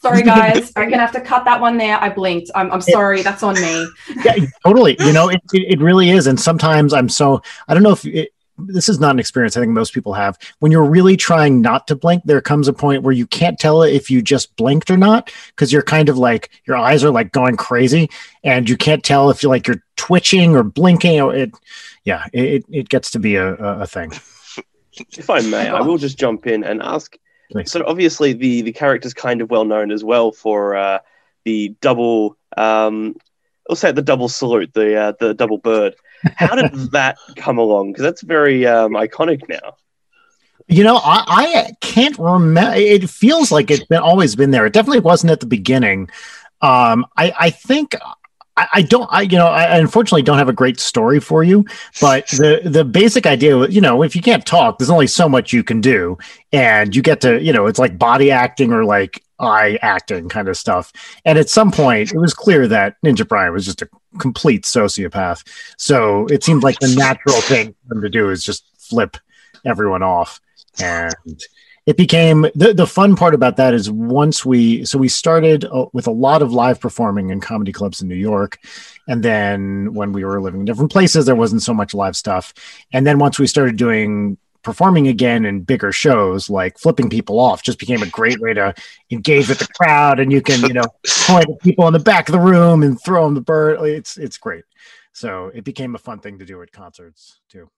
Sorry, 0.00 0.22
guys. 0.22 0.72
I'm 0.76 0.88
gonna 0.88 1.02
have 1.02 1.12
to 1.12 1.20
cut 1.20 1.44
that 1.44 1.60
one 1.60 1.76
there. 1.76 2.00
I 2.00 2.08
blinked. 2.08 2.50
I'm, 2.54 2.70
I'm 2.72 2.80
sorry. 2.80 3.22
That's 3.22 3.42
on 3.42 3.54
me. 3.54 3.88
yeah, 4.24 4.36
totally. 4.64 4.96
You 5.00 5.12
know, 5.12 5.28
it, 5.28 5.40
it, 5.52 5.74
it 5.74 5.80
really 5.80 6.10
is. 6.10 6.26
And 6.26 6.40
sometimes 6.40 6.92
I'm 6.92 7.08
so 7.08 7.42
I 7.68 7.74
don't 7.74 7.82
know 7.82 7.92
if 7.92 8.04
it, 8.06 8.32
this 8.58 8.88
is 8.88 8.98
not 8.98 9.12
an 9.12 9.18
experience 9.18 9.56
I 9.56 9.60
think 9.60 9.72
most 9.72 9.94
people 9.94 10.12
have. 10.14 10.38
When 10.58 10.72
you're 10.72 10.84
really 10.84 11.16
trying 11.16 11.60
not 11.60 11.86
to 11.88 11.96
blink, 11.96 12.22
there 12.24 12.40
comes 12.40 12.68
a 12.68 12.72
point 12.72 13.02
where 13.02 13.12
you 13.12 13.26
can't 13.26 13.58
tell 13.58 13.82
if 13.82 14.10
you 14.10 14.20
just 14.20 14.54
blinked 14.56 14.90
or 14.90 14.96
not 14.96 15.32
because 15.48 15.72
you're 15.72 15.82
kind 15.82 16.08
of 16.08 16.18
like 16.18 16.50
your 16.66 16.76
eyes 16.76 17.04
are 17.04 17.10
like 17.10 17.32
going 17.32 17.56
crazy, 17.56 18.10
and 18.42 18.68
you 18.68 18.76
can't 18.76 19.04
tell 19.04 19.30
if 19.30 19.42
you're 19.42 19.50
like 19.50 19.66
you're 19.66 19.82
twitching 19.96 20.56
or 20.56 20.62
blinking. 20.62 21.20
Or 21.20 21.34
it, 21.34 21.52
yeah, 22.04 22.26
it 22.32 22.64
it 22.68 22.88
gets 22.88 23.10
to 23.12 23.18
be 23.18 23.36
a 23.36 23.54
a, 23.54 23.86
thing. 23.86 24.12
If 25.16 25.30
I 25.30 25.40
may, 25.40 25.68
I 25.68 25.80
will 25.80 25.98
just 25.98 26.18
jump 26.18 26.46
in 26.46 26.64
and 26.64 26.82
ask. 26.82 27.16
Please. 27.50 27.70
So 27.70 27.84
obviously 27.86 28.32
the 28.32 28.62
the 28.62 28.72
character's 28.72 29.14
kind 29.14 29.40
of 29.40 29.50
well 29.50 29.64
known 29.64 29.90
as 29.92 30.04
well 30.04 30.32
for 30.32 30.76
uh, 30.76 30.98
the 31.44 31.76
double. 31.80 32.36
Um, 32.56 33.16
I'll 33.70 33.76
say 33.76 33.92
the 33.92 34.02
double 34.02 34.28
salute, 34.28 34.72
the 34.74 34.96
uh, 34.96 35.12
the 35.18 35.34
double 35.34 35.58
bird. 35.58 35.94
How 36.36 36.54
did 36.54 36.72
that 36.92 37.18
come 37.36 37.58
along? 37.58 37.92
Because 37.92 38.02
that's 38.02 38.22
very 38.22 38.66
um, 38.66 38.92
iconic 38.92 39.48
now. 39.48 39.76
You 40.66 40.84
know, 40.84 40.96
I, 40.96 41.24
I 41.26 41.72
can't 41.80 42.18
remember. 42.18 42.74
It 42.76 43.08
feels 43.08 43.50
like 43.50 43.70
it's 43.70 43.86
been 43.86 44.02
always 44.02 44.36
been 44.36 44.50
there. 44.50 44.66
It 44.66 44.74
definitely 44.74 45.00
wasn't 45.00 45.32
at 45.32 45.40
the 45.40 45.46
beginning. 45.46 46.10
Um, 46.60 47.06
I, 47.16 47.32
I 47.38 47.50
think 47.50 47.94
I, 48.72 48.82
don't. 48.82 49.08
I 49.12 49.22
you 49.22 49.38
know, 49.38 49.46
I 49.46 49.78
unfortunately 49.78 50.22
don't 50.22 50.38
have 50.38 50.48
a 50.48 50.52
great 50.52 50.80
story 50.80 51.20
for 51.20 51.42
you. 51.42 51.64
But 52.00 52.28
the 52.28 52.60
the 52.64 52.84
basic 52.84 53.26
idea, 53.26 53.56
was, 53.56 53.74
you 53.74 53.80
know, 53.80 54.02
if 54.02 54.16
you 54.16 54.22
can't 54.22 54.44
talk, 54.44 54.78
there's 54.78 54.90
only 54.90 55.06
so 55.06 55.28
much 55.28 55.52
you 55.52 55.62
can 55.62 55.80
do, 55.80 56.18
and 56.52 56.94
you 56.94 57.02
get 57.02 57.20
to, 57.22 57.42
you 57.42 57.52
know, 57.52 57.66
it's 57.66 57.78
like 57.78 57.98
body 57.98 58.30
acting 58.30 58.72
or 58.72 58.84
like 58.84 59.22
eye 59.40 59.78
acting 59.82 60.28
kind 60.28 60.48
of 60.48 60.56
stuff. 60.56 60.92
And 61.24 61.38
at 61.38 61.48
some 61.48 61.70
point, 61.70 62.12
it 62.12 62.18
was 62.18 62.34
clear 62.34 62.66
that 62.68 62.96
Ninja 63.04 63.26
Brian 63.26 63.52
was 63.52 63.64
just 63.64 63.82
a 63.82 63.88
complete 64.18 64.64
sociopath. 64.64 65.46
So 65.76 66.26
it 66.26 66.42
seemed 66.42 66.62
like 66.62 66.78
the 66.80 66.94
natural 66.96 67.40
thing 67.42 67.74
for 67.86 67.96
him 67.96 68.02
to 68.02 68.10
do 68.10 68.30
is 68.30 68.42
just 68.42 68.64
flip 68.78 69.16
everyone 69.64 70.02
off. 70.02 70.40
And 70.80 71.14
it 71.88 71.96
became 71.96 72.42
the, 72.54 72.74
the 72.74 72.86
fun 72.86 73.16
part 73.16 73.32
about 73.32 73.56
that 73.56 73.72
is 73.72 73.90
once 73.90 74.44
we 74.44 74.84
so 74.84 74.98
we 74.98 75.08
started 75.08 75.64
uh, 75.64 75.86
with 75.94 76.06
a 76.06 76.10
lot 76.10 76.42
of 76.42 76.52
live 76.52 76.78
performing 76.78 77.30
in 77.30 77.40
comedy 77.40 77.72
clubs 77.72 78.02
in 78.02 78.08
New 78.08 78.14
York. 78.14 78.58
And 79.08 79.22
then 79.22 79.94
when 79.94 80.12
we 80.12 80.22
were 80.22 80.38
living 80.38 80.60
in 80.60 80.66
different 80.66 80.92
places 80.92 81.24
there 81.24 81.34
wasn't 81.34 81.62
so 81.62 81.72
much 81.72 81.94
live 81.94 82.14
stuff. 82.14 82.52
And 82.92 83.06
then 83.06 83.18
once 83.18 83.38
we 83.38 83.46
started 83.46 83.76
doing 83.76 84.36
performing 84.60 85.08
again 85.08 85.46
in 85.46 85.62
bigger 85.62 85.90
shows 85.90 86.50
like 86.50 86.78
flipping 86.78 87.08
people 87.08 87.40
off 87.40 87.62
just 87.62 87.78
became 87.78 88.02
a 88.02 88.10
great 88.10 88.38
way 88.38 88.52
to 88.52 88.74
engage 89.10 89.48
with 89.48 89.58
the 89.58 89.68
crowd. 89.68 90.20
And 90.20 90.30
you 90.30 90.42
can 90.42 90.60
you 90.68 90.74
know 90.74 90.84
point 91.26 91.48
at 91.48 91.62
people 91.62 91.86
in 91.86 91.94
the 91.94 92.00
back 92.00 92.28
of 92.28 92.34
the 92.34 92.38
room 92.38 92.82
and 92.82 93.00
throw 93.00 93.24
them 93.24 93.32
the 93.32 93.40
bird. 93.40 93.80
It's 93.80 94.18
it's 94.18 94.36
great. 94.36 94.64
So 95.14 95.50
it 95.54 95.64
became 95.64 95.94
a 95.94 95.98
fun 95.98 96.18
thing 96.18 96.38
to 96.38 96.44
do 96.44 96.60
at 96.60 96.70
concerts 96.70 97.40
too 97.48 97.70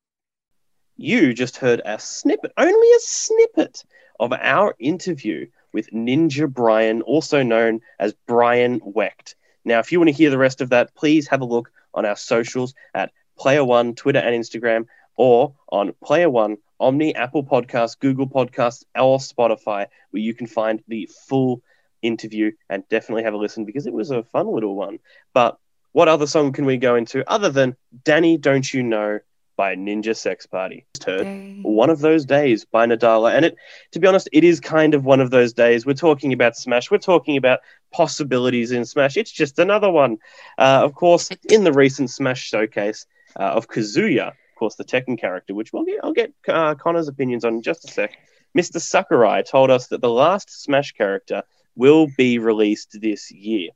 You 1.02 1.32
just 1.32 1.56
heard 1.56 1.80
a 1.82 1.98
snippet, 1.98 2.52
only 2.58 2.88
a 2.92 2.98
snippet, 2.98 3.84
of 4.20 4.34
our 4.34 4.74
interview 4.78 5.46
with 5.72 5.88
Ninja 5.92 6.46
Brian, 6.46 7.00
also 7.00 7.42
known 7.42 7.80
as 7.98 8.12
Brian 8.26 8.82
Wecht. 8.84 9.34
Now, 9.64 9.78
if 9.78 9.90
you 9.90 9.98
want 9.98 10.08
to 10.08 10.14
hear 10.14 10.28
the 10.28 10.36
rest 10.36 10.60
of 10.60 10.68
that, 10.68 10.94
please 10.94 11.26
have 11.28 11.40
a 11.40 11.46
look 11.46 11.72
on 11.94 12.04
our 12.04 12.16
socials 12.16 12.74
at 12.92 13.12
Player 13.38 13.64
One, 13.64 13.94
Twitter 13.94 14.18
and 14.18 14.34
Instagram, 14.34 14.88
or 15.16 15.54
on 15.72 15.94
Player 16.04 16.28
One, 16.28 16.58
Omni, 16.78 17.14
Apple 17.14 17.44
Podcasts, 17.44 17.98
Google 17.98 18.28
Podcasts, 18.28 18.84
or 18.94 19.16
Spotify, 19.16 19.86
where 20.10 20.22
you 20.22 20.34
can 20.34 20.46
find 20.46 20.84
the 20.86 21.08
full 21.26 21.62
interview 22.02 22.52
and 22.68 22.86
definitely 22.90 23.22
have 23.22 23.32
a 23.32 23.38
listen 23.38 23.64
because 23.64 23.86
it 23.86 23.94
was 23.94 24.10
a 24.10 24.22
fun 24.22 24.52
little 24.52 24.76
one. 24.76 24.98
But 25.32 25.56
what 25.92 26.08
other 26.08 26.26
song 26.26 26.52
can 26.52 26.66
we 26.66 26.76
go 26.76 26.94
into 26.94 27.26
other 27.26 27.48
than 27.48 27.74
Danny 28.04 28.36
Don't 28.36 28.70
You 28.74 28.82
Know 28.82 29.20
by 29.60 29.76
Ninja 29.76 30.16
Sex 30.16 30.46
Party? 30.46 30.86
Heard 31.04 31.26
One 31.62 31.90
of 31.90 31.98
Those 31.98 32.24
Days 32.24 32.64
by 32.64 32.86
Nadala. 32.86 33.34
And 33.34 33.44
it 33.44 33.56
to 33.92 34.00
be 34.00 34.06
honest, 34.06 34.26
it 34.32 34.42
is 34.42 34.58
kind 34.58 34.94
of 34.94 35.04
one 35.04 35.20
of 35.20 35.30
those 35.30 35.52
days. 35.52 35.84
We're 35.84 35.92
talking 35.92 36.32
about 36.32 36.56
Smash, 36.56 36.90
we're 36.90 36.96
talking 36.96 37.36
about 37.36 37.58
possibilities 37.92 38.72
in 38.72 38.86
Smash. 38.86 39.18
It's 39.18 39.30
just 39.30 39.58
another 39.58 39.90
one. 39.90 40.16
Uh, 40.56 40.80
of 40.82 40.94
course, 40.94 41.28
in 41.50 41.64
the 41.64 41.74
recent 41.74 42.08
Smash 42.08 42.42
showcase 42.42 43.04
uh, 43.38 43.52
of 43.58 43.68
Kazuya, 43.68 44.28
of 44.28 44.54
course, 44.58 44.76
the 44.76 44.84
Tekken 44.84 45.20
character, 45.20 45.54
which 45.54 45.74
we'll 45.74 45.84
get, 45.84 46.00
I'll 46.02 46.14
get 46.14 46.32
uh, 46.48 46.74
Connor's 46.76 47.08
opinions 47.08 47.44
on 47.44 47.56
in 47.56 47.62
just 47.62 47.84
a 47.84 47.92
sec. 47.92 48.16
Mr. 48.56 48.80
Sakurai 48.80 49.42
told 49.42 49.70
us 49.70 49.88
that 49.88 50.00
the 50.00 50.08
last 50.08 50.62
Smash 50.62 50.92
character 50.92 51.42
will 51.76 52.06
be 52.16 52.38
released 52.38 52.98
this 52.98 53.30
year. 53.30 53.68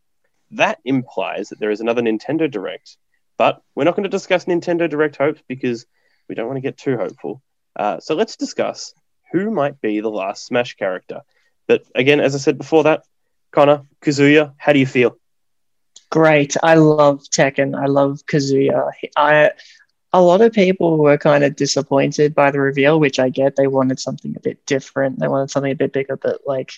That 0.51 0.79
implies 0.87 1.51
that 1.51 1.61
there 1.61 1.71
is 1.71 1.83
another 1.83 2.01
Nintendo 2.01 2.51
Direct, 2.51 2.97
but 3.37 3.63
we're 3.75 3.85
not 3.85 3.97
going 3.97 4.05
to 4.05 4.09
discuss 4.09 4.45
Nintendo 4.45 4.89
Direct 4.89 5.17
hopes 5.17 5.43
because 5.49 5.87
we 6.29 6.35
don't 6.35 6.47
want 6.47 6.57
to 6.57 6.63
get 6.63 6.77
too 6.77 6.97
hopeful. 6.97 7.43
Uh, 7.77 8.01
so 8.01 8.15
let's 8.15 8.37
discuss 8.37 8.95
who 9.33 9.51
might 9.51 9.81
be 9.81 10.01
the 10.01 10.11
last 10.11 10.47
Smash 10.47 10.75
character. 10.75 11.23
But 11.67 11.85
again, 11.95 12.21
as 12.21 12.35
I 12.35 12.39
said 12.39 12.59
before 12.59 12.85
that, 12.85 13.05
Connor, 13.51 13.83
Kazuya, 14.01 14.55
how 14.57 14.73
do 14.73 14.79
you 14.79 14.87
feel? 14.87 15.17
Great. 16.11 16.57
I 16.63 16.75
love 16.75 17.23
Tekken. 17.23 17.77
I 17.81 17.87
love 17.87 18.21
Kazuya. 18.27 18.93
I 19.17 19.51
a 20.13 20.23
lot 20.23 20.43
of 20.43 20.53
people 20.53 20.99
were 20.99 21.19
kind 21.19 21.43
of 21.43 21.57
disappointed 21.57 22.37
by 22.37 22.53
the 22.53 22.61
reveal, 22.61 23.01
which 23.01 23.19
I 23.19 23.31
get. 23.31 23.57
They 23.57 23.67
wanted 23.67 23.99
something 23.99 24.35
a 24.37 24.41
bit 24.41 24.65
different. 24.65 25.19
They 25.19 25.27
wanted 25.27 25.51
something 25.51 25.73
a 25.73 25.77
bit 25.77 25.93
bigger, 25.93 26.17
but 26.17 26.43
like 26.47 26.73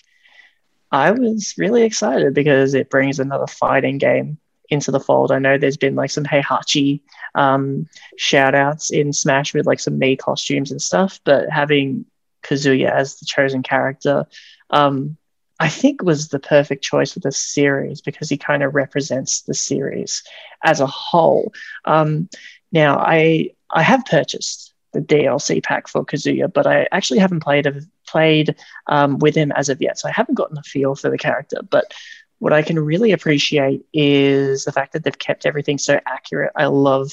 I 0.91 1.11
was 1.11 1.53
really 1.55 1.83
excited 1.83 2.33
because 2.33 2.73
it 2.73 2.89
brings 2.89 3.19
another 3.19 3.45
fighting 3.45 3.99
game 3.99 4.39
into 4.69 4.91
the 4.91 4.99
fold. 4.99 5.31
I 5.31 5.39
know 5.39 5.57
there's 5.57 5.77
been 5.77 5.95
like 5.95 6.11
some 6.11 6.25
Heihachi 6.25 7.01
um, 7.35 7.87
shout 8.17 8.55
outs 8.55 8.91
in 8.91 9.13
Smash 9.13 9.53
with 9.53 9.65
like 9.65 9.79
some 9.79 9.99
Mii 9.99 10.17
costumes 10.17 10.71
and 10.71 10.81
stuff, 10.81 11.19
but 11.23 11.49
having 11.49 12.05
Kazuya 12.43 12.89
as 12.91 13.17
the 13.17 13.25
chosen 13.25 13.63
character, 13.63 14.25
um, 14.69 15.17
I 15.59 15.69
think 15.69 16.03
was 16.03 16.27
the 16.27 16.39
perfect 16.39 16.83
choice 16.83 17.13
for 17.13 17.19
this 17.19 17.37
series 17.37 18.01
because 18.01 18.29
he 18.29 18.37
kind 18.37 18.63
of 18.63 18.75
represents 18.75 19.41
the 19.41 19.53
series 19.53 20.23
as 20.63 20.81
a 20.81 20.87
whole. 20.87 21.53
Um, 21.85 22.29
now, 22.71 22.99
I 22.99 23.51
I 23.69 23.81
have 23.81 24.05
purchased 24.05 24.73
the 24.93 25.01
DLC 25.01 25.63
pack 25.63 25.87
for 25.87 26.05
Kazuya, 26.05 26.51
but 26.51 26.67
I 26.67 26.87
actually 26.91 27.19
haven't 27.19 27.41
played 27.41 27.65
a 27.65 27.81
played 28.07 28.55
um, 28.87 29.19
with 29.19 29.35
him 29.35 29.51
as 29.51 29.69
of 29.69 29.81
yet, 29.81 29.99
so 29.99 30.07
I 30.07 30.11
haven't 30.11 30.35
gotten 30.35 30.57
a 30.57 30.63
feel 30.63 30.95
for 30.95 31.09
the 31.09 31.17
character. 31.17 31.59
But 31.67 31.93
what 32.39 32.53
I 32.53 32.61
can 32.61 32.79
really 32.79 33.11
appreciate 33.11 33.85
is 33.93 34.65
the 34.65 34.71
fact 34.71 34.93
that 34.93 35.03
they've 35.03 35.17
kept 35.17 35.45
everything 35.45 35.77
so 35.77 35.99
accurate. 36.05 36.51
I 36.55 36.65
love 36.65 37.11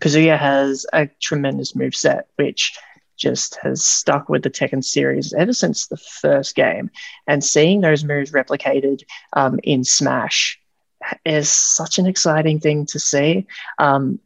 Kazuya 0.00 0.38
has 0.38 0.86
a 0.92 1.08
tremendous 1.20 1.74
move 1.74 1.94
set, 1.94 2.28
which 2.36 2.76
just 3.16 3.56
has 3.56 3.84
stuck 3.84 4.28
with 4.28 4.42
the 4.42 4.50
Tekken 4.50 4.82
series 4.82 5.32
ever 5.34 5.52
since 5.52 5.86
the 5.86 5.96
first 5.96 6.54
game. 6.54 6.90
And 7.26 7.44
seeing 7.44 7.80
those 7.80 8.02
moves 8.02 8.32
replicated 8.32 9.02
um, 9.34 9.60
in 9.62 9.84
Smash 9.84 10.58
is 11.24 11.50
such 11.50 11.98
an 11.98 12.06
exciting 12.06 12.60
thing 12.60 12.86
to 12.86 12.98
see. 12.98 13.46
Um, 13.78 14.20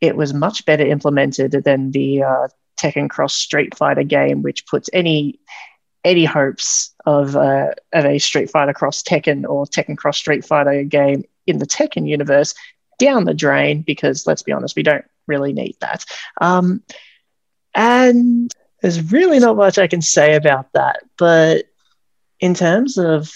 it 0.00 0.16
was 0.16 0.34
much 0.34 0.66
better 0.66 0.86
implemented 0.86 1.52
than 1.64 1.90
the 1.90 2.22
uh, 2.22 2.48
Tekken 2.78 3.08
Cross 3.08 3.34
Street 3.34 3.76
Fighter 3.76 4.02
game, 4.02 4.42
which 4.42 4.66
puts 4.66 4.90
any 4.92 5.40
any 6.04 6.24
hopes 6.24 6.94
of, 7.06 7.34
uh, 7.34 7.70
of 7.92 8.04
a 8.04 8.18
Street 8.18 8.50
Fighter 8.50 8.72
Cross 8.72 9.02
Tekken 9.02 9.48
or 9.48 9.64
Tekken 9.64 9.96
Cross 9.96 10.18
Street 10.18 10.44
Fighter 10.44 10.82
game 10.84 11.24
in 11.46 11.58
the 11.58 11.66
Tekken 11.66 12.08
universe 12.08 12.54
down 12.98 13.24
the 13.24 13.34
drain 13.34 13.82
because 13.82 14.26
let's 14.26 14.42
be 14.42 14.52
honest, 14.52 14.76
we 14.76 14.82
don't 14.82 15.04
really 15.26 15.52
need 15.52 15.76
that. 15.80 16.04
Um, 16.40 16.82
and 17.74 18.52
there's 18.82 19.12
really 19.12 19.38
not 19.38 19.56
much 19.56 19.78
I 19.78 19.86
can 19.86 20.02
say 20.02 20.34
about 20.34 20.72
that. 20.74 21.00
But 21.16 21.64
in 22.40 22.54
terms 22.54 22.98
of 22.98 23.32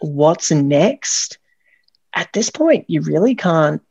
what's 0.00 0.50
next, 0.50 1.38
at 2.14 2.32
this 2.32 2.50
point, 2.50 2.86
you 2.88 3.00
really 3.00 3.34
can't 3.34 3.82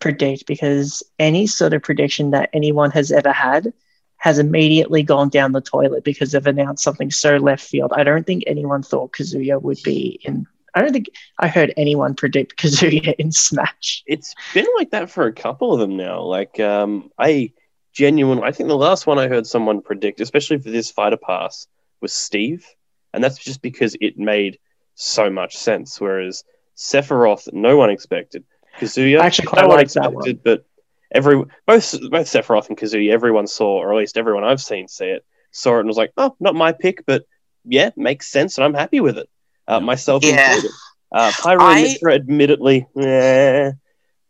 predict 0.00 0.46
because 0.46 1.02
any 1.18 1.46
sort 1.46 1.74
of 1.74 1.82
prediction 1.82 2.30
that 2.30 2.50
anyone 2.52 2.90
has 2.92 3.10
ever 3.12 3.32
had 3.32 3.72
has 4.18 4.38
immediately 4.38 5.02
gone 5.02 5.28
down 5.28 5.52
the 5.52 5.60
toilet 5.60 6.04
because 6.04 6.32
they've 6.32 6.46
announced 6.46 6.82
something 6.82 7.10
so 7.10 7.36
left 7.36 7.64
field. 7.64 7.92
I 7.94 8.04
don't 8.04 8.26
think 8.26 8.44
anyone 8.46 8.82
thought 8.82 9.12
Kazuya 9.12 9.62
would 9.62 9.78
be 9.84 10.20
in. 10.24 10.46
I 10.74 10.82
don't 10.82 10.92
think 10.92 11.06
I 11.38 11.48
heard 11.48 11.72
anyone 11.76 12.14
predict 12.14 12.56
Kazuya 12.60 13.14
in 13.18 13.32
Smash. 13.32 14.02
It's 14.06 14.34
been 14.52 14.66
like 14.76 14.90
that 14.90 15.10
for 15.10 15.26
a 15.26 15.32
couple 15.32 15.72
of 15.72 15.80
them 15.80 15.96
now. 15.96 16.22
Like, 16.22 16.58
um, 16.60 17.10
I 17.18 17.52
genuinely, 17.92 18.44
I 18.44 18.52
think 18.52 18.68
the 18.68 18.76
last 18.76 19.06
one 19.06 19.18
I 19.18 19.28
heard 19.28 19.46
someone 19.46 19.82
predict, 19.82 20.20
especially 20.20 20.58
for 20.58 20.70
this 20.70 20.90
fighter 20.90 21.16
pass, 21.16 21.68
was 22.00 22.12
Steve, 22.12 22.66
and 23.14 23.22
that's 23.22 23.38
just 23.38 23.62
because 23.62 23.96
it 24.00 24.18
made 24.18 24.58
so 24.94 25.30
much 25.30 25.56
sense. 25.56 26.00
Whereas 26.00 26.42
Sephiroth, 26.76 27.52
no 27.52 27.76
one 27.76 27.90
expected. 27.90 28.44
Kazuya, 28.78 29.20
I 29.20 29.26
actually 29.26 29.46
quite 29.46 29.62
no 29.62 29.68
one 29.68 29.76
like 29.78 29.90
that 29.92 30.04
expected, 30.04 30.42
but 30.42 30.64
every 31.10 31.36
both 31.66 31.92
both 32.10 32.26
Sephiroth 32.26 32.68
and 32.68 32.78
Kazuya, 32.78 33.12
everyone 33.12 33.46
saw, 33.46 33.78
or 33.78 33.92
at 33.92 33.98
least 33.98 34.16
everyone 34.16 34.44
I've 34.44 34.60
seen 34.60 34.88
see 34.88 35.06
it, 35.06 35.24
saw 35.50 35.76
it 35.76 35.80
and 35.80 35.88
was 35.88 35.96
like, 35.96 36.12
"Oh, 36.16 36.36
not 36.40 36.54
my 36.54 36.72
pick, 36.72 37.04
but 37.06 37.24
yeah, 37.64 37.90
makes 37.96 38.28
sense, 38.28 38.58
and 38.58 38.64
I'm 38.64 38.74
happy 38.74 39.00
with 39.00 39.18
it." 39.18 39.28
Uh, 39.66 39.80
myself 39.80 40.22
Yeah. 40.24 40.54
included. 40.54 40.72
Uh, 41.12 41.30
Pyra 41.42 41.60
I- 41.60 41.82
Mythra, 41.84 42.14
admittedly, 42.14 42.86
eh, 42.98 43.72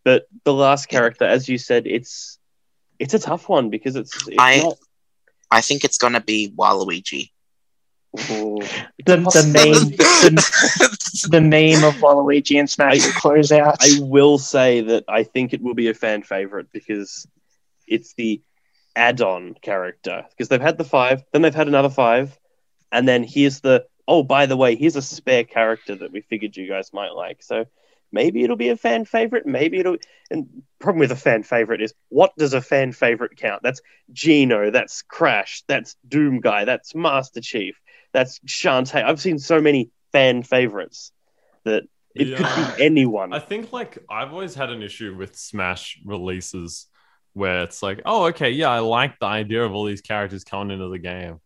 but 0.04 0.26
the 0.44 0.54
last 0.54 0.86
character, 0.88 1.24
as 1.24 1.48
you 1.48 1.58
said, 1.58 1.86
it's 1.86 2.38
it's 2.98 3.14
a 3.14 3.18
tough 3.18 3.48
one 3.48 3.70
because 3.70 3.94
it's, 3.96 4.16
it's 4.26 4.34
I- 4.38 4.58
not. 4.62 4.76
I 5.50 5.60
think 5.62 5.84
it's 5.84 5.98
gonna 5.98 6.20
be 6.20 6.50
Waluigi. 6.50 7.30
The, 8.14 8.88
the 9.04 9.16
meme 9.16 9.90
the, 9.96 11.28
the 11.30 11.40
meme 11.40 11.84
of 11.84 11.94
Waluigi 12.00 12.58
and 12.58 12.68
Smash 12.68 13.04
will 13.04 13.12
close 13.12 13.52
out. 13.52 13.76
I 13.80 13.98
will 14.00 14.38
say 14.38 14.80
that 14.80 15.04
I 15.08 15.24
think 15.24 15.52
it 15.52 15.62
will 15.62 15.74
be 15.74 15.88
a 15.88 15.94
fan 15.94 16.22
favorite 16.22 16.72
because 16.72 17.26
it's 17.86 18.14
the 18.14 18.40
add-on 18.96 19.54
character 19.62 20.26
because 20.30 20.48
they've 20.48 20.60
had 20.60 20.78
the 20.78 20.84
five, 20.84 21.22
then 21.32 21.42
they've 21.42 21.54
had 21.54 21.68
another 21.68 21.90
five, 21.90 22.38
and 22.90 23.06
then 23.06 23.22
here's 23.22 23.60
the 23.60 23.86
oh 24.06 24.22
by 24.22 24.46
the 24.46 24.56
way 24.56 24.74
here's 24.74 24.96
a 24.96 25.02
spare 25.02 25.44
character 25.44 25.94
that 25.94 26.10
we 26.10 26.20
figured 26.22 26.56
you 26.56 26.66
guys 26.68 26.92
might 26.92 27.12
like. 27.12 27.42
So 27.42 27.66
maybe 28.12 28.42
it'll 28.42 28.56
be 28.56 28.70
a 28.70 28.76
fan 28.76 29.04
favorite, 29.04 29.46
maybe 29.46 29.78
it'll. 29.78 29.96
And 30.30 30.62
problem 30.78 31.00
with 31.00 31.12
a 31.12 31.16
fan 31.16 31.42
favorite 31.42 31.82
is 31.82 31.94
what 32.08 32.36
does 32.36 32.54
a 32.54 32.60
fan 32.60 32.92
favorite 32.92 33.36
count? 33.36 33.62
That's 33.62 33.80
Geno, 34.12 34.70
that's 34.70 35.02
Crash, 35.02 35.62
that's 35.66 35.96
Doom 36.06 36.40
Guy, 36.40 36.64
that's 36.64 36.94
Master 36.94 37.40
Chief, 37.40 37.80
that's 38.18 38.40
Shantae. 38.40 39.04
I've 39.04 39.20
seen 39.20 39.38
so 39.38 39.60
many 39.60 39.90
fan 40.12 40.42
favorites 40.42 41.12
that 41.64 41.84
it 42.16 42.26
Yeah. 42.28 42.36
could 42.38 42.76
be 42.76 42.84
anyone. 42.84 43.32
I 43.32 43.38
think 43.38 43.72
like 43.72 43.98
I've 44.10 44.32
always 44.32 44.54
had 44.54 44.70
an 44.70 44.82
issue 44.82 45.14
with 45.14 45.36
Smash 45.36 46.00
releases 46.04 46.86
where 47.34 47.62
it's 47.62 47.80
like, 47.82 48.00
oh, 48.04 48.26
okay, 48.26 48.50
yeah, 48.50 48.70
I 48.70 48.80
like 48.80 49.18
the 49.20 49.26
idea 49.26 49.62
of 49.64 49.72
all 49.72 49.84
these 49.84 50.00
characters 50.00 50.42
coming 50.42 50.72
into 50.74 50.88
the 50.88 50.98
game, 50.98 51.38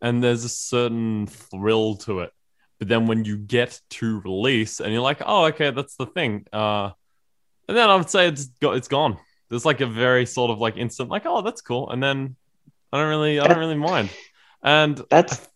and 0.00 0.22
there's 0.24 0.44
a 0.44 0.48
certain 0.48 1.26
thrill 1.26 1.96
to 2.06 2.20
it. 2.20 2.30
But 2.78 2.88
then 2.88 3.06
when 3.06 3.24
you 3.26 3.36
get 3.36 3.78
to 3.90 4.20
release 4.20 4.80
and 4.80 4.90
you're 4.92 5.02
like, 5.02 5.20
oh, 5.26 5.44
okay, 5.46 5.70
that's 5.72 5.96
the 5.96 6.06
thing, 6.06 6.46
uh, 6.54 6.90
and 7.68 7.76
then 7.76 7.90
I 7.90 7.96
would 7.96 8.08
say 8.08 8.28
it's 8.28 8.46
go- 8.62 8.72
it's 8.72 8.88
gone. 8.88 9.18
There's 9.50 9.66
like 9.66 9.82
a 9.82 9.86
very 9.86 10.24
sort 10.24 10.50
of 10.50 10.58
like 10.58 10.78
instant, 10.78 11.10
like, 11.10 11.26
oh, 11.26 11.42
that's 11.42 11.60
cool, 11.60 11.90
and 11.90 12.02
then 12.02 12.36
I 12.92 12.98
don't 12.98 13.10
really, 13.10 13.38
I 13.40 13.46
don't 13.46 13.58
really 13.58 13.76
mind. 13.92 14.08
And 14.62 15.02
That's 15.10 15.46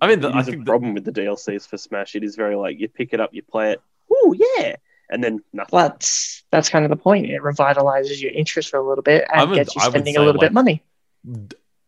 I 0.00 0.08
mean, 0.08 0.20
the, 0.20 0.28
It 0.28 0.34
I 0.34 0.40
is 0.40 0.48
a 0.48 0.50
think 0.52 0.64
the, 0.64 0.70
problem 0.70 0.94
with 0.94 1.04
the 1.04 1.12
DLCs 1.12 1.66
for 1.68 1.78
Smash. 1.78 2.14
It 2.14 2.22
is 2.24 2.36
very 2.36 2.54
like 2.56 2.78
you 2.78 2.88
pick 2.88 3.12
it 3.12 3.20
up, 3.20 3.30
you 3.32 3.42
play 3.42 3.72
it, 3.72 3.80
oh 4.12 4.34
yeah, 4.36 4.76
and 5.10 5.22
then 5.24 5.42
nothing. 5.52 5.78
that's 5.78 6.44
that's 6.50 6.68
kind 6.68 6.84
of 6.84 6.90
the 6.90 6.96
point. 6.96 7.26
It 7.26 7.40
revitalizes 7.42 8.20
your 8.20 8.32
interest 8.32 8.68
for 8.70 8.78
a 8.78 8.86
little 8.86 9.02
bit 9.02 9.24
and 9.32 9.50
would- 9.50 9.56
gets 9.56 9.74
you 9.74 9.82
spending 9.82 10.16
a 10.16 10.20
little 10.20 10.34
bit 10.40 10.42
like- 10.42 10.50
of 10.50 10.54
money. 10.54 10.82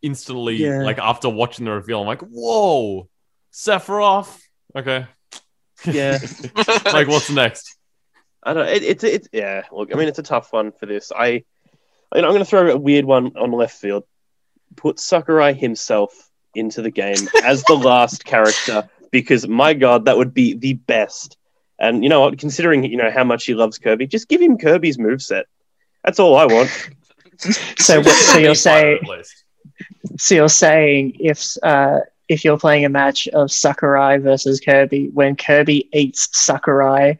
instantly 0.02 0.56
Yeah. 0.56 0.82
like 0.82 0.98
after 0.98 1.28
watching 1.28 1.64
the 1.66 1.72
reveal, 1.72 2.00
I'm 2.00 2.06
like, 2.06 2.22
whoa, 2.22 3.08
Sephiroth. 3.52 4.40
Okay. 4.74 5.06
Yeah. 5.84 6.18
like 6.86 7.08
what's 7.08 7.30
next? 7.30 7.76
I 8.42 8.54
don't. 8.54 8.68
It, 8.68 8.82
it's 8.82 9.04
it's 9.04 9.28
yeah. 9.32 9.62
Look, 9.72 9.92
I 9.92 9.98
mean, 9.98 10.08
it's 10.08 10.18
a 10.18 10.22
tough 10.22 10.52
one 10.52 10.72
for 10.72 10.86
this. 10.86 11.12
I, 11.14 11.26
you 11.28 11.42
know, 12.14 12.28
I'm 12.28 12.32
going 12.32 12.38
to 12.38 12.44
throw 12.44 12.70
a 12.70 12.76
weird 12.76 13.04
one 13.04 13.36
on 13.36 13.52
left 13.52 13.76
field. 13.78 14.04
Put 14.76 14.98
Sakurai 15.00 15.52
himself 15.54 16.27
into 16.58 16.82
the 16.82 16.90
game 16.90 17.28
as 17.44 17.62
the 17.64 17.74
last 17.74 18.24
character 18.24 18.88
because 19.10 19.46
my 19.48 19.74
god, 19.74 20.04
that 20.06 20.16
would 20.16 20.34
be 20.34 20.54
the 20.54 20.74
best. 20.74 21.36
And 21.78 22.02
you 22.02 22.10
know 22.10 22.20
what? 22.20 22.38
Considering 22.38 22.84
you 22.84 22.96
know 22.96 23.10
how 23.10 23.24
much 23.24 23.44
he 23.44 23.54
loves 23.54 23.78
Kirby, 23.78 24.06
just 24.06 24.28
give 24.28 24.40
him 24.40 24.58
Kirby's 24.58 24.98
moveset. 24.98 25.44
That's 26.04 26.18
all 26.18 26.36
I 26.36 26.46
want. 26.46 26.70
So, 27.78 28.00
what, 28.00 28.08
so 28.08 28.38
you're 28.38 28.56
saying 28.56 28.98
so 30.16 30.34
you're 30.34 30.48
saying 30.48 31.18
if 31.20 31.56
uh, 31.62 32.00
if 32.28 32.44
you're 32.44 32.58
playing 32.58 32.84
a 32.84 32.88
match 32.88 33.28
of 33.28 33.52
Sakurai 33.52 34.18
versus 34.18 34.58
Kirby, 34.58 35.10
when 35.10 35.36
Kirby 35.36 35.88
eats 35.92 36.28
Sakurai, 36.32 37.18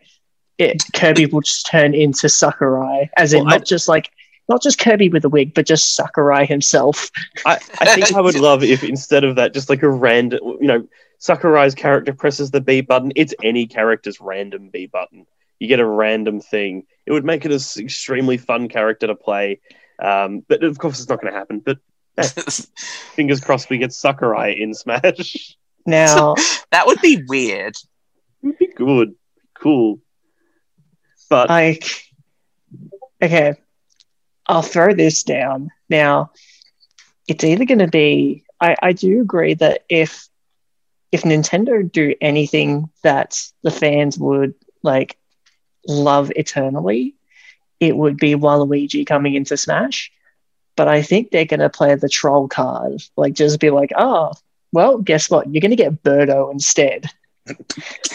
it 0.59 0.83
Kirby 0.93 1.27
will 1.27 1.43
just 1.43 1.67
turn 1.67 1.95
into 1.95 2.29
Sakurai, 2.29 3.09
as 3.17 3.33
in 3.33 3.45
Well, 3.45 3.55
I- 3.55 3.57
not 3.59 3.67
just 3.67 3.87
like 3.87 4.11
not 4.49 4.63
just 4.63 4.79
Kirby 4.79 5.09
with 5.09 5.25
a 5.25 5.29
wig, 5.29 5.55
but 5.55 5.67
just 5.67 5.95
Sakurai 5.95 6.47
himself. 6.47 7.11
I, 7.45 7.59
I 7.81 7.95
think 7.95 8.13
I 8.13 8.21
would 8.21 8.35
love 8.41 8.63
if 8.63 8.83
instead 8.83 9.25
of 9.25 9.37
that, 9.37 9.53
just 9.53 9.69
like 9.69 9.83
a 9.83 9.91
random, 9.91 10.41
you 10.61 10.67
know, 10.67 10.89
Sakurai's 11.19 11.75
character 11.75 12.15
presses 12.15 12.51
the 12.51 12.61
B 12.61 12.81
button. 12.81 13.13
It's 13.17 13.35
any 13.43 13.67
character's 13.67 14.21
random 14.21 14.71
B 14.71 14.87
button. 14.87 15.27
You 15.59 15.67
get 15.67 15.81
a 15.81 15.87
random 15.87 16.41
thing. 16.41 16.85
It 17.05 17.13
would 17.13 17.25
make 17.25 17.45
it 17.45 17.53
an 17.53 17.83
extremely 17.83 18.37
fun 18.37 18.69
character 18.69 19.09
to 19.09 19.15
play. 19.15 19.61
Um, 20.01 20.45
but 20.49 20.63
of 20.63 20.79
course, 20.79 21.01
it's 21.01 21.09
not 21.09 21.21
going 21.21 21.33
to 21.33 21.39
happen. 21.39 21.61
But 21.61 21.79
fingers 23.15 23.41
crossed, 23.41 23.69
we 23.69 23.79
get 23.79 23.93
Sakurai 23.93 24.53
in 24.53 24.75
Smash. 24.75 25.57
Now, 25.85 26.35
that 26.71 26.87
would 26.87 27.01
be 27.01 27.25
weird. 27.27 27.77
It'd 28.43 28.59
be 28.59 28.69
good, 28.69 29.15
cool. 29.61 30.01
But 31.29 31.49
like, 31.49 32.05
okay, 33.21 33.57
I'll 34.49 34.63
throw 34.63 34.95
this 34.95 35.23
down. 35.23 35.71
Now, 35.89 36.33
it's 37.27 37.45
either 37.45 37.65
going 37.65 37.79
to 37.81 37.89
be. 37.89 38.45
I, 38.61 38.75
I 38.83 38.93
do 38.93 39.21
agree 39.21 39.55
that 39.55 39.85
if 39.89 40.29
if 41.13 41.23
Nintendo 41.23 41.91
do 41.91 42.15
anything 42.21 42.91
that 43.03 43.41
the 43.63 43.71
fans 43.71 44.19
would 44.19 44.55
like 44.83 45.17
love 45.87 46.33
eternally, 46.35 47.15
it 47.81 47.97
would 47.97 48.17
be 48.17 48.35
Waluigi 48.35 49.07
coming 49.07 49.35
into 49.35 49.57
Smash. 49.57 50.13
But 50.77 50.89
I 50.89 51.03
think 51.03 51.31
they're 51.31 51.45
going 51.45 51.61
to 51.61 51.71
play 51.71 51.95
the 51.95 52.09
troll 52.09 52.49
card, 52.49 53.03
like 53.17 53.35
just 53.35 53.59
be 53.59 53.71
like, 53.71 53.93
oh, 53.97 54.33
well, 54.73 54.99
guess 54.99 55.31
what? 55.31 55.53
You're 55.53 55.61
going 55.61 55.71
to 55.71 55.77
get 55.77 56.03
Birdo 56.03 56.53
instead. 56.53 57.07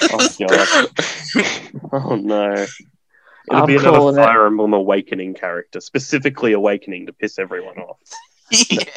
oh 0.03 0.29
god, 0.39 0.87
oh 1.91 2.15
no. 2.15 2.65
It'll 3.49 3.61
I'm 3.63 3.67
be 3.67 3.75
another 3.75 3.97
calling 3.97 4.17
it. 4.17 4.23
Fire 4.23 4.45
Emblem 4.45 4.73
Awakening 4.73 5.33
character, 5.33 5.81
specifically 5.81 6.53
Awakening 6.53 7.07
to 7.07 7.13
piss 7.13 7.37
everyone 7.39 7.77
off. 7.79 7.97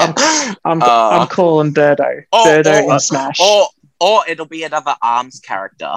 I'm, 0.64 0.82
Uh, 0.82 0.86
I'm 1.20 1.28
calling 1.28 1.72
Birdo. 1.72 2.22
or, 2.32 2.44
Birdo 2.44 2.84
or, 2.86 2.92
in 2.94 3.00
Smash. 3.00 3.40
or 3.40 3.68
or 3.98 4.22
it'll 4.28 4.44
be 4.46 4.62
another 4.62 4.94
arms 5.02 5.40
character. 5.40 5.94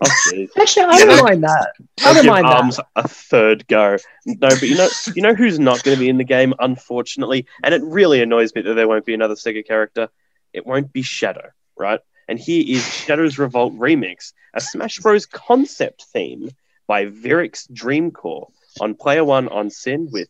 Oh. 0.00 0.46
Actually, 0.60 0.84
I 0.84 1.04
don't 1.04 1.24
mind 1.24 1.42
that. 1.42 1.72
I 2.04 2.12
don't 2.12 2.22
give 2.22 2.26
mind 2.30 2.46
Arms 2.46 2.76
that. 2.76 2.86
a 2.94 3.08
third 3.08 3.66
go. 3.66 3.96
No, 4.26 4.36
but 4.48 4.62
you 4.62 4.76
know, 4.76 4.88
you 5.16 5.22
know 5.22 5.34
who's 5.34 5.58
not 5.58 5.82
going 5.82 5.96
to 5.96 6.00
be 6.00 6.08
in 6.08 6.18
the 6.18 6.24
game, 6.24 6.54
unfortunately, 6.60 7.46
and 7.64 7.74
it 7.74 7.82
really 7.82 8.20
annoys 8.22 8.54
me 8.54 8.62
that 8.62 8.74
there 8.74 8.86
won't 8.86 9.06
be 9.06 9.14
another 9.14 9.34
Sega 9.34 9.66
character. 9.66 10.08
it 10.52 10.66
won't 10.66 10.92
be 10.92 11.02
Shadow, 11.02 11.48
right? 11.76 12.00
And 12.28 12.38
here 12.38 12.62
is 12.68 12.84
Shadow's 12.84 13.38
Revolt 13.38 13.74
Remix, 13.78 14.34
a 14.54 14.60
Smash 14.60 14.98
Bros. 14.98 15.24
concept 15.26 16.04
theme 16.12 16.50
by 16.88 17.06
Virix 17.06 17.70
Dreamcore 17.70 18.48
on 18.80 18.94
Player 18.96 19.24
One 19.24 19.46
on 19.48 19.70
SYN 19.70 20.08
with 20.10 20.28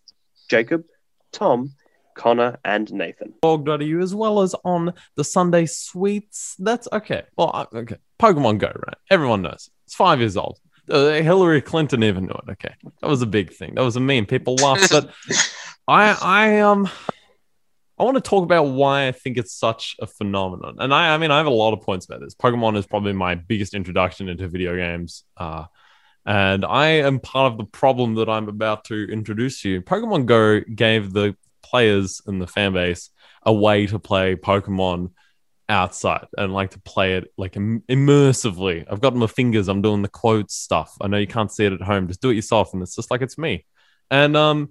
Jacob, 0.50 0.84
Tom, 1.32 1.72
Connor, 2.14 2.58
and 2.64 2.92
Nathan. 2.92 3.32
org.au 3.42 4.02
as 4.02 4.14
well 4.14 4.42
as 4.42 4.54
on 4.64 4.92
the 5.14 5.24
Sunday 5.24 5.64
Sweets. 5.64 6.56
That's 6.58 6.88
okay. 6.92 7.22
Well, 7.36 7.68
okay. 7.72 7.96
Pokemon 8.20 8.58
Go, 8.58 8.66
right? 8.66 8.96
Everyone 9.10 9.40
knows. 9.40 9.70
It's 9.86 9.94
five 9.94 10.18
years 10.18 10.36
old. 10.36 10.58
Uh, 10.90 11.12
Hillary 11.22 11.62
Clinton 11.62 12.02
even 12.02 12.24
knew 12.24 12.34
it. 12.46 12.52
Okay, 12.52 12.74
that 13.00 13.08
was 13.08 13.22
a 13.22 13.26
big 13.26 13.52
thing. 13.52 13.74
That 13.74 13.82
was 13.82 13.96
a 13.96 14.00
meme. 14.00 14.26
People 14.26 14.56
laughed, 14.56 14.90
but 14.90 15.10
I, 15.88 16.16
I 16.20 16.60
um, 16.60 16.88
I 17.98 18.04
want 18.04 18.16
to 18.16 18.22
talk 18.22 18.42
about 18.42 18.64
why 18.64 19.06
I 19.06 19.12
think 19.12 19.36
it's 19.36 19.52
such 19.52 19.96
a 20.00 20.06
phenomenon. 20.06 20.76
And 20.78 20.94
I, 20.94 21.14
I 21.14 21.18
mean, 21.18 21.30
I 21.30 21.36
have 21.36 21.46
a 21.46 21.50
lot 21.50 21.74
of 21.74 21.82
points 21.82 22.06
about 22.06 22.20
this. 22.20 22.34
Pokemon 22.34 22.76
is 22.76 22.86
probably 22.86 23.12
my 23.12 23.34
biggest 23.34 23.74
introduction 23.74 24.28
into 24.28 24.48
video 24.48 24.76
games. 24.76 25.24
Uh, 25.36 25.64
and 26.28 26.62
I 26.62 26.88
am 26.88 27.20
part 27.20 27.50
of 27.50 27.56
the 27.56 27.64
problem 27.64 28.16
that 28.16 28.28
I'm 28.28 28.50
about 28.50 28.84
to 28.86 29.10
introduce 29.10 29.64
you. 29.64 29.80
Pokemon 29.80 30.26
Go 30.26 30.60
gave 30.60 31.14
the 31.14 31.34
players 31.62 32.20
and 32.26 32.38
the 32.38 32.46
fan 32.46 32.74
base 32.74 33.08
a 33.44 33.52
way 33.52 33.86
to 33.86 33.98
play 33.98 34.36
Pokemon 34.36 35.12
outside 35.70 36.26
and 36.36 36.52
like 36.52 36.72
to 36.72 36.80
play 36.80 37.16
it 37.16 37.32
like 37.38 37.56
im- 37.56 37.82
immersively. 37.88 38.84
I've 38.90 39.00
got 39.00 39.16
my 39.16 39.26
fingers, 39.26 39.68
I'm 39.68 39.80
doing 39.80 40.02
the 40.02 40.08
quotes 40.08 40.54
stuff. 40.54 40.94
I 41.00 41.08
know 41.08 41.16
you 41.16 41.26
can't 41.26 41.50
see 41.50 41.64
it 41.64 41.72
at 41.72 41.80
home, 41.80 42.08
just 42.08 42.20
do 42.20 42.28
it 42.28 42.34
yourself. 42.34 42.74
And 42.74 42.82
it's 42.82 42.94
just 42.94 43.10
like 43.10 43.22
it's 43.22 43.38
me. 43.38 43.64
And 44.10 44.36
um 44.36 44.68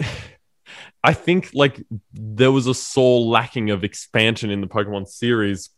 I 1.04 1.12
think 1.12 1.50
like 1.52 1.84
there 2.14 2.50
was 2.50 2.66
a 2.66 2.72
sore 2.72 3.20
lacking 3.20 3.68
of 3.68 3.84
expansion 3.84 4.48
in 4.50 4.62
the 4.62 4.68
Pokemon 4.68 5.06
series 5.06 5.68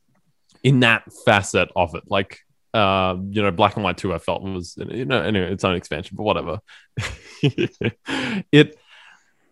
in 0.62 0.80
that 0.80 1.02
facet 1.24 1.68
of 1.74 1.96
it. 1.96 2.04
Like 2.06 2.43
uh, 2.74 3.16
you 3.30 3.40
know, 3.40 3.52
Black 3.52 3.76
and 3.76 3.84
White 3.84 3.96
2 3.96 4.12
I 4.12 4.18
felt 4.18 4.42
was 4.42 4.76
you 4.76 5.04
know 5.04 5.22
anyway 5.22 5.52
its 5.52 5.64
own 5.64 5.76
expansion, 5.76 6.16
but 6.16 6.24
whatever. 6.24 6.58
it 8.52 8.76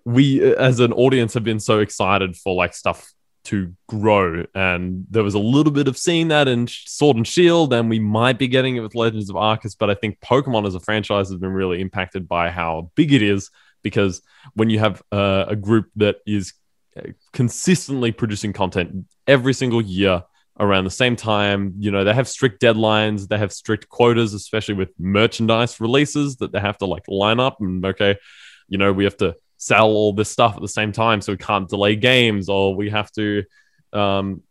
we 0.04 0.42
as 0.56 0.80
an 0.80 0.92
audience 0.92 1.34
have 1.34 1.44
been 1.44 1.60
so 1.60 1.78
excited 1.78 2.36
for 2.36 2.54
like 2.54 2.74
stuff 2.74 3.12
to 3.44 3.74
grow 3.88 4.44
and 4.54 5.04
there 5.10 5.24
was 5.24 5.34
a 5.34 5.38
little 5.38 5.72
bit 5.72 5.88
of 5.88 5.98
seeing 5.98 6.28
that 6.28 6.46
in 6.46 6.66
sword 6.68 7.16
and 7.16 7.26
shield 7.26 7.72
and 7.72 7.90
we 7.90 7.98
might 7.98 8.38
be 8.38 8.46
getting 8.46 8.76
it 8.76 8.80
with 8.80 8.94
legends 8.94 9.28
of 9.28 9.34
arceus 9.34 9.76
but 9.76 9.90
i 9.90 9.94
think 9.94 10.18
pokemon 10.20 10.64
as 10.64 10.76
a 10.76 10.80
franchise 10.80 11.28
has 11.28 11.38
been 11.38 11.52
really 11.52 11.80
impacted 11.80 12.28
by 12.28 12.50
how 12.50 12.90
big 12.94 13.12
it 13.12 13.20
is 13.20 13.50
because 13.82 14.22
when 14.54 14.70
you 14.70 14.78
have 14.78 15.02
uh, 15.10 15.44
a 15.48 15.56
group 15.56 15.86
that 15.96 16.18
is 16.24 16.52
uh, 16.96 17.02
consistently 17.32 18.12
producing 18.12 18.52
content 18.52 19.06
every 19.26 19.52
single 19.52 19.82
year 19.82 20.22
around 20.60 20.84
the 20.84 20.90
same 20.90 21.16
time 21.16 21.74
you 21.78 21.90
know 21.90 22.04
they 22.04 22.12
have 22.12 22.28
strict 22.28 22.60
deadlines 22.60 23.28
they 23.28 23.38
have 23.38 23.52
strict 23.52 23.88
quotas 23.88 24.34
especially 24.34 24.74
with 24.74 24.90
merchandise 24.98 25.80
releases 25.80 26.36
that 26.36 26.52
they 26.52 26.60
have 26.60 26.76
to 26.76 26.86
like 26.86 27.02
line 27.08 27.40
up 27.40 27.56
and 27.60 27.84
okay 27.84 28.16
you 28.68 28.76
know 28.76 28.92
we 28.92 29.04
have 29.04 29.16
to 29.16 29.34
sell 29.56 29.88
all 29.88 30.12
this 30.12 30.28
stuff 30.28 30.54
at 30.54 30.60
the 30.60 30.68
same 30.68 30.92
time 30.92 31.20
so 31.20 31.32
we 31.32 31.38
can't 31.38 31.68
delay 31.68 31.96
games 31.96 32.48
or 32.48 32.74
we 32.74 32.90
have 32.90 33.10
to 33.12 33.42
um 33.92 34.42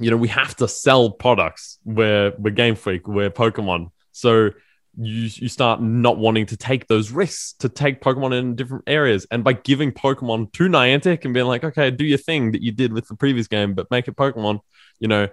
you 0.00 0.10
know 0.10 0.16
we 0.16 0.28
have 0.28 0.56
to 0.56 0.68
sell 0.68 1.10
products. 1.10 1.78
We're 1.84 2.32
we're 2.38 2.50
game 2.50 2.74
freak 2.74 3.06
we're 3.06 3.30
pokemon. 3.30 3.90
So 4.12 4.50
you 4.98 5.30
you 5.34 5.48
start 5.48 5.80
not 5.80 6.18
wanting 6.18 6.46
to 6.46 6.56
take 6.56 6.86
those 6.86 7.10
risks 7.10 7.54
to 7.60 7.68
take 7.68 8.00
pokemon 8.00 8.38
in 8.38 8.54
different 8.56 8.84
areas. 8.86 9.26
And 9.30 9.44
by 9.44 9.54
giving 9.54 9.92
pokemon 9.92 10.52
to 10.52 10.68
niantic 10.68 11.24
and 11.24 11.34
being 11.34 11.46
like 11.46 11.64
okay 11.64 11.90
do 11.90 12.04
your 12.04 12.18
thing 12.18 12.52
that 12.52 12.62
you 12.62 12.72
did 12.72 12.92
with 12.92 13.06
the 13.08 13.16
previous 13.16 13.48
game 13.48 13.74
but 13.74 13.90
make 13.90 14.08
it 14.08 14.16
pokemon 14.16 14.60
you 15.02 15.08
know 15.12 15.24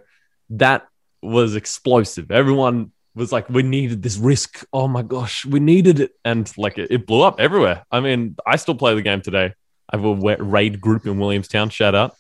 that 0.64 0.80
was 1.22 1.50
explosive. 1.56 2.32
Everyone 2.42 2.78
was 3.20 3.32
like 3.36 3.48
we 3.58 3.64
needed 3.78 4.02
this 4.06 4.18
risk. 4.32 4.52
Oh 4.80 4.88
my 4.88 5.04
gosh 5.16 5.46
we 5.54 5.60
needed 5.60 6.00
it. 6.06 6.12
And 6.30 6.44
like 6.58 6.76
it, 6.82 6.88
it 6.96 7.02
blew 7.10 7.22
up 7.30 7.40
everywhere. 7.40 7.80
I 7.96 7.98
mean 8.06 8.20
i 8.52 8.56
still 8.64 8.76
play 8.82 8.94
the 8.96 9.08
game 9.10 9.22
today. 9.22 9.48
I 9.90 9.92
have 9.98 10.06
a 10.06 10.16
raid 10.58 10.74
group 10.86 11.06
in 11.06 11.20
williamstown 11.22 11.70
shout 11.70 11.96
out. 12.02 12.12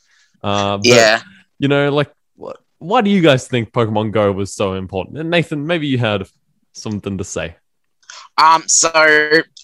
Uh 0.49 0.77
but, 0.77 0.85
Yeah. 0.97 1.21
you 1.63 1.69
know 1.73 1.83
like 1.99 2.11
what, 2.35 2.57
why 2.89 2.99
do 3.05 3.09
you 3.15 3.21
guys 3.29 3.47
think 3.47 3.71
pokemon 3.71 4.11
go 4.11 4.25
was 4.41 4.53
so 4.61 4.67
important? 4.83 5.17
And 5.21 5.29
nathan 5.35 5.65
maybe 5.71 5.87
you 5.93 5.97
had 6.09 6.21
something 6.73 7.17
to 7.17 7.23
say. 7.23 7.47
Um, 8.37 8.63
so 8.67 8.91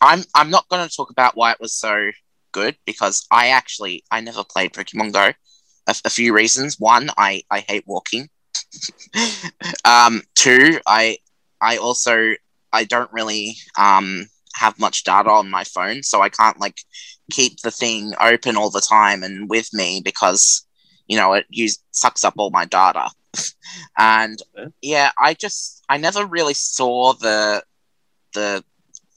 I'm 0.09 0.21
I'm 0.39 0.49
not 0.55 0.67
going 0.69 0.87
to 0.87 0.93
talk 0.95 1.09
about 1.15 1.35
why 1.39 1.51
it 1.53 1.59
was 1.65 1.73
so 1.73 2.11
good 2.51 2.75
because 2.85 3.25
I 3.31 3.43
actually 3.59 4.03
I 4.15 4.21
never 4.21 4.43
played 4.43 4.73
Pokemon 4.73 5.09
Go. 5.13 5.25
A, 5.87 5.95
a 6.05 6.09
few 6.09 6.33
reasons. 6.33 6.79
One, 6.79 7.09
I 7.17 7.43
I 7.51 7.59
hate 7.61 7.83
walking. 7.87 8.29
um, 9.85 10.21
two, 10.35 10.79
I 10.85 11.17
I 11.61 11.77
also 11.77 12.33
I 12.71 12.83
don't 12.85 13.11
really 13.11 13.55
um 13.77 14.27
have 14.55 14.79
much 14.79 15.03
data 15.03 15.29
on 15.29 15.49
my 15.49 15.63
phone, 15.63 16.03
so 16.03 16.21
I 16.21 16.29
can't 16.29 16.59
like 16.59 16.77
keep 17.31 17.61
the 17.61 17.71
thing 17.71 18.13
open 18.19 18.55
all 18.57 18.69
the 18.69 18.81
time 18.81 19.23
and 19.23 19.49
with 19.49 19.69
me 19.73 20.01
because 20.03 20.65
you 21.07 21.17
know 21.17 21.33
it 21.33 21.45
use 21.49 21.79
sucks 21.91 22.23
up 22.23 22.35
all 22.37 22.49
my 22.51 22.65
data. 22.65 23.09
and 23.97 24.41
yeah, 24.81 25.11
I 25.19 25.33
just 25.33 25.83
I 25.89 25.97
never 25.97 26.25
really 26.25 26.53
saw 26.53 27.13
the 27.13 27.63
the 28.33 28.63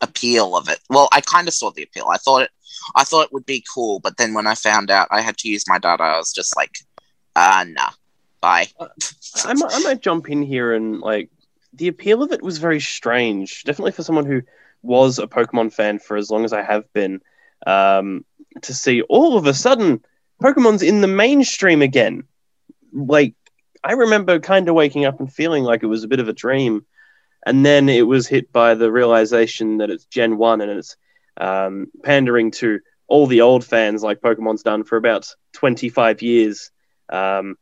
appeal 0.01 0.57
of 0.57 0.69
it. 0.69 0.81
Well, 0.89 1.09
I 1.13 1.21
kind 1.21 1.49
of 1.49 1.55
saw 1.55 1.71
the 1.71 1.83
appeal. 1.83 2.09
I 2.13 2.19
thought 2.19 2.43
it, 2.43 2.51
I 2.95 3.05
thought 3.05 3.27
it 3.27 3.33
would 3.33 3.47
be 3.47 3.65
cool, 3.75 4.01
but 4.01 4.17
then 4.17 4.35
when 4.35 4.47
I 4.47 4.55
found 4.55 4.91
out 4.91 5.09
I 5.11 5.21
had 5.21 5.37
to 5.39 5.49
use 5.49 5.65
my 5.69 5.79
data, 5.79 6.03
I 6.03 6.17
was 6.17 6.33
just 6.33 6.57
like, 6.57 6.79
uh, 7.37 7.65
nah, 7.69 7.91
bye. 8.41 8.69
I 9.45 9.55
might, 9.55 9.73
I 9.73 9.79
might 9.81 10.01
jump 10.01 10.29
in 10.29 10.43
here 10.43 10.73
and 10.73 11.01
like 11.01 11.31
the 11.73 11.89
appeal 11.89 12.23
of 12.23 12.33
it 12.33 12.43
was 12.43 12.59
very 12.59 12.81
strange. 12.81 13.65
Definitely 13.65 13.93
for 13.93 14.03
someone 14.03 14.27
who 14.27 14.43
was 14.83 15.19
a 15.19 15.27
Pokemon 15.27 15.73
fan 15.73 15.99
for 15.99 16.17
as 16.17 16.31
long 16.31 16.45
as 16.45 16.53
I 16.53 16.63
have 16.63 16.93
been, 16.93 17.21
um, 17.67 18.25
to 18.63 18.75
see 18.75 19.03
all 19.03 19.37
of 19.37 19.47
a 19.47 19.55
sudden 19.55 20.03
Pokemon's 20.43 20.83
in 20.83 21.01
the 21.01 21.09
mainstream 21.09 21.83
again. 21.83 22.25
Like 22.93 23.35
I 23.85 23.93
remember 23.93 24.39
kind 24.41 24.69
of 24.69 24.75
waking 24.75 25.05
up 25.05 25.21
and 25.21 25.33
feeling 25.33 25.65
like 25.65 25.83
it 25.83 25.87
was 25.87 26.05
a 26.05 26.09
bit 26.09 26.21
of 26.21 26.29
a 26.29 26.33
dream, 26.33 26.87
and 27.47 27.65
then 27.65 27.89
it 27.89 28.07
was 28.07 28.27
hit 28.27 28.53
by 28.53 28.75
the 28.75 28.91
realization 28.91 29.79
that 29.79 29.91
it's 29.91 30.05
Gen 30.07 30.39
One 30.39 30.61
and 30.61 30.71
it's 30.71 30.97
um, 31.39 31.87
pandering 32.03 32.51
to 32.53 32.81
all 33.07 33.27
the 33.27 33.41
old 33.41 33.65
fans 33.65 34.03
like 34.03 34.21
Pokemon's 34.21 34.63
done 34.63 34.85
for 34.85 34.97
about 34.97 35.35
twenty 35.53 35.89
five 35.89 36.23
years. 36.23 36.71
Um, 37.09 37.57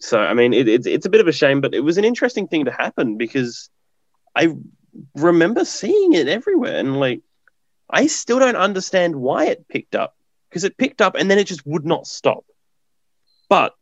so 0.00 0.18
I 0.18 0.34
mean, 0.34 0.52
it, 0.52 0.68
it's 0.68 0.86
it's 0.86 1.06
a 1.06 1.10
bit 1.10 1.20
of 1.20 1.28
a 1.28 1.32
shame, 1.32 1.60
but 1.60 1.74
it 1.74 1.80
was 1.80 1.98
an 1.98 2.04
interesting 2.04 2.48
thing 2.48 2.64
to 2.64 2.72
happen 2.72 3.16
because 3.16 3.68
I 4.34 4.54
remember 5.14 5.64
seeing 5.64 6.12
it 6.14 6.28
everywhere, 6.28 6.78
and 6.78 6.98
like 6.98 7.22
I 7.90 8.06
still 8.06 8.38
don't 8.38 8.56
understand 8.56 9.16
why 9.16 9.46
it 9.46 9.68
picked 9.68 9.94
up 9.94 10.16
because 10.48 10.64
it 10.64 10.78
picked 10.78 11.00
up 11.00 11.16
and 11.16 11.30
then 11.30 11.38
it 11.38 11.46
just 11.46 11.66
would 11.66 11.84
not 11.84 12.06
stop. 12.06 12.44
But 13.48 13.74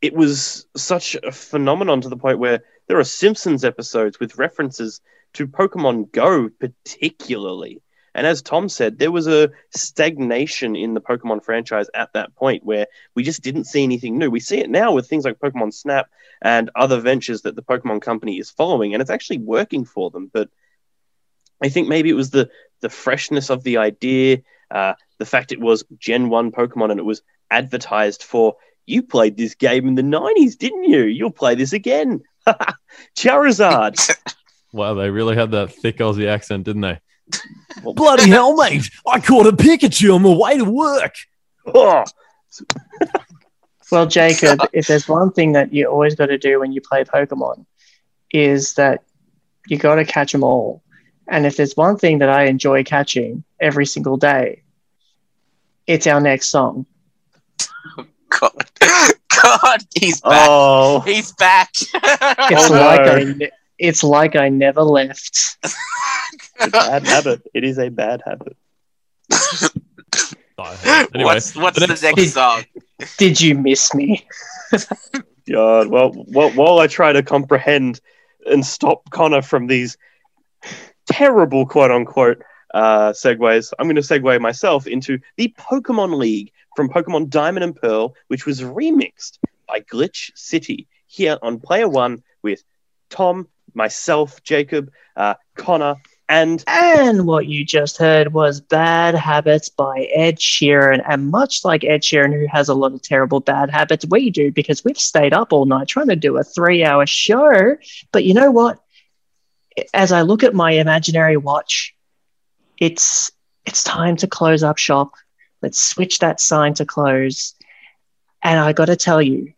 it 0.00 0.14
was 0.14 0.66
such 0.76 1.16
a 1.16 1.32
phenomenon 1.32 2.00
to 2.02 2.08
the 2.08 2.16
point 2.16 2.38
where 2.38 2.62
there 2.86 2.98
are 2.98 3.04
Simpsons 3.04 3.64
episodes 3.64 4.20
with 4.20 4.38
references 4.38 5.00
to 5.34 5.46
Pokemon 5.46 6.12
Go, 6.12 6.48
particularly. 6.48 7.82
And 8.16 8.26
as 8.26 8.40
Tom 8.40 8.70
said, 8.70 8.98
there 8.98 9.12
was 9.12 9.28
a 9.28 9.50
stagnation 9.76 10.74
in 10.74 10.94
the 10.94 11.02
Pokemon 11.02 11.44
franchise 11.44 11.86
at 11.92 12.14
that 12.14 12.34
point 12.34 12.64
where 12.64 12.86
we 13.14 13.22
just 13.22 13.42
didn't 13.42 13.64
see 13.64 13.84
anything 13.84 14.16
new. 14.16 14.30
We 14.30 14.40
see 14.40 14.58
it 14.58 14.70
now 14.70 14.90
with 14.90 15.06
things 15.06 15.26
like 15.26 15.38
Pokemon 15.38 15.74
Snap 15.74 16.08
and 16.40 16.70
other 16.74 16.98
ventures 16.98 17.42
that 17.42 17.56
the 17.56 17.62
Pokemon 17.62 18.00
company 18.00 18.38
is 18.38 18.50
following, 18.50 18.94
and 18.94 19.02
it's 19.02 19.10
actually 19.10 19.36
working 19.38 19.84
for 19.84 20.10
them. 20.10 20.30
But 20.32 20.48
I 21.62 21.68
think 21.68 21.88
maybe 21.88 22.08
it 22.08 22.14
was 22.14 22.30
the 22.30 22.48
the 22.80 22.88
freshness 22.88 23.50
of 23.50 23.64
the 23.64 23.76
idea, 23.76 24.38
uh, 24.70 24.94
the 25.18 25.26
fact 25.26 25.52
it 25.52 25.60
was 25.60 25.84
Gen 25.98 26.30
One 26.30 26.52
Pokemon 26.52 26.90
and 26.90 26.98
it 26.98 27.04
was 27.04 27.22
advertised 27.50 28.22
for. 28.22 28.56
You 28.88 29.02
played 29.02 29.36
this 29.36 29.54
game 29.54 29.88
in 29.88 29.94
the 29.94 30.02
'90s, 30.02 30.56
didn't 30.56 30.84
you? 30.84 31.02
You'll 31.02 31.30
play 31.32 31.54
this 31.54 31.74
again, 31.74 32.22
Charizard. 33.14 34.16
wow 34.72 34.94
they 34.94 35.10
really 35.10 35.36
had 35.36 35.52
that 35.52 35.72
thick 35.72 35.98
aussie 35.98 36.26
accent 36.26 36.64
didn't 36.64 36.82
they 36.82 37.00
bloody 37.94 38.28
hell 38.30 38.56
mate 38.56 38.90
i 39.06 39.20
caught 39.20 39.46
a 39.46 39.52
pikachu 39.52 40.14
on 40.14 40.22
my 40.22 40.34
way 40.34 40.56
to 40.56 40.64
work 40.64 41.14
Oh, 41.74 42.04
Well, 43.92 44.06
Jacob, 44.06 44.60
if 44.72 44.86
there's 44.88 45.08
one 45.08 45.30
thing 45.32 45.52
that 45.52 45.72
you 45.72 45.86
always 45.86 46.14
got 46.16 46.26
to 46.26 46.38
do 46.38 46.58
when 46.60 46.72
you 46.72 46.80
play 46.80 47.04
Pokemon, 47.04 47.66
is 48.32 48.74
that 48.74 49.04
you 49.68 49.76
got 49.78 49.94
to 49.96 50.04
catch 50.04 50.32
them 50.32 50.42
all. 50.42 50.82
And 51.28 51.46
if 51.46 51.56
there's 51.56 51.76
one 51.76 51.96
thing 51.96 52.18
that 52.18 52.28
I 52.28 52.44
enjoy 52.46 52.82
catching 52.82 53.44
every 53.60 53.86
single 53.86 54.16
day, 54.16 54.62
it's 55.86 56.06
our 56.08 56.20
next 56.20 56.48
song. 56.48 56.86
God, 58.28 58.70
God, 58.80 59.80
he's 59.94 60.20
back. 60.20 60.46
oh, 60.48 61.00
He's 61.00 61.32
back. 61.32 61.70
It's 61.74 62.70
Oh, 62.70 62.74
no. 62.74 62.88
I, 62.88 63.24
ne- 63.24 63.50
it's 63.78 64.02
like 64.02 64.34
I 64.34 64.48
never 64.48 64.82
left. 64.82 65.58
It's 66.58 66.66
a 66.66 66.70
bad 66.70 67.06
habit. 67.06 67.42
It 67.54 67.64
is 67.64 67.78
a 67.78 67.88
bad 67.88 68.22
habit. 68.24 68.56
Anyway, 70.58 71.34
what's 71.34 71.54
what's 71.54 71.78
the 71.78 71.86
next- 71.86 72.02
next, 72.02 72.32
song? 72.32 72.64
Did 73.18 73.40
you 73.40 73.54
miss 73.54 73.92
me? 73.94 74.26
God, 75.52 75.88
well, 75.88 76.10
while, 76.12 76.50
while 76.52 76.78
I 76.78 76.86
try 76.86 77.12
to 77.12 77.22
comprehend 77.22 78.00
and 78.46 78.64
stop 78.64 79.10
Connor 79.10 79.42
from 79.42 79.66
these 79.66 79.98
terrible 81.06 81.66
quote 81.66 81.90
unquote 81.90 82.42
uh, 82.72 83.10
segues, 83.10 83.72
I'm 83.78 83.86
going 83.86 83.96
to 83.96 84.02
segue 84.02 84.40
myself 84.40 84.86
into 84.86 85.18
the 85.36 85.54
Pokemon 85.58 86.16
League 86.16 86.52
from 86.74 86.88
Pokemon 86.88 87.28
Diamond 87.28 87.64
and 87.64 87.76
Pearl, 87.76 88.14
which 88.28 88.46
was 88.46 88.62
remixed 88.62 89.38
by 89.68 89.80
Glitch 89.80 90.30
City 90.34 90.88
here 91.06 91.38
on 91.42 91.60
Player 91.60 91.88
One 91.88 92.22
with 92.42 92.64
Tom, 93.10 93.46
myself, 93.74 94.42
Jacob, 94.42 94.90
uh, 95.16 95.34
Connor, 95.54 95.96
and 96.28 96.64
And 96.66 97.26
what 97.26 97.46
you 97.46 97.64
just 97.64 97.98
heard 97.98 98.32
was 98.32 98.60
Bad 98.60 99.14
Habits 99.14 99.68
by 99.68 100.08
Ed 100.12 100.38
Sheeran. 100.38 101.04
And 101.08 101.30
much 101.30 101.64
like 101.64 101.84
Ed 101.84 102.02
Sheeran, 102.02 102.32
who 102.32 102.46
has 102.50 102.68
a 102.68 102.74
lot 102.74 102.94
of 102.94 103.02
terrible 103.02 103.40
bad 103.40 103.70
habits, 103.70 104.04
we 104.10 104.30
do 104.30 104.50
because 104.50 104.84
we've 104.84 104.98
stayed 104.98 105.32
up 105.32 105.52
all 105.52 105.66
night 105.66 105.88
trying 105.88 106.08
to 106.08 106.16
do 106.16 106.36
a 106.36 106.44
three 106.44 106.84
hour 106.84 107.06
show. 107.06 107.76
But 108.10 108.24
you 108.24 108.34
know 108.34 108.50
what? 108.50 108.80
As 109.94 110.10
I 110.10 110.22
look 110.22 110.42
at 110.42 110.54
my 110.54 110.72
imaginary 110.72 111.36
watch, 111.36 111.94
it's 112.78 113.30
it's 113.64 113.84
time 113.84 114.16
to 114.16 114.26
close 114.26 114.62
up 114.62 114.78
shop. 114.78 115.14
Let's 115.62 115.80
switch 115.80 116.18
that 116.20 116.40
sign 116.40 116.74
to 116.74 116.84
close. 116.84 117.54
And 118.42 118.58
I 118.58 118.72
got 118.72 118.86
to 118.86 118.96
tell 118.96 119.22
you 119.22 119.52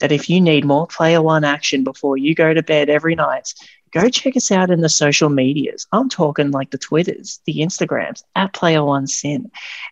that 0.00 0.12
if 0.12 0.28
you 0.28 0.40
need 0.40 0.64
more 0.64 0.86
player 0.86 1.22
one 1.22 1.44
action 1.44 1.84
before 1.84 2.16
you 2.16 2.34
go 2.34 2.52
to 2.52 2.62
bed 2.62 2.88
every 2.88 3.14
night, 3.14 3.54
go 3.94 4.08
check 4.08 4.36
us 4.36 4.50
out 4.50 4.70
in 4.70 4.80
the 4.80 4.88
social 4.88 5.28
medias. 5.28 5.86
I'm 5.92 6.08
talking 6.08 6.50
like 6.50 6.70
the 6.70 6.78
Twitters, 6.78 7.40
the 7.46 7.60
Instagrams 7.60 8.24
at 8.34 8.52
Player 8.52 8.84
One 8.84 9.06
SYN. 9.06 9.50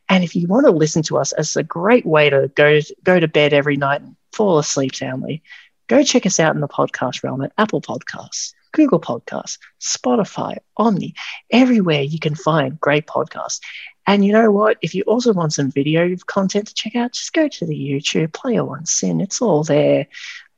And 0.09 0.25
if 0.25 0.35
you 0.35 0.49
want 0.49 0.67
to 0.67 0.73
listen 0.73 1.03
to 1.05 1.19
us 1.19 1.33
as 1.33 1.57
a 1.57 1.63
great 1.63 2.05
way 2.05 2.29
to 2.29 2.51
go 2.55 2.81
go 3.05 3.21
to 3.21 3.29
bed 3.29 3.53
every 3.53 3.77
night 3.77 4.03
and 4.03 4.17
fall 4.33 4.59
asleep 4.59 4.95
soundly, 4.95 5.43
go 5.87 6.03
check 6.03 6.27
us 6.27 6.41
out 6.41 6.55
in 6.55 6.61
the 6.61 6.69
podcast 6.69 7.23
realm 7.23 7.43
at 7.43 7.53
Apple 7.57 7.81
Podcasts, 7.81 8.53
Google 8.73 9.01
Podcasts, 9.01 9.59
Spotify, 9.81 10.57
Omni, 10.77 11.15
everywhere 11.53 12.03
you 12.03 12.19
can 12.19 12.35
find 12.35 12.81
great 12.81 13.07
podcasts. 13.07 13.61
And 14.05 14.25
you 14.25 14.33
know 14.33 14.51
what? 14.51 14.79
If 14.83 14.97
you 14.97 15.05
also 15.05 15.33
want 15.33 15.53
some 15.53 15.71
video 15.71 16.17
content 16.27 16.67
to 16.67 16.75
check 16.75 16.97
out, 16.97 17.13
just 17.13 17.33
go 17.33 17.47
to 17.47 17.67
the 17.67 17.75
YouTube, 17.77 18.33
Player 18.33 18.65
One 18.65 18.85
SYN. 18.85 19.21
It's 19.21 19.41
all 19.41 19.63
there. 19.63 20.09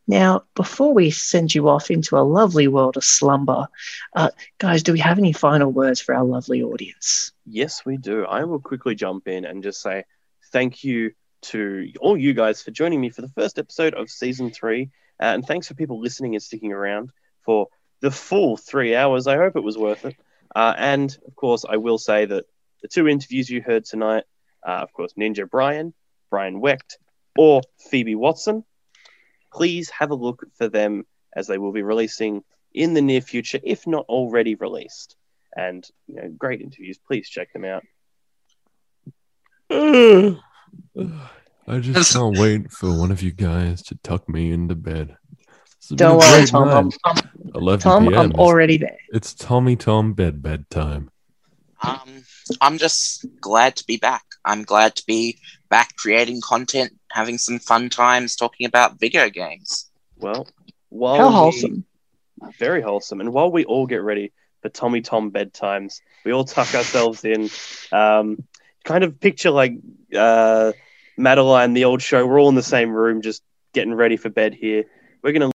Now, 0.06 0.44
before 0.54 0.92
we 0.92 1.10
send 1.10 1.54
you 1.54 1.68
off 1.68 1.90
into 1.90 2.18
a 2.18 2.20
lovely 2.20 2.68
world 2.68 2.96
of 2.96 3.04
slumber, 3.04 3.66
uh, 4.14 4.30
guys, 4.58 4.82
do 4.82 4.92
we 4.92 4.98
have 4.98 5.18
any 5.18 5.32
final 5.32 5.70
words 5.70 6.00
for 6.00 6.14
our 6.14 6.24
lovely 6.24 6.62
audience? 6.62 7.32
Yes, 7.46 7.84
we 7.86 7.96
do. 7.96 8.24
I 8.24 8.44
will 8.44 8.60
quickly 8.60 8.94
jump 8.94 9.28
in 9.28 9.44
and 9.44 9.62
just 9.62 9.80
say 9.80 10.04
thank 10.52 10.84
you 10.84 11.12
to 11.42 11.90
all 12.00 12.16
you 12.16 12.34
guys 12.34 12.62
for 12.62 12.70
joining 12.70 13.00
me 13.00 13.10
for 13.10 13.22
the 13.22 13.30
first 13.30 13.58
episode 13.58 13.94
of 13.94 14.10
season 14.10 14.50
three. 14.50 14.90
Uh, 15.20 15.26
and 15.26 15.46
thanks 15.46 15.68
for 15.68 15.74
people 15.74 16.00
listening 16.00 16.34
and 16.34 16.42
sticking 16.42 16.72
around 16.72 17.10
for 17.42 17.68
the 18.00 18.10
full 18.10 18.56
three 18.56 18.94
hours. 18.94 19.26
I 19.26 19.36
hope 19.36 19.56
it 19.56 19.62
was 19.62 19.78
worth 19.78 20.04
it. 20.04 20.16
Uh, 20.54 20.74
and 20.76 21.16
of 21.26 21.34
course, 21.34 21.64
I 21.68 21.76
will 21.78 21.98
say 21.98 22.26
that 22.26 22.44
the 22.82 22.88
two 22.88 23.08
interviews 23.08 23.48
you 23.48 23.62
heard 23.62 23.84
tonight, 23.84 24.24
uh, 24.66 24.80
of 24.82 24.92
course, 24.92 25.14
Ninja 25.18 25.48
Brian, 25.48 25.94
Brian 26.30 26.60
Wecht, 26.60 26.98
or 27.36 27.62
Phoebe 27.90 28.14
Watson, 28.14 28.64
please 29.54 29.90
have 29.90 30.10
a 30.10 30.14
look 30.14 30.44
for 30.56 30.68
them 30.68 31.06
as 31.34 31.46
they 31.46 31.58
will 31.58 31.72
be 31.72 31.82
releasing 31.82 32.42
in 32.72 32.94
the 32.94 33.02
near 33.02 33.20
future, 33.20 33.60
if 33.62 33.86
not 33.86 34.04
already 34.08 34.56
released. 34.56 35.16
And 35.56 35.88
you 36.08 36.16
know, 36.16 36.28
great 36.36 36.60
interviews. 36.60 36.98
Please 36.98 37.28
check 37.28 37.52
them 37.52 37.64
out. 37.64 37.84
I 41.66 41.78
just 41.78 42.12
can't 42.12 42.36
wait 42.38 42.70
for 42.70 42.98
one 42.98 43.10
of 43.10 43.22
you 43.22 43.30
guys 43.30 43.82
to 43.84 43.98
tuck 44.02 44.28
me 44.28 44.50
into 44.52 44.74
bed. 44.74 45.16
Don't 45.94 46.18
worry, 46.18 46.46
Tom. 46.46 46.68
I'm. 46.68 46.90
I'm, 47.04 47.16
11 47.54 47.80
Tom, 47.80 48.08
PM. 48.08 48.18
I'm 48.18 48.32
already 48.32 48.78
there. 48.78 48.98
It's 49.12 49.32
Tommy 49.34 49.76
Tom 49.76 50.14
bed 50.14 50.42
bedtime. 50.42 51.10
Um, 51.82 52.24
I'm 52.60 52.78
just 52.78 53.26
glad 53.40 53.76
to 53.76 53.86
be 53.86 53.96
back. 53.96 54.24
I'm 54.44 54.64
glad 54.64 54.96
to 54.96 55.06
be 55.06 55.38
back 55.68 55.94
creating 55.96 56.40
content, 56.42 56.92
having 57.14 57.38
some 57.38 57.58
fun 57.60 57.88
times 57.88 58.34
talking 58.36 58.66
about 58.66 58.98
video 58.98 59.30
games. 59.30 59.88
Well, 60.18 60.48
while 60.88 61.16
How 61.16 61.28
we- 61.28 61.34
wholesome. 61.34 61.84
very 62.58 62.82
wholesome. 62.82 63.20
And 63.20 63.32
while 63.32 63.50
we 63.50 63.64
all 63.64 63.86
get 63.86 64.02
ready 64.02 64.32
for 64.62 64.68
Tommy 64.68 65.00
Tom 65.00 65.30
bedtimes, 65.30 66.00
we 66.24 66.32
all 66.32 66.44
tuck 66.44 66.74
ourselves 66.74 67.24
in. 67.24 67.50
Um, 67.92 68.42
kind 68.84 69.04
of 69.04 69.20
picture 69.20 69.50
like 69.50 69.74
uh, 70.16 70.72
Madeline, 71.16 71.72
the 71.74 71.84
old 71.84 72.02
show. 72.02 72.26
We're 72.26 72.40
all 72.40 72.48
in 72.48 72.54
the 72.56 72.62
same 72.62 72.90
room, 72.90 73.22
just 73.22 73.42
getting 73.72 73.94
ready 73.94 74.16
for 74.16 74.28
bed 74.28 74.54
here. 74.54 74.84
We're 75.22 75.32
gonna 75.32 75.46